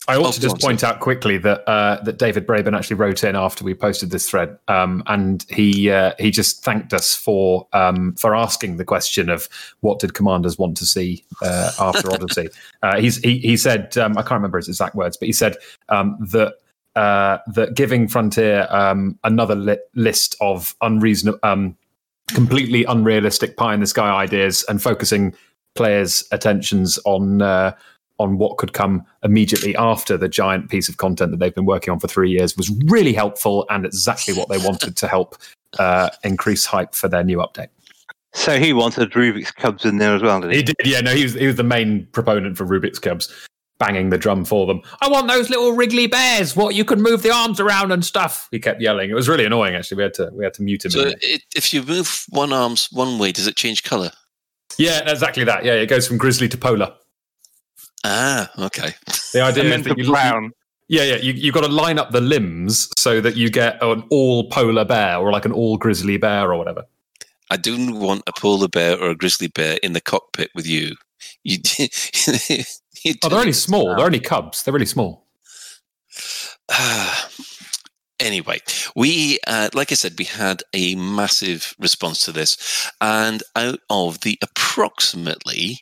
I 0.09 0.16
ought 0.16 0.28
Oh, 0.28 0.33
to 0.33 0.41
just 0.41 0.61
point 0.61 0.85
out 0.85 1.01
quickly 1.01 1.37
that 1.39 1.69
uh, 1.69 2.01
that 2.05 2.19
David 2.19 2.47
Braben 2.47 2.77
actually 2.77 2.97
wrote 2.97 3.24
in 3.24 3.35
after 3.35 3.65
we 3.65 3.74
posted 3.74 4.11
this 4.11 4.31
thread, 4.31 4.57
um, 4.69 5.03
and 5.07 5.45
he 5.49 5.91
uh, 5.91 6.12
he 6.19 6.31
just 6.31 6.62
thanked 6.62 6.95
us 6.95 7.15
for 7.15 7.66
um, 7.73 8.15
for 8.15 8.35
asking 8.35 8.77
the 8.77 8.85
question 8.85 9.28
of 9.28 9.49
what 9.81 9.99
did 9.99 10.15
commanders 10.15 10.59
want 10.59 10.77
to 10.77 10.87
see 10.87 11.24
uh, 11.43 11.73
after 11.81 12.11
Odyssey. 12.12 12.49
Uh, 12.83 13.01
he's 13.01 13.16
he, 13.19 13.39
he 13.39 13.57
said 13.57 13.97
um, 13.99 14.12
I 14.16 14.23
can't 14.23 14.33
remember 14.33 14.59
his 14.59 14.69
exact 14.69 14.95
words, 14.95 15.16
but 15.16 15.27
he 15.27 15.33
said 15.33 15.57
um, 15.89 16.16
that 16.31 16.55
uh, 16.95 17.39
that 17.55 17.74
giving 17.74 18.07
Frontier 18.07 18.69
um, 18.70 19.19
another 19.24 19.57
li- 19.57 19.78
list 19.95 20.37
of 20.41 20.77
unreasonable, 20.83 21.41
um, 21.43 21.77
completely 22.28 22.85
unrealistic 22.85 23.57
pie 23.57 23.74
in 23.74 23.81
the 23.81 23.87
sky 23.87 24.09
ideas 24.11 24.65
and 24.69 24.81
focusing 24.81 25.35
players' 25.74 26.23
attentions 26.31 26.99
on. 27.05 27.74
On 28.18 28.38
what 28.38 28.56
could 28.56 28.72
come 28.72 29.05
immediately 29.22 29.76
after 29.76 30.16
the 30.16 30.28
giant 30.28 30.70
piece 30.70 30.88
of 30.88 30.97
content 30.97 31.32
that 31.32 31.36
they've 31.38 31.55
been 31.55 31.66
working 31.66 31.93
on 31.93 32.01
for 32.01 32.09
three 32.09 32.30
years 32.30 32.56
was 32.56 32.70
really 32.86 33.12
helpful 33.12 33.66
and 33.68 33.84
exactly 33.84 34.32
what 34.32 34.48
they 34.48 34.56
wanted 34.59 34.97
to 34.97 35.06
help 35.06 35.36
uh, 35.78 36.09
increase 36.24 36.64
hype 36.64 36.94
for 36.94 37.09
their 37.09 37.22
new 37.22 37.38
update. 37.38 37.68
So 38.36 38.59
he 38.59 38.74
wanted 38.74 39.12
Rubik's 39.12 39.51
cubs 39.51 39.84
in 39.84 39.97
there 39.97 40.14
as 40.14 40.22
well, 40.22 40.40
did 40.43 40.51
he? 40.51 40.56
He 40.59 40.62
did, 40.62 40.76
yeah. 40.84 41.01
No, 41.01 41.14
he 41.14 41.22
was 41.22 41.34
he 41.34 41.47
was 41.47 41.56
the 41.56 41.62
main 41.62 42.06
proponent 42.12 42.59
for 42.59 42.66
Rubik's 42.66 42.98
cubs, 42.98 43.32
banging 43.78 44.10
the 44.10 44.18
drum 44.18 44.44
for 44.44 44.66
them. 44.66 44.82
I 45.01 45.09
want 45.09 45.26
those 45.26 45.48
little 45.48 45.72
wriggly 45.72 46.06
bears. 46.06 46.55
What 46.55 46.74
you 46.74 46.84
can 46.84 47.01
move 47.01 47.22
the 47.22 47.32
arms 47.32 47.60
around 47.60 47.93
and 47.93 48.05
stuff. 48.05 48.48
He 48.51 48.59
kept 48.59 48.82
yelling. 48.82 49.09
It 49.09 49.14
was 49.14 49.26
really 49.26 49.47
annoying. 49.47 49.74
Actually, 49.74 49.97
we 49.97 50.02
had 50.02 50.14
to 50.14 50.30
we 50.34 50.44
had 50.44 50.52
to 50.55 50.62
mute 50.62 50.84
him. 50.84 50.90
so 50.90 51.01
it. 51.01 51.18
it, 51.22 51.43
if 51.55 51.72
you 51.72 51.82
move 51.82 52.26
one 52.28 52.52
arms 52.52 52.90
one 52.93 53.18
way, 53.18 53.32
does 53.32 53.47
it 53.47 53.56
change 53.56 53.84
color? 53.84 54.10
Yeah, 54.76 55.10
exactly 55.10 55.44
that. 55.44 55.64
Yeah, 55.64 55.72
it 55.72 55.86
goes 55.86 56.06
from 56.06 56.18
grizzly 56.18 56.48
to 56.51 56.59
polar. 56.59 56.93
Ah, 58.07 58.51
okay. 58.66 58.95
The 59.33 59.43
idea 59.43 59.65
is 59.65 59.85
that 59.85 59.99
you, 59.99 60.07
brown. 60.07 60.53
Yeah, 60.89 61.03
yeah. 61.03 61.16
You 61.16 61.33
you 61.33 61.53
got 61.53 61.62
to 61.62 61.69
line 61.69 61.99
up 61.99 62.12
the 62.12 62.20
limbs 62.23 62.89
so 62.97 63.20
that 63.20 63.37
you 63.37 63.51
get 63.51 63.83
an 63.83 64.05
all 64.11 64.49
polar 64.49 64.85
bear 64.85 65.19
or 65.19 65.31
like 65.31 65.45
an 65.45 65.53
all 65.53 65.77
grizzly 65.77 66.16
bear 66.16 66.51
or 66.51 66.57
whatever. 66.57 66.85
I 67.51 67.57
don't 67.59 67.99
want 68.01 68.23
a 68.27 68.33
polar 68.33 68.69
bear 68.69 68.99
or 68.99 69.11
a 69.11 69.15
grizzly 69.15 69.49
bear 69.49 69.78
in 69.83 69.93
the 69.93 70.01
cockpit 70.01 70.51
with 70.55 70.66
you. 70.66 70.95
You, 71.43 71.59
you 73.05 73.15
Oh, 73.24 73.28
they're 73.28 73.41
only 73.41 73.53
small. 73.53 73.95
They're 73.97 74.07
only 74.07 74.20
cubs. 74.20 74.62
They're 74.62 74.74
really 74.74 74.87
small. 74.87 75.27
anyway, 78.20 78.59
we, 78.95 79.39
uh, 79.47 79.70
like 79.74 79.93
I 79.93 79.95
said, 79.95 80.15
we 80.19 80.24
had 80.24 80.62
a 80.73 80.95
massive 80.95 81.74
response 81.78 82.20
to 82.20 82.33
this, 82.33 82.91
and 83.01 83.43
out 83.55 83.81
of 83.91 84.20
the 84.20 84.39
approximately 84.43 85.81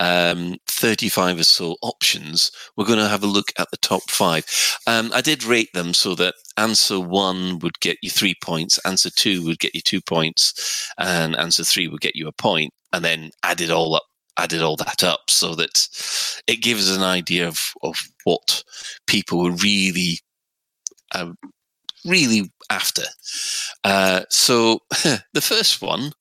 um, 0.00 0.56
35 0.66 1.40
or 1.40 1.44
so 1.44 1.76
options, 1.82 2.50
we're 2.76 2.86
going 2.86 2.98
to 2.98 3.08
have 3.08 3.22
a 3.22 3.26
look 3.26 3.52
at 3.58 3.70
the 3.70 3.76
top 3.78 4.02
five. 4.10 4.44
Um, 4.86 5.10
I 5.14 5.20
did 5.20 5.44
rate 5.44 5.72
them 5.74 5.94
so 5.94 6.14
that 6.16 6.34
answer 6.56 7.00
one 7.00 7.58
would 7.60 7.80
get 7.80 7.98
you 8.02 8.10
three 8.10 8.34
points, 8.42 8.78
answer 8.84 9.10
two 9.10 9.44
would 9.44 9.58
get 9.58 9.74
you 9.74 9.80
two 9.80 10.00
points, 10.00 10.92
and 10.98 11.36
answer 11.36 11.64
three 11.64 11.88
would 11.88 12.00
get 12.00 12.16
you 12.16 12.28
a 12.28 12.32
point, 12.32 12.72
and 12.92 13.04
then 13.04 13.30
added 13.42 13.70
all 13.70 13.94
up. 13.94 14.04
Added 14.40 14.62
all 14.62 14.76
that 14.76 15.02
up 15.02 15.22
so 15.28 15.56
that 15.56 15.88
it 16.46 16.62
gives 16.62 16.94
an 16.94 17.02
idea 17.02 17.48
of, 17.48 17.58
of 17.82 17.98
what 18.22 18.62
people 19.08 19.42
were 19.42 19.50
really 19.50 20.20
uh, 21.12 21.32
really 22.04 22.50
after. 22.70 23.02
Uh, 23.84 24.22
so 24.30 24.80
the 25.32 25.40
first 25.40 25.82
one, 25.82 26.12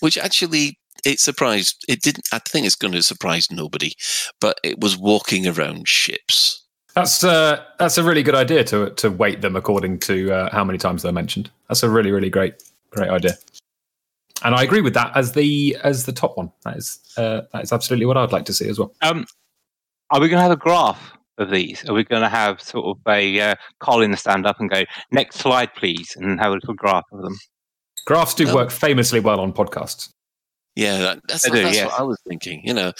which 0.00 0.18
actually 0.18 0.78
it 1.04 1.20
surprised, 1.20 1.84
it 1.88 2.02
didn't. 2.02 2.28
I 2.32 2.38
think 2.38 2.66
it's 2.66 2.74
going 2.76 2.92
to 2.92 3.02
surprise 3.02 3.50
nobody, 3.50 3.92
but 4.40 4.58
it 4.62 4.80
was 4.80 4.96
walking 4.96 5.46
around 5.46 5.88
ships. 5.88 6.64
That's 6.94 7.24
uh, 7.24 7.64
that's 7.78 7.96
a 7.98 8.02
really 8.02 8.22
good 8.22 8.34
idea 8.34 8.64
to 8.64 8.90
to 8.90 9.10
weight 9.10 9.40
them 9.40 9.56
according 9.56 9.98
to 10.00 10.30
uh, 10.32 10.50
how 10.52 10.64
many 10.64 10.78
times 10.78 11.02
they're 11.02 11.12
mentioned. 11.12 11.50
That's 11.68 11.82
a 11.82 11.88
really 11.90 12.10
really 12.10 12.28
great 12.30 12.62
great 12.90 13.08
idea, 13.08 13.32
and 14.44 14.54
I 14.54 14.62
agree 14.62 14.82
with 14.82 14.94
that 14.94 15.16
as 15.16 15.32
the 15.32 15.76
as 15.82 16.04
the 16.04 16.12
top 16.12 16.36
one. 16.36 16.52
That 16.64 16.76
is 16.76 17.00
uh, 17.16 17.42
that 17.52 17.64
is 17.64 17.72
absolutely 17.72 18.06
what 18.06 18.16
I'd 18.18 18.32
like 18.32 18.44
to 18.44 18.52
see 18.52 18.68
as 18.68 18.78
well. 18.78 18.94
Um, 19.00 19.24
are 20.10 20.20
we 20.20 20.28
going 20.28 20.38
to 20.38 20.42
have 20.42 20.52
a 20.52 20.56
graph 20.56 21.16
of 21.38 21.50
these? 21.50 21.88
Are 21.88 21.94
we 21.94 22.04
going 22.04 22.20
to 22.20 22.28
have 22.28 22.60
sort 22.60 22.84
of 22.84 22.98
a 23.10 23.40
uh, 23.40 23.54
Colin 23.80 24.14
stand 24.14 24.46
up 24.46 24.60
and 24.60 24.68
go 24.68 24.82
next 25.10 25.38
slide, 25.38 25.74
please, 25.74 26.14
and 26.16 26.38
have 26.38 26.52
a 26.52 26.56
little 26.56 26.74
graph 26.74 27.06
of 27.12 27.22
them? 27.22 27.38
Graphs 28.04 28.34
do 28.34 28.44
No. 28.44 28.54
work 28.54 28.70
famously 28.70 29.20
well 29.20 29.40
on 29.40 29.52
podcasts. 29.54 30.10
Yeah, 30.74 30.98
that, 30.98 31.20
that's, 31.28 31.50
do, 31.50 31.62
that's 31.62 31.76
yes. 31.76 31.90
what 31.90 32.00
I 32.00 32.02
was 32.02 32.18
thinking. 32.26 32.62
You 32.64 32.72
know, 32.72 32.92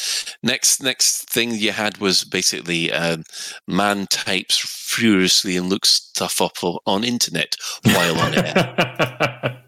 next 0.43 0.82
next 0.82 1.31
thing 1.31 1.53
you 1.55 1.73
had 1.73 1.99
was 1.99 2.24
basically 2.24 2.93
um, 2.93 3.24
man 3.66 4.07
types 4.09 4.59
furiously 4.59 5.57
and 5.57 5.70
looks 5.70 5.89
stuff 5.89 6.40
up 6.43 6.59
on 6.86 7.05
internet 7.05 7.57
while 7.85 8.19
on 8.19 8.35
air. 8.35 9.62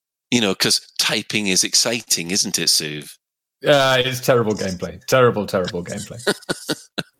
you 0.30 0.40
know, 0.40 0.52
because 0.52 0.80
typing 0.98 1.48
is 1.48 1.64
exciting, 1.64 2.30
isn't 2.30 2.58
it, 2.58 2.68
Sue? 2.68 3.02
Uh, 3.66 3.96
it's 3.98 4.20
terrible 4.20 4.54
gameplay. 4.54 5.04
Terrible, 5.06 5.44
terrible 5.44 5.84
gameplay. 5.84 6.24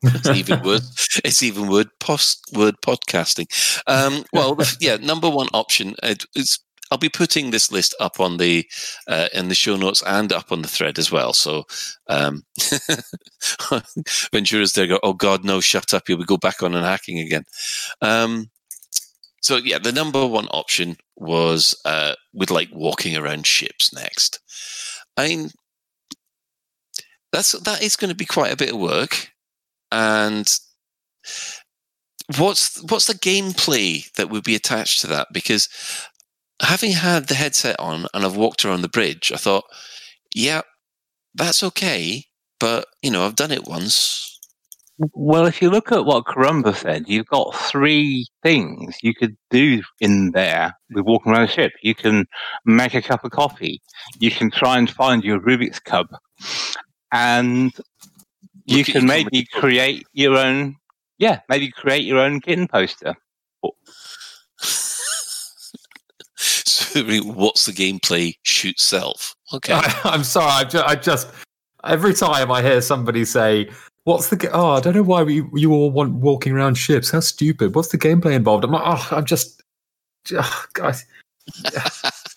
It's 0.02 0.28
even 0.28 0.62
word. 0.62 0.82
It's 1.24 1.43
even 1.43 1.69
word 1.69 1.89
post 1.98 2.40
word 2.55 2.77
podcasting. 2.82 3.47
Um, 3.86 4.24
well, 4.32 4.57
yeah, 4.81 4.97
number 4.97 5.28
one 5.28 5.48
option 5.52 5.94
uh, 6.02 6.15
is. 6.35 6.59
I'll 6.90 6.98
be 6.98 7.08
putting 7.08 7.50
this 7.50 7.70
list 7.70 7.94
up 8.00 8.18
on 8.20 8.38
the 8.38 8.66
uh, 9.06 9.28
in 9.32 9.48
the 9.48 9.54
show 9.54 9.76
notes 9.76 10.02
and 10.06 10.32
up 10.32 10.50
on 10.50 10.62
the 10.62 10.68
thread 10.68 10.98
as 10.98 11.12
well. 11.12 11.32
So 11.32 11.64
um, 12.08 12.42
Ventura's 14.32 14.72
there. 14.72 14.86
Go, 14.86 14.98
oh 15.02 15.14
God, 15.14 15.44
no! 15.44 15.60
Shut 15.60 15.94
up! 15.94 16.08
You'll 16.08 16.24
go 16.24 16.36
back 16.36 16.62
on 16.62 16.74
and 16.74 16.84
hacking 16.84 17.18
again. 17.20 17.44
Um, 18.00 18.50
so 19.40 19.56
yeah, 19.56 19.78
the 19.78 19.92
number 19.92 20.26
one 20.26 20.48
option 20.48 20.96
was 21.16 21.80
uh, 21.84 22.14
with 22.32 22.50
like 22.50 22.68
walking 22.72 23.16
around 23.16 23.46
ships 23.46 23.94
next. 23.94 24.40
I 25.16 25.28
mean, 25.28 25.50
that's 27.32 27.52
that 27.52 27.82
is 27.82 27.96
going 27.96 28.10
to 28.10 28.16
be 28.16 28.26
quite 28.26 28.52
a 28.52 28.56
bit 28.56 28.72
of 28.72 28.80
work 28.80 29.30
and 29.92 30.58
what's 32.38 32.82
what's 32.84 33.06
the 33.06 33.14
gameplay 33.14 34.10
that 34.12 34.30
would 34.30 34.44
be 34.44 34.54
attached 34.54 35.00
to 35.00 35.06
that 35.08 35.28
because 35.32 35.68
having 36.60 36.92
had 36.92 37.28
the 37.28 37.34
headset 37.34 37.78
on 37.80 38.06
and 38.14 38.24
I've 38.24 38.36
walked 38.36 38.64
around 38.64 38.82
the 38.82 38.88
bridge 38.88 39.32
I 39.32 39.36
thought 39.38 39.64
yeah 40.34 40.62
that's 41.34 41.62
okay 41.62 42.24
but 42.58 42.86
you 43.02 43.10
know 43.10 43.24
I've 43.24 43.36
done 43.36 43.52
it 43.52 43.66
once 43.66 44.40
Well, 45.14 45.46
if 45.46 45.62
you 45.62 45.70
look 45.70 45.92
at 45.92 46.04
what 46.04 46.26
Corumba 46.26 46.74
said, 46.74 47.08
you've 47.08 47.26
got 47.26 47.54
three 47.56 48.26
things 48.42 48.98
you 49.02 49.14
could 49.14 49.36
do 49.50 49.82
in 50.00 50.32
there 50.32 50.74
with 50.90 51.06
walking 51.06 51.32
around 51.32 51.48
the 51.48 51.52
ship. 51.52 51.72
You 51.82 51.94
can 51.94 52.26
make 52.66 52.94
a 52.94 53.02
cup 53.02 53.24
of 53.24 53.30
coffee. 53.30 53.80
You 54.18 54.30
can 54.30 54.50
try 54.50 54.78
and 54.78 54.90
find 54.90 55.24
your 55.24 55.40
Rubik's 55.40 55.80
cub, 55.80 56.08
and 57.12 57.72
you 58.66 58.78
Look 58.78 58.86
can 58.86 59.06
maybe 59.06 59.46
create 59.52 60.06
your 60.12 60.36
own. 60.38 60.76
Yeah, 61.18 61.40
maybe 61.48 61.70
create 61.70 62.04
your 62.04 62.18
own 62.18 62.40
kitten 62.40 62.68
poster. 62.68 63.14
what's 67.24 67.66
the 67.66 67.72
gameplay 67.72 68.34
shoot 68.42 68.78
self 68.78 69.34
okay 69.52 69.74
I, 69.74 70.00
I'm 70.04 70.24
sorry. 70.24 70.50
I 70.50 70.64
just, 70.64 70.86
I 70.86 70.94
just 70.96 71.28
every 71.84 72.14
time 72.14 72.50
I 72.50 72.62
hear 72.62 72.80
somebody 72.80 73.24
say, 73.24 73.70
"What's 74.04 74.28
the?" 74.28 74.36
Ga- 74.36 74.50
oh, 74.52 74.72
I 74.72 74.80
don't 74.80 74.94
know 74.94 75.02
why 75.02 75.22
we, 75.22 75.42
you 75.54 75.72
all 75.72 75.90
want 75.90 76.14
walking 76.14 76.52
around 76.52 76.74
ships. 76.76 77.10
How 77.10 77.20
stupid! 77.20 77.74
What's 77.74 77.88
the 77.88 77.98
gameplay 77.98 78.32
involved? 78.32 78.64
I'm 78.64 78.72
like, 78.72 78.82
oh, 78.84 79.08
I'm 79.10 79.24
just, 79.24 79.62
oh, 80.32 80.64
guys. 80.74 81.04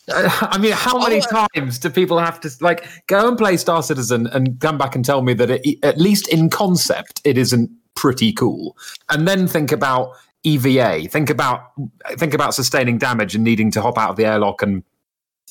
I 0.10 0.58
mean, 0.58 0.72
how 0.72 0.98
many 0.98 1.22
oh, 1.32 1.48
times 1.56 1.80
do 1.80 1.90
people 1.90 2.18
have 2.18 2.40
to 2.42 2.52
like 2.62 2.88
go 3.08 3.28
and 3.28 3.38
play 3.38 3.58
Star 3.58 3.84
Citizen 3.84 4.28
and 4.28 4.60
come 4.60 4.78
back 4.78 4.96
and 4.96 5.06
tell 5.06 5.22
me 5.22 5.34
that 5.36 5.50
it, 5.50 5.78
at 5.84 5.98
least 5.98 6.28
in 6.30 6.50
concept 6.50 7.22
it 7.24 7.38
isn't 7.38 7.70
pretty 7.96 8.34
cool, 8.34 8.76
and 9.10 9.28
then 9.28 9.48
think 9.48 9.72
about 9.72 10.16
EVA, 10.44 11.08
think 11.10 11.30
about 11.30 11.72
think 12.18 12.34
about 12.34 12.54
sustaining 12.54 12.98
damage 12.98 13.36
and 13.36 13.44
needing 13.44 13.72
to 13.72 13.82
hop 13.82 13.98
out 13.98 14.10
of 14.10 14.16
the 14.18 14.26
airlock 14.26 14.62
and 14.62 14.84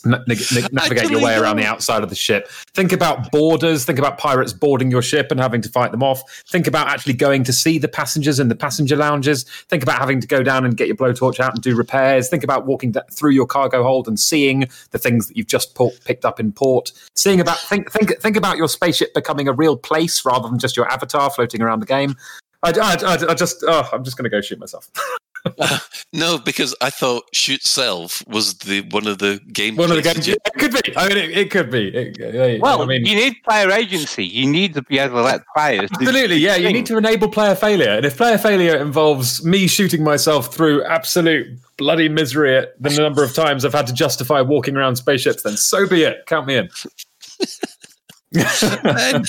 na- 0.04 0.18
na- 0.26 0.34
na- 0.52 0.68
navigate 0.72 1.10
your 1.10 1.22
way 1.22 1.36
around 1.36 1.56
the 1.56 1.64
outside 1.64 2.02
of 2.02 2.08
the 2.08 2.14
ship. 2.14 2.48
Think 2.74 2.92
about 2.92 3.30
borders. 3.30 3.84
Think 3.84 3.98
about 3.98 4.18
pirates 4.18 4.52
boarding 4.52 4.90
your 4.90 5.02
ship 5.02 5.30
and 5.30 5.40
having 5.40 5.60
to 5.62 5.68
fight 5.68 5.92
them 5.92 6.02
off. 6.02 6.22
Think 6.48 6.66
about 6.66 6.88
actually 6.88 7.14
going 7.14 7.44
to 7.44 7.52
see 7.52 7.78
the 7.78 7.88
passengers 7.88 8.40
in 8.40 8.48
the 8.48 8.54
passenger 8.54 8.96
lounges. 8.96 9.44
Think 9.68 9.82
about 9.82 9.98
having 9.98 10.20
to 10.20 10.26
go 10.26 10.42
down 10.42 10.64
and 10.64 10.76
get 10.76 10.88
your 10.88 10.96
blowtorch 10.96 11.40
out 11.40 11.54
and 11.54 11.62
do 11.62 11.76
repairs. 11.76 12.28
Think 12.28 12.44
about 12.44 12.66
walking 12.66 12.94
through 13.10 13.32
your 13.32 13.46
cargo 13.46 13.82
hold 13.82 14.08
and 14.08 14.18
seeing 14.18 14.68
the 14.90 14.98
things 14.98 15.28
that 15.28 15.36
you've 15.36 15.46
just 15.46 15.74
port- 15.74 15.98
picked 16.04 16.24
up 16.24 16.40
in 16.40 16.52
port. 16.52 16.92
Seeing 17.14 17.40
about 17.40 17.58
think 17.58 17.90
think 17.92 18.20
think 18.20 18.36
about 18.36 18.56
your 18.56 18.68
spaceship 18.68 19.14
becoming 19.14 19.48
a 19.48 19.52
real 19.52 19.76
place 19.76 20.24
rather 20.24 20.48
than 20.48 20.58
just 20.58 20.76
your 20.76 20.90
avatar 20.90 21.30
floating 21.30 21.62
around 21.62 21.80
the 21.80 21.86
game. 21.86 22.16
I, 22.62 22.70
I, 22.70 22.94
I, 23.04 23.30
I 23.30 23.34
just 23.34 23.64
oh, 23.66 23.88
I'm 23.92 24.04
just 24.04 24.16
going 24.16 24.24
to 24.24 24.30
go 24.30 24.40
shoot 24.40 24.58
myself. 24.58 24.88
No, 26.14 26.38
because 26.38 26.74
I 26.82 26.90
thought 26.90 27.24
shoot 27.34 27.62
self 27.64 28.22
was 28.28 28.54
the 28.58 28.82
one 28.90 29.06
of 29.08 29.18
the 29.18 29.40
game. 29.52 29.76
One 29.76 29.90
of 29.90 29.96
the 29.96 30.02
plays 30.02 30.14
games. 30.14 30.26
that 30.26 30.32
you- 30.32 30.36
It 30.44 30.54
could 30.58 30.72
be. 30.84 30.96
I 30.96 31.08
mean, 31.08 31.16
it, 31.16 31.30
it 31.36 31.50
could 31.50 31.70
be. 31.70 31.88
It- 31.88 32.18
it- 32.20 32.60
Well, 32.60 32.82
I 32.82 32.86
mean, 32.86 33.04
you 33.06 33.16
need 33.16 33.34
player 33.42 33.70
agency. 33.70 34.24
You 34.24 34.46
need 34.46 34.74
to 34.74 34.82
be 34.82 34.98
able 34.98 35.16
to 35.16 35.22
let 35.22 35.40
players. 35.56 35.88
Absolutely, 35.94 36.36
yeah. 36.36 36.54
You 36.56 36.70
need 36.72 36.84
to 36.86 36.96
enable 36.98 37.28
player 37.28 37.54
failure, 37.56 37.88
and 37.90 38.04
if 38.06 38.16
player 38.18 38.36
failure 38.38 38.76
involves 38.76 39.42
me 39.44 39.66
shooting 39.66 40.04
myself 40.04 40.54
through 40.54 40.84
absolute 40.84 41.58
bloody 41.78 42.08
misery 42.10 42.56
at 42.58 42.80
the 42.80 42.90
number 42.90 43.24
of 43.24 43.34
times 43.34 43.64
I've 43.64 43.72
had 43.72 43.86
to 43.88 43.94
justify 43.94 44.42
walking 44.42 44.76
around 44.76 44.94
spaceships, 44.96 45.42
then 45.42 45.56
so 45.56 45.88
be 45.88 46.02
it. 46.04 46.24
Count 46.26 46.46
me 46.46 46.56
in. 46.56 46.68
Ben, 48.82 49.22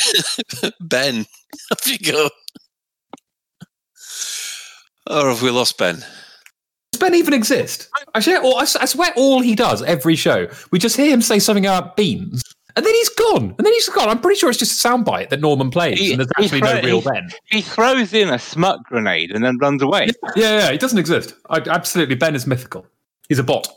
Ben, 0.79 1.25
off 1.71 1.87
you 1.87 1.97
go. 1.99 2.29
Or 5.09 5.29
have 5.29 5.41
we 5.41 5.49
lost 5.51 5.77
Ben? 5.77 5.95
Does 6.91 6.99
Ben 6.99 7.15
even 7.15 7.33
exist? 7.33 7.89
I 8.13 8.19
swear, 8.19 8.41
all, 8.41 8.57
I 8.59 8.65
swear, 8.65 9.11
all 9.17 9.41
he 9.41 9.55
does 9.55 9.81
every 9.83 10.15
show, 10.15 10.47
we 10.71 10.79
just 10.79 10.95
hear 10.95 11.11
him 11.11 11.21
say 11.21 11.39
something 11.39 11.65
about 11.65 11.97
beans, 11.97 12.41
and 12.75 12.85
then 12.85 12.93
he's 12.93 13.09
gone, 13.09 13.53
and 13.57 13.65
then 13.65 13.73
he's 13.73 13.89
gone. 13.89 14.09
I'm 14.09 14.21
pretty 14.21 14.39
sure 14.39 14.49
it's 14.49 14.59
just 14.59 14.83
a 14.83 14.87
soundbite 14.87 15.29
that 15.29 15.41
Norman 15.41 15.71
plays, 15.71 16.11
and 16.11 16.19
there's 16.19 16.29
actually 16.37 16.59
throw- 16.59 16.73
no 16.75 16.81
real 16.81 17.01
he- 17.01 17.09
Ben. 17.09 17.29
He 17.45 17.61
throws 17.61 18.13
in 18.13 18.29
a 18.29 18.39
smut 18.39 18.83
grenade 18.83 19.31
and 19.31 19.43
then 19.43 19.57
runs 19.57 19.81
away. 19.81 20.09
Yeah, 20.35 20.59
yeah, 20.59 20.71
he 20.71 20.77
doesn't 20.77 20.99
exist. 20.99 21.33
I, 21.49 21.57
absolutely, 21.57 22.15
Ben 22.15 22.35
is 22.35 22.47
mythical. 22.47 22.85
He's 23.27 23.39
a 23.39 23.43
bot. 23.43 23.67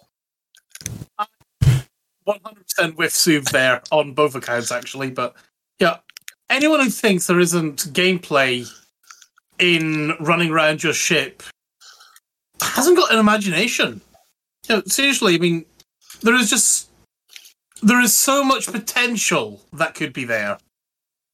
100% 2.27 2.97
with 2.97 3.13
Suv 3.13 3.51
there 3.51 3.81
on 3.93 4.13
both 4.13 4.35
accounts, 4.35 4.73
actually. 4.73 5.11
But 5.11 5.35
yeah, 5.79 5.99
anyone 6.51 6.81
who 6.81 6.91
thinks 6.91 7.27
there 7.27 7.39
isn't 7.41 7.93
gameplay 7.93 8.69
in 9.59 10.15
running 10.21 10.51
around 10.51 10.83
your 10.83 10.93
ship 10.93 11.43
hasn't 12.61 12.97
got 12.97 13.13
an 13.13 13.19
imagination. 13.19 14.01
You 14.69 14.77
know, 14.77 14.83
seriously, 14.87 15.35
I 15.35 15.39
mean, 15.39 15.65
there 16.23 16.35
is 16.35 16.51
just 16.51 16.91
there 17.83 18.01
is 18.01 18.17
so 18.17 18.43
much 18.43 18.67
potential 18.67 19.61
that 19.73 19.95
could 19.95 20.13
be 20.13 20.25
there. 20.25 20.59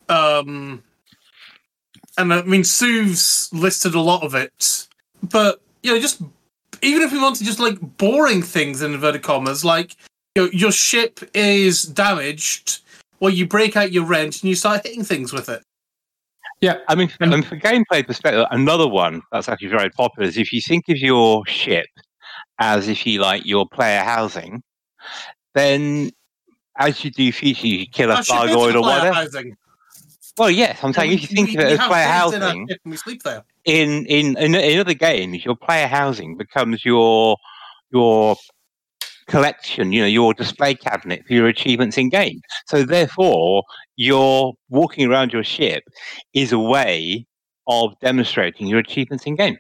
Um, 0.08 0.82
and 2.18 2.32
I 2.32 2.42
mean, 2.42 2.64
Sue's 2.64 3.48
listed 3.52 3.94
a 3.94 4.00
lot 4.00 4.22
of 4.22 4.34
it, 4.34 4.86
but 5.22 5.60
you 5.82 5.92
know, 5.92 6.00
just 6.00 6.22
even 6.82 7.02
if 7.02 7.12
we 7.12 7.18
want 7.18 7.36
to 7.36 7.44
just 7.44 7.60
like 7.60 7.78
boring 7.80 8.42
things 8.42 8.82
in 8.82 8.94
inverted 8.94 9.22
commas, 9.22 9.64
like 9.64 9.96
you 10.34 10.44
know, 10.44 10.50
your 10.52 10.72
ship 10.72 11.20
is 11.34 11.82
damaged, 11.82 12.80
well, 13.20 13.32
you 13.32 13.46
break 13.46 13.76
out 13.76 13.92
your 13.92 14.04
wrench 14.04 14.42
and 14.42 14.48
you 14.48 14.56
start 14.56 14.86
hitting 14.86 15.04
things 15.04 15.32
with 15.32 15.48
it. 15.48 15.62
Yeah, 16.62 16.78
I 16.88 16.94
mean, 16.94 17.08
from, 17.08 17.32
and 17.32 17.44
from 17.44 17.58
gameplay 17.58 18.06
perspective, 18.06 18.46
another 18.52 18.86
one 18.86 19.20
that's 19.32 19.48
actually 19.48 19.68
very 19.68 19.90
popular 19.90 20.28
is 20.28 20.38
if 20.38 20.52
you 20.52 20.60
think 20.62 20.88
of 20.88 20.96
your 20.96 21.44
ship 21.46 21.86
as 22.60 22.86
if 22.86 23.04
you 23.04 23.20
like 23.20 23.44
your 23.44 23.68
player 23.68 24.00
housing, 24.00 24.62
then 25.54 26.10
as 26.78 27.04
you 27.04 27.10
do 27.10 27.32
features, 27.32 27.64
you 27.64 27.86
kill 27.86 28.12
a 28.12 28.18
oh, 28.18 28.22
ship 28.22 28.36
Thargoid 28.36 28.76
or 28.76 28.82
whatever. 28.82 29.12
housing. 29.12 29.56
Well, 30.38 30.52
yes, 30.52 30.78
I'm 30.84 30.92
saying 30.92 31.10
We- 31.10 31.14
if 31.16 31.22
you 31.22 31.36
think 31.36 31.48
we- 31.48 31.56
of 31.56 31.60
it 31.62 31.80
as 31.80 31.86
player 31.88 32.06
beds 32.06 32.32
in 32.32 32.42
our 32.42 32.48
housing, 32.48 32.68
we 32.84 32.96
sleep 32.96 33.22
there. 33.24 33.42
in 33.64 34.06
in 34.06 34.38
in, 34.38 34.54
in 34.54 34.78
other 34.78 34.94
games, 34.94 35.44
your 35.44 35.56
player 35.56 35.88
housing 35.88 36.36
becomes 36.36 36.84
your 36.84 37.36
your 37.90 38.36
collection, 39.26 39.92
you 39.92 40.00
know, 40.02 40.06
your 40.06 40.32
display 40.32 40.74
cabinet 40.74 41.24
for 41.26 41.32
your 41.32 41.48
achievements 41.48 41.98
in 41.98 42.08
game. 42.08 42.40
So 42.66 42.84
therefore, 42.84 43.64
your 43.96 44.54
walking 44.68 45.08
around 45.08 45.32
your 45.32 45.44
ship 45.44 45.84
is 46.34 46.52
a 46.52 46.58
way 46.58 47.26
of 47.66 47.98
demonstrating 48.00 48.66
your 48.66 48.78
achievements 48.78 49.24
in 49.24 49.36
game. 49.36 49.58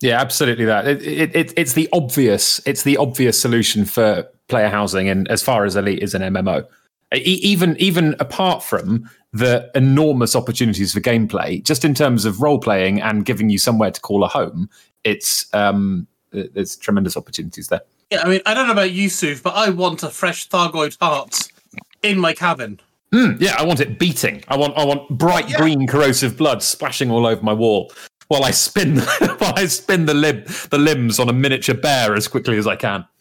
Yeah, 0.00 0.20
absolutely. 0.20 0.64
That 0.64 0.86
it, 0.86 1.02
it, 1.02 1.36
it, 1.36 1.54
it's 1.56 1.72
the 1.72 1.88
obvious. 1.92 2.60
It's 2.66 2.84
the 2.84 2.96
obvious 2.96 3.40
solution 3.40 3.84
for 3.84 4.28
player 4.48 4.68
housing, 4.68 5.08
and 5.08 5.28
as 5.28 5.42
far 5.42 5.64
as 5.64 5.76
Elite 5.76 6.02
is 6.02 6.14
an 6.14 6.22
MMO, 6.22 6.66
E- 7.14 7.40
even 7.42 7.76
even 7.78 8.14
apart 8.20 8.62
from 8.62 9.08
the 9.32 9.70
enormous 9.74 10.36
opportunities 10.36 10.92
for 10.92 11.00
gameplay, 11.00 11.62
just 11.62 11.84
in 11.84 11.94
terms 11.94 12.24
of 12.24 12.40
role 12.40 12.58
playing 12.58 13.00
and 13.00 13.24
giving 13.24 13.50
you 13.50 13.58
somewhere 13.58 13.90
to 13.90 14.00
call 14.00 14.24
a 14.24 14.28
home, 14.28 14.68
it's 15.04 15.52
um, 15.54 16.06
th- 16.32 16.50
there's 16.54 16.76
tremendous 16.76 17.16
opportunities 17.16 17.68
there. 17.68 17.80
Yeah, 18.10 18.22
I 18.22 18.28
mean, 18.28 18.40
I 18.46 18.54
don't 18.54 18.66
know 18.66 18.72
about 18.72 18.92
you, 18.92 19.08
Suv, 19.08 19.42
but 19.42 19.54
I 19.54 19.70
want 19.70 20.02
a 20.02 20.10
fresh 20.10 20.48
Thargoid 20.48 20.96
heart 21.00 21.48
in 22.02 22.18
my 22.18 22.32
cabin. 22.32 22.80
Mm, 23.14 23.40
yeah, 23.40 23.56
I 23.58 23.64
want 23.64 23.80
it 23.80 23.98
beating. 23.98 24.42
I 24.48 24.56
want 24.56 24.76
I 24.76 24.84
want 24.84 25.08
bright 25.08 25.48
green 25.54 25.86
corrosive 25.86 26.36
blood 26.36 26.62
splashing 26.62 27.10
all 27.10 27.26
over 27.26 27.42
my 27.42 27.54
wall 27.54 27.90
while 28.28 28.44
I 28.44 28.50
spin 28.50 28.98
while 29.38 29.54
I 29.56 29.66
spin 29.66 30.06
the 30.06 30.14
limb 30.14 30.44
the 30.70 30.78
limbs 30.78 31.18
on 31.18 31.28
a 31.28 31.32
miniature 31.32 31.74
bear 31.74 32.14
as 32.14 32.28
quickly 32.28 32.58
as 32.58 32.66
I 32.66 32.76
can. 32.76 33.06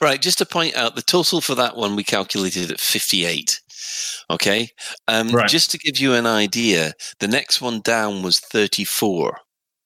Right, 0.00 0.20
just 0.20 0.38
to 0.38 0.46
point 0.46 0.74
out, 0.74 0.96
the 0.96 1.02
total 1.02 1.40
for 1.40 1.54
that 1.54 1.76
one 1.76 1.96
we 1.96 2.04
calculated 2.04 2.70
at 2.70 2.80
58. 2.80 3.60
Okay. 4.30 4.68
Um, 5.06 5.28
Right. 5.30 5.48
Just 5.48 5.70
to 5.72 5.78
give 5.78 5.98
you 5.98 6.14
an 6.14 6.26
idea, 6.26 6.94
the 7.20 7.28
next 7.28 7.60
one 7.60 7.80
down 7.80 8.22
was 8.22 8.40
34. 8.40 9.38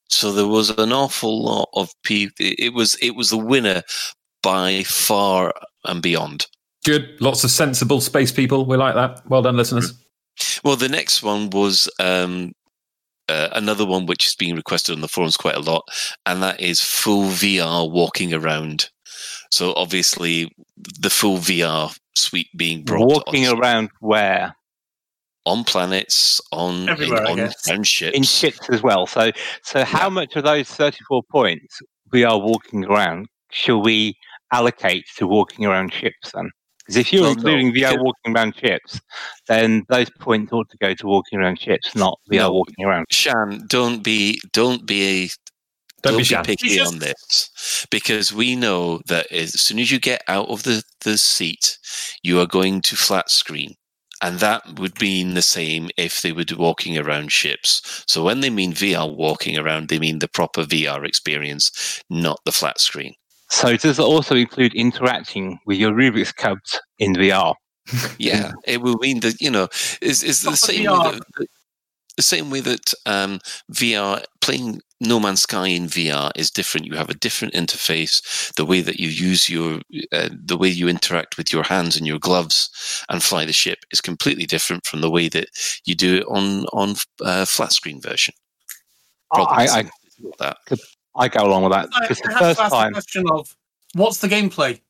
So 0.08 0.32
there 0.32 0.46
was 0.46 0.70
an 0.70 0.92
awful 0.92 1.42
lot 1.42 1.68
of 1.74 1.90
people. 2.02 2.34
It 2.38 2.72
was 2.72 2.94
it 3.02 3.16
was 3.16 3.30
the 3.30 3.36
winner 3.36 3.82
by 4.42 4.84
far 4.84 5.52
and 5.84 6.00
beyond. 6.00 6.46
Good. 6.84 7.20
Lots 7.20 7.44
of 7.44 7.50
sensible 7.50 8.00
space 8.00 8.32
people. 8.32 8.64
We 8.66 8.76
like 8.76 8.94
that. 8.94 9.22
Well 9.28 9.42
done, 9.42 9.56
listeners. 9.56 9.92
Well, 10.64 10.76
the 10.76 10.88
next 10.88 11.22
one 11.22 11.50
was 11.50 11.88
um, 11.98 12.52
uh, 13.28 13.48
another 13.52 13.84
one 13.84 14.06
which 14.06 14.26
is 14.26 14.34
being 14.36 14.56
requested 14.56 14.94
on 14.94 15.00
the 15.00 15.08
forums 15.08 15.36
quite 15.36 15.56
a 15.56 15.60
lot, 15.60 15.84
and 16.26 16.42
that 16.42 16.60
is 16.60 16.80
full 16.80 17.24
VR 17.24 17.90
walking 17.90 18.32
around. 18.32 18.88
So 19.50 19.74
obviously, 19.74 20.50
the 21.00 21.10
full 21.10 21.38
VR 21.38 21.96
suite 22.14 22.48
being 22.56 22.84
brought 22.84 23.08
Walking 23.08 23.48
on, 23.48 23.58
around 23.58 23.90
where? 24.00 24.54
on 25.46 25.64
planets, 25.64 26.40
on 26.52 26.88
Everywhere, 26.90 27.26
I 27.26 27.30
on, 27.32 27.40
on 27.70 27.82
ships. 27.82 28.16
In 28.16 28.22
ships 28.22 28.68
as 28.70 28.82
well. 28.82 29.06
So 29.06 29.32
so 29.62 29.82
how 29.84 30.10
much 30.10 30.36
of 30.36 30.44
those 30.44 30.68
thirty 30.68 30.98
four 31.08 31.22
points 31.30 31.80
we 32.12 32.22
are 32.22 32.38
walking 32.38 32.84
around 32.84 33.26
shall 33.50 33.80
we 33.82 34.14
allocate 34.52 35.06
to 35.16 35.26
walking 35.26 35.64
around 35.64 35.92
ships 35.92 36.32
then? 36.34 36.50
Because 36.88 36.96
if 36.96 37.12
you're 37.12 37.20
oh, 37.20 37.24
Well, 37.24 37.32
including 37.34 37.72
VR 37.72 37.90
because- 37.92 37.96
walking 38.00 38.34
around 38.34 38.56
ships, 38.56 39.00
then 39.46 39.84
those 39.90 40.08
points 40.20 40.52
ought 40.54 40.70
to 40.70 40.76
go 40.78 40.94
to 40.94 41.06
walking 41.06 41.38
around 41.38 41.60
ships, 41.60 41.94
not 41.94 42.18
VR 42.30 42.44
No. 42.44 42.52
walking 42.54 42.82
around. 42.84 43.06
Shan, 43.10 43.66
don't 43.68 44.02
be 44.02 44.40
don't 44.54 44.86
be 44.86 45.02
a 45.24 45.28
Don't 46.02 46.14
don't 46.14 46.22
be 46.28 46.34
be 46.34 46.42
picky 46.44 46.76
just- 46.76 46.92
on 46.94 46.98
this 46.98 47.86
because 47.90 48.32
we 48.32 48.56
know 48.56 49.00
that 49.06 49.30
as 49.30 49.60
soon 49.60 49.78
as 49.80 49.90
you 49.90 49.98
get 50.00 50.22
out 50.28 50.48
of 50.48 50.62
the, 50.62 50.82
the 51.02 51.18
seat, 51.18 51.76
you 52.22 52.40
are 52.40 52.46
going 52.46 52.80
to 52.82 52.96
flat 52.96 53.28
screen. 53.30 53.74
And 54.22 54.40
that 54.40 54.78
would 54.78 55.00
mean 55.00 55.34
the 55.34 55.42
same 55.42 55.90
if 55.98 56.22
they 56.22 56.32
were 56.32 56.44
walking 56.56 56.96
around 56.98 57.30
ships. 57.32 58.02
So 58.08 58.24
when 58.24 58.40
they 58.40 58.50
mean 58.50 58.72
VR 58.72 59.06
walking 59.14 59.56
around, 59.58 59.88
they 59.90 59.98
mean 60.00 60.18
the 60.20 60.26
proper 60.26 60.64
VR 60.64 61.04
experience, 61.04 62.02
not 62.10 62.40
the 62.44 62.50
flat 62.50 62.80
screen. 62.80 63.14
So 63.50 63.76
does 63.76 63.98
it 63.98 64.02
also 64.02 64.36
include 64.36 64.74
interacting 64.74 65.58
with 65.66 65.78
your 65.78 65.92
Rubik's 65.92 66.32
cubes 66.32 66.80
in 66.98 67.14
VR? 67.14 67.54
Yeah, 68.18 68.52
it 68.66 68.82
will 68.82 68.98
mean 68.98 69.20
that 69.20 69.40
you 69.40 69.50
know 69.50 69.68
is 70.02 70.22
is 70.22 70.42
the 70.42 70.56
same 70.56 70.84
way 70.84 71.18
that, 71.38 71.48
the 72.18 72.22
same 72.22 72.50
way 72.50 72.60
that 72.60 72.92
um, 73.06 73.38
VR 73.72 74.22
playing 74.42 74.82
No 75.00 75.20
Man's 75.20 75.42
Sky 75.42 75.68
in 75.68 75.86
VR 75.86 76.30
is 76.36 76.50
different. 76.50 76.86
You 76.86 76.96
have 76.96 77.08
a 77.08 77.14
different 77.14 77.54
interface. 77.54 78.52
The 78.56 78.66
way 78.66 78.82
that 78.82 78.98
you 78.98 79.08
use 79.08 79.48
your 79.48 79.80
uh, 80.12 80.28
the 80.44 80.58
way 80.58 80.68
you 80.68 80.88
interact 80.88 81.38
with 81.38 81.52
your 81.52 81.62
hands 81.62 81.96
and 81.96 82.06
your 82.06 82.18
gloves 82.18 83.04
and 83.08 83.22
fly 83.22 83.44
the 83.46 83.52
ship 83.52 83.78
is 83.92 84.00
completely 84.00 84.46
different 84.46 84.84
from 84.84 85.00
the 85.00 85.10
way 85.10 85.28
that 85.28 85.48
you 85.86 85.94
do 85.94 86.16
it 86.16 86.24
on 86.28 86.66
on 86.74 86.96
uh, 87.24 87.44
flat 87.44 87.72
screen 87.72 88.00
version. 88.02 88.34
Probably 89.32 89.68
I, 89.68 89.78
I, 89.78 89.90
that. 90.40 90.56
I 91.18 91.28
go 91.28 91.44
along 91.44 91.64
with 91.64 91.72
that. 91.72 91.88
I, 91.94 92.00
Because 92.00 92.20
the 92.20 92.28
I 92.28 92.32
have 92.32 92.38
to 92.38 92.44
first 92.46 92.60
ask 92.60 92.72
time 92.72 92.92
the 92.92 92.94
question 92.94 93.24
of 93.30 93.56
what's 93.94 94.18
the 94.18 94.28
gameplay? 94.28 94.80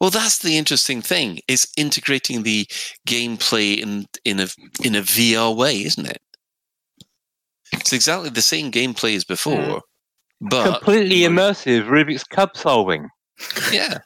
Well, 0.00 0.10
that's 0.10 0.40
the 0.40 0.58
interesting 0.58 1.00
thing 1.00 1.40
is 1.48 1.66
integrating 1.76 2.42
the 2.42 2.66
gameplay 3.08 3.78
in 3.78 4.06
in 4.24 4.40
a 4.40 4.48
in 4.84 4.94
a 4.94 5.00
VR 5.00 5.56
way, 5.56 5.82
isn't 5.82 6.06
it? 6.06 6.20
It's 7.72 7.92
exactly 7.92 8.30
the 8.30 8.42
same 8.42 8.70
gameplay 8.70 9.16
as 9.16 9.24
before, 9.24 9.56
mm. 9.56 9.80
But 10.40 10.78
Completely 10.78 11.20
immersive 11.20 11.86
Rubik's 11.86 12.24
Cube 12.24 12.56
solving. 12.56 13.08
yeah. 13.72 13.98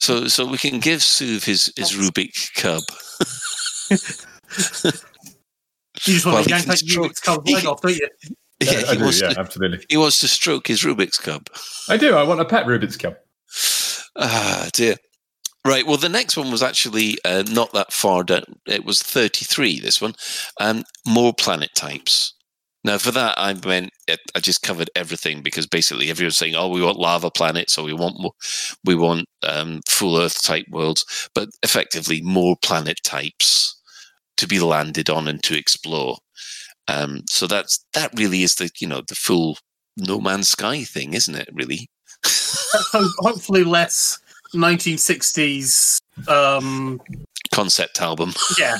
So 0.00 0.26
so 0.26 0.44
we 0.46 0.58
can 0.58 0.80
give 0.80 1.00
Suv 1.00 1.44
his 1.44 1.72
his 1.76 1.92
Rubik 1.92 2.32
cub. 2.56 2.82
You 6.06 6.14
just 6.14 6.26
want 6.26 6.36
Well, 6.36 6.44
to 6.44 6.48
he 6.48 6.54
yank 6.54 6.66
that 6.66 6.78
Rubik's 6.78 7.20
Cube 7.20 7.48
leg 7.48 7.66
off, 7.66 7.82
don't 7.82 7.94
you? 7.94 8.08
Yeah, 8.60 8.70
I 8.70 8.92
he 8.92 8.96
do, 8.98 9.04
wants 9.04 9.20
yeah, 9.20 9.28
to, 9.30 9.40
absolutely. 9.40 9.84
he 9.88 9.96
wants 9.96 10.18
to 10.20 10.28
stroke 10.28 10.66
his 10.66 10.82
Rubik's 10.82 11.18
cub. 11.18 11.48
I 11.88 11.96
do. 11.96 12.14
I 12.14 12.22
want 12.22 12.40
a 12.40 12.44
pet 12.44 12.66
Rubik's 12.66 12.96
Cube. 12.96 13.16
Ah, 14.16 14.68
dear. 14.72 14.96
Right. 15.64 15.86
Well, 15.86 15.96
the 15.96 16.08
next 16.08 16.36
one 16.36 16.50
was 16.50 16.64
actually 16.64 17.16
uh, 17.24 17.44
not 17.48 17.72
that 17.74 17.92
far 17.92 18.24
down. 18.24 18.42
It 18.66 18.84
was 18.84 19.00
33, 19.00 19.78
this 19.78 20.00
one. 20.00 20.14
Um, 20.58 20.82
more 21.06 21.32
planet 21.32 21.70
types. 21.76 22.34
Now, 22.82 22.98
for 22.98 23.12
that, 23.12 23.38
I 23.38 23.52
went, 23.52 23.90
I 24.08 24.40
just 24.40 24.62
covered 24.62 24.90
everything 24.96 25.42
because 25.42 25.66
basically 25.66 26.10
everyone's 26.10 26.38
saying, 26.38 26.56
oh, 26.56 26.68
we 26.68 26.82
want 26.82 26.98
lava 26.98 27.30
planets 27.30 27.78
or 27.78 27.84
we 27.84 27.92
want 27.92 28.16
more, 28.18 28.32
we 28.84 28.96
want 28.96 29.26
um, 29.42 29.80
full 29.88 30.18
Earth 30.18 30.42
type 30.42 30.64
worlds, 30.70 31.28
but 31.34 31.50
effectively 31.62 32.20
more 32.22 32.56
planet 32.62 32.98
types 33.04 33.79
to 34.36 34.46
be 34.46 34.60
landed 34.60 35.10
on 35.10 35.28
and 35.28 35.42
to 35.44 35.56
explore. 35.56 36.18
Um, 36.88 37.22
so 37.28 37.46
that's 37.46 37.84
that 37.94 38.10
really 38.14 38.42
is 38.42 38.56
the 38.56 38.70
you 38.80 38.86
know 38.86 39.02
the 39.06 39.14
full 39.14 39.58
No 39.96 40.20
Man's 40.20 40.48
Sky 40.48 40.84
thing, 40.84 41.14
isn't 41.14 41.34
it? 41.34 41.48
Really, 41.52 41.88
Hopefully 42.92 43.64
less 43.64 44.18
1960s. 44.54 46.00
Um, 46.28 47.00
concept 47.52 48.00
album. 48.00 48.34
yeah. 48.58 48.78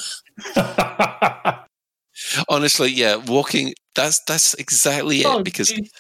Honestly, 2.49 2.91
yeah, 2.91 3.17
walking. 3.17 3.75
That's 3.95 4.21
that's 4.25 4.55
exactly 4.55 5.21
it. 5.21 5.27
Oh, 5.27 5.43
because 5.43 5.71
geez. 5.71 5.91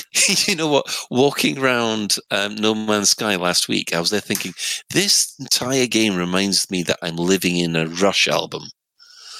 you 0.46 0.56
know 0.56 0.68
what, 0.68 0.94
walking 1.10 1.58
around 1.58 2.16
um, 2.30 2.54
No 2.54 2.74
Man's 2.74 3.10
Sky 3.10 3.36
last 3.36 3.68
week, 3.68 3.94
I 3.94 4.00
was 4.00 4.10
there 4.10 4.20
thinking, 4.20 4.54
this 4.90 5.34
entire 5.38 5.86
game 5.86 6.16
reminds 6.16 6.70
me 6.70 6.82
that 6.84 6.98
I'm 7.02 7.16
living 7.16 7.56
in 7.56 7.76
a 7.76 7.86
Rush 7.86 8.28
album. 8.28 8.62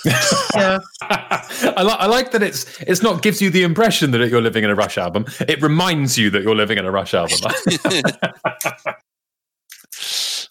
yeah. 0.05 0.79
I, 1.03 1.83
li- 1.83 1.97
I 1.99 2.07
like 2.07 2.33
that 2.33 2.43
it's 2.43 2.81
it's 2.83 3.03
not 3.03 3.23
gives 3.23 3.41
you 3.41 3.51
the 3.51 3.63
impression 3.63 4.11
that 4.11 4.29
you're 4.29 4.43
living 4.43 4.65
in 4.65 4.71
a 4.71 4.75
Rush 4.75 4.99
album. 4.99 5.27
It 5.41 5.63
reminds 5.63 6.19
you 6.19 6.29
that 6.31 6.43
you're 6.43 6.57
living 6.57 6.79
in 6.79 6.85
a 6.85 6.91
Rush 6.91 7.15
album. 7.15 7.39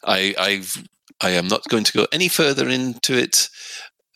I 0.05 0.33
I've 0.39 0.87
I 1.19 1.31
am 1.31 1.47
not 1.47 1.63
going 1.69 1.83
to 1.83 1.93
go 1.93 2.07
any 2.13 2.29
further 2.29 2.69
into 2.69 3.17
it 3.17 3.49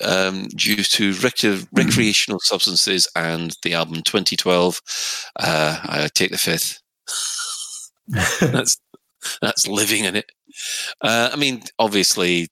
um, 0.04 0.48
due 0.56 0.84
to 0.84 1.14
rec- 1.14 1.68
recreational 1.72 2.40
substances 2.42 3.08
and 3.16 3.56
the 3.64 3.74
album 3.74 4.02
2012. 4.04 4.82
Uh, 5.40 5.80
I 5.84 6.10
take 6.14 6.32
the 6.32 6.38
fifth. 6.38 6.82
that's 8.42 8.78
that's 9.42 9.68
living 9.68 10.06
in 10.06 10.16
it. 10.16 10.32
Uh, 11.02 11.30
I 11.32 11.36
mean, 11.36 11.64
obviously, 11.80 12.50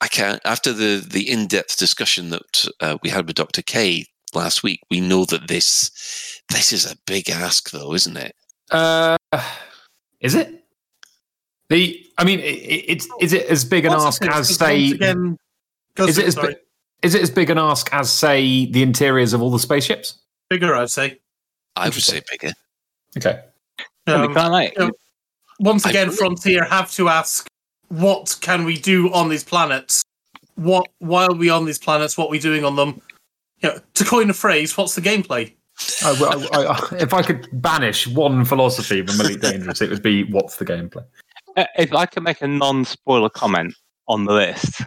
I 0.00 0.08
can't. 0.08 0.40
After 0.44 0.72
the 0.72 1.04
the 1.06 1.30
in 1.30 1.46
depth 1.46 1.78
discussion 1.78 2.30
that 2.30 2.68
uh, 2.80 2.98
we 3.02 3.10
had 3.10 3.26
with 3.26 3.36
Doctor 3.36 3.62
K 3.62 4.06
last 4.34 4.62
week, 4.62 4.80
we 4.90 5.00
know 5.00 5.24
that 5.26 5.48
this 5.48 5.90
this 6.50 6.72
is 6.72 6.90
a 6.90 6.96
big 7.06 7.30
ask, 7.30 7.70
though, 7.70 7.94
isn't 7.94 8.16
it? 8.16 8.34
uh, 8.70 9.16
is 10.20 10.34
it? 10.34 10.65
The 11.68 12.06
I 12.18 12.24
mean, 12.24 12.40
i 12.40 12.42
i- 12.44 12.84
it's 12.88 13.08
is 13.20 13.32
it 13.32 13.46
as 13.46 13.64
big 13.64 13.84
an 13.84 13.92
What's 13.92 14.04
ask 14.04 14.24
it? 14.24 14.30
as 14.30 14.56
say? 14.56 14.90
again, 14.92 15.36
Is 15.98 16.18
it 16.18 16.26
as 16.26 16.34
sorry. 16.34 16.48
big? 16.54 16.56
Is 17.02 17.14
it 17.14 17.22
as 17.22 17.30
big 17.30 17.50
an 17.50 17.58
ask 17.58 17.92
as 17.92 18.10
say 18.10 18.66
the 18.66 18.82
interiors 18.82 19.32
of 19.32 19.42
all 19.42 19.50
the 19.50 19.58
spaceships? 19.58 20.18
bigger? 20.48 20.74
I'd 20.76 20.90
say. 20.90 21.18
I 21.74 21.86
would 21.86 21.94
say 21.94 22.22
bigger. 22.30 22.52
Okay. 23.16 23.42
Um, 24.06 24.32
can't, 24.32 24.52
like, 24.52 24.72
you 24.78 24.86
know, 24.86 24.90
once 25.58 25.84
again, 25.84 26.06
agree. 26.08 26.16
Frontier 26.16 26.64
have 26.64 26.90
to 26.92 27.08
ask, 27.08 27.48
what 27.88 28.36
can 28.40 28.64
we 28.64 28.78
do 28.78 29.12
on 29.12 29.28
these 29.28 29.42
planets? 29.44 30.02
What 30.54 30.86
while 31.00 31.34
we 31.34 31.50
on 31.50 31.64
these 31.64 31.78
planets? 31.78 32.16
What 32.16 32.26
are 32.28 32.30
we 32.30 32.38
doing 32.38 32.64
on 32.64 32.76
them? 32.76 33.00
You 33.60 33.70
know, 33.70 33.78
to 33.94 34.04
coin 34.04 34.30
a 34.30 34.34
phrase, 34.34 34.76
what's 34.76 34.94
the 34.94 35.00
gameplay? 35.02 35.52
I, 36.04 36.48
I, 36.52 36.64
I, 36.64 36.96
if 37.02 37.12
I 37.12 37.22
could 37.22 37.48
banish 37.60 38.06
one 38.06 38.44
philosophy 38.44 39.04
from 39.04 39.20
Elite 39.20 39.40
Dangerous, 39.42 39.82
it 39.82 39.90
would 39.90 40.02
be 40.02 40.24
what's 40.24 40.56
the 40.56 40.64
gameplay. 40.64 41.04
Uh, 41.56 41.64
if 41.78 41.92
I 41.92 42.06
can 42.06 42.22
make 42.22 42.42
a 42.42 42.46
non-spoiler 42.48 43.30
comment 43.30 43.74
on 44.08 44.24
the 44.24 44.32
list, 44.32 44.82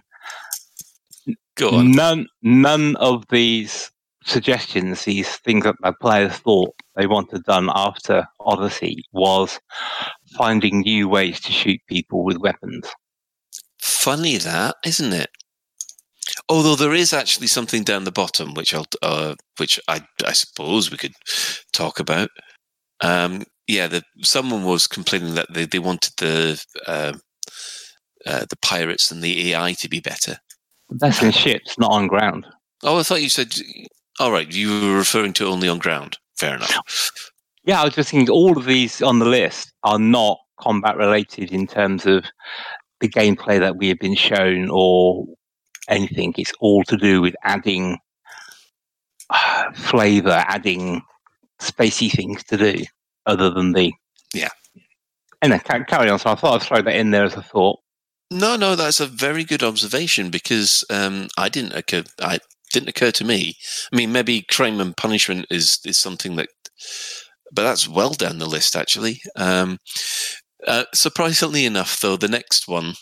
Go 1.55 1.71
on. 1.71 1.91
none 1.91 2.27
none 2.41 2.95
of 2.97 3.25
these 3.29 3.91
suggestions, 4.23 5.05
these 5.05 5.37
things 5.37 5.63
that 5.63 5.75
the 5.81 5.93
players 5.93 6.33
thought 6.33 6.73
they 6.95 7.07
wanted 7.07 7.43
done 7.43 7.69
after 7.73 8.27
Odyssey, 8.41 9.03
was 9.11 9.59
finding 10.37 10.81
new 10.81 11.07
ways 11.09 11.39
to 11.41 11.51
shoot 11.51 11.79
people 11.87 12.23
with 12.23 12.37
weapons. 12.37 12.87
Funny 13.81 14.37
that, 14.37 14.75
isn't 14.85 15.13
it? 15.13 15.29
Although 16.47 16.75
there 16.75 16.93
is 16.93 17.11
actually 17.13 17.47
something 17.47 17.83
down 17.83 18.03
the 18.03 18.11
bottom, 18.11 18.53
which 18.53 18.73
I'll, 18.73 18.85
uh, 19.01 19.35
which 19.57 19.79
I, 19.87 20.01
I 20.25 20.33
suppose 20.33 20.91
we 20.91 20.97
could 20.97 21.13
talk 21.73 21.99
about. 21.99 22.29
Um, 23.01 23.43
yeah, 23.69 23.85
the, 23.85 24.01
someone 24.23 24.63
was 24.63 24.87
complaining 24.87 25.35
that 25.35 25.53
they, 25.53 25.65
they 25.65 25.77
wanted 25.77 26.13
the 26.17 26.65
uh, 26.87 27.13
uh, 28.25 28.45
the 28.49 28.57
pirates 28.63 29.11
and 29.11 29.21
the 29.21 29.53
AI 29.53 29.73
to 29.73 29.87
be 29.87 29.99
better. 29.99 30.37
That's 30.89 31.21
in 31.21 31.31
ships, 31.43 31.77
not 31.77 31.91
on 31.91 32.07
ground. 32.07 32.47
Oh, 32.83 32.97
I 32.97 33.03
thought 33.03 33.21
you 33.21 33.29
said. 33.29 33.53
All 34.19 34.31
right, 34.31 34.51
you 34.51 34.87
were 34.87 34.97
referring 34.97 35.33
to 35.33 35.45
only 35.45 35.69
on 35.69 35.77
ground. 35.77 36.17
Fair 36.35 36.55
enough. 36.55 37.11
Yeah, 37.63 37.81
I 37.81 37.85
was 37.85 37.93
just 37.93 38.09
thinking 38.09 38.33
all 38.33 38.57
of 38.57 38.65
these 38.65 39.03
on 39.03 39.19
the 39.19 39.25
list 39.25 39.71
are 39.83 39.99
not 39.99 40.39
combat 40.59 40.97
related 40.97 41.51
in 41.51 41.67
terms 41.67 42.07
of 42.07 42.25
the 43.01 43.07
gameplay 43.07 43.59
that 43.59 43.77
we 43.77 43.87
have 43.89 43.99
been 43.99 44.15
shown 44.15 44.69
or 44.71 45.27
anything. 45.87 46.33
It's 46.39 46.53
all 46.59 46.83
to 46.85 46.97
do 46.97 47.21
with 47.21 47.35
adding 47.43 47.99
uh, 49.29 49.71
flavor, 49.75 50.43
adding 50.47 51.03
spacey 51.61 52.11
things 52.11 52.43
to 52.45 52.57
do 52.57 52.83
other 53.25 53.49
than 53.49 53.73
the. 53.73 53.91
Yeah. 54.33 54.49
Anyway, 55.41 55.61
carry 55.87 56.09
on. 56.09 56.19
So 56.19 56.31
I 56.31 56.35
thought 56.35 56.61
I'd 56.61 56.67
throw 56.67 56.81
that 56.81 56.95
in 56.95 57.11
there 57.11 57.23
as 57.23 57.35
a 57.35 57.41
thought. 57.41 57.79
No, 58.31 58.55
no, 58.55 58.75
that's 58.75 58.99
a 58.99 59.07
very 59.07 59.43
good 59.43 59.63
observation 59.63 60.29
because 60.29 60.83
um, 60.89 61.29
I 61.37 61.49
didn't 61.49 61.73
occur. 61.73 62.03
I 62.21 62.39
didn't 62.71 62.89
occur 62.89 63.11
to 63.11 63.25
me. 63.25 63.55
I 63.91 63.95
mean, 63.95 64.11
maybe 64.11 64.45
crime 64.49 64.79
and 64.79 64.95
punishment 64.95 65.47
is 65.49 65.79
is 65.85 65.97
something 65.97 66.35
that, 66.35 66.49
but 67.51 67.63
that's 67.63 67.87
well 67.87 68.11
down 68.11 68.37
the 68.37 68.45
list 68.45 68.75
actually. 68.75 69.21
Um, 69.35 69.79
uh, 70.67 70.83
surprisingly 70.93 71.65
enough, 71.65 71.99
though, 72.01 72.17
the 72.17 72.27
next 72.27 72.67
one, 72.67 72.93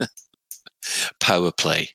power 1.20 1.52
play, 1.52 1.90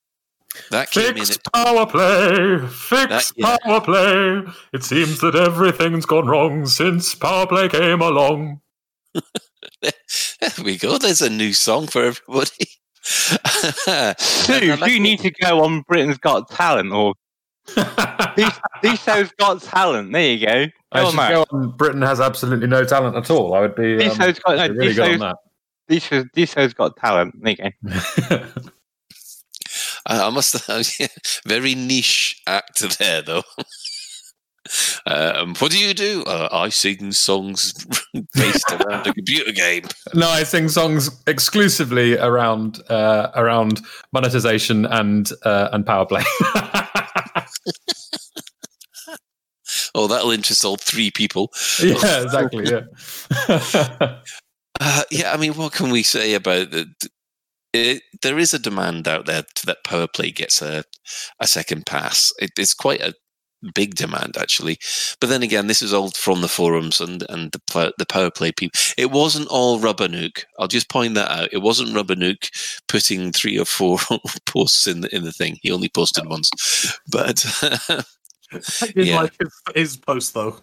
that 0.72 0.92
came 0.92 1.10
in. 1.18 1.26
Fixed 1.26 1.40
At, 1.54 1.66
power 1.66 1.86
play, 1.86 2.58
fixed 2.68 3.10
That- 3.10 3.32
yeah. 3.36 3.58
power 3.64 3.82
play. 3.82 4.44
It 4.74 4.84
seems 4.84 5.20
that 5.22 5.36
everything's 5.36 6.06
gone 6.06 6.28
wrong 6.28 6.66
since 6.66 7.16
power 7.16 7.48
play 7.48 7.70
came 7.70 8.02
along. 8.02 8.62
there 9.82 9.94
we 10.64 10.78
go. 10.78 10.98
There's 10.98 11.22
a 11.22 11.30
new 11.30 11.54
song 11.54 11.88
for 11.88 12.04
everybody. 12.04 12.68
Sue, 13.04 13.38
And 13.48 14.72
I 14.72 14.76
like- 14.76 14.84
do 14.86 14.92
you 14.92 15.00
need 15.00 15.20
to 15.22 15.32
go 15.32 15.64
on 15.64 15.82
Britain's 15.88 16.18
Got 16.18 16.50
Talent 16.50 16.92
or 16.92 17.14
these, 18.36 18.52
these 18.82 19.02
shows 19.02 19.30
got 19.38 19.62
talent? 19.62 20.12
There 20.14 20.22
you 20.34 20.46
go. 20.46 20.66
I 20.94 21.02
Go 21.02 21.08
on 21.08 21.12
should 21.12 21.18
go 21.30 21.46
on. 21.52 21.72
Britain 21.72 22.02
has 22.02 22.22
absolutely 22.22 22.68
no 22.68 22.86
talent 22.86 23.16
at 23.18 23.30
all. 23.30 23.54
I 23.54 23.60
would 23.62 23.76
be, 23.76 23.98
These 23.98 24.12
um, 24.14 24.18
shows 24.18 24.40
got 24.40 24.56
no, 24.58 24.68
be 24.70 24.74
really 24.74 24.88
these 24.88 24.96
good 24.96 25.12
shows, 25.12 25.22
on 25.22 25.36
these 25.90 26.04
shows, 26.04 26.26
these 26.34 26.50
shows 26.52 26.74
got 26.74 26.96
talent. 26.96 27.36
There 27.42 27.52
you 27.52 27.72
go. 28.30 28.46
I 30.08 30.28
I 30.28 30.30
must 30.30 30.66
have 30.68 30.88
very 31.46 31.76
niche 31.76 32.42
actor 32.48 32.88
there, 32.88 33.22
though. 33.22 33.44
um, 35.06 35.56
what 35.56 35.72
do 35.72 35.78
you 35.78 35.94
do? 35.94 36.24
Uh, 36.24 36.50
I 36.52 36.70
sing 36.70 37.12
songs 37.12 37.74
based 38.34 38.72
around 38.72 39.06
a 39.06 39.14
computer 39.14 39.52
game. 39.52 39.84
no, 40.14 40.28
I 40.28 40.44
sing 40.44 40.70
songs 40.70 41.22
exclusively 41.28 42.18
around 42.18 42.80
uh, 42.90 43.32
around 43.36 43.82
monetization 44.14 44.86
and 44.86 45.30
uh, 45.44 45.70
and 45.72 45.86
power 45.86 46.06
play. 46.06 46.24
Oh, 49.94 50.08
that'll 50.08 50.32
interest 50.32 50.64
all 50.64 50.78
three 50.78 51.10
people. 51.10 51.52
yeah, 51.82 52.22
exactly. 52.22 52.66
Yeah. 52.70 52.82
Uh, 54.80 55.04
yeah, 55.10 55.34
I 55.34 55.38
mean, 55.38 55.54
what 55.54 55.74
can 55.74 55.90
we 55.90 56.04
say 56.04 56.36
about 56.36 56.72
the? 56.72 56.88
It, 57.74 58.02
there 58.22 58.40
is 58.40 58.54
a 58.54 58.60
demand 58.60 59.08
out 59.08 59.26
there 59.26 59.44
that 59.66 59.84
power 59.84 60.08
play 60.08 60.32
gets 60.32 60.62
a 60.62 60.84
a 61.40 61.48
second 61.48 61.86
pass. 61.86 62.34
It, 62.40 62.52
it's 62.58 62.74
quite 62.74 63.02
a 63.02 63.14
big 63.74 63.96
demand, 63.96 64.38
actually. 64.38 64.78
But 65.20 65.28
then 65.30 65.44
again, 65.44 65.68
this 65.68 65.82
is 65.82 65.94
all 65.94 66.12
from 66.12 66.42
the 66.42 66.48
forums 66.48 67.00
and 67.02 67.24
and 67.30 67.52
the 67.52 67.94
the 67.98 68.06
power 68.06 68.32
play 68.32 68.52
people. 68.52 68.80
It 68.98 69.12
wasn't 69.12 69.48
all 69.50 69.80
Rubbernuke. 69.80 70.44
I'll 70.60 70.68
just 70.68 70.90
point 70.90 71.16
that 71.16 71.32
out. 71.32 71.50
It 71.52 71.62
wasn't 71.62 71.90
Rubbernuke 71.90 72.50
putting 72.88 73.32
three 73.32 73.58
or 73.60 73.66
four 73.66 74.00
posts 74.46 74.88
in 74.88 75.02
the 75.02 75.14
in 75.16 75.24
the 75.24 75.32
thing. 75.34 75.58
He 75.62 75.72
only 75.72 75.90
posted 75.90 76.28
once, 76.28 76.50
but 77.12 77.44
I 78.82 78.88
did 78.96 79.08
Yeah. 79.08 79.22
like 79.22 79.34
his, 79.40 79.62
his 79.76 79.98
post 79.98 80.34
though. 80.34 80.60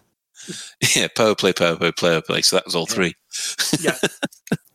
Yeah, 0.95 1.07
power 1.15 1.33
play, 1.33 1.53
power 1.53 1.75
play, 1.77 1.91
power 1.93 2.21
play. 2.21 2.41
So 2.41 2.57
that 2.57 2.65
was 2.65 2.75
all 2.75 2.85
three. 2.85 3.13
Yeah. 3.79 3.97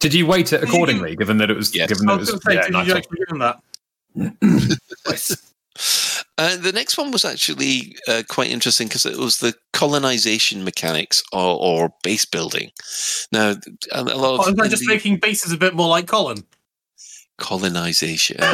Did 0.01 0.13
you 0.15 0.27
weight 0.27 0.53
it 0.53 0.63
accordingly, 0.65 1.15
given 1.15 1.37
that 1.39 1.51
it 1.51 1.57
was 1.57 1.75
Yes. 1.75 1.89
given 1.89 2.09
I 2.09 2.13
that 2.17 2.17
it 2.17 2.21
was 2.21 2.33
was 2.33 2.43
say, 2.43 2.55
yeah, 2.55 2.63
did 2.63 2.73
nice 2.73 2.87
you 2.87 2.95
one. 2.95 3.03
actually 3.03 3.19
that? 3.39 4.79
Uh, 6.39 6.57
the 6.57 6.73
next 6.73 6.97
one 6.97 7.11
was 7.11 7.25
actually 7.25 7.97
uh, 8.09 8.23
quite 8.29 8.51
interesting 8.51 8.89
because 8.89 9.05
it 9.05 9.17
was 9.19 9.39
the 9.39 9.55
colonization 9.75 10.65
mechanics 10.65 11.23
or, 11.35 11.59
or 11.61 11.93
base 12.03 12.25
building. 12.25 12.71
Now, 13.31 13.57
a 13.93 14.01
a 14.01 14.03
lot 14.03 14.41
Oh, 14.41 14.43
of 14.43 14.49
am 14.49 14.61
I 14.61 14.69
just 14.69 14.83
indie- 14.85 14.89
making 14.89 15.19
bases 15.19 15.53
a 15.53 15.59
bit 15.59 15.75
more 15.75 15.89
like 15.89 16.07
Colin? 16.07 16.43
colonization. 17.37 18.39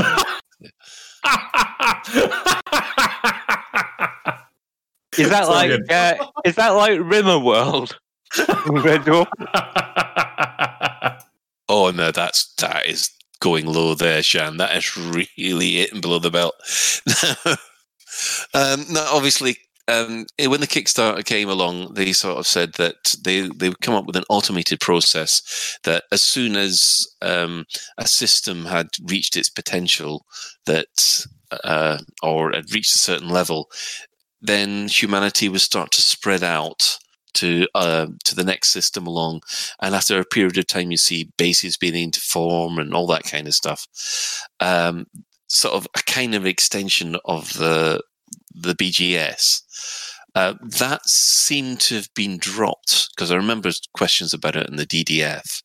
Is 5.19 5.31
that 5.31 5.47
So 5.47 5.51
like 5.51 5.71
uh, 5.91 6.15
is 6.45 6.57
that 6.57 6.71
like 6.71 6.99
Rimmer 7.03 7.39
World? 7.39 7.99
Red 8.67 9.03
Dwarf? 9.03 9.27
oh 11.77 11.91
no, 11.91 12.11
that's 12.11 12.55
that 12.55 12.87
is 12.87 13.11
going 13.41 13.67
low 13.67 13.95
there, 13.95 14.23
Shan. 14.23 14.57
That 14.57 14.75
is 14.75 14.97
really 15.37 15.73
hitting 15.73 16.01
below 16.01 16.19
the 16.19 16.31
belt. 16.31 16.55
um, 18.55 18.85
no, 18.91 19.07
obviously, 19.13 19.59
um, 19.87 20.25
eh, 20.39 20.47
when 20.47 20.61
the 20.61 20.67
Kickstarter 20.67 21.23
came 21.25 21.51
along, 21.51 21.93
they 21.93 22.13
sort 22.13 22.39
of 22.39 22.47
said 22.47 22.73
that 22.75 23.15
they 23.23 23.49
they 23.49 23.69
would 23.69 23.83
come 23.83 23.95
up 23.95 24.07
with 24.07 24.17
an 24.17 24.25
automated 24.31 24.81
process 24.81 25.79
that 25.85 26.05
as 26.11 26.23
soon 26.23 26.57
as 26.57 27.07
um, 27.21 27.67
a 27.99 28.09
system 28.09 28.65
had 28.65 28.89
reached 29.05 29.37
its 29.37 29.51
potential, 29.51 30.25
that 30.65 31.27
uh, 31.63 31.99
or 32.23 32.53
had 32.53 32.73
reached 32.73 32.97
a 32.97 32.99
certain 32.99 33.29
level, 33.29 33.69
then 34.41 34.89
humanity 34.89 35.51
would 35.51 35.61
start 35.61 35.91
to 35.93 36.01
spread 36.01 36.43
out 36.43 36.99
to 37.37 37.69
uh, 37.75 38.07
to 38.25 38.35
the 38.35 38.45
next 38.45 38.71
system 38.71 39.07
along, 39.07 39.43
and 39.81 39.95
after 39.95 40.21
a 40.21 40.25
period 40.25 40.59
of 40.59 40.67
time, 40.67 40.91
you 40.91 40.97
see 40.97 41.31
bases 41.39 41.77
beginning 41.77 42.13
to 42.13 42.21
form 42.21 42.79
and 42.79 42.95
all 42.95 43.07
that 43.09 43.25
kind 43.25 43.47
of 43.47 43.55
stuff. 43.55 43.87
Um, 44.61 45.07
sort 45.49 45.75
of 45.75 45.87
a 45.97 46.03
kind 46.03 46.35
of 46.35 46.47
extension 46.47 47.17
of 47.25 47.55
the 47.55 48.03
the 48.55 48.75
BGS. 48.75 49.63
Uh, 50.35 50.55
that 50.61 51.01
seemed 51.09 51.81
to 51.81 51.95
have 51.95 52.13
been 52.15 52.37
dropped 52.37 53.09
because 53.15 53.31
I 53.31 53.37
remember 53.37 53.71
questions 53.95 54.35
about 54.35 54.55
it 54.57 54.69
in 54.69 54.77
the 54.77 54.87
DDF, 54.87 55.63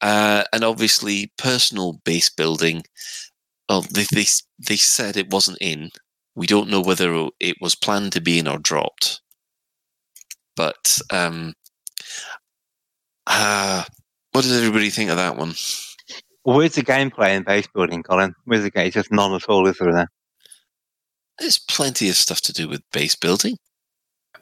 uh, 0.00 0.44
and 0.52 0.64
obviously 0.64 1.32
personal 1.38 2.00
base 2.04 2.28
building. 2.28 2.82
Well, 3.68 3.82
they, 3.82 4.06
they 4.12 4.26
they 4.58 4.76
said 4.76 5.16
it 5.16 5.30
wasn't 5.32 5.58
in. 5.60 5.90
We 6.34 6.46
don't 6.46 6.68
know 6.70 6.80
whether 6.80 7.28
it 7.38 7.56
was 7.60 7.74
planned 7.76 8.12
to 8.12 8.20
be 8.20 8.38
in 8.38 8.48
or 8.48 8.58
dropped. 8.58 9.20
But 10.56 11.00
um, 11.10 11.54
uh, 13.26 13.84
what 14.32 14.42
does 14.42 14.56
everybody 14.56 14.90
think 14.90 15.10
of 15.10 15.16
that 15.16 15.36
one? 15.36 15.54
Where's 16.42 16.74
the 16.74 16.82
gameplay 16.82 17.36
in 17.36 17.42
base 17.42 17.66
building, 17.74 18.02
Colin? 18.02 18.34
Where's 18.44 18.64
the 18.64 18.70
game? 18.70 18.86
It's 18.86 18.94
just 18.94 19.12
none 19.12 19.34
at 19.34 19.48
all, 19.48 19.66
is 19.66 19.78
there? 19.78 19.92
There? 19.92 20.08
There's 21.38 21.58
plenty 21.58 22.08
of 22.08 22.16
stuff 22.16 22.40
to 22.42 22.52
do 22.52 22.68
with 22.68 22.82
base 22.92 23.16
building. 23.16 23.56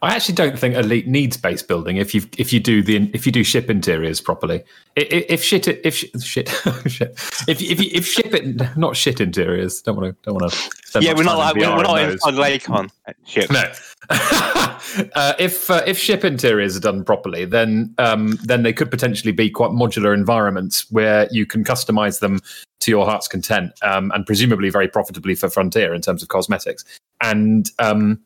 I 0.00 0.14
actually 0.14 0.34
don't 0.34 0.58
think 0.58 0.74
Elite 0.74 1.06
needs 1.06 1.36
base 1.36 1.62
building 1.62 1.96
if 1.96 2.14
you 2.14 2.22
if 2.36 2.52
you 2.52 2.58
do 2.58 2.82
the 2.82 3.10
if 3.14 3.24
you 3.24 3.30
do 3.30 3.44
ship 3.44 3.70
interiors 3.70 4.20
properly. 4.20 4.64
If 4.96 5.44
shit 5.44 5.68
if 5.68 5.94
shit 5.94 6.48
shit 6.86 7.10
if 7.46 7.60
if 7.62 7.80
if 7.80 8.06
ship 8.06 8.34
it 8.34 8.76
not 8.76 8.96
shit 8.96 9.20
interiors 9.20 9.80
don't 9.80 9.96
want 9.96 10.16
to 10.16 10.22
don't 10.24 10.40
want 10.40 10.52
to. 10.52 11.00
yeah, 11.00 11.12
we're 11.14 11.22
not 11.22 11.38
like 11.38 11.54
we're, 11.54 11.76
we're 11.76 11.82
not 11.82 12.10
inside 12.10 12.34
Lakon 12.34 12.90
ship. 13.24 13.50
No. 13.50 13.62
uh, 14.10 15.34
if 15.38 15.70
uh, 15.70 15.82
if 15.86 15.96
ship 15.98 16.24
interiors 16.24 16.76
are 16.76 16.80
done 16.80 17.04
properly, 17.04 17.44
then 17.44 17.94
um, 17.98 18.38
then 18.42 18.64
they 18.64 18.72
could 18.72 18.90
potentially 18.90 19.32
be 19.32 19.48
quite 19.48 19.70
modular 19.70 20.12
environments 20.12 20.90
where 20.90 21.28
you 21.30 21.46
can 21.46 21.62
customize 21.62 22.18
them 22.18 22.40
to 22.80 22.90
your 22.90 23.06
heart's 23.06 23.28
content, 23.28 23.72
um, 23.82 24.10
and 24.12 24.26
presumably 24.26 24.68
very 24.68 24.88
profitably 24.88 25.36
for 25.36 25.48
Frontier 25.48 25.94
in 25.94 26.00
terms 26.00 26.22
of 26.22 26.28
cosmetics. 26.28 26.84
And 27.20 27.70
um, 27.78 28.20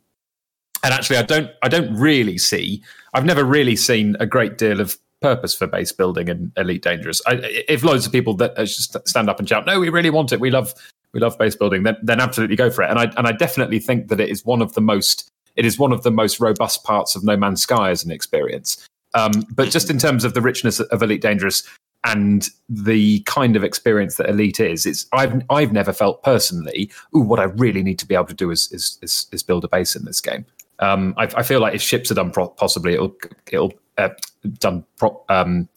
and 0.86 0.94
actually, 0.94 1.16
I 1.16 1.22
don't 1.22 1.50
I 1.64 1.68
don't 1.68 1.92
really 1.96 2.38
see. 2.38 2.80
I've 3.12 3.24
never 3.24 3.42
really 3.44 3.74
seen 3.74 4.16
a 4.20 4.26
great 4.26 4.56
deal 4.56 4.80
of 4.80 4.96
purpose 5.20 5.52
for 5.52 5.66
base 5.66 5.90
building 5.90 6.28
in 6.28 6.52
Elite 6.56 6.82
Dangerous. 6.82 7.20
I, 7.26 7.40
if 7.66 7.82
loads 7.82 8.06
of 8.06 8.12
people 8.12 8.34
that 8.34 8.56
uh, 8.56 8.64
just 8.66 8.96
stand 9.08 9.28
up 9.28 9.40
and 9.40 9.48
shout, 9.48 9.66
"No, 9.66 9.80
we 9.80 9.88
really 9.88 10.10
want 10.10 10.30
it. 10.30 10.38
We 10.38 10.48
love 10.48 10.74
we 11.12 11.18
love 11.18 11.36
base 11.38 11.56
building," 11.56 11.82
then 11.82 11.96
then 12.04 12.20
absolutely 12.20 12.54
go 12.54 12.70
for 12.70 12.84
it. 12.84 12.90
And 12.90 13.00
I 13.00 13.12
and 13.16 13.26
I 13.26 13.32
definitely 13.32 13.80
think 13.80 14.06
that 14.10 14.20
it 14.20 14.28
is 14.28 14.44
one 14.44 14.62
of 14.62 14.74
the 14.74 14.80
most 14.80 15.28
it 15.56 15.64
is 15.64 15.76
one 15.76 15.90
of 15.90 16.04
the 16.04 16.12
most 16.12 16.38
robust 16.38 16.84
parts 16.84 17.16
of 17.16 17.24
No 17.24 17.36
Man's 17.36 17.62
Sky 17.62 17.90
as 17.90 18.04
an 18.04 18.12
experience. 18.12 18.86
Um, 19.14 19.32
but 19.56 19.70
just 19.70 19.90
in 19.90 19.98
terms 19.98 20.22
of 20.22 20.34
the 20.34 20.40
richness 20.40 20.78
of 20.78 21.02
Elite 21.02 21.22
Dangerous 21.22 21.64
and 22.04 22.48
the 22.68 23.20
kind 23.20 23.56
of 23.56 23.64
experience 23.64 24.14
that 24.18 24.28
Elite 24.28 24.60
is, 24.60 24.86
it's 24.86 25.06
I've 25.12 25.42
I've 25.50 25.72
never 25.72 25.92
felt 25.92 26.22
personally, 26.22 26.92
ooh, 27.16 27.22
what 27.22 27.40
I 27.40 27.44
really 27.44 27.82
need 27.82 27.98
to 27.98 28.06
be 28.06 28.14
able 28.14 28.26
to 28.26 28.34
do 28.34 28.52
is 28.52 28.70
is 28.70 29.00
is, 29.02 29.26
is 29.32 29.42
build 29.42 29.64
a 29.64 29.68
base 29.68 29.96
in 29.96 30.04
this 30.04 30.20
game. 30.20 30.46
Um, 30.78 31.14
I, 31.16 31.24
I 31.24 31.42
feel 31.42 31.60
like 31.60 31.74
if 31.74 31.82
ships 31.82 32.10
are 32.10 32.14
done 32.14 32.30
pro- 32.30 32.48
possibly, 32.48 32.94
it'll 32.94 33.16
it'll 33.50 33.72
uh, 33.98 34.10
done 34.58 34.84
pro- 34.96 35.22
um, 35.28 35.68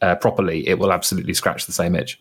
uh, 0.00 0.14
properly, 0.16 0.66
it 0.68 0.78
will 0.78 0.92
absolutely 0.92 1.34
scratch 1.34 1.66
the 1.66 1.72
same 1.72 1.94
itch. 1.94 2.20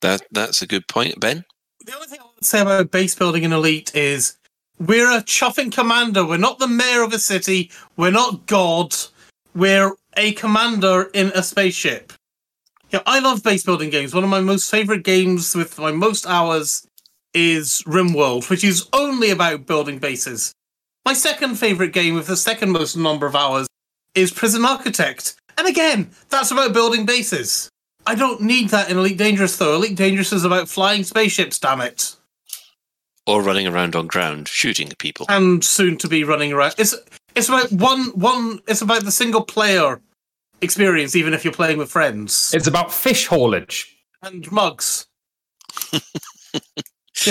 That 0.00 0.22
that's 0.30 0.62
a 0.62 0.66
good 0.66 0.88
point, 0.88 1.20
Ben. 1.20 1.44
The 1.84 1.94
only 1.94 2.06
thing 2.06 2.20
I 2.20 2.26
would 2.34 2.44
say 2.44 2.60
about 2.60 2.90
base 2.90 3.14
building 3.14 3.42
in 3.42 3.52
Elite 3.52 3.94
is 3.94 4.36
we're 4.78 5.10
a 5.10 5.22
chuffing 5.22 5.72
commander. 5.72 6.24
We're 6.24 6.36
not 6.36 6.58
the 6.58 6.68
mayor 6.68 7.02
of 7.02 7.12
a 7.12 7.18
city. 7.18 7.70
We're 7.96 8.10
not 8.10 8.46
God. 8.46 8.94
We're 9.54 9.92
a 10.16 10.32
commander 10.32 11.10
in 11.12 11.32
a 11.34 11.42
spaceship. 11.42 12.12
Yeah, 12.90 13.00
I 13.06 13.20
love 13.20 13.42
base 13.42 13.64
building 13.64 13.90
games. 13.90 14.14
One 14.14 14.24
of 14.24 14.30
my 14.30 14.40
most 14.40 14.70
favorite 14.70 15.02
games 15.02 15.54
with 15.54 15.78
my 15.78 15.92
most 15.92 16.26
hours 16.26 16.86
is 17.34 17.82
RimWorld, 17.86 18.50
which 18.50 18.64
is 18.64 18.88
only 18.92 19.30
about 19.30 19.66
building 19.66 19.98
bases. 19.98 20.52
My 21.04 21.14
second 21.14 21.56
favorite 21.56 21.92
game 21.92 22.14
with 22.14 22.26
the 22.26 22.36
second 22.36 22.70
most 22.70 22.96
number 22.96 23.26
of 23.26 23.34
hours 23.34 23.66
is 24.14 24.30
Prison 24.30 24.64
Architect. 24.64 25.34
And 25.58 25.66
again, 25.66 26.10
that's 26.30 26.50
about 26.50 26.72
building 26.72 27.04
bases. 27.06 27.68
I 28.06 28.14
don't 28.14 28.40
need 28.40 28.70
that 28.70 28.90
in 28.90 28.98
Elite 28.98 29.18
Dangerous 29.18 29.56
though. 29.56 29.74
Elite 29.74 29.96
Dangerous 29.96 30.32
is 30.32 30.44
about 30.44 30.68
flying 30.68 31.04
spaceships, 31.04 31.58
damn 31.58 31.80
it. 31.80 32.16
Or 33.26 33.42
running 33.42 33.66
around 33.66 33.94
on 33.94 34.06
ground 34.06 34.48
shooting 34.48 34.90
at 34.90 34.98
people. 34.98 35.26
And 35.28 35.64
soon 35.64 35.96
to 35.98 36.08
be 36.08 36.24
running 36.24 36.52
around. 36.52 36.74
It's 36.78 36.94
it's 37.34 37.48
about 37.48 37.70
one 37.72 38.06
one 38.18 38.60
it's 38.66 38.82
about 38.82 39.04
the 39.04 39.12
single 39.12 39.42
player 39.42 40.00
experience, 40.60 41.14
even 41.14 41.34
if 41.34 41.44
you're 41.44 41.52
playing 41.52 41.78
with 41.78 41.90
friends. 41.90 42.52
It's 42.54 42.66
about 42.66 42.92
fish 42.92 43.26
haulage. 43.26 43.96
And 44.22 44.50
mugs. 44.50 45.06
you 45.92 46.00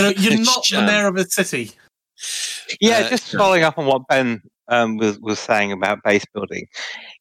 know, 0.01 0.09
you're 0.09 0.39
not 0.43 0.65
the 0.69 0.81
mayor 0.81 1.07
of 1.07 1.15
a 1.17 1.25
city. 1.25 1.71
Yeah, 2.79 2.99
Uh, 2.99 3.09
just 3.09 3.35
following 3.35 3.63
up 3.63 3.77
on 3.77 3.85
what 3.85 4.07
Ben 4.07 4.41
um, 4.67 4.97
was 4.97 5.19
was 5.19 5.39
saying 5.39 5.71
about 5.71 6.03
base 6.03 6.25
building. 6.33 6.67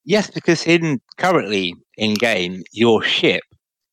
Yes, 0.05 0.31
because 0.31 0.67
in 0.67 1.01
currently 1.19 1.75
in 1.97 2.15
game, 2.15 2.63
your 2.73 3.03
ship 3.03 3.43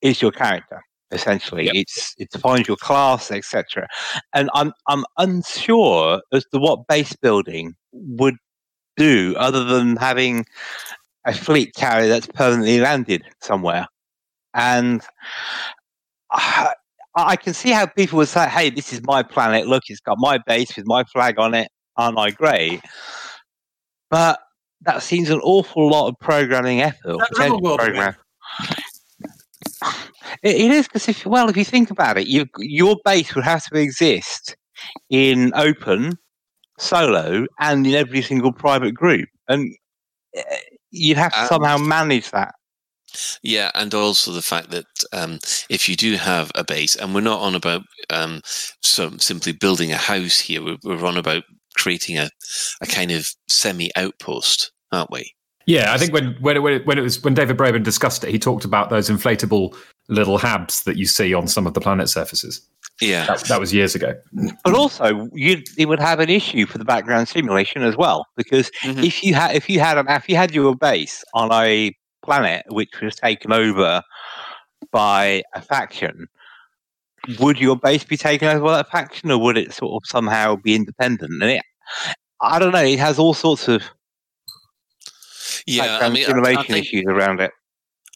is 0.02 0.22
your 0.22 0.32
character. 0.32 0.82
Essentially, 1.12 1.70
it's 1.74 2.14
it 2.18 2.30
defines 2.32 2.68
your 2.68 2.78
class, 2.78 3.32
etc. 3.32 3.88
And 4.34 4.50
I'm 4.54 4.74
I'm 4.88 5.06
unsure 5.18 6.22
as 6.34 6.46
to 6.52 6.60
what 6.60 6.88
base 6.88 7.16
building 7.16 7.76
would 7.94 8.36
do 8.98 9.34
other 9.38 9.64
than 9.64 9.96
having 9.96 10.46
a 11.26 11.34
fleet 11.34 11.74
carrier 11.76 12.08
that's 12.08 12.28
permanently 12.28 12.80
landed 12.80 13.24
somewhere. 13.42 13.88
And 14.54 15.02
I, 17.18 17.36
can 17.36 17.54
see 17.54 17.72
how 17.72 17.86
people 17.88 18.18
would 18.18 18.28
say, 18.28 18.48
"Hey, 18.48 18.70
this 18.70 18.94
is 18.94 19.02
my 19.04 19.24
planet. 19.24 19.68
Look, 19.68 19.84
it's 19.88 20.00
got 20.00 20.18
my 20.20 20.38
base 20.46 20.76
with 20.76 20.86
my 20.86 21.04
flag 21.06 21.40
on 21.40 21.54
it. 21.54 21.70
Aren't 21.96 22.18
I 22.20 22.32
great?" 22.32 22.82
But 24.10 24.40
that 24.82 25.02
seems 25.04 25.30
an 25.30 25.40
awful 25.42 25.90
lot 25.90 26.08
of 26.08 26.16
programming 26.20 26.82
effort. 26.82 27.18
That 27.18 27.30
potential 27.30 27.58
Rebel 27.58 27.62
World, 27.62 27.80
program. 27.80 28.16
It, 30.44 30.56
it 30.56 30.72
is 30.72 30.88
because 30.88 31.08
if 31.10 31.26
well, 31.26 31.50
if 31.50 31.58
you 31.58 31.66
think 31.66 31.90
about 31.90 32.18
it, 32.18 32.28
you 32.28 32.46
your 32.60 32.98
base 33.04 33.34
would 33.36 33.44
have 33.44 33.64
to 33.66 33.80
exist 33.80 34.56
in 35.10 35.52
open, 35.56 36.18
solo, 36.78 37.46
and 37.60 37.88
in 37.88 37.96
every 37.96 38.22
single 38.22 38.52
private 38.52 38.94
group, 38.94 39.28
and 39.48 39.74
eh, 40.36 40.44
you'd 40.92 41.18
have 41.18 41.34
to 41.34 41.40
And- 41.40 41.50
somehow 41.50 41.78
manage 41.78 42.32
that. 42.32 42.54
Yeah, 43.42 43.72
and 43.76 43.94
also 43.94 44.32
the 44.32 44.42
fact 44.42 44.72
that 44.72 44.86
um, 45.14 45.40
if 45.70 45.88
you 45.88 45.96
do 45.96 46.16
have 46.16 46.52
a 46.56 46.64
base, 46.64 46.96
and 46.96 47.14
we're 47.14 47.22
not 47.22 47.42
on 47.42 47.56
about 47.56 47.84
um, 48.10 48.42
some, 48.82 49.20
simply 49.20 49.54
building 49.54 49.92
a 49.92 49.98
house 49.98 50.40
here, 50.40 50.64
we're, 50.64 50.78
we're 50.84 51.06
on 51.06 51.18
about 51.18 51.44
creating 51.76 52.18
a, 52.18 52.30
a 52.82 52.86
kind 52.86 53.12
of 53.12 53.28
semi 53.48 53.92
outpost, 53.96 54.72
aren't 54.92 55.12
we? 55.12 55.34
Yeah, 55.68 55.94
I 55.94 55.98
think 55.98 56.14
when 56.14 56.38
when 56.40 56.56
it, 56.56 56.86
when 56.86 56.98
it, 56.98 57.02
was 57.02 57.22
when 57.22 57.34
David 57.34 57.58
Braben 57.58 57.84
discussed 57.84 58.24
it, 58.24 58.32
he 58.32 58.40
talked 58.40 58.64
about 58.64 58.90
those 58.90 59.10
inflatable 59.10 59.76
little 60.08 60.40
habs 60.40 60.86
that 60.86 60.96
you 60.96 61.06
see 61.06 61.34
on 61.34 61.46
some 61.46 61.68
of 61.68 61.74
the 61.74 61.82
planet 61.82 62.08
surfaces. 62.08 62.62
Yeah, 63.02 63.26
that, 63.26 63.44
that 63.44 63.60
was 63.60 63.74
years 63.74 63.94
ago. 63.94 64.14
But 64.64 64.74
also, 64.74 65.28
you 65.34 65.62
it 65.78 65.90
would 65.90 66.00
have 66.00 66.22
an 66.22 66.30
issue 66.30 66.66
for 66.68 66.78
the 66.78 66.86
background 66.86 67.28
simulation 67.28 67.84
as 67.84 67.98
well, 67.98 68.26
because 68.38 68.72
if 68.84 69.22
you 69.26 69.34
had 69.34 69.58
if 69.58 69.70
you 69.70 69.82
had 69.82 69.98
an 69.98 70.08
if 70.08 70.30
you 70.30 70.38
had 70.38 70.56
your 70.56 70.74
base 70.74 71.22
on 71.34 71.52
a 71.52 71.94
planet 72.28 72.66
which 72.70 73.00
was 73.02 73.16
taken 73.16 73.52
over 73.52 74.02
by 74.92 75.44
a 75.56 75.62
faction, 75.62 76.28
would 77.40 77.60
your 77.60 77.76
base 77.78 78.04
be 78.04 78.18
taken 78.18 78.48
over 78.50 78.66
by 78.66 78.78
that 78.78 78.92
faction, 78.92 79.32
or 79.32 79.40
would 79.40 79.58
it 79.58 79.74
sort 79.74 80.02
of 80.04 80.08
somehow 80.08 80.56
be 80.56 80.76
independent? 80.76 81.32
And 81.42 81.52
it, 81.52 81.62
I 82.42 82.60
don't 82.60 82.72
know. 82.74 82.84
It 82.84 83.00
has 83.00 83.18
all 83.18 83.34
sorts 83.34 83.68
of 83.68 83.82
Yeah, 85.66 86.00
I 86.02 86.10
mean, 86.10 86.18
I- 86.18 86.26
I 86.26 86.28
simulation 86.28 86.64
think- 86.74 86.86
issues 86.86 87.06
around 87.08 87.42
it. 87.42 87.52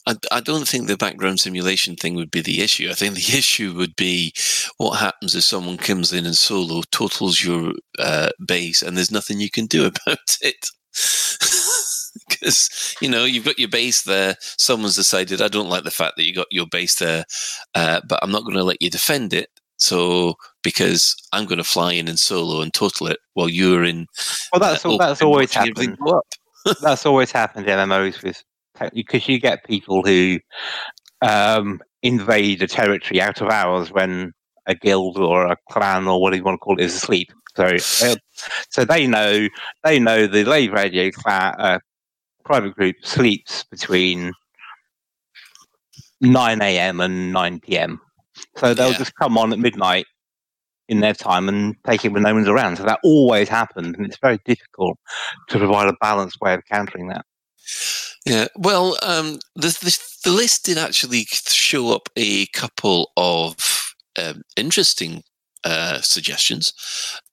I, 0.08 0.16
I 0.32 0.40
don't 0.40 0.68
think 0.68 0.88
the 0.88 0.98
background 0.98 1.40
simulation 1.40 1.96
thing 1.96 2.16
would 2.16 2.32
be 2.32 2.42
the 2.42 2.62
issue. 2.62 2.90
I 2.90 2.94
think 2.96 3.14
the 3.16 3.38
issue 3.38 3.74
would 3.76 3.96
be 3.96 4.34
what 4.78 4.98
happens 5.00 5.36
if 5.36 5.44
someone 5.44 5.78
comes 5.78 6.12
in 6.12 6.26
and 6.26 6.36
solo 6.36 6.82
totals 6.92 7.44
your 7.44 7.74
uh, 8.00 8.30
base 8.44 8.82
and 8.82 8.98
there's 8.98 9.12
nothing 9.12 9.40
you 9.40 9.52
can 9.52 9.68
do 9.68 9.86
about 9.92 10.38
it. 10.42 10.66
Because 12.30 12.96
you 13.02 13.10
know 13.10 13.24
you've 13.24 13.46
got 13.46 13.60
your 13.60 13.70
base 13.70 14.04
there. 14.04 14.36
Someone's 14.42 14.96
decided 14.96 15.42
I 15.42 15.48
don't 15.48 15.70
like 15.70 15.84
the 15.86 15.92
fact 15.92 16.18
that 16.18 16.24
you 16.24 16.34
got 16.34 16.48
your 16.52 16.68
base 16.68 16.96
there, 16.96 17.24
uh, 17.76 18.02
but 18.08 18.20
I'm 18.22 18.32
not 18.32 18.44
going 18.44 18.56
to 18.56 18.64
let 18.64 18.82
you 18.82 18.90
defend 18.90 19.34
it. 19.34 19.50
So 19.78 20.36
because 20.62 21.16
I'm 21.34 21.46
going 21.46 21.58
to 21.58 21.64
fly 21.64 21.94
in 21.94 22.08
and 22.08 22.20
solo 22.20 22.62
and 22.62 22.74
total 22.74 23.08
it 23.08 23.20
while 23.34 23.50
you're 23.50 23.84
in. 23.84 24.08
Well, 24.52 24.60
that's 24.60 24.86
uh, 24.86 24.98
that's 24.98 25.22
always 25.22 25.54
happened. 25.54 25.98
that's 26.82 27.06
always 27.06 27.32
happened 27.32 27.68
in 27.68 27.78
MMOs 27.80 28.22
with 28.24 28.44
because 28.94 29.28
you 29.28 29.40
get 29.40 29.64
people 29.66 30.04
who 30.04 30.40
um, 31.22 31.82
invade 32.04 32.62
a 32.62 32.68
territory 32.68 33.22
out 33.22 33.42
of 33.42 33.50
hours 33.50 33.92
when 33.92 34.34
a 34.68 34.76
guild 34.76 35.18
or 35.18 35.46
a 35.48 35.58
clan 35.70 36.08
or 36.08 36.22
whatever 36.22 36.38
you 36.38 36.44
want 36.44 36.56
to 36.56 36.60
call 36.60 36.80
it 36.80 36.84
is 36.84 36.96
asleep. 36.96 37.32
So, 37.56 37.64
they'll- 38.02 38.18
so 38.70 38.86
they 38.86 39.08
know 39.08 39.48
they 39.84 40.00
know 40.00 40.26
the 40.28 40.46
Lave 40.46 40.72
Radio 40.72 41.12
clan, 41.12 41.54
uh, 41.60 41.80
private 42.44 42.76
group 42.76 42.96
sleeps 43.04 43.64
between 43.64 44.34
nine 46.20 46.62
a.m. 46.62 47.00
and 47.00 47.34
nine 47.34 47.60
p.m. 47.60 48.00
So 48.58 48.74
they'll 48.74 48.94
just 48.94 49.16
come 49.16 49.38
on 49.38 49.54
at 49.54 49.60
midnight 49.60 50.06
in 50.88 51.00
their 51.00 51.14
time 51.14 51.48
and 51.48 51.76
take 51.86 52.04
it 52.04 52.10
when 52.10 52.24
no 52.24 52.34
one's 52.34 52.48
around. 52.48 52.78
So 52.78 52.84
that 52.84 53.00
always 53.04 53.50
happens, 53.50 53.96
and 53.96 54.06
it's 54.06 54.18
very 54.22 54.40
difficult 54.46 54.98
to 55.50 55.58
provide 55.58 55.88
a 55.88 55.96
balanced 56.02 56.40
way 56.42 56.54
of 56.54 56.66
countering 56.66 57.08
that. 57.08 57.26
Yeah, 58.26 58.48
well, 58.56 58.98
um, 59.02 59.40
the, 59.56 59.70
the 59.82 60.00
the 60.24 60.32
list 60.32 60.66
did 60.66 60.78
actually 60.78 61.26
show 61.30 61.96
up 61.96 62.10
a 62.16 62.46
couple 62.48 63.12
of 63.18 63.94
um, 64.22 64.44
interesting 64.56 65.24
uh, 65.64 66.02
suggestions. 66.02 66.74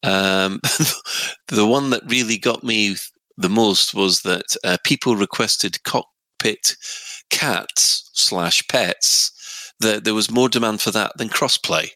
Um, 0.02 0.60
the 1.48 1.66
one 1.66 1.90
that 1.90 2.02
really 2.06 2.38
got 2.38 2.64
me 2.64 2.96
the 3.38 3.48
most 3.48 3.94
was 3.94 4.22
that 4.22 4.56
uh, 4.64 4.76
people 4.84 5.16
requested 5.16 5.82
cockpit 5.84 6.76
cats 7.30 8.10
slash 8.12 8.66
pets. 8.68 9.32
That 9.80 10.02
there 10.04 10.14
was 10.14 10.30
more 10.30 10.48
demand 10.48 10.80
for 10.80 10.90
that 10.90 11.12
than 11.18 11.28
crossplay. 11.28 11.90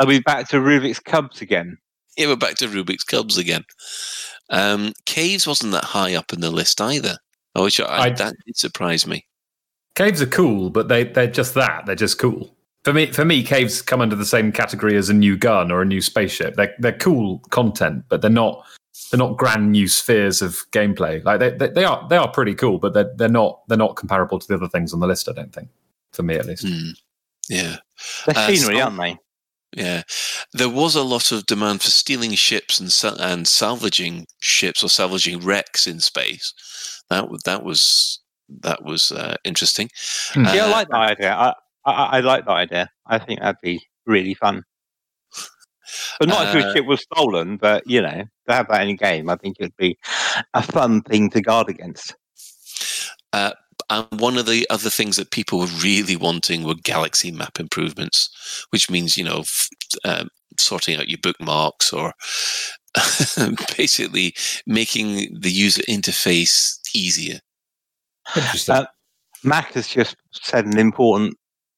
Are 0.00 0.06
we 0.06 0.18
back 0.20 0.48
to 0.48 0.56
Rubik's 0.56 0.98
Cubs 0.98 1.40
again? 1.40 1.78
Yeah, 2.16 2.26
we're 2.26 2.36
back 2.36 2.56
to 2.56 2.66
Rubik's 2.66 3.04
Cubs 3.04 3.38
again. 3.38 3.64
Um, 4.50 4.92
Caves 5.06 5.46
wasn't 5.46 5.72
that 5.72 5.84
high 5.84 6.14
up 6.16 6.32
in 6.32 6.40
the 6.40 6.50
list 6.50 6.80
either. 6.80 7.16
Oh, 7.54 7.62
which 7.64 7.80
I, 7.80 7.84
I- 8.06 8.10
that 8.10 8.34
did 8.44 8.56
surprise 8.56 9.06
me. 9.06 9.24
Caves 9.94 10.20
are 10.20 10.26
cool, 10.26 10.70
but 10.70 10.88
they 10.88 11.04
they're 11.04 11.28
just 11.28 11.54
that. 11.54 11.86
They're 11.86 11.94
just 11.94 12.18
cool. 12.18 12.56
For 12.82 12.92
me, 12.92 13.06
for 13.12 13.24
me, 13.24 13.44
caves 13.44 13.80
come 13.80 14.00
under 14.00 14.16
the 14.16 14.26
same 14.26 14.50
category 14.50 14.96
as 14.96 15.08
a 15.08 15.14
new 15.14 15.36
gun 15.36 15.70
or 15.70 15.80
a 15.82 15.86
new 15.86 16.00
spaceship. 16.00 16.56
They're 16.56 16.74
they're 16.80 16.98
cool 16.98 17.38
content, 17.50 18.04
but 18.08 18.20
they're 18.20 18.28
not 18.30 18.66
they're 19.10 19.18
not 19.18 19.36
grand 19.36 19.70
new 19.72 19.86
spheres 19.88 20.42
of 20.42 20.58
gameplay. 20.72 21.22
Like 21.24 21.38
they, 21.40 21.50
they, 21.50 21.68
they 21.68 21.84
are 21.84 22.06
they 22.08 22.16
are 22.16 22.30
pretty 22.30 22.54
cool, 22.54 22.78
but 22.78 22.94
they're 22.94 23.12
they're 23.16 23.28
not 23.28 23.60
they're 23.68 23.78
not 23.78 23.96
comparable 23.96 24.38
to 24.38 24.46
the 24.48 24.54
other 24.54 24.68
things 24.68 24.92
on 24.92 25.00
the 25.00 25.06
list. 25.06 25.28
I 25.28 25.32
don't 25.32 25.52
think, 25.52 25.68
for 26.12 26.22
me 26.22 26.34
at 26.36 26.46
least. 26.46 26.66
Yeah. 27.48 27.76
They're 28.26 28.36
Uh, 28.38 28.46
scenery, 28.48 28.76
so- 28.78 28.82
aren't 28.84 28.98
they? 28.98 29.16
Yeah, 29.76 30.02
there 30.52 30.68
was 30.68 30.94
a 30.94 31.02
lot 31.02 31.32
of 31.32 31.46
demand 31.46 31.82
for 31.82 31.90
stealing 31.90 32.32
ships 32.34 32.78
and 32.78 32.92
sal- 32.92 33.20
and 33.20 33.48
salvaging 33.48 34.28
ships 34.38 34.84
or 34.84 34.88
salvaging 34.88 35.40
wrecks 35.40 35.88
in 35.88 35.98
space. 35.98 36.54
That 37.10 37.22
w- 37.22 37.40
that 37.44 37.64
was 37.64 38.20
that 38.62 38.84
was 38.84 39.10
uh, 39.10 39.34
interesting. 39.44 39.88
yeah, 40.36 40.42
I 40.46 40.58
Uh, 40.60 40.70
like 40.70 40.88
that 40.90 40.96
idea. 41.18 41.34
I, 41.34 41.52
I, 41.84 41.92
I 41.92 42.20
like 42.20 42.44
that 42.46 42.52
idea. 42.52 42.88
I 43.08 43.18
think 43.18 43.40
that'd 43.40 43.56
be 43.62 43.82
really 44.06 44.34
fun. 44.34 44.62
But 46.18 46.28
not 46.28 46.46
as 46.46 46.54
if 46.54 46.60
your 46.60 46.70
Uh, 46.70 46.74
ship 46.74 46.86
was 46.86 47.02
stolen, 47.02 47.56
but 47.56 47.82
you 47.86 48.00
know, 48.02 48.24
to 48.48 48.54
have 48.54 48.68
that 48.68 48.82
in 48.82 48.88
a 48.90 48.94
game, 48.94 49.28
I 49.30 49.36
think 49.36 49.56
it'd 49.58 49.76
be 49.76 49.98
a 50.54 50.62
fun 50.62 51.02
thing 51.02 51.30
to 51.30 51.40
guard 51.40 51.68
against. 51.68 52.14
Uh, 53.32 53.52
and 53.90 54.06
one 54.20 54.38
of 54.38 54.46
the 54.46 54.66
other 54.70 54.90
things 54.90 55.16
that 55.16 55.30
people 55.30 55.58
were 55.58 55.66
really 55.82 56.16
wanting 56.16 56.64
were 56.64 56.74
galaxy 56.74 57.30
map 57.30 57.58
improvements, 57.60 58.66
which 58.70 58.88
means 58.90 59.16
you 59.16 59.24
know 59.24 59.40
f- 59.40 59.68
um, 60.04 60.28
sorting 60.58 60.96
out 60.96 61.08
your 61.08 61.18
bookmarks 61.22 61.92
or 61.92 62.12
basically 63.76 64.34
making 64.66 65.38
the 65.40 65.50
user 65.50 65.82
interface 65.82 66.78
easier. 66.94 67.40
Uh, 68.68 68.86
Mac 69.42 69.72
has 69.74 69.88
just 69.88 70.16
said 70.32 70.64
an 70.64 70.78
important 70.78 71.34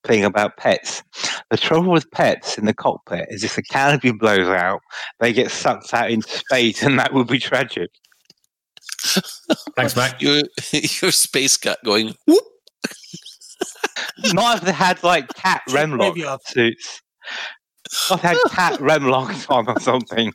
thing 0.07 0.25
about 0.25 0.57
pets. 0.57 1.03
The 1.51 1.57
trouble 1.57 1.93
with 1.93 2.11
pets 2.11 2.59
in 2.59 2.65
the 2.65 2.75
cockpit 2.75 3.27
is 3.31 3.45
if 3.45 3.55
the 3.55 3.63
canopy 3.63 4.11
blows 4.11 4.49
out, 4.49 4.81
they 5.21 5.33
get 5.33 5.51
sucked 5.51 5.95
out 5.95 6.11
into 6.11 6.29
space, 6.29 6.83
and 6.83 6.99
that 6.99 7.13
would 7.15 7.29
be 7.29 7.39
tragic. 7.39 7.91
Thanks, 9.77 9.95
Mac. 9.95 10.21
Your 10.23 10.43
your 10.73 11.13
space 11.13 11.57
cat 11.57 11.79
going 11.85 12.15
whoop. 12.27 12.43
Not 14.33 14.59
if 14.59 14.65
they 14.65 14.73
had 14.73 15.03
like 15.05 15.29
cat 15.35 15.63
remlock 15.69 16.15
graveyard. 16.15 16.41
suits. 16.47 17.01
Not 18.11 18.17
if 18.17 18.23
they 18.23 18.29
had 18.29 18.39
cat 18.51 18.73
remlocks 18.81 19.49
on 19.49 19.69
or 19.69 19.79
something. 19.81 20.33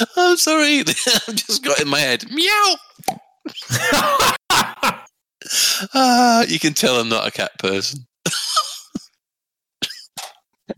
I'm 0.16 0.36
sorry, 0.36 0.80
I've 0.80 1.34
just 1.36 1.62
got 1.64 1.80
in 1.80 1.88
my 1.88 2.00
head 2.00 2.24
meow. 2.30 2.74
Ah, 5.94 6.44
you 6.48 6.58
can 6.58 6.72
tell 6.72 6.98
I'm 6.98 7.08
not 7.08 7.28
a 7.28 7.30
cat 7.30 7.52
person. 7.58 8.06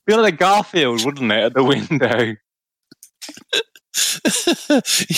Be 0.07 0.15
like 0.15 0.39
Garfield, 0.39 1.05
wouldn't 1.05 1.31
it, 1.31 1.45
at 1.45 1.55
the 1.55 1.65
window? 1.65 2.37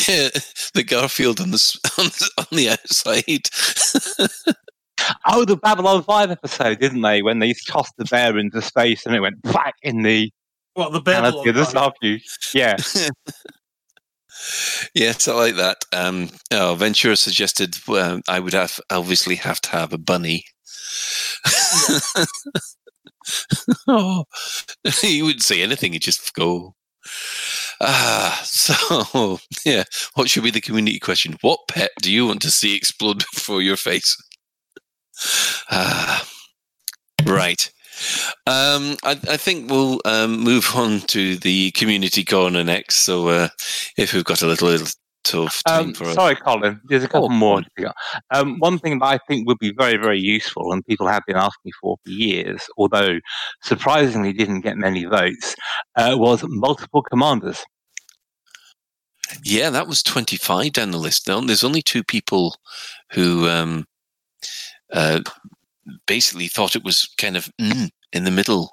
yeah, 0.09 0.29
the 0.75 0.85
Garfield 0.87 1.41
on 1.41 1.51
the 1.51 1.79
on 1.99 2.07
the, 2.07 2.31
on 2.39 2.47
the 2.53 2.69
outside. 2.71 4.55
Oh, 5.25 5.45
the 5.45 5.57
Babylon 5.57 6.03
5 6.03 6.33
episode, 6.33 6.81
didn't 6.81 7.03
they? 7.03 7.23
When 7.23 7.39
they 7.39 7.55
tossed 7.67 7.95
the 7.97 8.05
bear 8.07 8.37
into 8.37 8.61
space 8.61 9.07
and 9.07 9.15
it 9.15 9.21
went 9.21 9.41
back 9.43 9.75
in 9.83 10.03
the 10.03 10.31
What 10.75 10.93
the 10.93 11.01
canopy 11.01 11.51
of 11.51 11.55
the 11.55 11.63
Starview. 11.63 12.21
Yeah. 12.53 12.77
yes, 14.95 15.29
I 15.29 15.33
like 15.33 15.55
that. 15.55 15.85
Um, 15.93 16.29
oh, 16.53 16.75
Ventura 16.75 17.17
suggested 17.17 17.77
um, 17.89 18.23
I 18.29 18.41
would 18.41 18.55
have 18.55 18.81
obviously 18.91 19.37
have 19.37 19.61
to 19.63 19.71
have 19.71 19.93
a 19.93 19.99
bunny. 19.99 20.45
oh, 23.89 24.25
he 25.01 25.23
wouldn't 25.23 25.43
say 25.43 25.63
anything; 25.63 25.93
he'd 25.93 26.03
just 26.03 26.35
go. 26.35 26.75
Ah, 27.81 28.41
so 28.45 29.39
yeah. 29.65 29.85
What 30.15 30.29
should 30.31 30.43
be 30.45 30.51
the 30.51 30.61
community 30.61 30.99
question? 30.99 31.37
What 31.41 31.61
pet 31.69 31.91
do 32.03 32.13
you 32.13 32.27
want 32.27 32.43
to 32.43 32.51
see 32.51 32.77
explode 32.77 33.25
before 33.35 33.63
your 33.63 33.77
face? 33.77 34.17
Ah, 35.71 36.27
right. 37.27 37.71
Um, 38.47 38.97
I, 39.03 39.19
I 39.29 39.37
think 39.37 39.71
we'll 39.71 40.01
um, 40.05 40.41
move 40.41 40.71
on 40.75 41.01
to 41.09 41.37
the 41.37 41.73
community 41.73 42.25
corner 42.25 42.65
next. 42.65 42.97
So, 43.05 43.29
uh, 43.29 43.49
if 43.97 44.15
we've 44.15 44.25
got 44.25 44.43
a 44.43 44.47
little, 44.47 44.69
little 44.69 44.87
time 45.33 45.89
Um, 45.89 45.95
sorry, 45.95 46.37
Colin. 46.37 46.81
There's 46.89 47.05
a 47.05 47.09
couple 47.09 47.29
more. 47.29 47.63
to 47.63 47.69
go. 47.79 47.93
Um, 48.31 48.59
one 48.59 48.79
thing 48.79 48.99
that 48.99 49.05
I 49.07 49.19
think 49.29 49.47
would 49.47 49.59
be 49.59 49.73
very, 49.73 49.97
very 49.97 50.21
useful, 50.21 50.73
and 50.73 50.85
people 50.87 51.09
have 51.09 51.23
been 51.27 51.37
asking 51.37 51.73
for 51.81 51.97
for 52.05 52.11
years, 52.11 52.63
although 52.77 53.19
surprisingly 53.63 54.33
didn't 54.33 54.61
get 54.61 54.77
many 54.77 55.05
votes, 55.05 55.55
uh, 55.97 56.15
was 56.19 56.45
multiple 56.47 57.03
commanders. 57.03 57.65
Yeah, 59.45 59.71
that 59.71 59.87
was 59.87 60.03
25 60.03 60.73
down 60.73 60.91
the 60.91 60.99
list. 60.99 61.29
Now, 61.29 61.41
there's 61.41 61.65
only 61.65 61.83
two 61.83 62.03
people 62.03 62.57
who 63.13 63.47
um, 63.49 63.85
uh, 64.93 65.21
basically 66.07 66.49
thought 66.49 66.77
it 66.77 66.85
was 66.85 67.09
kind 67.19 67.37
of 67.37 67.51
mm, 67.61 67.91
in 68.13 68.25
the 68.25 68.31
middle. 68.31 68.71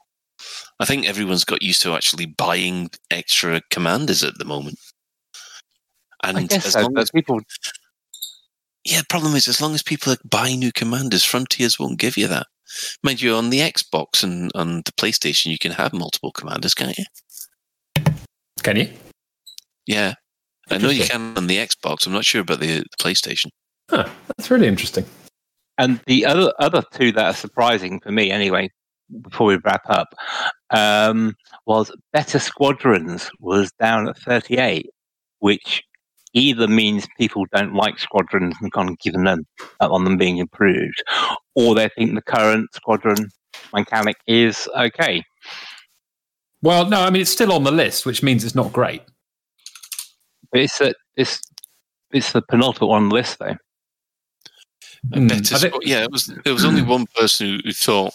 I 0.80 0.86
think 0.86 1.06
everyone's 1.06 1.46
got 1.46 1.62
used 1.62 1.82
to 1.84 1.94
actually 1.94 2.26
buying 2.26 2.90
extra 3.12 3.62
commanders 3.70 4.24
at 4.24 4.38
the 4.38 4.46
moment. 4.46 4.78
And 6.30 6.38
I 6.38 6.44
guess 6.44 6.66
as 6.66 6.74
so, 6.74 6.82
long 6.82 6.98
as 6.98 7.12
people 7.12 7.42
Yeah, 8.86 9.00
the 9.00 9.06
problem 9.10 9.36
is 9.36 9.48
as 9.48 9.62
long 9.62 9.74
as 9.74 9.84
people 9.84 10.16
buy 10.24 10.54
new 10.54 10.72
commanders, 10.72 11.24
Frontiers 11.24 11.80
won't 11.80 12.00
give 12.00 12.18
you 12.18 12.28
that. 12.28 12.48
Mind 13.04 13.22
you, 13.22 13.36
on 13.36 13.50
the 13.50 13.60
Xbox 13.60 14.24
and 14.24 14.52
on 14.56 14.82
the 14.86 14.92
PlayStation, 14.94 15.48
you 15.52 15.58
can 15.58 15.72
have 15.72 15.94
multiple 15.94 16.32
commanders, 16.32 16.74
can't 16.74 16.98
you? 16.98 17.06
Can 18.64 18.78
you? 18.78 18.90
Yeah. 19.86 20.16
I 20.70 20.78
know 20.80 20.90
you 20.90 21.06
can 21.06 21.38
on 21.38 21.48
the 21.48 21.58
Xbox. 21.58 22.08
I'm 22.08 22.14
not 22.14 22.26
sure 22.26 22.42
about 22.42 22.60
the, 22.60 22.80
the 22.80 22.98
PlayStation. 23.00 23.50
Huh, 23.90 24.10
that's 24.28 24.50
really 24.50 24.68
interesting. 24.68 25.06
And 25.78 26.00
the 26.08 26.26
other 26.26 26.52
other 26.60 26.84
two 26.92 27.12
that 27.12 27.26
are 27.26 27.34
surprising 27.34 28.00
for 28.00 28.12
me, 28.12 28.32
anyway, 28.32 28.70
before 29.22 29.48
we 29.48 29.58
wrap 29.58 29.84
up, 29.90 30.16
um, 30.72 31.36
was 31.66 31.92
Better 32.14 32.40
Squadrons 32.40 33.30
was 33.40 33.72
down 33.80 34.08
at 34.08 34.18
38, 34.18 34.90
which 35.40 35.84
either 36.36 36.68
means 36.68 37.08
people 37.18 37.46
don't 37.56 37.74
like 37.74 37.98
squadrons 37.98 38.56
and 38.62 38.72
kind 38.72 38.90
of 38.90 39.00
given 39.00 39.24
them 39.24 39.48
up 39.80 39.92
on 39.92 40.04
them 40.04 40.18
being 40.18 40.38
improved, 40.38 41.02
or 41.56 41.74
they 41.74 41.90
think 41.90 42.14
the 42.14 42.22
current 42.22 42.72
squadron 42.76 43.30
mechanic 43.74 44.18
is 44.28 44.68
okay. 44.78 45.24
Well, 46.62 46.88
no, 46.88 47.02
I 47.02 47.10
mean 47.10 47.22
it's 47.22 47.32
still 47.32 47.54
on 47.54 47.64
the 47.64 47.72
list, 47.72 48.06
which 48.06 48.22
means 48.22 48.44
it's 48.44 48.56
not 48.56 48.74
great. 48.74 49.02
But 50.52 50.62
it's 50.62 50.80
a, 50.82 50.94
it's 51.16 51.42
it's 52.12 52.32
the 52.32 52.42
penultimate 52.42 52.90
one 52.90 53.04
on 53.04 53.10
the 53.10 53.16
list, 53.16 53.40
though. 53.40 53.56
Better 55.04 55.36
hmm. 55.36 55.38
think- 55.38 55.76
yeah, 55.84 56.04
it 56.04 56.12
was. 56.12 56.32
There 56.44 56.54
was 56.54 56.66
only 56.66 56.82
one 56.82 57.06
person 57.16 57.48
who, 57.48 57.60
who 57.64 57.72
thought 57.72 58.14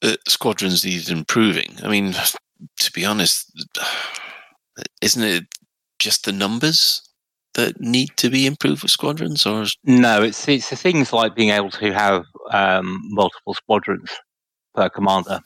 that 0.00 0.18
squadrons 0.28 0.84
needed 0.84 1.10
improving. 1.10 1.76
I 1.82 1.88
mean, 1.88 2.14
to 2.78 2.92
be 2.92 3.04
honest, 3.04 3.50
isn't 5.02 5.22
it 5.22 5.46
just 6.04 6.24
the 6.24 6.32
numbers 6.32 7.02
that 7.54 7.80
need 7.80 8.10
to 8.16 8.28
be 8.28 8.46
improved 8.46 8.82
with 8.82 8.90
squadrons, 8.90 9.46
or 9.46 9.64
No, 9.84 10.22
it's 10.22 10.46
it's 10.48 10.70
the 10.70 10.76
things 10.76 11.12
like 11.12 11.34
being 11.34 11.50
able 11.50 11.70
to 11.70 11.92
have 11.92 12.24
um, 12.52 13.00
multiple 13.04 13.54
squadrons 13.54 14.10
per 14.74 14.88
commander. 14.88 15.40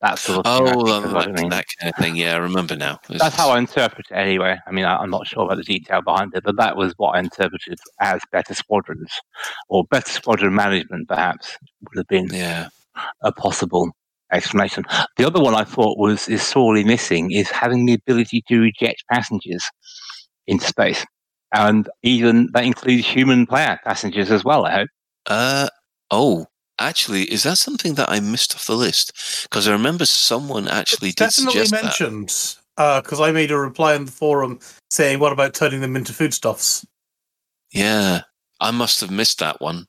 That 0.00 0.18
sort 0.18 0.46
of 0.46 0.66
thing. 0.66 0.76
Oh, 0.76 0.84
think 0.84 1.06
um, 1.06 1.16
I 1.16 1.24
that, 1.24 1.40
mean. 1.40 1.48
that 1.48 1.64
kind 1.80 1.94
of 1.96 2.02
thing? 2.02 2.16
Yeah, 2.16 2.34
I 2.34 2.36
remember 2.36 2.76
now. 2.76 3.00
That's 3.08 3.36
how 3.36 3.50
I 3.50 3.58
interpret 3.58 4.06
it 4.10 4.14
anyway. 4.14 4.58
I 4.66 4.70
mean, 4.70 4.84
I, 4.84 4.96
I'm 4.96 5.08
not 5.08 5.26
sure 5.26 5.44
about 5.44 5.56
the 5.56 5.62
detail 5.62 6.02
behind 6.02 6.34
it, 6.34 6.44
but 6.44 6.56
that 6.58 6.76
was 6.76 6.92
what 6.98 7.16
I 7.16 7.20
interpreted 7.20 7.78
as 8.00 8.20
better 8.30 8.52
squadrons 8.52 9.10
or 9.70 9.84
better 9.84 10.10
squadron 10.10 10.54
management, 10.54 11.08
perhaps, 11.08 11.56
would 11.80 11.96
have 11.96 12.08
been 12.08 12.28
yeah. 12.30 12.68
a 13.22 13.32
possible 13.32 13.92
explanation. 14.34 14.84
The 15.16 15.24
other 15.24 15.40
one 15.40 15.54
I 15.54 15.64
thought 15.64 15.98
was 15.98 16.28
is 16.28 16.42
sorely 16.42 16.84
missing 16.84 17.30
is 17.30 17.50
having 17.50 17.86
the 17.86 17.94
ability 17.94 18.42
to 18.48 18.60
reject 18.60 19.04
passengers 19.10 19.64
into 20.46 20.66
space. 20.66 21.04
And 21.54 21.88
even 22.02 22.50
that 22.52 22.64
includes 22.64 23.06
human 23.06 23.46
player 23.46 23.78
passengers 23.84 24.30
as 24.30 24.44
well, 24.44 24.66
I 24.66 24.72
hope. 24.72 24.88
Uh 25.26 25.68
oh. 26.10 26.46
Actually, 26.80 27.22
is 27.32 27.44
that 27.44 27.56
something 27.56 27.94
that 27.94 28.10
I 28.10 28.18
missed 28.18 28.54
off 28.54 28.66
the 28.66 28.74
list? 28.74 29.44
Because 29.44 29.68
I 29.68 29.72
remember 29.72 30.04
someone 30.06 30.66
actually 30.66 31.10
did 31.10 31.18
Definitely 31.18 31.66
suggest 31.66 31.72
mentioned 31.72 32.56
because 32.76 33.20
I 33.20 33.30
made 33.30 33.52
a 33.52 33.58
reply 33.58 33.94
on 33.94 34.06
the 34.06 34.10
forum 34.10 34.58
saying, 34.90 35.20
"What 35.20 35.32
about 35.32 35.54
turning 35.54 35.80
them 35.80 35.94
into 35.94 36.12
foodstuffs?" 36.12 36.84
Yeah, 37.72 38.22
I 38.60 38.72
must 38.72 39.00
have 39.00 39.10
missed 39.12 39.38
that 39.38 39.60
one. 39.60 39.86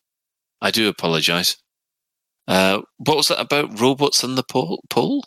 I 0.62 0.70
do 0.70 0.88
apologize. 0.88 1.58
Uh, 2.48 2.82
what 2.98 3.18
was 3.18 3.28
that 3.30 3.40
about 3.40 3.80
robots 3.80 4.24
and 4.24 4.38
the 4.38 4.44
pole? 4.44 5.24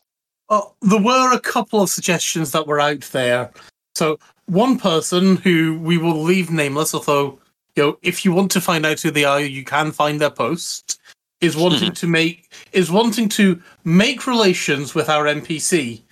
Oh, 0.49 0.75
there 0.83 1.03
were 1.03 1.33
a 1.33 1.41
couple 1.41 1.83
of 1.83 1.91
suggestions 1.91 2.53
that 2.53 2.67
were 2.67 2.81
out 2.81 3.03
there. 3.13 3.51
So 3.95 4.19
one 4.47 4.79
person 4.79 5.37
who 5.37 5.79
we 5.81 5.99
will 5.99 6.23
leave 6.23 6.51
nameless, 6.51 6.95
although 6.95 7.39
you 7.77 7.83
know, 7.83 7.99
if 8.03 8.25
you 8.25 8.33
want 8.33 8.51
to 8.53 8.61
find 8.61 8.85
out 8.87 9.01
who 9.01 9.11
they 9.11 9.25
are, 9.25 9.41
you 9.41 9.65
can 9.65 9.93
find 9.93 10.21
their 10.21 10.31
post. 10.31 11.01
Is 11.41 11.57
wanting 11.57 11.93
to 11.93 12.07
make 12.09 12.53
is 12.73 12.91
wanting 12.91 13.29
to 13.29 13.63
make 13.85 14.27
relations 14.27 14.93
with 14.97 15.09
our 15.09 15.27
NPC, 15.27 16.03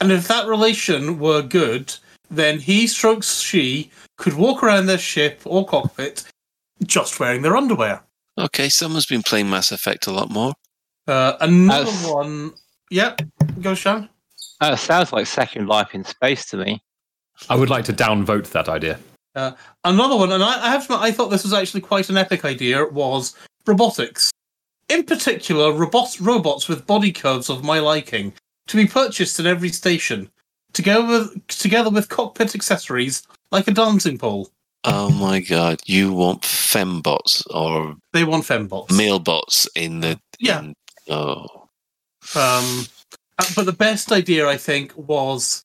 and 0.00 0.10
if 0.10 0.26
that 0.26 0.48
relation 0.48 1.20
were 1.20 1.40
good, 1.40 1.94
then 2.32 2.58
he 2.58 2.88
strokes 2.88 3.40
she 3.40 3.92
could 4.16 4.34
walk 4.34 4.60
around 4.60 4.86
their 4.86 4.98
ship 4.98 5.40
or 5.44 5.64
cockpit 5.64 6.24
just 6.84 7.20
wearing 7.20 7.42
their 7.42 7.56
underwear. 7.56 8.02
Okay, 8.38 8.68
someone's 8.68 9.06
been 9.06 9.22
playing 9.22 9.50
Mass 9.50 9.72
Effect 9.72 10.06
a 10.06 10.12
lot 10.12 10.30
more. 10.30 10.54
Uh, 11.06 11.34
another 11.40 11.84
That's- 11.84 12.06
one, 12.06 12.52
yep, 12.90 13.20
go 13.60 13.74
Shan. 13.74 14.08
Uh, 14.60 14.76
sounds 14.76 15.12
like 15.12 15.26
Second 15.26 15.66
Life 15.66 15.94
in 15.94 16.04
space 16.04 16.46
to 16.46 16.56
me. 16.56 16.82
I 17.50 17.56
would 17.56 17.70
like 17.70 17.84
to 17.86 17.92
downvote 17.92 18.50
that 18.52 18.68
idea. 18.68 18.98
Uh, 19.34 19.52
another 19.84 20.16
one, 20.16 20.30
and 20.30 20.42
I, 20.42 20.66
I 20.66 20.70
have 20.70 20.86
to 20.86 20.94
admit, 20.94 21.08
I 21.08 21.10
thought 21.10 21.28
this 21.28 21.42
was 21.42 21.52
actually 21.52 21.80
quite 21.80 22.10
an 22.10 22.16
epic 22.16 22.44
idea, 22.44 22.84
was 22.86 23.34
robotics. 23.66 24.30
In 24.88 25.04
particular, 25.04 25.72
robots, 25.72 26.20
robots 26.20 26.68
with 26.68 26.86
body 26.86 27.10
curves 27.12 27.48
of 27.50 27.64
my 27.64 27.78
liking 27.80 28.32
to 28.68 28.76
be 28.76 28.86
purchased 28.86 29.40
at 29.40 29.46
every 29.46 29.70
station, 29.70 30.30
together 30.72 31.06
with, 31.06 31.46
together 31.48 31.90
with 31.90 32.08
cockpit 32.08 32.54
accessories 32.54 33.22
like 33.50 33.66
a 33.66 33.72
dancing 33.72 34.18
pole. 34.18 34.50
Oh 34.84 35.10
my 35.10 35.40
god, 35.40 35.80
you 35.86 36.12
want 36.12 36.44
fembots 36.72 37.42
or 37.50 37.96
They 38.12 38.24
want 38.24 38.44
fembots. 38.44 38.88
mailbots 38.88 39.66
in 39.74 40.00
the 40.00 40.18
Yeah. 40.38 40.60
in- 40.60 40.74
oh, 41.08 41.68
Um, 42.36 42.86
uh, 43.38 43.44
but 43.56 43.66
the 43.66 43.72
best 43.72 44.12
idea, 44.12 44.48
I 44.48 44.56
think, 44.56 44.92
was 44.96 45.64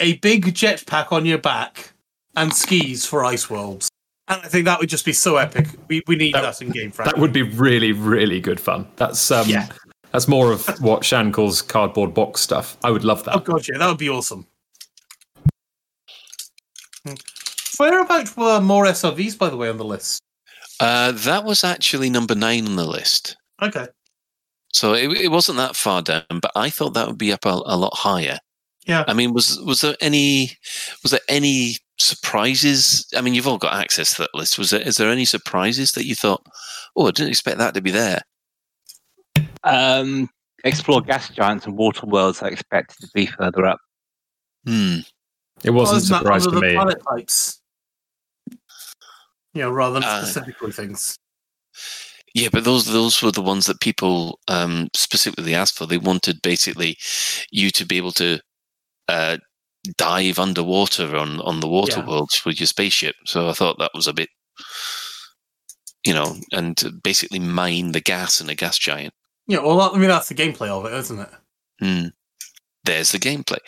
a 0.00 0.14
big 0.18 0.46
jetpack 0.54 1.12
on 1.12 1.24
your 1.24 1.38
back 1.38 1.92
and 2.36 2.52
skis 2.52 3.06
for 3.06 3.24
ice 3.24 3.48
worlds. 3.48 3.88
And 4.28 4.42
I 4.42 4.48
think 4.48 4.64
that 4.66 4.78
would 4.80 4.88
just 4.90 5.04
be 5.04 5.12
so 5.12 5.36
epic. 5.36 5.68
We, 5.88 6.02
we 6.06 6.16
need 6.16 6.34
that, 6.34 6.60
in 6.60 6.70
game, 6.70 6.90
frankly. 6.90 7.12
That 7.12 7.20
would 7.20 7.32
be 7.32 7.42
really, 7.42 7.92
really 7.92 8.40
good 8.40 8.60
fun. 8.60 8.86
That's 8.96 9.30
um, 9.30 9.48
Yeah. 9.48 9.68
that's 10.12 10.28
more 10.28 10.52
of 10.52 10.66
what 10.80 11.04
Shan 11.04 11.32
calls 11.32 11.62
cardboard 11.62 12.12
box 12.12 12.40
stuff. 12.42 12.76
I 12.84 12.90
would 12.90 13.04
love 13.04 13.24
that. 13.24 13.36
Oh 13.36 13.40
god, 13.40 13.66
yeah, 13.68 13.78
that 13.78 13.86
would 13.88 13.98
be 13.98 14.10
awesome. 14.10 14.46
Hmm. 17.78 17.84
Whereabout 17.84 18.36
were 18.36 18.60
more 18.60 18.84
SRVs, 18.86 19.38
by 19.38 19.48
the 19.50 19.56
way, 19.56 19.68
on 19.68 19.76
the 19.78 19.84
list? 19.84 20.20
uh, 20.80 21.12
that 21.12 21.44
was 21.44 21.64
actually 21.64 22.08
number 22.10 22.34
nine 22.34 22.66
on 22.66 22.76
the 22.76 22.86
list. 22.86 23.36
Okay. 23.60 23.86
So 24.72 24.94
it, 24.94 25.10
it 25.12 25.28
wasn't 25.28 25.58
that 25.58 25.74
far 25.76 26.02
down, 26.02 26.22
but 26.40 26.52
I 26.54 26.70
thought 26.70 26.94
that 26.94 27.08
would 27.08 27.18
be 27.18 27.32
up 27.32 27.44
a, 27.44 27.48
a 27.48 27.76
lot 27.76 27.94
higher. 27.96 28.38
Yeah. 28.86 29.04
I 29.08 29.12
mean, 29.14 29.32
was 29.32 29.58
was 29.66 29.80
there 29.80 29.96
any 30.00 30.52
was 31.02 31.10
there 31.10 31.20
any 31.28 31.76
surprises? 31.98 33.06
I 33.16 33.20
mean, 33.22 33.34
you've 33.34 33.48
all 33.48 33.58
got 33.58 33.74
access 33.74 34.14
to 34.14 34.22
that 34.22 34.34
list. 34.34 34.58
Was 34.58 34.70
there 34.70 34.80
is 34.80 34.96
there 34.98 35.10
any 35.10 35.24
surprises 35.24 35.92
that 35.92 36.06
you 36.06 36.14
thought, 36.14 36.44
oh, 36.96 37.06
I 37.06 37.10
didn't 37.10 37.30
expect 37.30 37.58
that 37.58 37.74
to 37.74 37.80
be 37.80 37.90
there? 37.90 38.20
Um, 39.64 40.28
explore 40.64 41.00
gas 41.00 41.28
giants 41.30 41.66
and 41.66 41.76
water 41.76 42.06
worlds 42.06 42.42
I 42.42 42.48
expected 42.48 43.00
to 43.00 43.10
be 43.14 43.26
further 43.26 43.66
up. 43.66 43.78
Hmm. 44.66 44.98
It 45.64 45.70
wasn't 45.70 45.94
Oh, 45.94 45.98
isn't 45.98 46.12
that 46.12 46.18
surprised 46.20 46.46
under 46.48 46.60
to 46.60 46.66
me. 46.66 46.74
planet 46.74 47.02
types? 47.08 47.60
You 49.58 49.64
know, 49.64 49.70
rather 49.72 49.94
than 49.94 50.04
Uh, 50.04 50.22
specifically 50.22 50.70
things. 50.70 51.18
Yeah, 52.32 52.48
but 52.52 52.62
those 52.62 52.86
those 52.86 53.20
were 53.20 53.32
the 53.32 53.42
ones 53.42 53.66
that 53.66 53.80
people 53.80 54.38
um, 54.46 54.88
specifically 54.94 55.52
asked 55.52 55.76
for. 55.76 55.84
They 55.86 55.98
wanted 55.98 56.40
basically 56.42 56.96
you 57.50 57.70
to 57.72 57.84
be 57.84 57.96
able 57.96 58.12
to 58.12 58.38
uh, 59.08 59.38
dive 59.96 60.38
underwater 60.38 61.16
on 61.16 61.40
on 61.40 61.58
the 61.58 61.66
water 61.66 61.98
Yeah. 61.98 62.06
worlds 62.06 62.44
with 62.44 62.60
your 62.60 62.68
spaceship. 62.68 63.16
So 63.26 63.48
I 63.48 63.52
thought 63.52 63.78
that 63.80 63.90
was 63.94 64.06
a 64.06 64.12
bit, 64.12 64.28
you 66.06 66.14
know, 66.14 66.36
and 66.52 66.80
basically 67.02 67.40
mine 67.40 67.90
the 67.90 68.00
gas 68.00 68.40
in 68.40 68.48
a 68.48 68.54
gas 68.54 68.78
giant. 68.78 69.14
Yeah, 69.48 69.58
well, 69.60 69.80
I 69.80 69.98
mean, 69.98 70.08
that's 70.08 70.28
the 70.28 70.34
gameplay 70.36 70.68
of 70.68 70.84
it, 70.86 70.92
isn't 70.92 71.18
it? 71.18 71.30
Hmm. 71.80 72.06
There's 72.84 73.10
the 73.10 73.18
gameplay. 73.18 73.58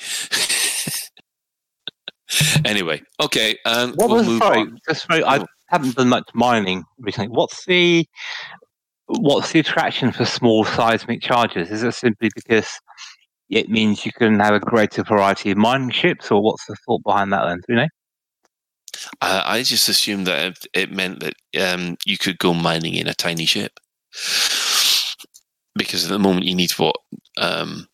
anyway, 2.65 3.03
okay. 3.21 3.57
Um, 3.65 3.95
What 3.95 4.09
we'll 4.11 4.19
was 4.19 4.27
move 4.29 4.39
sorry, 4.39 4.61
on. 4.61 4.79
just 4.89 5.09
very, 5.09 5.25
I 5.25 5.45
haven't 5.71 5.97
done 5.97 6.09
much 6.09 6.29
mining 6.35 6.85
recently. 6.99 7.29
What's 7.29 7.65
the 7.65 8.07
what's 9.07 9.53
the 9.53 9.61
attraction 9.61 10.13
for 10.13 10.25
small 10.25 10.65
seismic 10.65 11.23
charges? 11.23 11.71
Is 11.71 11.83
it 11.83 11.95
simply 11.95 12.31
because 12.35 12.69
it 13.49 13.69
means 13.69 14.07
you 14.07 14.13
can 14.13 14.39
have 14.39 14.55
a 14.55 14.61
greater 14.61 15.03
variety 15.03 15.51
of 15.51 15.57
mining 15.57 15.91
ships, 15.91 16.31
or 16.31 16.43
what's 16.43 16.67
the 16.67 16.77
thought 16.87 17.03
behind 17.05 17.33
that? 17.33 17.45
Then, 17.47 17.59
do 17.59 17.65
you 17.69 17.77
know? 17.77 17.89
Uh, 19.21 19.43
I 19.45 19.63
just 19.63 19.89
assumed 19.89 20.27
that 20.27 20.47
it, 20.47 20.67
it 20.75 20.93
meant 20.93 21.21
that 21.21 21.35
um, 21.61 21.97
you 22.05 22.19
could 22.19 22.39
go 22.39 22.55
mining 22.55 22.95
in 22.95 23.07
a 23.07 23.15
tiny 23.15 23.47
ship. 23.47 23.73
Because 25.75 26.05
at 26.05 26.11
the 26.11 26.19
moment 26.19 26.47
you 26.47 26.55
need 26.55 26.73
what? 26.73 26.97
Um, 27.39 27.87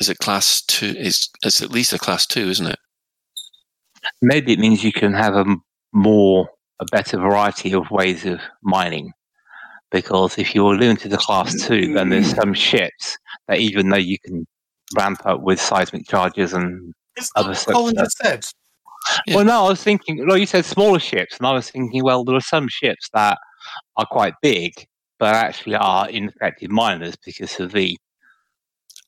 is 0.00 0.08
it 0.08 0.18
class 0.18 0.62
two? 0.62 0.94
It's, 0.96 1.30
it's 1.42 1.62
at 1.62 1.70
least 1.70 1.92
a 1.92 1.98
class 1.98 2.26
two, 2.26 2.48
isn't 2.48 2.66
it? 2.66 2.78
Maybe 4.22 4.52
it 4.52 4.58
means 4.58 4.84
you 4.84 4.92
can 4.92 5.12
have 5.14 5.34
a 5.34 5.44
more, 5.92 6.48
a 6.80 6.84
better 6.86 7.18
variety 7.18 7.72
of 7.72 7.90
ways 7.90 8.26
of 8.26 8.40
mining. 8.62 9.12
Because 9.90 10.36
if 10.38 10.54
you're 10.54 10.76
limited 10.76 11.04
to 11.04 11.08
the 11.10 11.16
class 11.16 11.54
two, 11.66 11.94
then 11.94 12.08
there's 12.08 12.34
some 12.34 12.52
ships 12.52 13.16
that 13.48 13.58
even 13.58 13.88
though 13.88 13.96
you 13.96 14.18
can 14.18 14.46
ramp 14.96 15.20
up 15.24 15.42
with 15.42 15.60
seismic 15.60 16.06
charges 16.08 16.52
and 16.52 16.92
It's 17.16 17.30
other 17.36 17.50
not 17.50 17.66
what 17.66 17.72
Colin 17.74 17.94
stuff, 17.94 18.04
just 18.04 18.18
said. 18.18 18.44
Well, 19.34 19.44
no, 19.44 19.66
I 19.66 19.68
was 19.68 19.82
thinking. 19.82 20.26
Well, 20.26 20.36
you 20.36 20.46
said 20.46 20.64
smaller 20.64 20.98
ships, 20.98 21.38
and 21.38 21.46
I 21.46 21.52
was 21.52 21.70
thinking, 21.70 22.02
well, 22.02 22.24
there 22.24 22.36
are 22.36 22.40
some 22.40 22.68
ships 22.68 23.08
that 23.14 23.38
are 23.96 24.06
quite 24.06 24.34
big, 24.42 24.72
but 25.18 25.34
actually 25.34 25.76
are 25.76 26.08
ineffective 26.08 26.70
miners 26.70 27.14
because 27.24 27.58
of 27.60 27.72
the. 27.72 27.96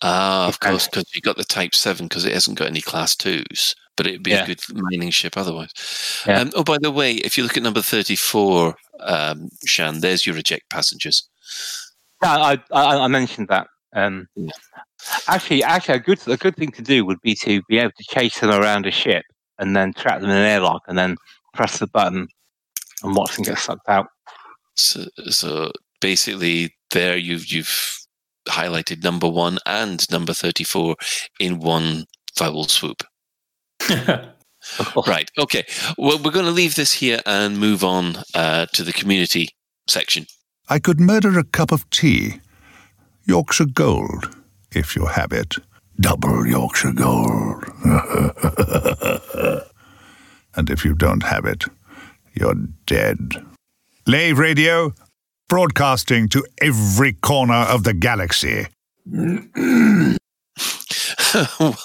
Ah, 0.03 0.47
of 0.49 0.61
course, 0.61 0.87
because 0.87 1.05
you 1.15 1.21
got 1.21 1.37
the 1.37 1.45
Type 1.45 1.75
Seven 1.75 2.07
because 2.07 2.25
it 2.25 2.33
hasn't 2.33 2.59
got 2.59 2.69
any 2.69 2.81
Class 2.81 3.17
Twos, 3.17 3.75
but 3.97 4.07
it'd 4.07 4.23
be 4.23 4.31
Yeah. 4.31 4.45
a 4.45 4.47
good 4.47 4.61
mining 4.73 5.11
ship 5.11 5.37
otherwise. 5.37 5.71
Yeah. 6.27 6.41
Um, 6.41 6.53
oh, 6.55 6.63
by 6.63 6.79
the 6.81 6.91
way, 6.91 7.15
if 7.15 7.37
you 7.37 7.43
look 7.43 7.57
at 7.57 7.63
number 7.63 7.83
thirty-four, 7.83 8.77
um, 9.01 9.49
Shan, 9.67 10.01
there's 10.01 10.25
your 10.27 10.37
eject 10.37 10.71
passengers. 10.71 11.29
Yeah, 12.23 12.37
I, 12.37 12.59
I, 12.73 12.99
I 13.05 13.07
mentioned 13.09 13.49
that. 13.49 13.67
Um, 13.95 14.29
Actually, 15.29 15.63
actually, 15.63 15.95
a 15.95 16.01
good 16.01 16.19
a 16.29 16.37
good 16.37 16.57
thing 16.57 16.73
to 16.73 16.83
do 16.83 17.05
would 17.05 17.21
be 17.23 17.35
to 17.37 17.63
be 17.69 17.79
able 17.79 17.93
to 17.97 18.05
chase 18.11 18.41
them 18.41 18.51
around 18.51 18.85
a 18.85 18.91
ship 18.91 19.25
and 19.59 19.75
then 19.77 19.93
trap 19.95 20.21
them 20.21 20.29
in 20.31 20.37
an 20.37 20.45
airlock 20.45 20.83
and 20.89 20.99
then 20.99 21.17
press 21.55 21.79
the 21.79 21.87
button 21.87 22.27
and 23.05 23.15
watch 23.15 23.37
them 23.37 23.45
get 23.45 23.59
sucked 23.59 23.89
out. 23.89 24.09
So, 24.75 25.05
so 25.29 25.71
basically, 26.01 26.75
there 26.91 27.17
you've 27.17 27.47
you've 27.47 27.97
highlighted 28.49 29.03
number 29.03 29.29
one 29.29 29.59
and 29.67 30.11
number 30.11 30.33
thirty-four 30.33 30.97
in 31.39 31.59
one 31.59 32.07
foul 32.35 32.65
swoop. 32.65 33.03
right. 35.07 35.31
Okay. 35.39 35.65
Well, 35.97 36.19
we're 36.19 36.31
going 36.31 36.47
to 36.47 36.51
leave 36.51 36.75
this 36.75 36.93
here 36.93 37.21
and 37.27 37.59
move 37.59 37.85
on 37.85 38.17
uh, 38.35 38.67
to 38.73 38.83
the 38.83 38.93
community 38.93 39.51
section. 39.89 40.27
I 40.69 40.79
could 40.79 41.01
murder 41.01 41.39
a 41.39 41.45
cup 41.45 41.73
of 41.73 41.89
tea. 41.91 42.41
Yorkshire 43.25 43.67
Gold, 43.67 44.37
if 44.73 44.97
you 44.97 45.07
have 45.07 45.33
it. 45.33 45.55
Double 46.01 46.47
Yorkshire 46.47 46.93
Gold. 46.93 47.65
and 50.55 50.71
if 50.71 50.85
you 50.85 50.95
don't 50.95 51.23
have 51.23 51.45
it, 51.45 51.65
you're 52.35 52.55
dead. 52.87 53.33
Lave 54.07 54.39
Radio, 54.39 54.95
broadcasting 55.49 56.29
to 56.31 56.45
every 56.61 57.15
corner 57.15 57.55
of 57.55 57.85
the 57.85 57.95
galaxy. 57.95 58.67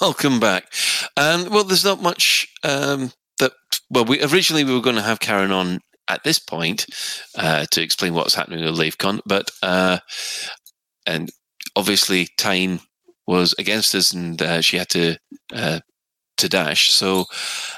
Welcome 0.00 0.40
back. 0.40 0.72
Um, 1.16 1.50
well, 1.50 1.64
there's 1.64 1.84
not 1.84 2.02
much 2.02 2.48
um, 2.62 3.12
that. 3.38 3.52
Well, 3.90 4.04
we 4.04 4.22
originally 4.22 4.64
we 4.64 4.74
were 4.74 4.80
going 4.80 4.96
to 4.96 5.02
have 5.02 5.20
Karen 5.20 5.50
on 5.52 5.80
at 6.08 6.24
this 6.24 6.38
point 6.38 6.86
uh, 7.36 7.66
to 7.70 7.82
explain 7.82 8.14
what's 8.14 8.34
happening 8.34 8.64
with 8.64 8.78
LaveCon, 8.78 9.20
but 9.26 9.50
uh, 9.62 9.98
and 11.06 11.30
obviously 11.76 12.28
time 12.38 12.80
was 13.26 13.54
against 13.58 13.94
us, 13.94 14.12
and 14.12 14.40
uh, 14.40 14.60
she 14.60 14.76
had 14.76 14.88
to 14.90 15.16
uh, 15.54 15.80
to 16.36 16.48
dash. 16.48 16.90
So 16.90 17.26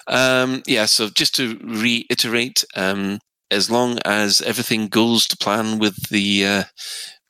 um, 0.07 0.63
yeah, 0.67 0.87
so 0.87 1.09
just 1.09 1.35
to 1.37 1.59
reiterate, 1.63 2.65
um, 2.75 3.19
as 3.51 3.71
long 3.71 3.99
as 4.05 4.41
everything 4.41 4.89
goes 4.89 5.27
to 5.27 5.37
plan 5.37 5.79
with 5.79 6.09
the 6.11 6.47
uh, 6.47 6.65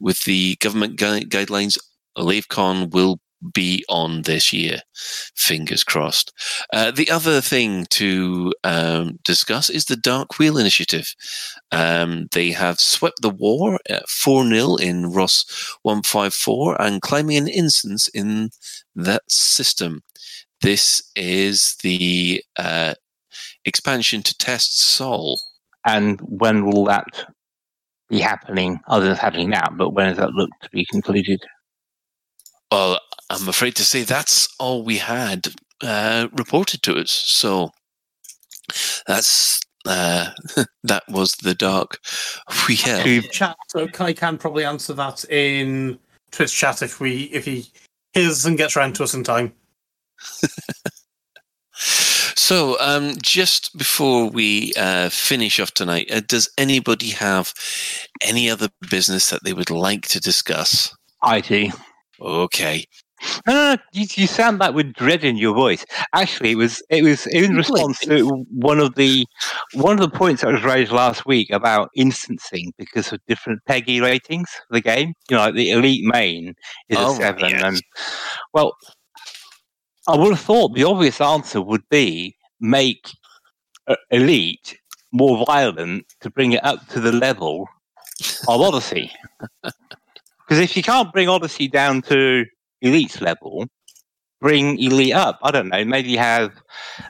with 0.01 0.25
the 0.25 0.57
government 0.57 0.97
gui- 0.97 1.25
guidelines, 1.27 1.79
LaveCon 2.17 2.93
will 2.93 3.21
be 3.53 3.85
on 3.89 4.23
this 4.23 4.53
year. 4.53 4.81
Fingers 5.35 5.85
crossed. 5.85 6.33
Uh, 6.73 6.91
the 6.91 7.11
other 7.11 7.41
thing 7.41 7.87
to 7.91 8.53
um, 8.65 9.19
discuss 9.25 9.71
is 9.71 9.85
the 9.85 9.97
Dark 9.97 10.39
Wheel 10.39 10.59
Initiative. 10.59 11.15
Um, 11.71 12.29
they 12.33 12.51
have 12.53 12.81
swept 12.81 13.23
the 13.23 13.31
war 13.31 13.79
at 13.89 14.09
4 14.09 14.49
0 14.49 14.77
in 14.77 15.13
Ross 15.13 15.77
154 15.83 16.81
and 16.81 17.03
climbing 17.03 17.37
an 17.37 17.49
instance 17.49 18.09
in 18.09 18.51
that 18.95 19.31
system. 19.31 20.03
This 20.63 21.03
is 21.15 21.77
the 21.83 22.43
uh, 22.57 22.95
expansion 23.65 24.23
to 24.23 24.37
test 24.39 24.81
Sol. 24.81 25.41
And 25.87 26.21
when 26.21 26.67
will 26.67 26.85
that 26.85 27.07
be 28.09 28.19
happening? 28.19 28.81
Other 28.89 29.05
than 29.05 29.13
it's 29.13 29.21
happening 29.21 29.51
now, 29.51 29.69
but 29.73 29.91
when 29.91 30.09
does 30.09 30.19
that 30.19 30.33
look 30.33 30.51
to 30.63 30.71
be 30.71 30.85
concluded? 30.91 31.43
Well, 32.71 33.01
I'm 33.31 33.49
afraid 33.49 33.77
to 33.77 33.85
say 33.85 34.03
that's 34.03 34.49
all 34.59 34.83
we 34.83 34.99
had 34.99 35.49
uh, 35.83 36.29
reported 36.33 36.83
to 36.83 36.97
us. 36.97 37.11
So 37.11 37.71
that's 39.07 39.61
uh, 39.87 40.31
that 40.83 41.05
was 41.09 41.33
the 41.37 41.55
dark 41.55 42.01
wheel. 42.69 43.23
Chat. 43.31 43.57
So 43.69 43.87
Kai 43.87 44.13
can 44.13 44.39
probably 44.39 44.65
answer 44.65 44.93
that 44.95 45.25
in 45.31 45.99
Twitch 46.33 46.55
chat 46.55 46.83
if 46.83 47.01
we 47.01 47.25
if 47.25 47.45
he 47.45 47.67
hears 48.13 48.45
and 48.45 48.59
gets 48.59 48.77
around 48.77 48.97
to 48.97 49.05
us 49.05 49.15
in 49.15 49.23
time. 49.23 49.53
So, 52.37 52.79
um, 52.81 53.15
just 53.23 53.77
before 53.77 54.29
we 54.29 54.73
uh, 54.77 55.09
finish 55.09 55.59
off 55.59 55.73
tonight, 55.73 56.11
uh, 56.13 56.21
does 56.27 56.51
anybody 56.59 57.11
have 57.11 57.55
any 58.23 58.51
other 58.51 58.69
business 58.91 59.31
that 59.31 59.43
they 59.43 59.55
would 59.55 59.71
like 59.71 60.03
to 60.09 60.21
discuss? 60.21 60.95
I 61.23 61.41
do. 61.41 61.71
Okay. 62.21 62.85
No. 63.47 63.77
You, 63.93 64.07
you 64.15 64.27
sound 64.27 64.59
like 64.59 64.75
with 64.75 64.93
dread 64.93 65.25
in 65.25 65.39
your 65.39 65.55
voice. 65.55 65.85
Actually, 66.13 66.51
it 66.53 66.57
was 66.57 66.83
it 66.91 67.03
was 67.03 67.27
in 67.29 67.57
response 67.57 67.99
to 68.01 68.29
one 68.51 68.79
of 68.79 68.95
the 68.95 69.27
one 69.73 69.95
of 69.95 70.01
the 70.01 70.17
points 70.17 70.43
that 70.43 70.53
was 70.53 70.63
raised 70.63 70.93
last 70.93 71.25
week 71.25 71.49
about 71.51 71.89
instancing 71.95 72.73
because 72.77 73.13
of 73.13 73.21
different 73.27 73.61
PEGI 73.69 74.03
ratings 74.03 74.51
for 74.51 74.75
the 74.75 74.83
game. 74.83 75.15
You 75.31 75.37
know, 75.37 75.45
like 75.45 75.55
the 75.55 75.71
elite 75.71 76.05
main 76.05 76.53
is 76.91 76.99
Oh, 77.01 77.13
a 77.15 77.17
seven, 77.17 77.51
yes. 77.51 77.63
and 77.63 77.83
well, 78.53 78.75
I 80.09 80.17
would 80.17 80.31
have 80.31 80.41
thought 80.41 80.75
the 80.75 80.85
obvious 80.85 81.21
answer 81.21 81.61
would 81.61 81.89
be 81.91 82.37
make 82.61 83.11
uh, 83.87 83.97
elite 84.11 84.79
more 85.13 85.45
violent 85.47 86.05
to 86.21 86.31
bring 86.31 86.53
it 86.53 86.65
up 86.65 86.87
to 86.89 87.01
the 87.01 87.13
level 87.13 87.69
of 88.49 88.61
Odyssey. 88.61 89.11
Because 90.49 90.63
if 90.63 90.77
you 90.77 90.83
can't 90.85 91.13
bring 91.13 91.29
Odyssey 91.29 91.67
down 91.67 92.03
to 92.03 92.45
Elite's 92.81 93.21
level, 93.21 93.67
bring 94.41 94.79
Elite 94.79 95.13
up. 95.13 95.41
I 95.43 95.51
don't 95.51 95.69
know. 95.69 95.85
Maybe 95.85 96.15
have 96.17 96.53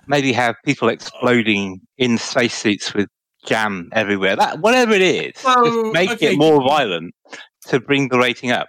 maybe 0.07 0.33
have 0.33 0.55
people 0.65 0.89
exploding 0.89 1.83
in 1.99 2.17
spacesuits 2.17 2.95
with 2.95 3.11
jam 3.45 3.91
everywhere. 3.93 4.37
That 4.37 4.61
whatever 4.61 4.95
it 4.95 5.03
is, 5.03 5.35
Well, 5.45 5.65
just 5.67 5.93
make 5.93 6.11
okay. 6.13 6.33
it 6.33 6.39
more 6.39 6.63
violent 6.67 7.15
to 7.67 7.79
bring 7.79 8.09
the 8.09 8.19
rating 8.19 8.53
up. 8.53 8.69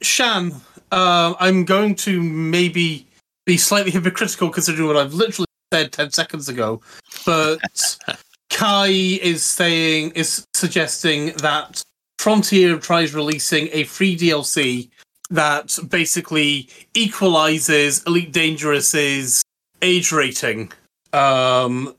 Shan, 0.00 0.54
uh, 0.90 1.34
I'm 1.38 1.66
going 1.66 1.94
to 1.96 2.22
maybe 2.22 3.06
be 3.44 3.56
slightly 3.56 3.90
hypocritical 3.90 4.50
considering 4.50 4.86
what 4.86 4.96
I've 4.96 5.14
literally 5.14 5.46
said 5.72 5.92
10 5.92 6.10
seconds 6.10 6.48
ago, 6.48 6.80
but 7.26 7.60
Kai 8.50 8.88
is 8.88 9.42
saying, 9.42 10.12
is 10.14 10.44
suggesting 10.54 11.32
that 11.38 11.82
Frontier 12.18 12.78
tries 12.78 13.14
releasing 13.14 13.68
a 13.72 13.84
free 13.84 14.16
DLC 14.16 14.90
that 15.30 15.76
basically 15.88 16.68
equalizes 16.94 18.02
Elite 18.04 18.32
Dangerous's 18.32 19.42
age 19.80 20.12
rating. 20.12 20.70
Um, 21.12 21.96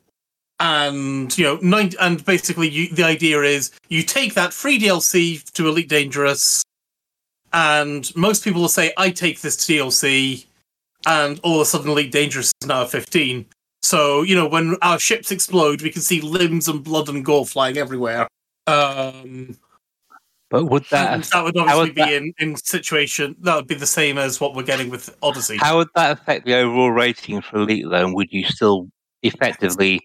and 0.60 1.36
you 1.38 1.44
know, 1.44 1.60
nine, 1.62 1.92
and 2.00 2.24
basically, 2.24 2.70
you, 2.70 2.90
the 2.90 3.04
idea 3.04 3.42
is 3.42 3.72
you 3.90 4.04
take 4.04 4.36
that 4.36 4.54
free 4.54 4.80
DLC 4.80 5.44
to 5.54 5.68
Elite 5.68 5.90
Dangerous, 5.90 6.64
and 7.52 8.16
most 8.16 8.44
people 8.44 8.62
will 8.62 8.70
say, 8.70 8.94
"I 8.96 9.10
take 9.10 9.42
this 9.42 9.58
DLC," 9.58 10.46
and 11.06 11.40
all 11.44 11.56
of 11.56 11.62
a 11.62 11.66
sudden, 11.66 11.90
Elite 11.90 12.12
Dangerous 12.12 12.52
is 12.62 12.68
now 12.68 12.86
fifteen. 12.86 13.46
So 13.82 14.22
you 14.22 14.36
know, 14.36 14.48
when 14.48 14.78
our 14.82 15.00
ships 15.00 15.32
explode, 15.32 15.82
we 15.82 15.90
can 15.92 16.02
see 16.02 16.22
limbs 16.22 16.68
and 16.68 16.84
blood 16.84 17.10
and 17.10 17.24
gore 17.26 17.46
flying 17.46 17.78
everywhere. 17.78 18.28
Um, 18.68 19.58
But 20.50 20.66
would 20.66 20.86
that 20.92 21.24
that 21.24 21.44
would 21.44 21.58
obviously 21.58 21.82
would 21.82 21.96
be 21.96 22.02
that- 22.02 22.14
in, 22.14 22.34
in 22.40 22.56
situation 22.56 23.36
that 23.42 23.56
would 23.56 23.68
be 23.68 23.76
the 23.76 23.88
same 23.88 24.18
as 24.18 24.40
what 24.40 24.56
we're 24.56 24.64
getting 24.64 24.90
with 24.90 25.16
Odyssey. 25.22 25.58
How 25.58 25.78
would 25.78 25.90
that 25.96 26.12
affect 26.12 26.46
the 26.46 26.54
overall 26.56 26.92
rating 26.92 27.42
for 27.42 27.58
Elite 27.58 27.86
though? 27.90 28.06
And 28.06 28.14
would 28.16 28.28
you 28.32 28.46
still 28.46 28.88
effectively? 29.24 30.00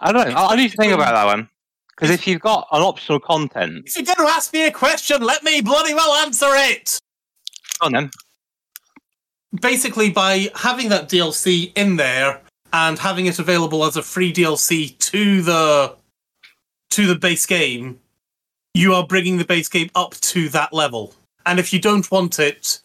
I 0.00 0.12
don't 0.12 0.28
know. 0.30 0.36
I 0.36 0.56
need 0.56 0.70
to 0.70 0.76
think 0.76 0.92
about 0.92 1.12
that 1.14 1.24
one 1.26 1.48
because 1.90 2.10
if 2.10 2.26
you've 2.26 2.40
got 2.40 2.66
an 2.72 2.80
optional 2.80 3.20
content, 3.20 3.82
If 3.86 3.96
you're 3.96 4.06
going 4.14 4.26
to 4.26 4.32
ask 4.34 4.52
me 4.54 4.66
a 4.66 4.70
question, 4.72 5.20
let 5.20 5.42
me 5.42 5.60
bloody 5.60 5.92
well 5.94 6.12
answer 6.24 6.48
it. 6.50 6.98
on 7.82 7.92
then. 7.92 8.10
Basically, 9.60 10.10
by 10.10 10.50
having 10.54 10.88
that 10.88 11.08
DLC 11.08 11.72
in 11.76 11.96
there 11.96 12.40
and 12.72 12.98
having 12.98 13.26
it 13.26 13.38
available 13.38 13.84
as 13.84 13.96
a 13.96 14.02
free 14.02 14.32
DLC 14.32 14.96
to 14.98 15.42
the 15.42 15.94
to 16.90 17.06
the 17.06 17.14
base 17.14 17.46
game, 17.46 17.98
you 18.74 18.94
are 18.94 19.06
bringing 19.06 19.38
the 19.38 19.44
base 19.44 19.68
game 19.68 19.90
up 19.94 20.14
to 20.20 20.48
that 20.50 20.72
level. 20.72 21.14
And 21.44 21.58
if 21.58 21.72
you 21.72 21.80
don't 21.80 22.10
want 22.10 22.38
it, 22.38 22.80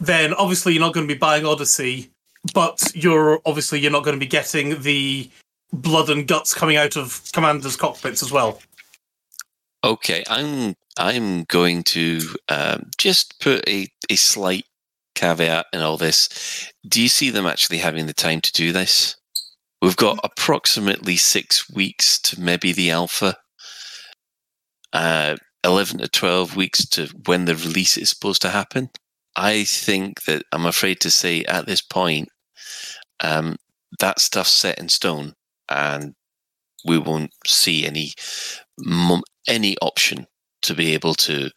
then 0.00 0.34
obviously 0.34 0.72
you're 0.72 0.80
not 0.80 0.94
going 0.94 1.06
to 1.06 1.14
be 1.14 1.18
buying 1.18 1.44
Odyssey, 1.44 2.10
but 2.52 2.82
you're 2.94 3.40
obviously 3.46 3.80
you're 3.80 3.90
not 3.90 4.04
going 4.04 4.16
to 4.16 4.20
be 4.20 4.26
getting 4.26 4.80
the 4.82 5.28
blood 5.72 6.10
and 6.10 6.26
guts 6.26 6.54
coming 6.54 6.76
out 6.76 6.96
of 6.96 7.22
commanders' 7.32 7.76
cockpits 7.76 8.22
as 8.22 8.30
well. 8.30 8.60
Okay, 9.82 10.24
I'm 10.28 10.76
I'm 10.98 11.44
going 11.44 11.82
to 11.84 12.20
um, 12.48 12.90
just 12.96 13.38
put 13.40 13.68
a, 13.68 13.88
a 14.08 14.16
slight 14.16 14.64
caveat 15.14 15.66
in 15.72 15.80
all 15.80 15.96
this. 15.96 16.72
Do 16.86 17.00
you 17.00 17.08
see 17.08 17.30
them 17.30 17.46
actually 17.46 17.78
having 17.78 18.06
the 18.06 18.14
time 18.14 18.40
to 18.40 18.52
do 18.52 18.72
this 18.72 19.16
We've 19.84 19.96
got 19.96 20.18
approximately 20.24 21.18
six 21.18 21.68
weeks 21.68 22.18
to 22.20 22.40
maybe 22.40 22.72
the 22.72 22.90
alpha. 22.90 23.36
Uh, 24.94 25.36
11 25.62 25.98
to 25.98 26.08
12 26.08 26.56
weeks 26.56 26.86
to 26.86 27.08
when 27.26 27.44
the 27.44 27.54
release 27.54 27.98
is 27.98 28.08
supposed 28.08 28.40
to 28.40 28.48
happen. 28.48 28.88
I 29.36 29.64
think 29.64 30.24
that 30.24 30.44
I'm 30.52 30.64
afraid 30.64 31.00
to 31.00 31.10
say 31.10 31.44
at 31.44 31.66
this 31.66 31.82
point, 31.82 32.30
um, 33.20 33.56
that 34.00 34.20
stuff's 34.20 34.54
set 34.54 34.78
in 34.78 34.88
stone 34.88 35.34
and 35.68 36.14
we 36.86 36.96
won't 36.96 37.32
see 37.46 37.84
any 37.84 38.12
any 39.46 39.76
option 39.82 40.26
to 40.62 40.74
be 40.74 40.94
able 40.94 41.14
to 41.16 41.50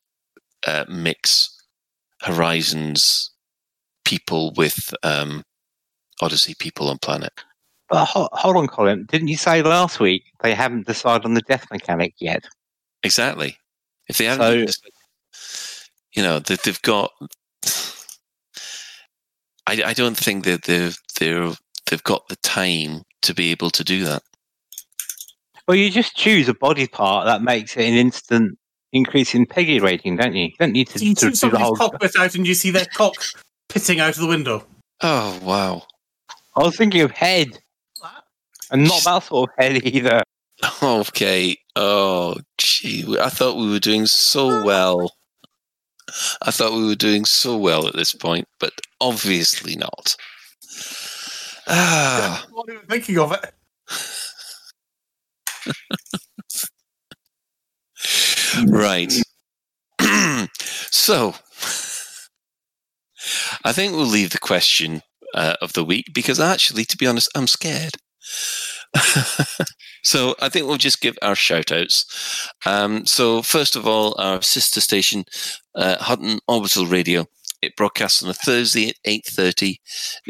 uh, 0.67 0.83
mix 0.89 1.49
Horizons 2.23 3.31
people 4.07 4.53
with 4.55 4.93
um, 5.03 5.43
Odyssey 6.21 6.55
people 6.57 6.89
on 6.89 6.97
planet. 6.97 7.33
But 7.89 8.05
ho- 8.05 8.29
hold 8.31 8.55
on, 8.55 8.67
Colin. 8.67 9.05
Didn't 9.09 9.27
you 9.27 9.37
say 9.37 9.61
last 9.61 9.99
week 9.99 10.23
they 10.41 10.53
haven't 10.53 10.87
decided 10.87 11.25
on 11.25 11.33
the 11.33 11.41
death 11.41 11.65
mechanic 11.71 12.13
yet? 12.19 12.45
Exactly. 13.03 13.57
If 14.07 14.17
they 14.17 14.25
haven't, 14.25 14.77
you 16.15 16.23
know, 16.23 16.39
they, 16.39 16.55
they've 16.55 16.81
got. 16.81 17.11
I, 19.67 19.83
I 19.85 19.93
don't 19.93 20.17
think 20.17 20.45
that 20.45 20.63
they've 20.63 20.97
they're 21.19 21.51
they've 21.89 22.03
got 22.03 22.27
the 22.29 22.37
time 22.37 23.03
to 23.23 23.33
be 23.33 23.51
able 23.51 23.69
to 23.71 23.83
do 23.83 24.05
that. 24.05 24.23
Well, 25.67 25.75
you 25.75 25.89
just 25.91 26.15
choose 26.15 26.47
a 26.47 26.53
body 26.53 26.87
part 26.87 27.25
that 27.25 27.41
makes 27.41 27.75
it 27.75 27.83
an 27.85 27.93
instant 27.95 28.57
increase 28.93 29.35
in 29.35 29.45
PEGI 29.45 29.81
rating, 29.81 30.15
don't 30.15 30.33
you? 30.33 30.45
You 30.45 30.51
don't 30.57 30.71
need 30.71 30.87
to, 30.89 31.03
You 31.03 31.13
to 31.15 31.25
do 31.25 31.29
the 31.31 31.35
somebody's 31.35 31.65
whole. 31.65 31.75
cockpit 31.75 32.15
out 32.17 32.35
and 32.35 32.47
you 32.47 32.53
see 32.53 32.71
their 32.71 32.85
cock 32.85 33.15
pitting 33.69 33.99
out 33.99 34.15
of 34.15 34.21
the 34.21 34.27
window. 34.27 34.65
Oh 35.01 35.39
wow! 35.43 35.83
I 36.55 36.63
was 36.63 36.75
thinking 36.75 37.01
of 37.01 37.11
head, 37.11 37.59
and 38.71 38.83
not 38.83 39.03
that 39.03 39.23
sort 39.23 39.49
of 39.49 39.55
head 39.57 39.85
either. 39.85 40.21
Okay. 40.81 41.55
Oh, 41.75 42.35
gee. 42.57 43.17
I 43.19 43.29
thought 43.29 43.57
we 43.57 43.69
were 43.69 43.79
doing 43.79 44.07
so 44.07 44.63
well. 44.63 45.13
I 46.41 46.51
thought 46.51 46.73
we 46.73 46.87
were 46.87 46.95
doing 46.95 47.25
so 47.25 47.55
well 47.57 47.87
at 47.87 47.95
this 47.95 48.13
point, 48.13 48.47
but 48.59 48.73
obviously 48.99 49.75
not. 49.75 50.15
Ah. 51.67 52.45
What 52.49 52.69
are 52.69 52.73
you 52.73 52.81
thinking 52.89 53.19
of 53.19 53.33
it? 53.33 53.53
Right. 58.65 59.13
so, 60.59 61.35
I 63.63 63.73
think 63.73 63.93
we'll 63.93 64.05
leave 64.05 64.31
the 64.31 64.39
question 64.39 65.01
uh, 65.33 65.55
of 65.61 65.73
the 65.73 65.83
week 65.83 66.13
because 66.13 66.39
actually, 66.39 66.85
to 66.85 66.97
be 66.97 67.07
honest, 67.07 67.29
I'm 67.35 67.47
scared. 67.47 67.95
so 70.03 70.35
I 70.41 70.49
think 70.49 70.67
we'll 70.67 70.77
just 70.77 71.01
give 71.01 71.17
our 71.21 71.35
shout 71.35 71.71
outs. 71.71 72.49
Um, 72.65 73.05
so 73.05 73.41
first 73.41 73.75
of 73.75 73.87
all, 73.87 74.15
our 74.19 74.41
sister 74.41 74.81
station, 74.81 75.25
uh, 75.75 75.97
Hutton 75.97 76.39
Orbital 76.47 76.85
Radio. 76.85 77.25
It 77.59 77.75
broadcasts 77.75 78.21
on 78.21 78.29
a 78.29 78.35
Thursday 78.35 78.89
at 78.89 78.97
8.30 79.03 79.77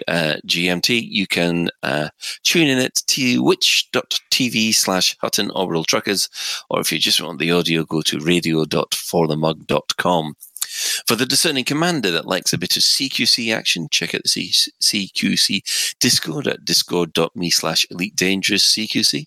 uh, 0.07 0.35
GMT. 0.47 1.05
You 1.09 1.27
can 1.27 1.67
uh, 1.83 2.07
tune 2.43 2.69
in 2.69 2.79
at 2.79 3.01
twitch.tv 3.05 4.73
slash 4.73 5.13
Hutton 5.19 5.51
Orbital 5.51 5.83
Truckers, 5.83 6.29
or 6.69 6.79
if 6.79 6.89
you 6.89 6.99
just 6.99 7.21
want 7.21 7.39
the 7.39 7.51
audio, 7.51 7.83
go 7.83 8.01
to 8.03 8.19
radio.forthemug.com. 8.19 10.35
For 11.07 11.15
the 11.15 11.25
discerning 11.25 11.65
commander 11.65 12.11
that 12.11 12.27
likes 12.27 12.53
a 12.53 12.57
bit 12.57 12.77
of 12.77 12.83
CQC 12.83 13.53
action, 13.53 13.87
check 13.91 14.13
out 14.13 14.23
the 14.23 14.29
C- 14.29 14.71
CQC 14.81 15.95
Discord 15.99 16.47
at 16.47 16.65
discord.me 16.65 17.49
slash 17.49 17.85
elite 17.89 18.15
dangerous 18.15 18.73
CQC. 18.73 19.25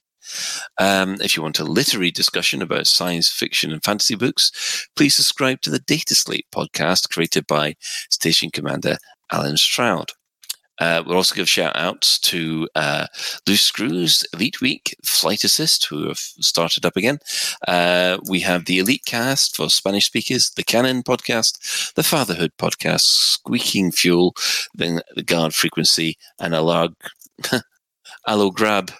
Um, 0.78 1.16
if 1.20 1.36
you 1.36 1.42
want 1.42 1.58
a 1.58 1.64
literary 1.64 2.10
discussion 2.10 2.62
about 2.62 2.86
science 2.86 3.28
fiction 3.28 3.72
and 3.72 3.82
fantasy 3.82 4.14
books, 4.14 4.86
please 4.96 5.14
subscribe 5.14 5.60
to 5.62 5.70
the 5.70 5.80
Data 5.80 6.14
Slate 6.14 6.46
podcast 6.54 7.10
created 7.10 7.46
by 7.46 7.74
Station 8.10 8.50
Commander 8.52 8.98
Alan 9.32 9.56
Stroud. 9.56 10.12
Uh, 10.80 11.02
we'll 11.06 11.16
also 11.16 11.34
give 11.34 11.48
shout 11.48 11.76
outs 11.76 12.18
to 12.18 12.68
uh, 12.74 13.06
Loose 13.46 13.62
Screws, 13.62 14.24
Elite 14.32 14.60
Week, 14.60 14.96
Flight 15.04 15.44
Assist, 15.44 15.84
who 15.86 16.08
have 16.08 16.18
started 16.18 16.84
up 16.84 16.96
again. 16.96 17.18
Uh, 17.68 18.18
we 18.28 18.40
have 18.40 18.64
the 18.64 18.78
Elite 18.78 19.04
Cast 19.04 19.54
for 19.54 19.68
Spanish 19.68 20.06
speakers, 20.06 20.50
the 20.56 20.64
Canon 20.64 21.02
podcast, 21.02 21.92
the 21.94 22.02
Fatherhood 22.02 22.52
podcast, 22.58 23.02
Squeaking 23.02 23.92
Fuel, 23.92 24.34
then 24.74 25.00
the 25.14 25.22
Guard 25.22 25.54
Frequency, 25.54 26.16
and 26.38 26.54
Alog, 26.60 26.94
Allograb 28.26 28.92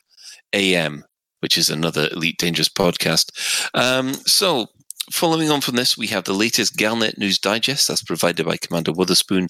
AM, 0.53 1.05
which 1.41 1.57
is 1.57 1.71
another 1.71 2.09
Elite 2.13 2.39
Dangerous 2.39 2.69
podcast. 2.69 3.69
Um, 3.75 4.15
so, 4.27 4.67
following 5.13 5.51
on 5.51 5.61
from 5.61 5.77
this, 5.77 5.97
we 5.97 6.07
have 6.09 6.25
the 6.25 6.33
latest 6.33 6.77
Galnet 6.77 7.19
News 7.19 7.39
Digest 7.39 7.89
that's 7.89 8.03
provided 8.03 8.47
by 8.47 8.57
Commander 8.57 8.93
Witherspoon 8.93 9.49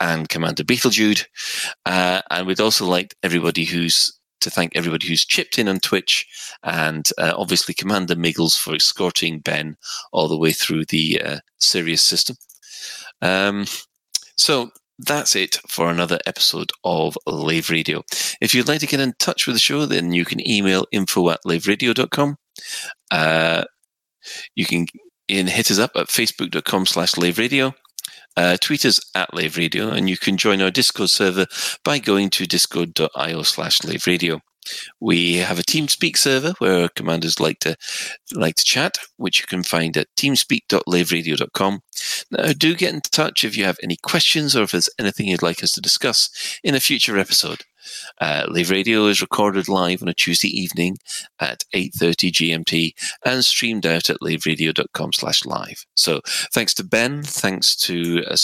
and 0.00 0.28
Commander 0.28 0.64
Beetlejude. 0.64 1.24
Uh, 1.84 2.22
and 2.30 2.46
we'd 2.46 2.60
also 2.60 2.86
like 2.86 3.14
everybody 3.22 3.64
who's 3.64 4.16
to 4.40 4.50
thank 4.50 4.74
everybody 4.74 5.06
who's 5.06 5.24
chipped 5.24 5.58
in 5.58 5.68
on 5.68 5.78
Twitch 5.80 6.26
and 6.62 7.10
uh, 7.18 7.34
obviously 7.36 7.74
Commander 7.74 8.16
Miggles 8.16 8.56
for 8.56 8.74
escorting 8.74 9.40
Ben 9.40 9.76
all 10.12 10.28
the 10.28 10.38
way 10.38 10.52
through 10.52 10.86
the 10.86 11.20
uh, 11.22 11.38
Sirius 11.58 12.02
system. 12.02 12.36
Um, 13.20 13.66
so 14.36 14.70
that's 14.98 15.36
it 15.36 15.58
for 15.68 15.90
another 15.90 16.18
episode 16.26 16.70
of 16.84 17.16
Lave 17.26 17.70
Radio. 17.70 18.02
If 18.40 18.54
you'd 18.54 18.68
like 18.68 18.80
to 18.80 18.86
get 18.86 19.00
in 19.00 19.14
touch 19.18 19.46
with 19.46 19.56
the 19.56 19.60
show, 19.60 19.86
then 19.86 20.12
you 20.12 20.24
can 20.24 20.46
email 20.46 20.86
info 20.92 21.30
at 21.30 21.40
laveradio.com. 21.46 22.36
Uh, 23.10 23.64
you 24.54 24.66
can 24.66 24.86
hit 25.28 25.70
us 25.70 25.78
up 25.78 25.92
at 25.96 26.08
facebook.com 26.08 26.86
slash 26.86 27.16
lave 27.16 27.38
radio. 27.38 27.74
Uh, 28.36 28.56
tweet 28.60 28.84
us 28.84 29.00
at 29.14 29.34
Lave 29.34 29.56
Radio, 29.56 29.88
and 29.88 30.08
you 30.08 30.16
can 30.16 30.36
join 30.36 30.62
our 30.62 30.70
Discord 30.70 31.10
server 31.10 31.46
by 31.84 31.98
going 31.98 32.30
to 32.30 32.46
discord.io 32.46 33.42
slash 33.42 33.82
Lave 33.84 34.06
Radio. 34.06 34.40
We 35.00 35.36
have 35.36 35.58
a 35.58 35.62
TeamSpeak 35.62 36.16
server 36.16 36.52
where 36.58 36.88
commanders 36.90 37.40
like 37.40 37.58
to 37.60 37.76
like 38.34 38.56
to 38.56 38.64
chat, 38.64 38.98
which 39.16 39.40
you 39.40 39.46
can 39.46 39.62
find 39.62 39.96
at 39.96 40.08
teamspeak.laveradio.com. 40.18 41.80
Now, 42.30 42.52
do 42.52 42.74
get 42.74 42.94
in 42.94 43.00
touch 43.00 43.42
if 43.42 43.56
you 43.56 43.64
have 43.64 43.78
any 43.82 43.96
questions 44.02 44.54
or 44.54 44.62
if 44.62 44.72
there's 44.72 44.90
anything 44.98 45.26
you'd 45.26 45.42
like 45.42 45.62
us 45.62 45.72
to 45.72 45.80
discuss 45.80 46.58
in 46.62 46.74
a 46.74 46.80
future 46.80 47.18
episode. 47.18 47.64
Uh, 48.20 48.46
Lave 48.48 48.70
Radio 48.70 49.06
is 49.06 49.20
recorded 49.20 49.68
live 49.68 50.02
on 50.02 50.08
a 50.08 50.14
Tuesday 50.14 50.48
evening 50.48 50.98
at 51.40 51.64
8.30 51.74 52.32
GMT 52.32 52.92
and 53.24 53.44
streamed 53.44 53.86
out 53.86 54.10
at 54.10 54.20
laveradio.com 54.20 55.12
slash 55.12 55.44
live. 55.44 55.84
So 55.94 56.20
thanks 56.52 56.74
to 56.74 56.84
Ben, 56.84 57.22
thanks 57.22 57.76
to 57.76 58.24
uh, 58.26 58.36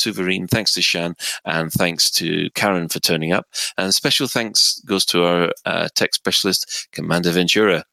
thanks 0.50 0.74
to 0.74 0.82
Shan, 0.82 1.14
and 1.44 1.72
thanks 1.72 2.10
to 2.12 2.50
Karen 2.54 2.88
for 2.88 3.00
turning 3.00 3.32
up. 3.32 3.46
And 3.76 3.94
special 3.94 4.28
thanks 4.28 4.80
goes 4.86 5.04
to 5.06 5.24
our 5.24 5.52
uh, 5.64 5.88
tech 5.94 6.14
specialist, 6.14 6.88
Commander 6.92 7.30
Ventura. 7.30 7.84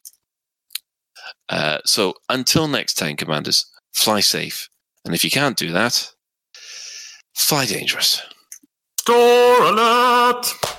Uh, 1.50 1.80
so 1.86 2.14
until 2.30 2.68
next 2.68 2.96
time, 2.96 3.16
Commanders, 3.16 3.66
fly 3.94 4.20
safe. 4.20 4.70
And 5.06 5.14
if 5.14 5.24
you 5.24 5.30
can't 5.30 5.58
do 5.58 5.72
that, 5.72 6.12
fly 7.36 7.66
dangerous. 7.66 8.22
Store 9.00 9.64
alert! 9.66 10.73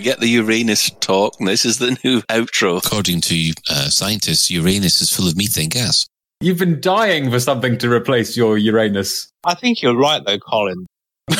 Forget 0.00 0.20
the 0.20 0.28
Uranus 0.28 0.88
talk. 1.00 1.36
This 1.40 1.66
is 1.66 1.76
the 1.76 1.90
new 2.04 2.22
outro. 2.22 2.78
According 2.78 3.20
to 3.20 3.52
uh, 3.68 3.90
scientists, 3.90 4.50
Uranus 4.50 5.02
is 5.02 5.14
full 5.14 5.28
of 5.28 5.36
methane 5.36 5.68
gas. 5.68 6.06
You've 6.40 6.56
been 6.56 6.80
dying 6.80 7.30
for 7.30 7.38
something 7.38 7.76
to 7.76 7.92
replace 7.92 8.34
your 8.34 8.56
Uranus. 8.56 9.30
I 9.44 9.54
think 9.56 9.82
you're 9.82 9.94
right, 9.94 10.24
though, 10.24 10.38
Colin. 10.38 10.86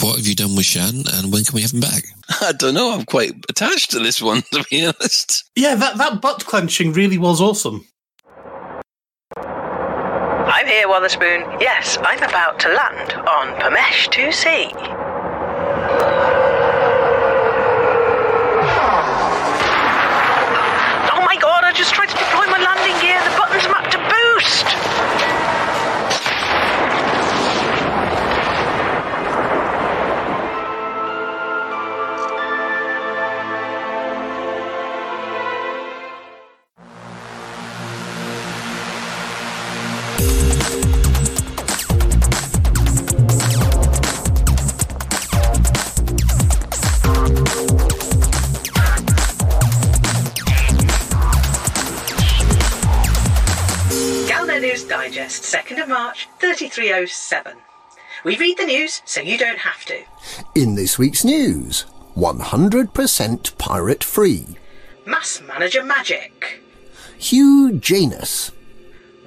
What 0.00 0.16
have 0.16 0.26
you 0.26 0.34
done 0.34 0.56
with 0.56 0.64
Shan, 0.64 1.04
and 1.12 1.30
when 1.32 1.44
can 1.44 1.54
we 1.54 1.62
have 1.62 1.72
him 1.72 1.80
back? 1.80 2.04
I 2.40 2.52
don't 2.52 2.74
know. 2.74 2.94
I'm 2.94 3.04
quite 3.04 3.32
attached 3.50 3.90
to 3.90 3.98
this 3.98 4.22
one, 4.22 4.42
to 4.52 4.64
be 4.70 4.86
honest. 4.86 5.44
Yeah, 5.56 5.74
that, 5.74 5.98
that 5.98 6.22
butt 6.22 6.46
clenching 6.46 6.94
really 6.94 7.18
was 7.18 7.40
awesome. 7.40 7.86
I'm 9.36 10.66
here, 10.66 10.88
Wotherspoon. 10.88 11.60
Yes, 11.60 11.98
I'm 12.00 12.22
about 12.22 12.58
to 12.60 12.68
land 12.68 13.12
on 13.12 13.60
Pamesh 13.60 14.08
2C. 14.08 14.97
3307. 57.06 57.56
We 58.24 58.36
read 58.36 58.58
the 58.58 58.64
news 58.64 59.00
so 59.04 59.20
you 59.20 59.38
don't 59.38 59.58
have 59.58 59.84
to. 59.84 60.02
In 60.54 60.74
this 60.74 60.98
week's 60.98 61.24
news, 61.24 61.84
100% 62.16 63.58
pirate 63.58 64.02
free. 64.02 64.46
Mass 65.06 65.40
Manager 65.46 65.84
Magic. 65.84 66.60
Hugh 67.16 67.72
Janus. 67.72 68.50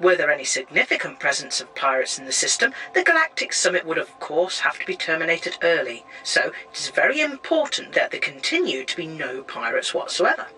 Were 0.00 0.16
there 0.16 0.32
any 0.32 0.44
significant 0.44 1.20
presence 1.20 1.60
of 1.60 1.72
pirates 1.76 2.18
in 2.18 2.24
the 2.24 2.32
system, 2.32 2.74
the 2.94 3.04
Galactic 3.04 3.52
Summit 3.52 3.86
would 3.86 3.96
of 3.96 4.18
course 4.18 4.58
have 4.58 4.80
to 4.80 4.86
be 4.86 4.96
terminated 4.96 5.56
early, 5.62 6.04
so 6.24 6.50
it 6.72 6.80
is 6.80 6.88
very 6.88 7.20
important 7.20 7.92
that 7.92 8.10
there 8.10 8.18
continue 8.18 8.84
to 8.84 8.96
be 8.96 9.06
no 9.06 9.42
pirates 9.44 9.94
whatsoever. 9.94 10.48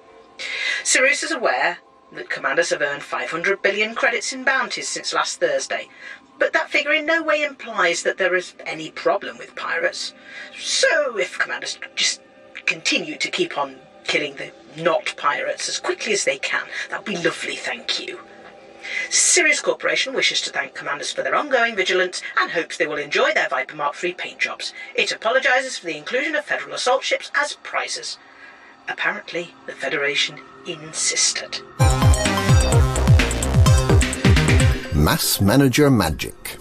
Sirius 0.83 1.23
is 1.23 1.33
aware 1.33 1.81
that 2.15 2.31
commanders 2.31 2.71
have 2.71 2.83
earned 2.83 3.03
500 3.03 3.63
billion 3.63 3.95
credits 3.95 4.33
in 4.33 4.45
bounties 4.45 4.89
since 4.89 5.13
last 5.13 5.41
Thursday, 5.41 5.89
but 6.39 6.53
that 6.53 6.71
figure 6.71 6.93
in 6.93 7.07
no 7.07 7.23
way 7.23 7.43
implies 7.43 8.03
that 8.03 8.19
there 8.19 8.35
is 8.35 8.55
any 8.67 8.91
problem 8.91 9.39
with 9.39 9.55
pirates. 9.55 10.13
So 10.59 11.17
if 11.17 11.39
commanders 11.39 11.79
just 11.95 12.21
continue 12.67 13.17
to 13.17 13.31
keep 13.31 13.57
on 13.57 13.77
killing 14.05 14.37
the 14.37 14.53
not 14.83 15.15
pirates 15.17 15.69
as 15.69 15.79
quickly 15.79 16.13
as 16.13 16.25
they 16.25 16.39
can, 16.39 16.67
that 16.91 17.07
would 17.07 17.17
be 17.17 17.23
lovely, 17.23 17.57
thank 17.57 18.01
you. 18.01 18.21
Sirius 19.09 19.61
Corporation 19.61 20.13
wishes 20.13 20.41
to 20.43 20.51
thank 20.51 20.75
commanders 20.75 21.13
for 21.13 21.23
their 21.23 21.35
ongoing 21.35 21.75
vigilance 21.75 22.21
and 22.39 22.51
hopes 22.51 22.77
they 22.77 22.87
will 22.87 22.99
enjoy 22.99 23.33
their 23.33 23.49
Viper 23.49 23.77
Mark 23.77 24.03
III 24.03 24.13
paint 24.13 24.39
jobs. 24.39 24.75
It 24.95 25.13
apologises 25.13 25.79
for 25.79 25.87
the 25.87 25.97
inclusion 25.97 26.37
of 26.37 26.45
Federal 26.45 26.75
assault 26.75 27.03
ships 27.03 27.31
as 27.35 27.55
prizes. 27.63 28.19
Apparently, 28.89 29.55
the 29.67 29.73
Federation 29.73 30.41
insisted. 30.67 31.61
Mass 35.05 35.39
Manager 35.39 35.91
Magic. 35.91 36.57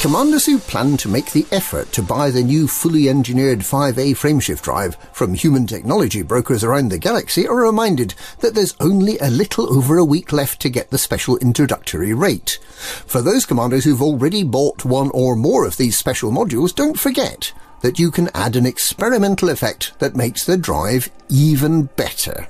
Commanders 0.00 0.46
who 0.46 0.58
plan 0.58 0.96
to 0.96 1.10
make 1.10 1.32
the 1.32 1.44
effort 1.52 1.92
to 1.92 2.00
buy 2.00 2.30
the 2.30 2.42
new 2.42 2.66
fully 2.68 3.10
engineered 3.10 3.58
5A 3.58 4.12
frameshift 4.12 4.62
drive 4.62 4.96
from 5.12 5.34
human 5.34 5.66
technology 5.66 6.22
brokers 6.22 6.64
around 6.64 6.88
the 6.88 6.98
galaxy 6.98 7.46
are 7.46 7.54
reminded 7.54 8.14
that 8.40 8.54
there's 8.54 8.74
only 8.80 9.18
a 9.18 9.28
little 9.28 9.70
over 9.70 9.98
a 9.98 10.04
week 10.06 10.32
left 10.32 10.58
to 10.62 10.70
get 10.70 10.88
the 10.88 10.96
special 10.96 11.36
introductory 11.36 12.14
rate. 12.14 12.58
For 13.04 13.20
those 13.20 13.44
commanders 13.44 13.84
who've 13.84 14.00
already 14.00 14.42
bought 14.42 14.86
one 14.86 15.10
or 15.12 15.36
more 15.36 15.66
of 15.66 15.76
these 15.76 15.98
special 15.98 16.30
modules, 16.30 16.74
don't 16.74 16.98
forget 16.98 17.52
that 17.82 17.98
you 17.98 18.10
can 18.10 18.30
add 18.34 18.56
an 18.56 18.64
experimental 18.64 19.50
effect 19.50 19.98
that 19.98 20.16
makes 20.16 20.46
the 20.46 20.56
drive 20.56 21.10
even 21.28 21.90
better. 21.96 22.48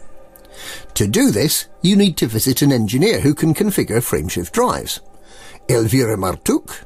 To 0.94 1.06
do 1.06 1.30
this, 1.30 1.66
you 1.82 1.96
need 1.96 2.16
to 2.18 2.26
visit 2.26 2.62
an 2.62 2.72
engineer 2.72 3.20
who 3.20 3.34
can 3.34 3.54
configure 3.54 4.02
frameshift 4.02 4.52
drives. 4.52 5.00
Elvira 5.68 6.16
Martuuk, 6.16 6.84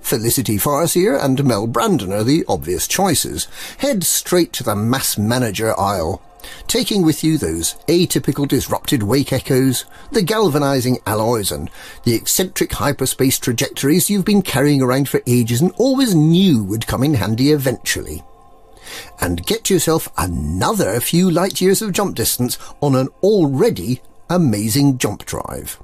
Felicity 0.00 0.58
Farseer 0.58 1.18
and 1.18 1.42
Mel 1.44 1.66
Brandon 1.66 2.12
are 2.12 2.24
the 2.24 2.44
obvious 2.46 2.86
choices. 2.86 3.48
Head 3.78 4.04
straight 4.04 4.52
to 4.52 4.62
the 4.62 4.76
Mass 4.76 5.16
Manager 5.16 5.78
aisle, 5.80 6.22
taking 6.66 7.02
with 7.02 7.24
you 7.24 7.38
those 7.38 7.74
atypical 7.88 8.46
disrupted 8.46 9.02
wake 9.02 9.32
echoes, 9.32 9.86
the 10.12 10.22
galvanizing 10.22 10.98
alloys 11.06 11.50
and 11.50 11.70
the 12.04 12.14
eccentric 12.14 12.72
hyperspace 12.72 13.38
trajectories 13.38 14.10
you've 14.10 14.26
been 14.26 14.42
carrying 14.42 14.82
around 14.82 15.08
for 15.08 15.22
ages 15.26 15.62
and 15.62 15.72
always 15.76 16.14
knew 16.14 16.62
would 16.62 16.86
come 16.86 17.02
in 17.02 17.14
handy 17.14 17.50
eventually. 17.50 18.22
And 19.20 19.46
get 19.46 19.70
yourself 19.70 20.08
another 20.18 21.00
few 21.00 21.30
light 21.30 21.60
years 21.60 21.82
of 21.82 21.92
jump 21.92 22.14
distance 22.14 22.58
on 22.80 22.94
an 22.94 23.08
already 23.22 24.02
amazing 24.30 24.98
jump 24.98 25.24
drive. 25.24 25.78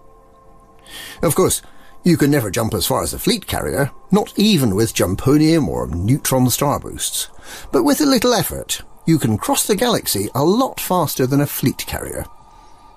Of 1.23 1.35
course, 1.35 1.63
You 2.03 2.17
can 2.17 2.31
never 2.31 2.51
jump 2.51 2.73
as 2.73 2.87
far 2.87 3.03
as 3.03 3.13
a 3.13 3.19
fleet 3.19 3.47
carrier, 3.47 3.91
not 4.11 4.33
even 4.39 4.75
with 4.75 4.95
jumponium 4.95 5.69
or 5.69 5.87
neutron 5.89 6.49
star 6.49 6.81
boosts. 6.81 7.29
But 7.73 7.83
with 7.83 8.01
a 8.01 8.07
little 8.07 8.33
effort, 8.33 8.81
you 9.05 9.19
can 9.19 9.37
cross 9.37 9.67
the 9.67 9.77
galaxy 9.77 10.31
a 10.35 10.43
lot 10.43 10.81
faster 10.81 11.27
than 11.27 11.43
a 11.43 11.47
fleet 11.47 11.85
carrier. 11.87 12.25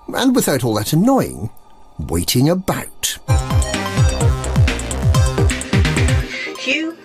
And 0.08 0.34
without 0.34 0.64
all 0.64 0.74
that 0.74 0.94
annoying 0.94 1.50
waiting 1.98 2.48
about. 2.48 3.18
Hugh 6.58 6.96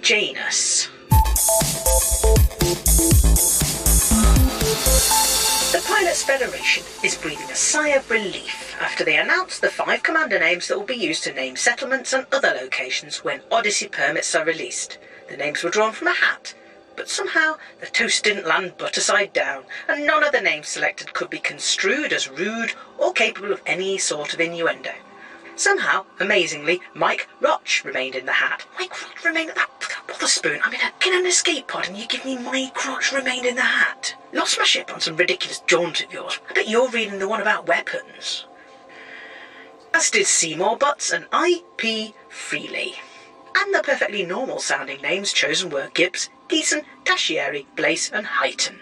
Janus. 0.00 0.88
The 1.38 1.44
Pilots 5.86 6.24
Federation 6.24 6.82
is 7.04 7.16
breathing 7.16 7.48
a 7.48 7.54
sigh 7.54 7.90
of 7.90 8.10
relief 8.10 8.74
after 8.80 9.04
they 9.04 9.16
announced 9.16 9.60
the 9.60 9.70
five 9.70 10.02
commander 10.02 10.40
names 10.40 10.66
that 10.66 10.76
will 10.76 10.84
be 10.84 10.96
used 10.96 11.22
to 11.24 11.32
name 11.32 11.54
settlements 11.54 12.12
and 12.12 12.26
other 12.32 12.48
locations 12.60 13.22
when 13.22 13.42
Odyssey 13.52 13.86
permits 13.86 14.34
are 14.34 14.44
released. 14.44 14.98
The 15.28 15.36
names 15.36 15.62
were 15.62 15.70
drawn 15.70 15.92
from 15.92 16.08
a 16.08 16.12
hat, 16.14 16.54
but 16.96 17.08
somehow 17.08 17.58
the 17.78 17.86
toast 17.86 18.24
didn't 18.24 18.48
land 18.48 18.76
butter 18.76 19.00
side 19.00 19.32
down, 19.32 19.62
and 19.86 20.04
none 20.04 20.24
of 20.24 20.32
the 20.32 20.40
names 20.40 20.66
selected 20.66 21.14
could 21.14 21.30
be 21.30 21.38
construed 21.38 22.12
as 22.12 22.28
rude 22.28 22.72
or 22.98 23.12
capable 23.12 23.52
of 23.52 23.62
any 23.64 23.96
sort 23.96 24.34
of 24.34 24.40
innuendo. 24.40 24.90
Somehow, 25.58 26.06
amazingly, 26.20 26.80
Mike 26.94 27.28
Roch 27.40 27.82
remained 27.84 28.14
in 28.14 28.26
the 28.26 28.34
hat. 28.34 28.64
Mike 28.78 29.02
Roch 29.02 29.24
remained 29.24 29.50
that 29.56 29.68
Wotherspoon. 30.08 30.60
I'm 30.62 30.72
in 30.72 30.80
a, 30.80 31.08
in 31.08 31.18
an 31.18 31.26
escape 31.26 31.66
pod 31.66 31.88
and 31.88 31.96
you 31.96 32.06
give 32.06 32.24
me 32.24 32.38
Mike 32.38 32.86
Roch 32.86 33.10
remained 33.12 33.44
in 33.44 33.56
the 33.56 33.62
hat. 33.62 34.14
Lost 34.32 34.56
my 34.56 34.64
ship 34.64 34.88
on 34.94 35.00
some 35.00 35.16
ridiculous 35.16 35.58
jaunt 35.66 36.04
of 36.04 36.12
yours. 36.12 36.38
I 36.48 36.52
bet 36.54 36.68
you're 36.68 36.88
reading 36.88 37.18
the 37.18 37.26
one 37.26 37.40
about 37.40 37.66
weapons. 37.66 38.46
As 39.92 40.12
did 40.12 40.28
Seymour 40.28 40.76
Butts 40.76 41.10
and 41.10 41.26
I.P. 41.32 42.14
Freely. 42.28 42.94
And 43.56 43.74
the 43.74 43.82
perfectly 43.82 44.24
normal 44.24 44.60
sounding 44.60 45.02
names 45.02 45.32
chosen 45.32 45.70
were 45.70 45.90
Gibbs, 45.92 46.30
Geeson, 46.48 46.84
Tashieri, 47.02 47.66
Blaze, 47.74 48.12
and 48.12 48.26
Heighton. 48.26 48.78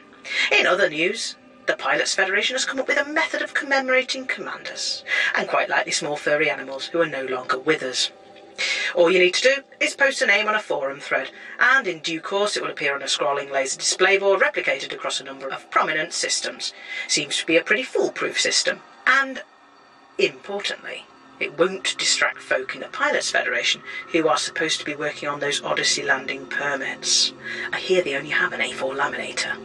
In 0.53 0.66
other 0.66 0.90
news, 0.90 1.36
the 1.66 1.76
Pilots 1.76 2.14
Federation 2.14 2.55
has 2.55 2.64
come 2.64 2.78
up 2.78 2.88
with 2.88 2.98
a 2.98 3.05
method 3.05 3.43
of 3.43 3.55
commemorating 3.55 4.26
commanders, 4.26 5.05
and 5.34 5.48
quite 5.48 5.68
likely 5.68 5.93
small 5.93 6.16
furry 6.16 6.48
animals 6.48 6.86
who 6.86 7.01
are 7.01 7.06
no 7.06 7.24
longer 7.24 7.59
with 7.59 7.82
us. 7.82 8.10
All 8.94 9.10
you 9.10 9.18
need 9.18 9.34
to 9.34 9.55
do 9.55 9.62
is 9.80 9.94
post 9.94 10.22
a 10.22 10.26
name 10.26 10.48
on 10.48 10.55
a 10.55 10.60
forum 10.60 11.01
thread, 11.01 11.30
and 11.59 11.86
in 11.86 11.98
due 11.98 12.20
course 12.20 12.56
it 12.56 12.62
will 12.62 12.70
appear 12.70 12.94
on 12.94 13.02
a 13.02 13.06
scrolling 13.06 13.51
laser 13.51 13.78
display 13.78 14.16
board 14.16 14.40
replicated 14.40 14.93
across 14.93 15.20
a 15.20 15.24
number 15.24 15.48
of 15.48 15.70
prominent 15.70 16.12
systems. 16.12 16.72
Seems 17.09 17.36
to 17.36 17.47
be 17.47 17.56
a 17.56 17.62
pretty 17.62 17.82
foolproof 17.82 18.40
system, 18.40 18.80
and 19.06 19.43
importantly, 20.18 21.05
it 21.38 21.59
won't 21.59 21.98
distract 21.98 22.38
folk 22.38 22.74
in 22.74 22.80
the 22.80 22.88
Pilots 22.88 23.30
Federation 23.30 23.82
who 24.12 24.26
are 24.26 24.38
supposed 24.38 24.78
to 24.78 24.86
be 24.86 24.94
working 24.94 25.28
on 25.28 25.40
those 25.40 25.62
Odyssey 25.62 26.02
landing 26.02 26.47
permits. 26.47 27.34
I 27.72 27.78
hear 27.78 28.02
they 28.02 28.16
only 28.16 28.30
have 28.30 28.55
an 28.55 28.60
A4 28.60 28.97
laminator. 28.97 29.56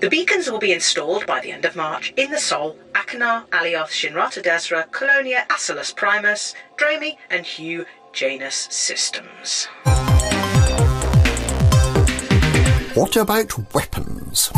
The 0.00 0.08
beacons 0.08 0.50
will 0.50 0.58
be 0.58 0.72
installed 0.72 1.26
by 1.26 1.40
the 1.40 1.52
end 1.52 1.64
of 1.64 1.76
March 1.76 2.12
in 2.16 2.30
the 2.30 2.38
Sol, 2.38 2.76
Achenar, 2.92 3.46
Alioth, 3.48 3.90
Shinrarta 3.90 4.42
Dezhra, 4.42 4.90
Colonia, 4.90 5.46
Asellus 5.50 5.94
Primus, 5.94 6.54
Dromi, 6.76 7.16
and 7.28 7.44
Hugh 7.44 7.86
Janus 8.12 8.68
systems. 8.70 9.66
What 12.94 13.16
about 13.16 13.74
weapons? 13.74 14.50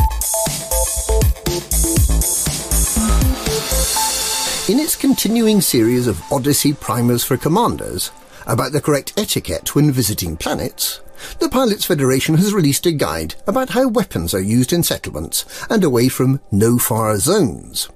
In 4.69 4.79
its 4.79 4.97
continuing 4.97 5.61
series 5.61 6.07
of 6.07 6.23
Odyssey 6.33 6.73
primers 6.73 7.25
for 7.25 7.37
commanders 7.37 8.11
about 8.47 8.73
the 8.73 8.81
correct 8.81 9.13
etiquette 9.17 9.75
when 9.75 9.93
visiting 9.93 10.37
planets, 10.37 11.01
the 11.39 11.49
Pilots 11.49 11.85
Federation 11.85 12.37
has 12.37 12.55
released 12.55 12.87
a 12.87 12.93
guide 12.93 13.35
about 13.47 13.71
how 13.71 13.89
weapons 13.89 14.35
are 14.35 14.41
used 14.41 14.73
in 14.73 14.83
settlements 14.83 15.45
and 15.71 15.85
away 15.85 16.09
from 16.09 16.41
no-fire 16.51 17.19
zones. 17.19 17.89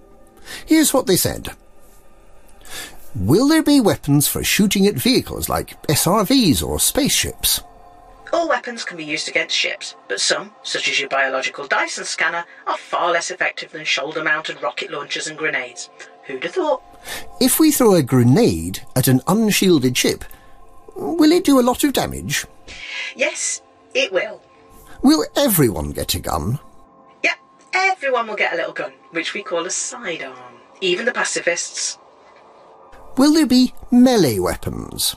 Here's 0.64 0.94
what 0.94 1.06
they 1.06 1.16
said. 1.16 1.50
Will 3.14 3.48
there 3.48 3.62
be 3.62 3.80
weapons 3.80 4.28
for 4.28 4.44
shooting 4.44 4.86
at 4.86 4.94
vehicles 4.94 5.48
like 5.48 5.80
SRVs 5.88 6.62
or 6.62 6.78
spaceships? 6.78 7.62
All 8.32 8.48
weapons 8.48 8.84
can 8.84 8.96
be 8.96 9.04
used 9.04 9.28
against 9.28 9.56
ships, 9.56 9.94
but 10.08 10.20
some, 10.20 10.52
such 10.62 10.88
as 10.88 11.00
your 11.00 11.08
biological 11.08 11.66
Dyson 11.66 12.04
scanner, 12.04 12.44
are 12.66 12.76
far 12.76 13.12
less 13.12 13.30
effective 13.30 13.72
than 13.72 13.84
shoulder 13.84 14.22
mounted 14.22 14.60
rocket 14.62 14.90
launchers 14.90 15.28
and 15.28 15.38
grenades. 15.38 15.88
Who'd 16.24 16.42
have 16.42 16.52
thought? 16.52 16.82
If 17.40 17.58
we 17.58 17.70
throw 17.70 17.94
a 17.94 18.02
grenade 18.02 18.82
at 18.94 19.08
an 19.08 19.22
unshielded 19.28 19.96
ship, 19.96 20.24
will 20.94 21.32
it 21.32 21.44
do 21.44 21.60
a 21.60 21.62
lot 21.62 21.84
of 21.84 21.92
damage? 21.92 22.46
Yes, 23.14 23.62
it 23.94 24.12
will. 24.12 24.42
Will 25.02 25.24
everyone 25.36 25.92
get 25.92 26.14
a 26.14 26.20
gun? 26.20 26.58
Yep, 27.22 27.38
everyone 27.72 28.26
will 28.26 28.36
get 28.36 28.52
a 28.52 28.56
little 28.56 28.72
gun, 28.72 28.92
which 29.10 29.34
we 29.34 29.42
call 29.42 29.66
a 29.66 29.70
sidearm. 29.70 30.54
Even 30.80 31.06
the 31.06 31.12
pacifists. 31.12 31.98
Will 33.16 33.32
there 33.32 33.46
be 33.46 33.72
melee 33.90 34.38
weapons? 34.38 35.16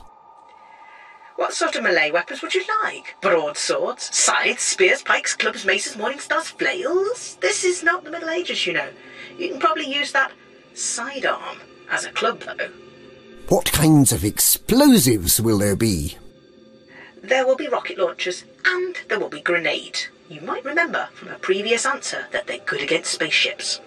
What 1.36 1.54
sort 1.54 1.74
of 1.76 1.82
melee 1.82 2.10
weapons 2.10 2.42
would 2.42 2.54
you 2.54 2.62
like? 2.82 3.16
Broadswords, 3.20 4.14
scythes, 4.14 4.62
spears, 4.62 5.02
pikes, 5.02 5.34
clubs, 5.34 5.64
maces, 5.64 5.96
morning 5.96 6.18
stars, 6.18 6.48
flails? 6.48 7.36
This 7.40 7.64
is 7.64 7.82
not 7.82 8.04
the 8.04 8.10
Middle 8.10 8.28
Ages, 8.28 8.66
you 8.66 8.74
know. 8.74 8.90
You 9.38 9.48
can 9.48 9.58
probably 9.58 9.86
use 9.92 10.12
that 10.12 10.32
sidearm 10.74 11.58
as 11.90 12.04
a 12.04 12.12
club, 12.12 12.40
though. 12.40 12.68
What 13.48 13.72
kinds 13.72 14.12
of 14.12 14.24
explosives 14.24 15.40
will 15.40 15.58
there 15.58 15.76
be? 15.76 16.16
There 17.30 17.46
will 17.46 17.54
be 17.54 17.68
rocket 17.68 17.96
launchers 17.96 18.42
and 18.66 18.96
there 19.06 19.20
will 19.20 19.28
be 19.28 19.40
grenade. 19.40 20.00
You 20.28 20.40
might 20.40 20.64
remember 20.64 21.08
from 21.14 21.28
a 21.28 21.38
previous 21.38 21.86
answer 21.86 22.26
that 22.32 22.48
they're 22.48 22.58
good 22.58 22.80
against 22.80 23.12
spaceships. 23.12 23.80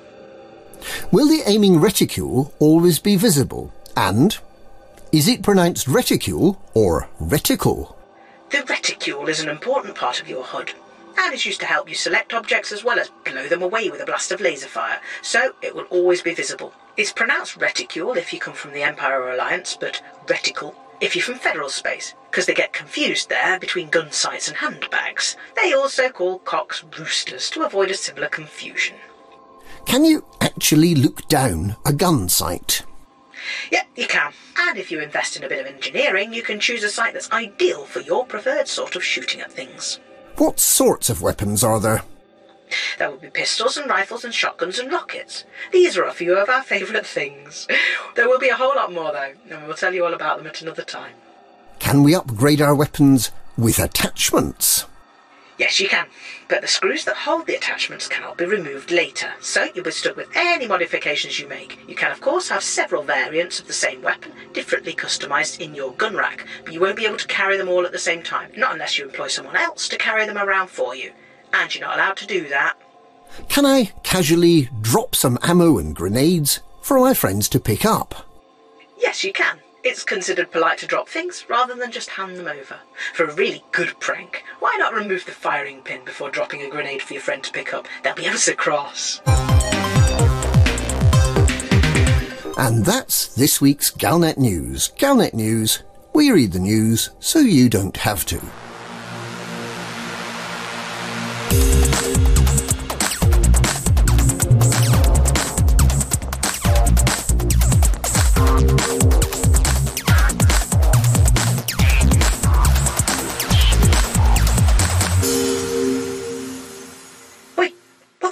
Will 1.12 1.28
the 1.28 1.44
aiming 1.46 1.82
reticule 1.82 2.54
always 2.60 3.00
be 3.00 3.18
visible? 3.18 3.74
And 3.98 4.38
is 5.12 5.28
it 5.28 5.44
pronounced 5.44 5.90
reticule 5.90 6.58
or 6.74 7.10
reticle? 7.22 7.94
The 8.52 8.64
reticule 8.64 9.28
is 9.28 9.42
an 9.42 9.50
important 9.50 9.96
part 9.96 10.22
of 10.22 10.30
your 10.30 10.46
HUD 10.46 10.72
and 11.18 11.34
is 11.34 11.46
used 11.46 11.60
to 11.60 11.66
help 11.66 11.90
you 11.90 11.96
select 11.96 12.34
objects 12.34 12.72
as 12.72 12.86
well 12.86 12.98
as 12.98 13.12
blow 13.26 13.50
them 13.50 13.62
away 13.62 13.90
with 13.90 14.02
a 14.02 14.06
blast 14.06 14.32
of 14.32 14.40
laser 14.40 14.70
fire, 14.70 15.02
so 15.22 15.52
it 15.62 15.76
will 15.76 15.84
always 15.90 16.22
be 16.22 16.34
visible. 16.34 16.74
It's 16.96 17.12
pronounced 17.12 17.58
reticule 17.58 18.14
if 18.14 18.32
you 18.32 18.40
come 18.40 18.54
from 18.54 18.72
the 18.72 18.84
Empire 18.84 19.22
or 19.22 19.34
Alliance, 19.34 19.78
but 19.78 20.02
reticle 20.28 20.76
if 21.02 21.16
you're 21.16 21.24
from 21.24 21.36
Federal 21.36 21.70
space, 21.70 22.16
because 22.30 22.46
they 22.46 22.54
get 22.54 22.74
confused 22.74 23.30
there 23.30 23.60
between 23.60 23.90
gun 23.90 24.12
sights 24.12 24.48
and 24.48 24.58
handbags. 24.58 25.38
They 25.56 25.74
also 25.74 26.10
call 26.10 26.40
cocks 26.40 26.84
roosters 26.98 27.50
to 27.52 27.64
avoid 27.64 27.92
a 27.92 27.96
similar 27.96 28.28
confusion. 28.28 28.96
Can 29.86 30.06
you 30.06 30.26
actually 30.42 30.96
look 30.96 31.28
down 31.28 31.76
a 31.86 31.94
gun 31.94 32.30
sight? 32.30 32.86
Yep, 33.72 33.88
you 33.96 34.08
can. 34.08 34.32
And 34.58 34.78
if 34.78 34.92
you 34.92 35.02
invest 35.02 35.36
in 35.36 35.44
a 35.44 35.50
bit 35.50 35.60
of 35.60 35.74
engineering, 35.74 36.34
you 36.34 36.42
can 36.42 36.60
choose 36.60 36.84
a 36.84 36.90
site 36.90 37.14
that's 37.14 37.32
ideal 37.32 37.86
for 37.86 38.00
your 38.00 38.26
preferred 38.26 38.68
sort 38.68 38.96
of 38.96 39.04
shooting 39.04 39.42
at 39.42 39.52
things. 39.52 40.00
What 40.38 40.60
sorts 40.60 41.10
of 41.10 41.22
weapons 41.22 41.64
are 41.64 41.80
there? 41.80 42.04
There 42.98 43.10
will 43.10 43.18
be 43.18 43.30
pistols 43.30 43.78
and 43.78 43.90
rifles 43.90 44.24
and 44.24 44.34
shotguns 44.34 44.80
and 44.80 44.92
rockets. 44.92 45.44
These 45.72 45.98
are 45.98 46.04
a 46.04 46.14
few 46.14 46.38
of 46.38 46.50
our 46.50 46.64
favourite 46.64 47.06
things. 47.06 47.68
There 48.16 48.28
will 48.28 48.40
be 48.40 48.50
a 48.50 48.56
whole 48.56 48.76
lot 48.76 48.94
more 48.94 49.12
though, 49.12 49.34
and 49.50 49.66
we'll 49.66 49.76
tell 49.76 49.94
you 49.94 50.06
all 50.06 50.14
about 50.14 50.38
them 50.38 50.48
at 50.48 50.62
another 50.62 50.84
time. 50.84 51.14
Can 51.80 52.04
we 52.04 52.16
upgrade 52.16 52.62
our 52.62 52.76
weapons 52.76 53.32
with 53.58 53.80
attachments? 53.80 54.86
Yes, 55.58 55.80
you 55.80 55.88
can, 55.88 56.08
but 56.50 56.62
the 56.62 56.68
screws 56.68 57.06
that 57.06 57.16
hold 57.16 57.46
the 57.46 57.56
attachments 57.56 58.08
cannot 58.08 58.38
be 58.40 58.46
removed 58.46 58.90
later, 58.90 59.34
so 59.40 59.68
you'll 59.76 59.84
be 59.84 59.92
stuck 59.92 60.16
with 60.16 60.28
any 60.36 60.68
modifications 60.68 61.38
you 61.38 61.48
make. 61.48 61.78
You 61.88 61.94
can, 61.94 62.12
of 62.12 62.22
course, 62.22 62.50
have 62.50 62.64
several 62.64 63.04
variants 63.04 63.60
of 63.60 63.68
the 63.68 63.74
same 63.74 64.02
weapon, 64.02 64.32
differently 64.52 64.94
customised 64.94 65.60
in 65.60 65.76
your 65.76 65.94
gun 65.94 66.16
rack, 66.16 66.48
but 66.66 66.74
you 66.74 66.80
won't 66.80 66.96
be 66.96 67.06
able 67.06 67.18
to 67.18 67.28
carry 67.28 67.56
them 67.56 67.70
all 67.70 67.86
at 67.86 67.92
the 67.92 68.00
same 68.00 68.24
time, 68.24 68.52
not 68.58 68.74
unless 68.74 68.98
you 68.98 69.06
employ 69.06 69.28
someone 69.28 69.56
else 69.56 69.88
to 69.90 69.98
carry 69.98 70.26
them 70.26 70.40
around 70.40 70.70
for 70.70 70.96
you. 70.96 71.12
And 71.54 71.74
you're 71.74 71.86
not 71.86 71.96
allowed 71.96 72.18
to 72.18 72.28
do 72.28 72.50
that. 72.50 72.76
Can 73.48 73.66
I 73.66 73.94
casually 74.04 74.70
drop 74.82 75.16
some 75.16 75.40
ammo 75.42 75.78
and 75.78 75.96
grenades 75.96 76.60
for 76.82 77.00
my 77.00 77.14
friends 77.14 77.48
to 77.50 77.60
pick 77.60 77.86
up? 77.86 78.28
Yes, 79.00 79.24
you 79.24 79.32
can. 79.32 79.60
It's 79.84 80.04
considered 80.04 80.52
polite 80.52 80.78
to 80.80 80.88
drop 80.88 81.10
things 81.10 81.46
rather 81.50 81.76
than 81.76 81.92
just 81.92 82.12
hand 82.12 82.38
them 82.38 82.48
over. 82.48 82.80
For 83.14 83.26
a 83.26 83.34
really 83.34 83.64
good 83.72 84.00
prank, 84.00 84.44
why 84.60 84.76
not 84.80 84.94
remove 84.94 85.26
the 85.26 85.32
firing 85.32 85.82
pin 85.82 86.06
before 86.06 86.30
dropping 86.30 86.62
a 86.62 86.70
grenade 86.70 87.02
for 87.02 87.14
your 87.14 87.22
friend 87.22 87.44
to 87.44 87.52
pick 87.52 87.74
up? 87.74 87.88
They'll 88.04 88.16
be 88.16 88.26
ever 88.26 88.38
so 88.38 88.54
cross. 88.54 89.22
And 92.58 92.86
that's 92.86 93.34
this 93.36 93.60
week's 93.60 93.92
Galnet 93.92 94.38
News. 94.38 94.92
Galnet 94.98 95.34
News, 95.34 95.84
we 96.14 96.32
read 96.32 96.54
the 96.54 96.60
news 96.60 97.10
so 97.20 97.40
you 97.40 97.68
don't 97.68 97.98
have 97.98 98.26
to. 98.28 98.42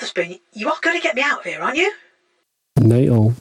Osborne, 0.01 0.39
you 0.53 0.69
are 0.69 0.77
going 0.81 0.97
to 0.97 1.01
get 1.01 1.15
me 1.15 1.21
out 1.21 1.39
of 1.39 1.45
here, 1.45 1.61
aren't 1.61 1.77
you? 1.77 1.91
NATO 2.79 3.33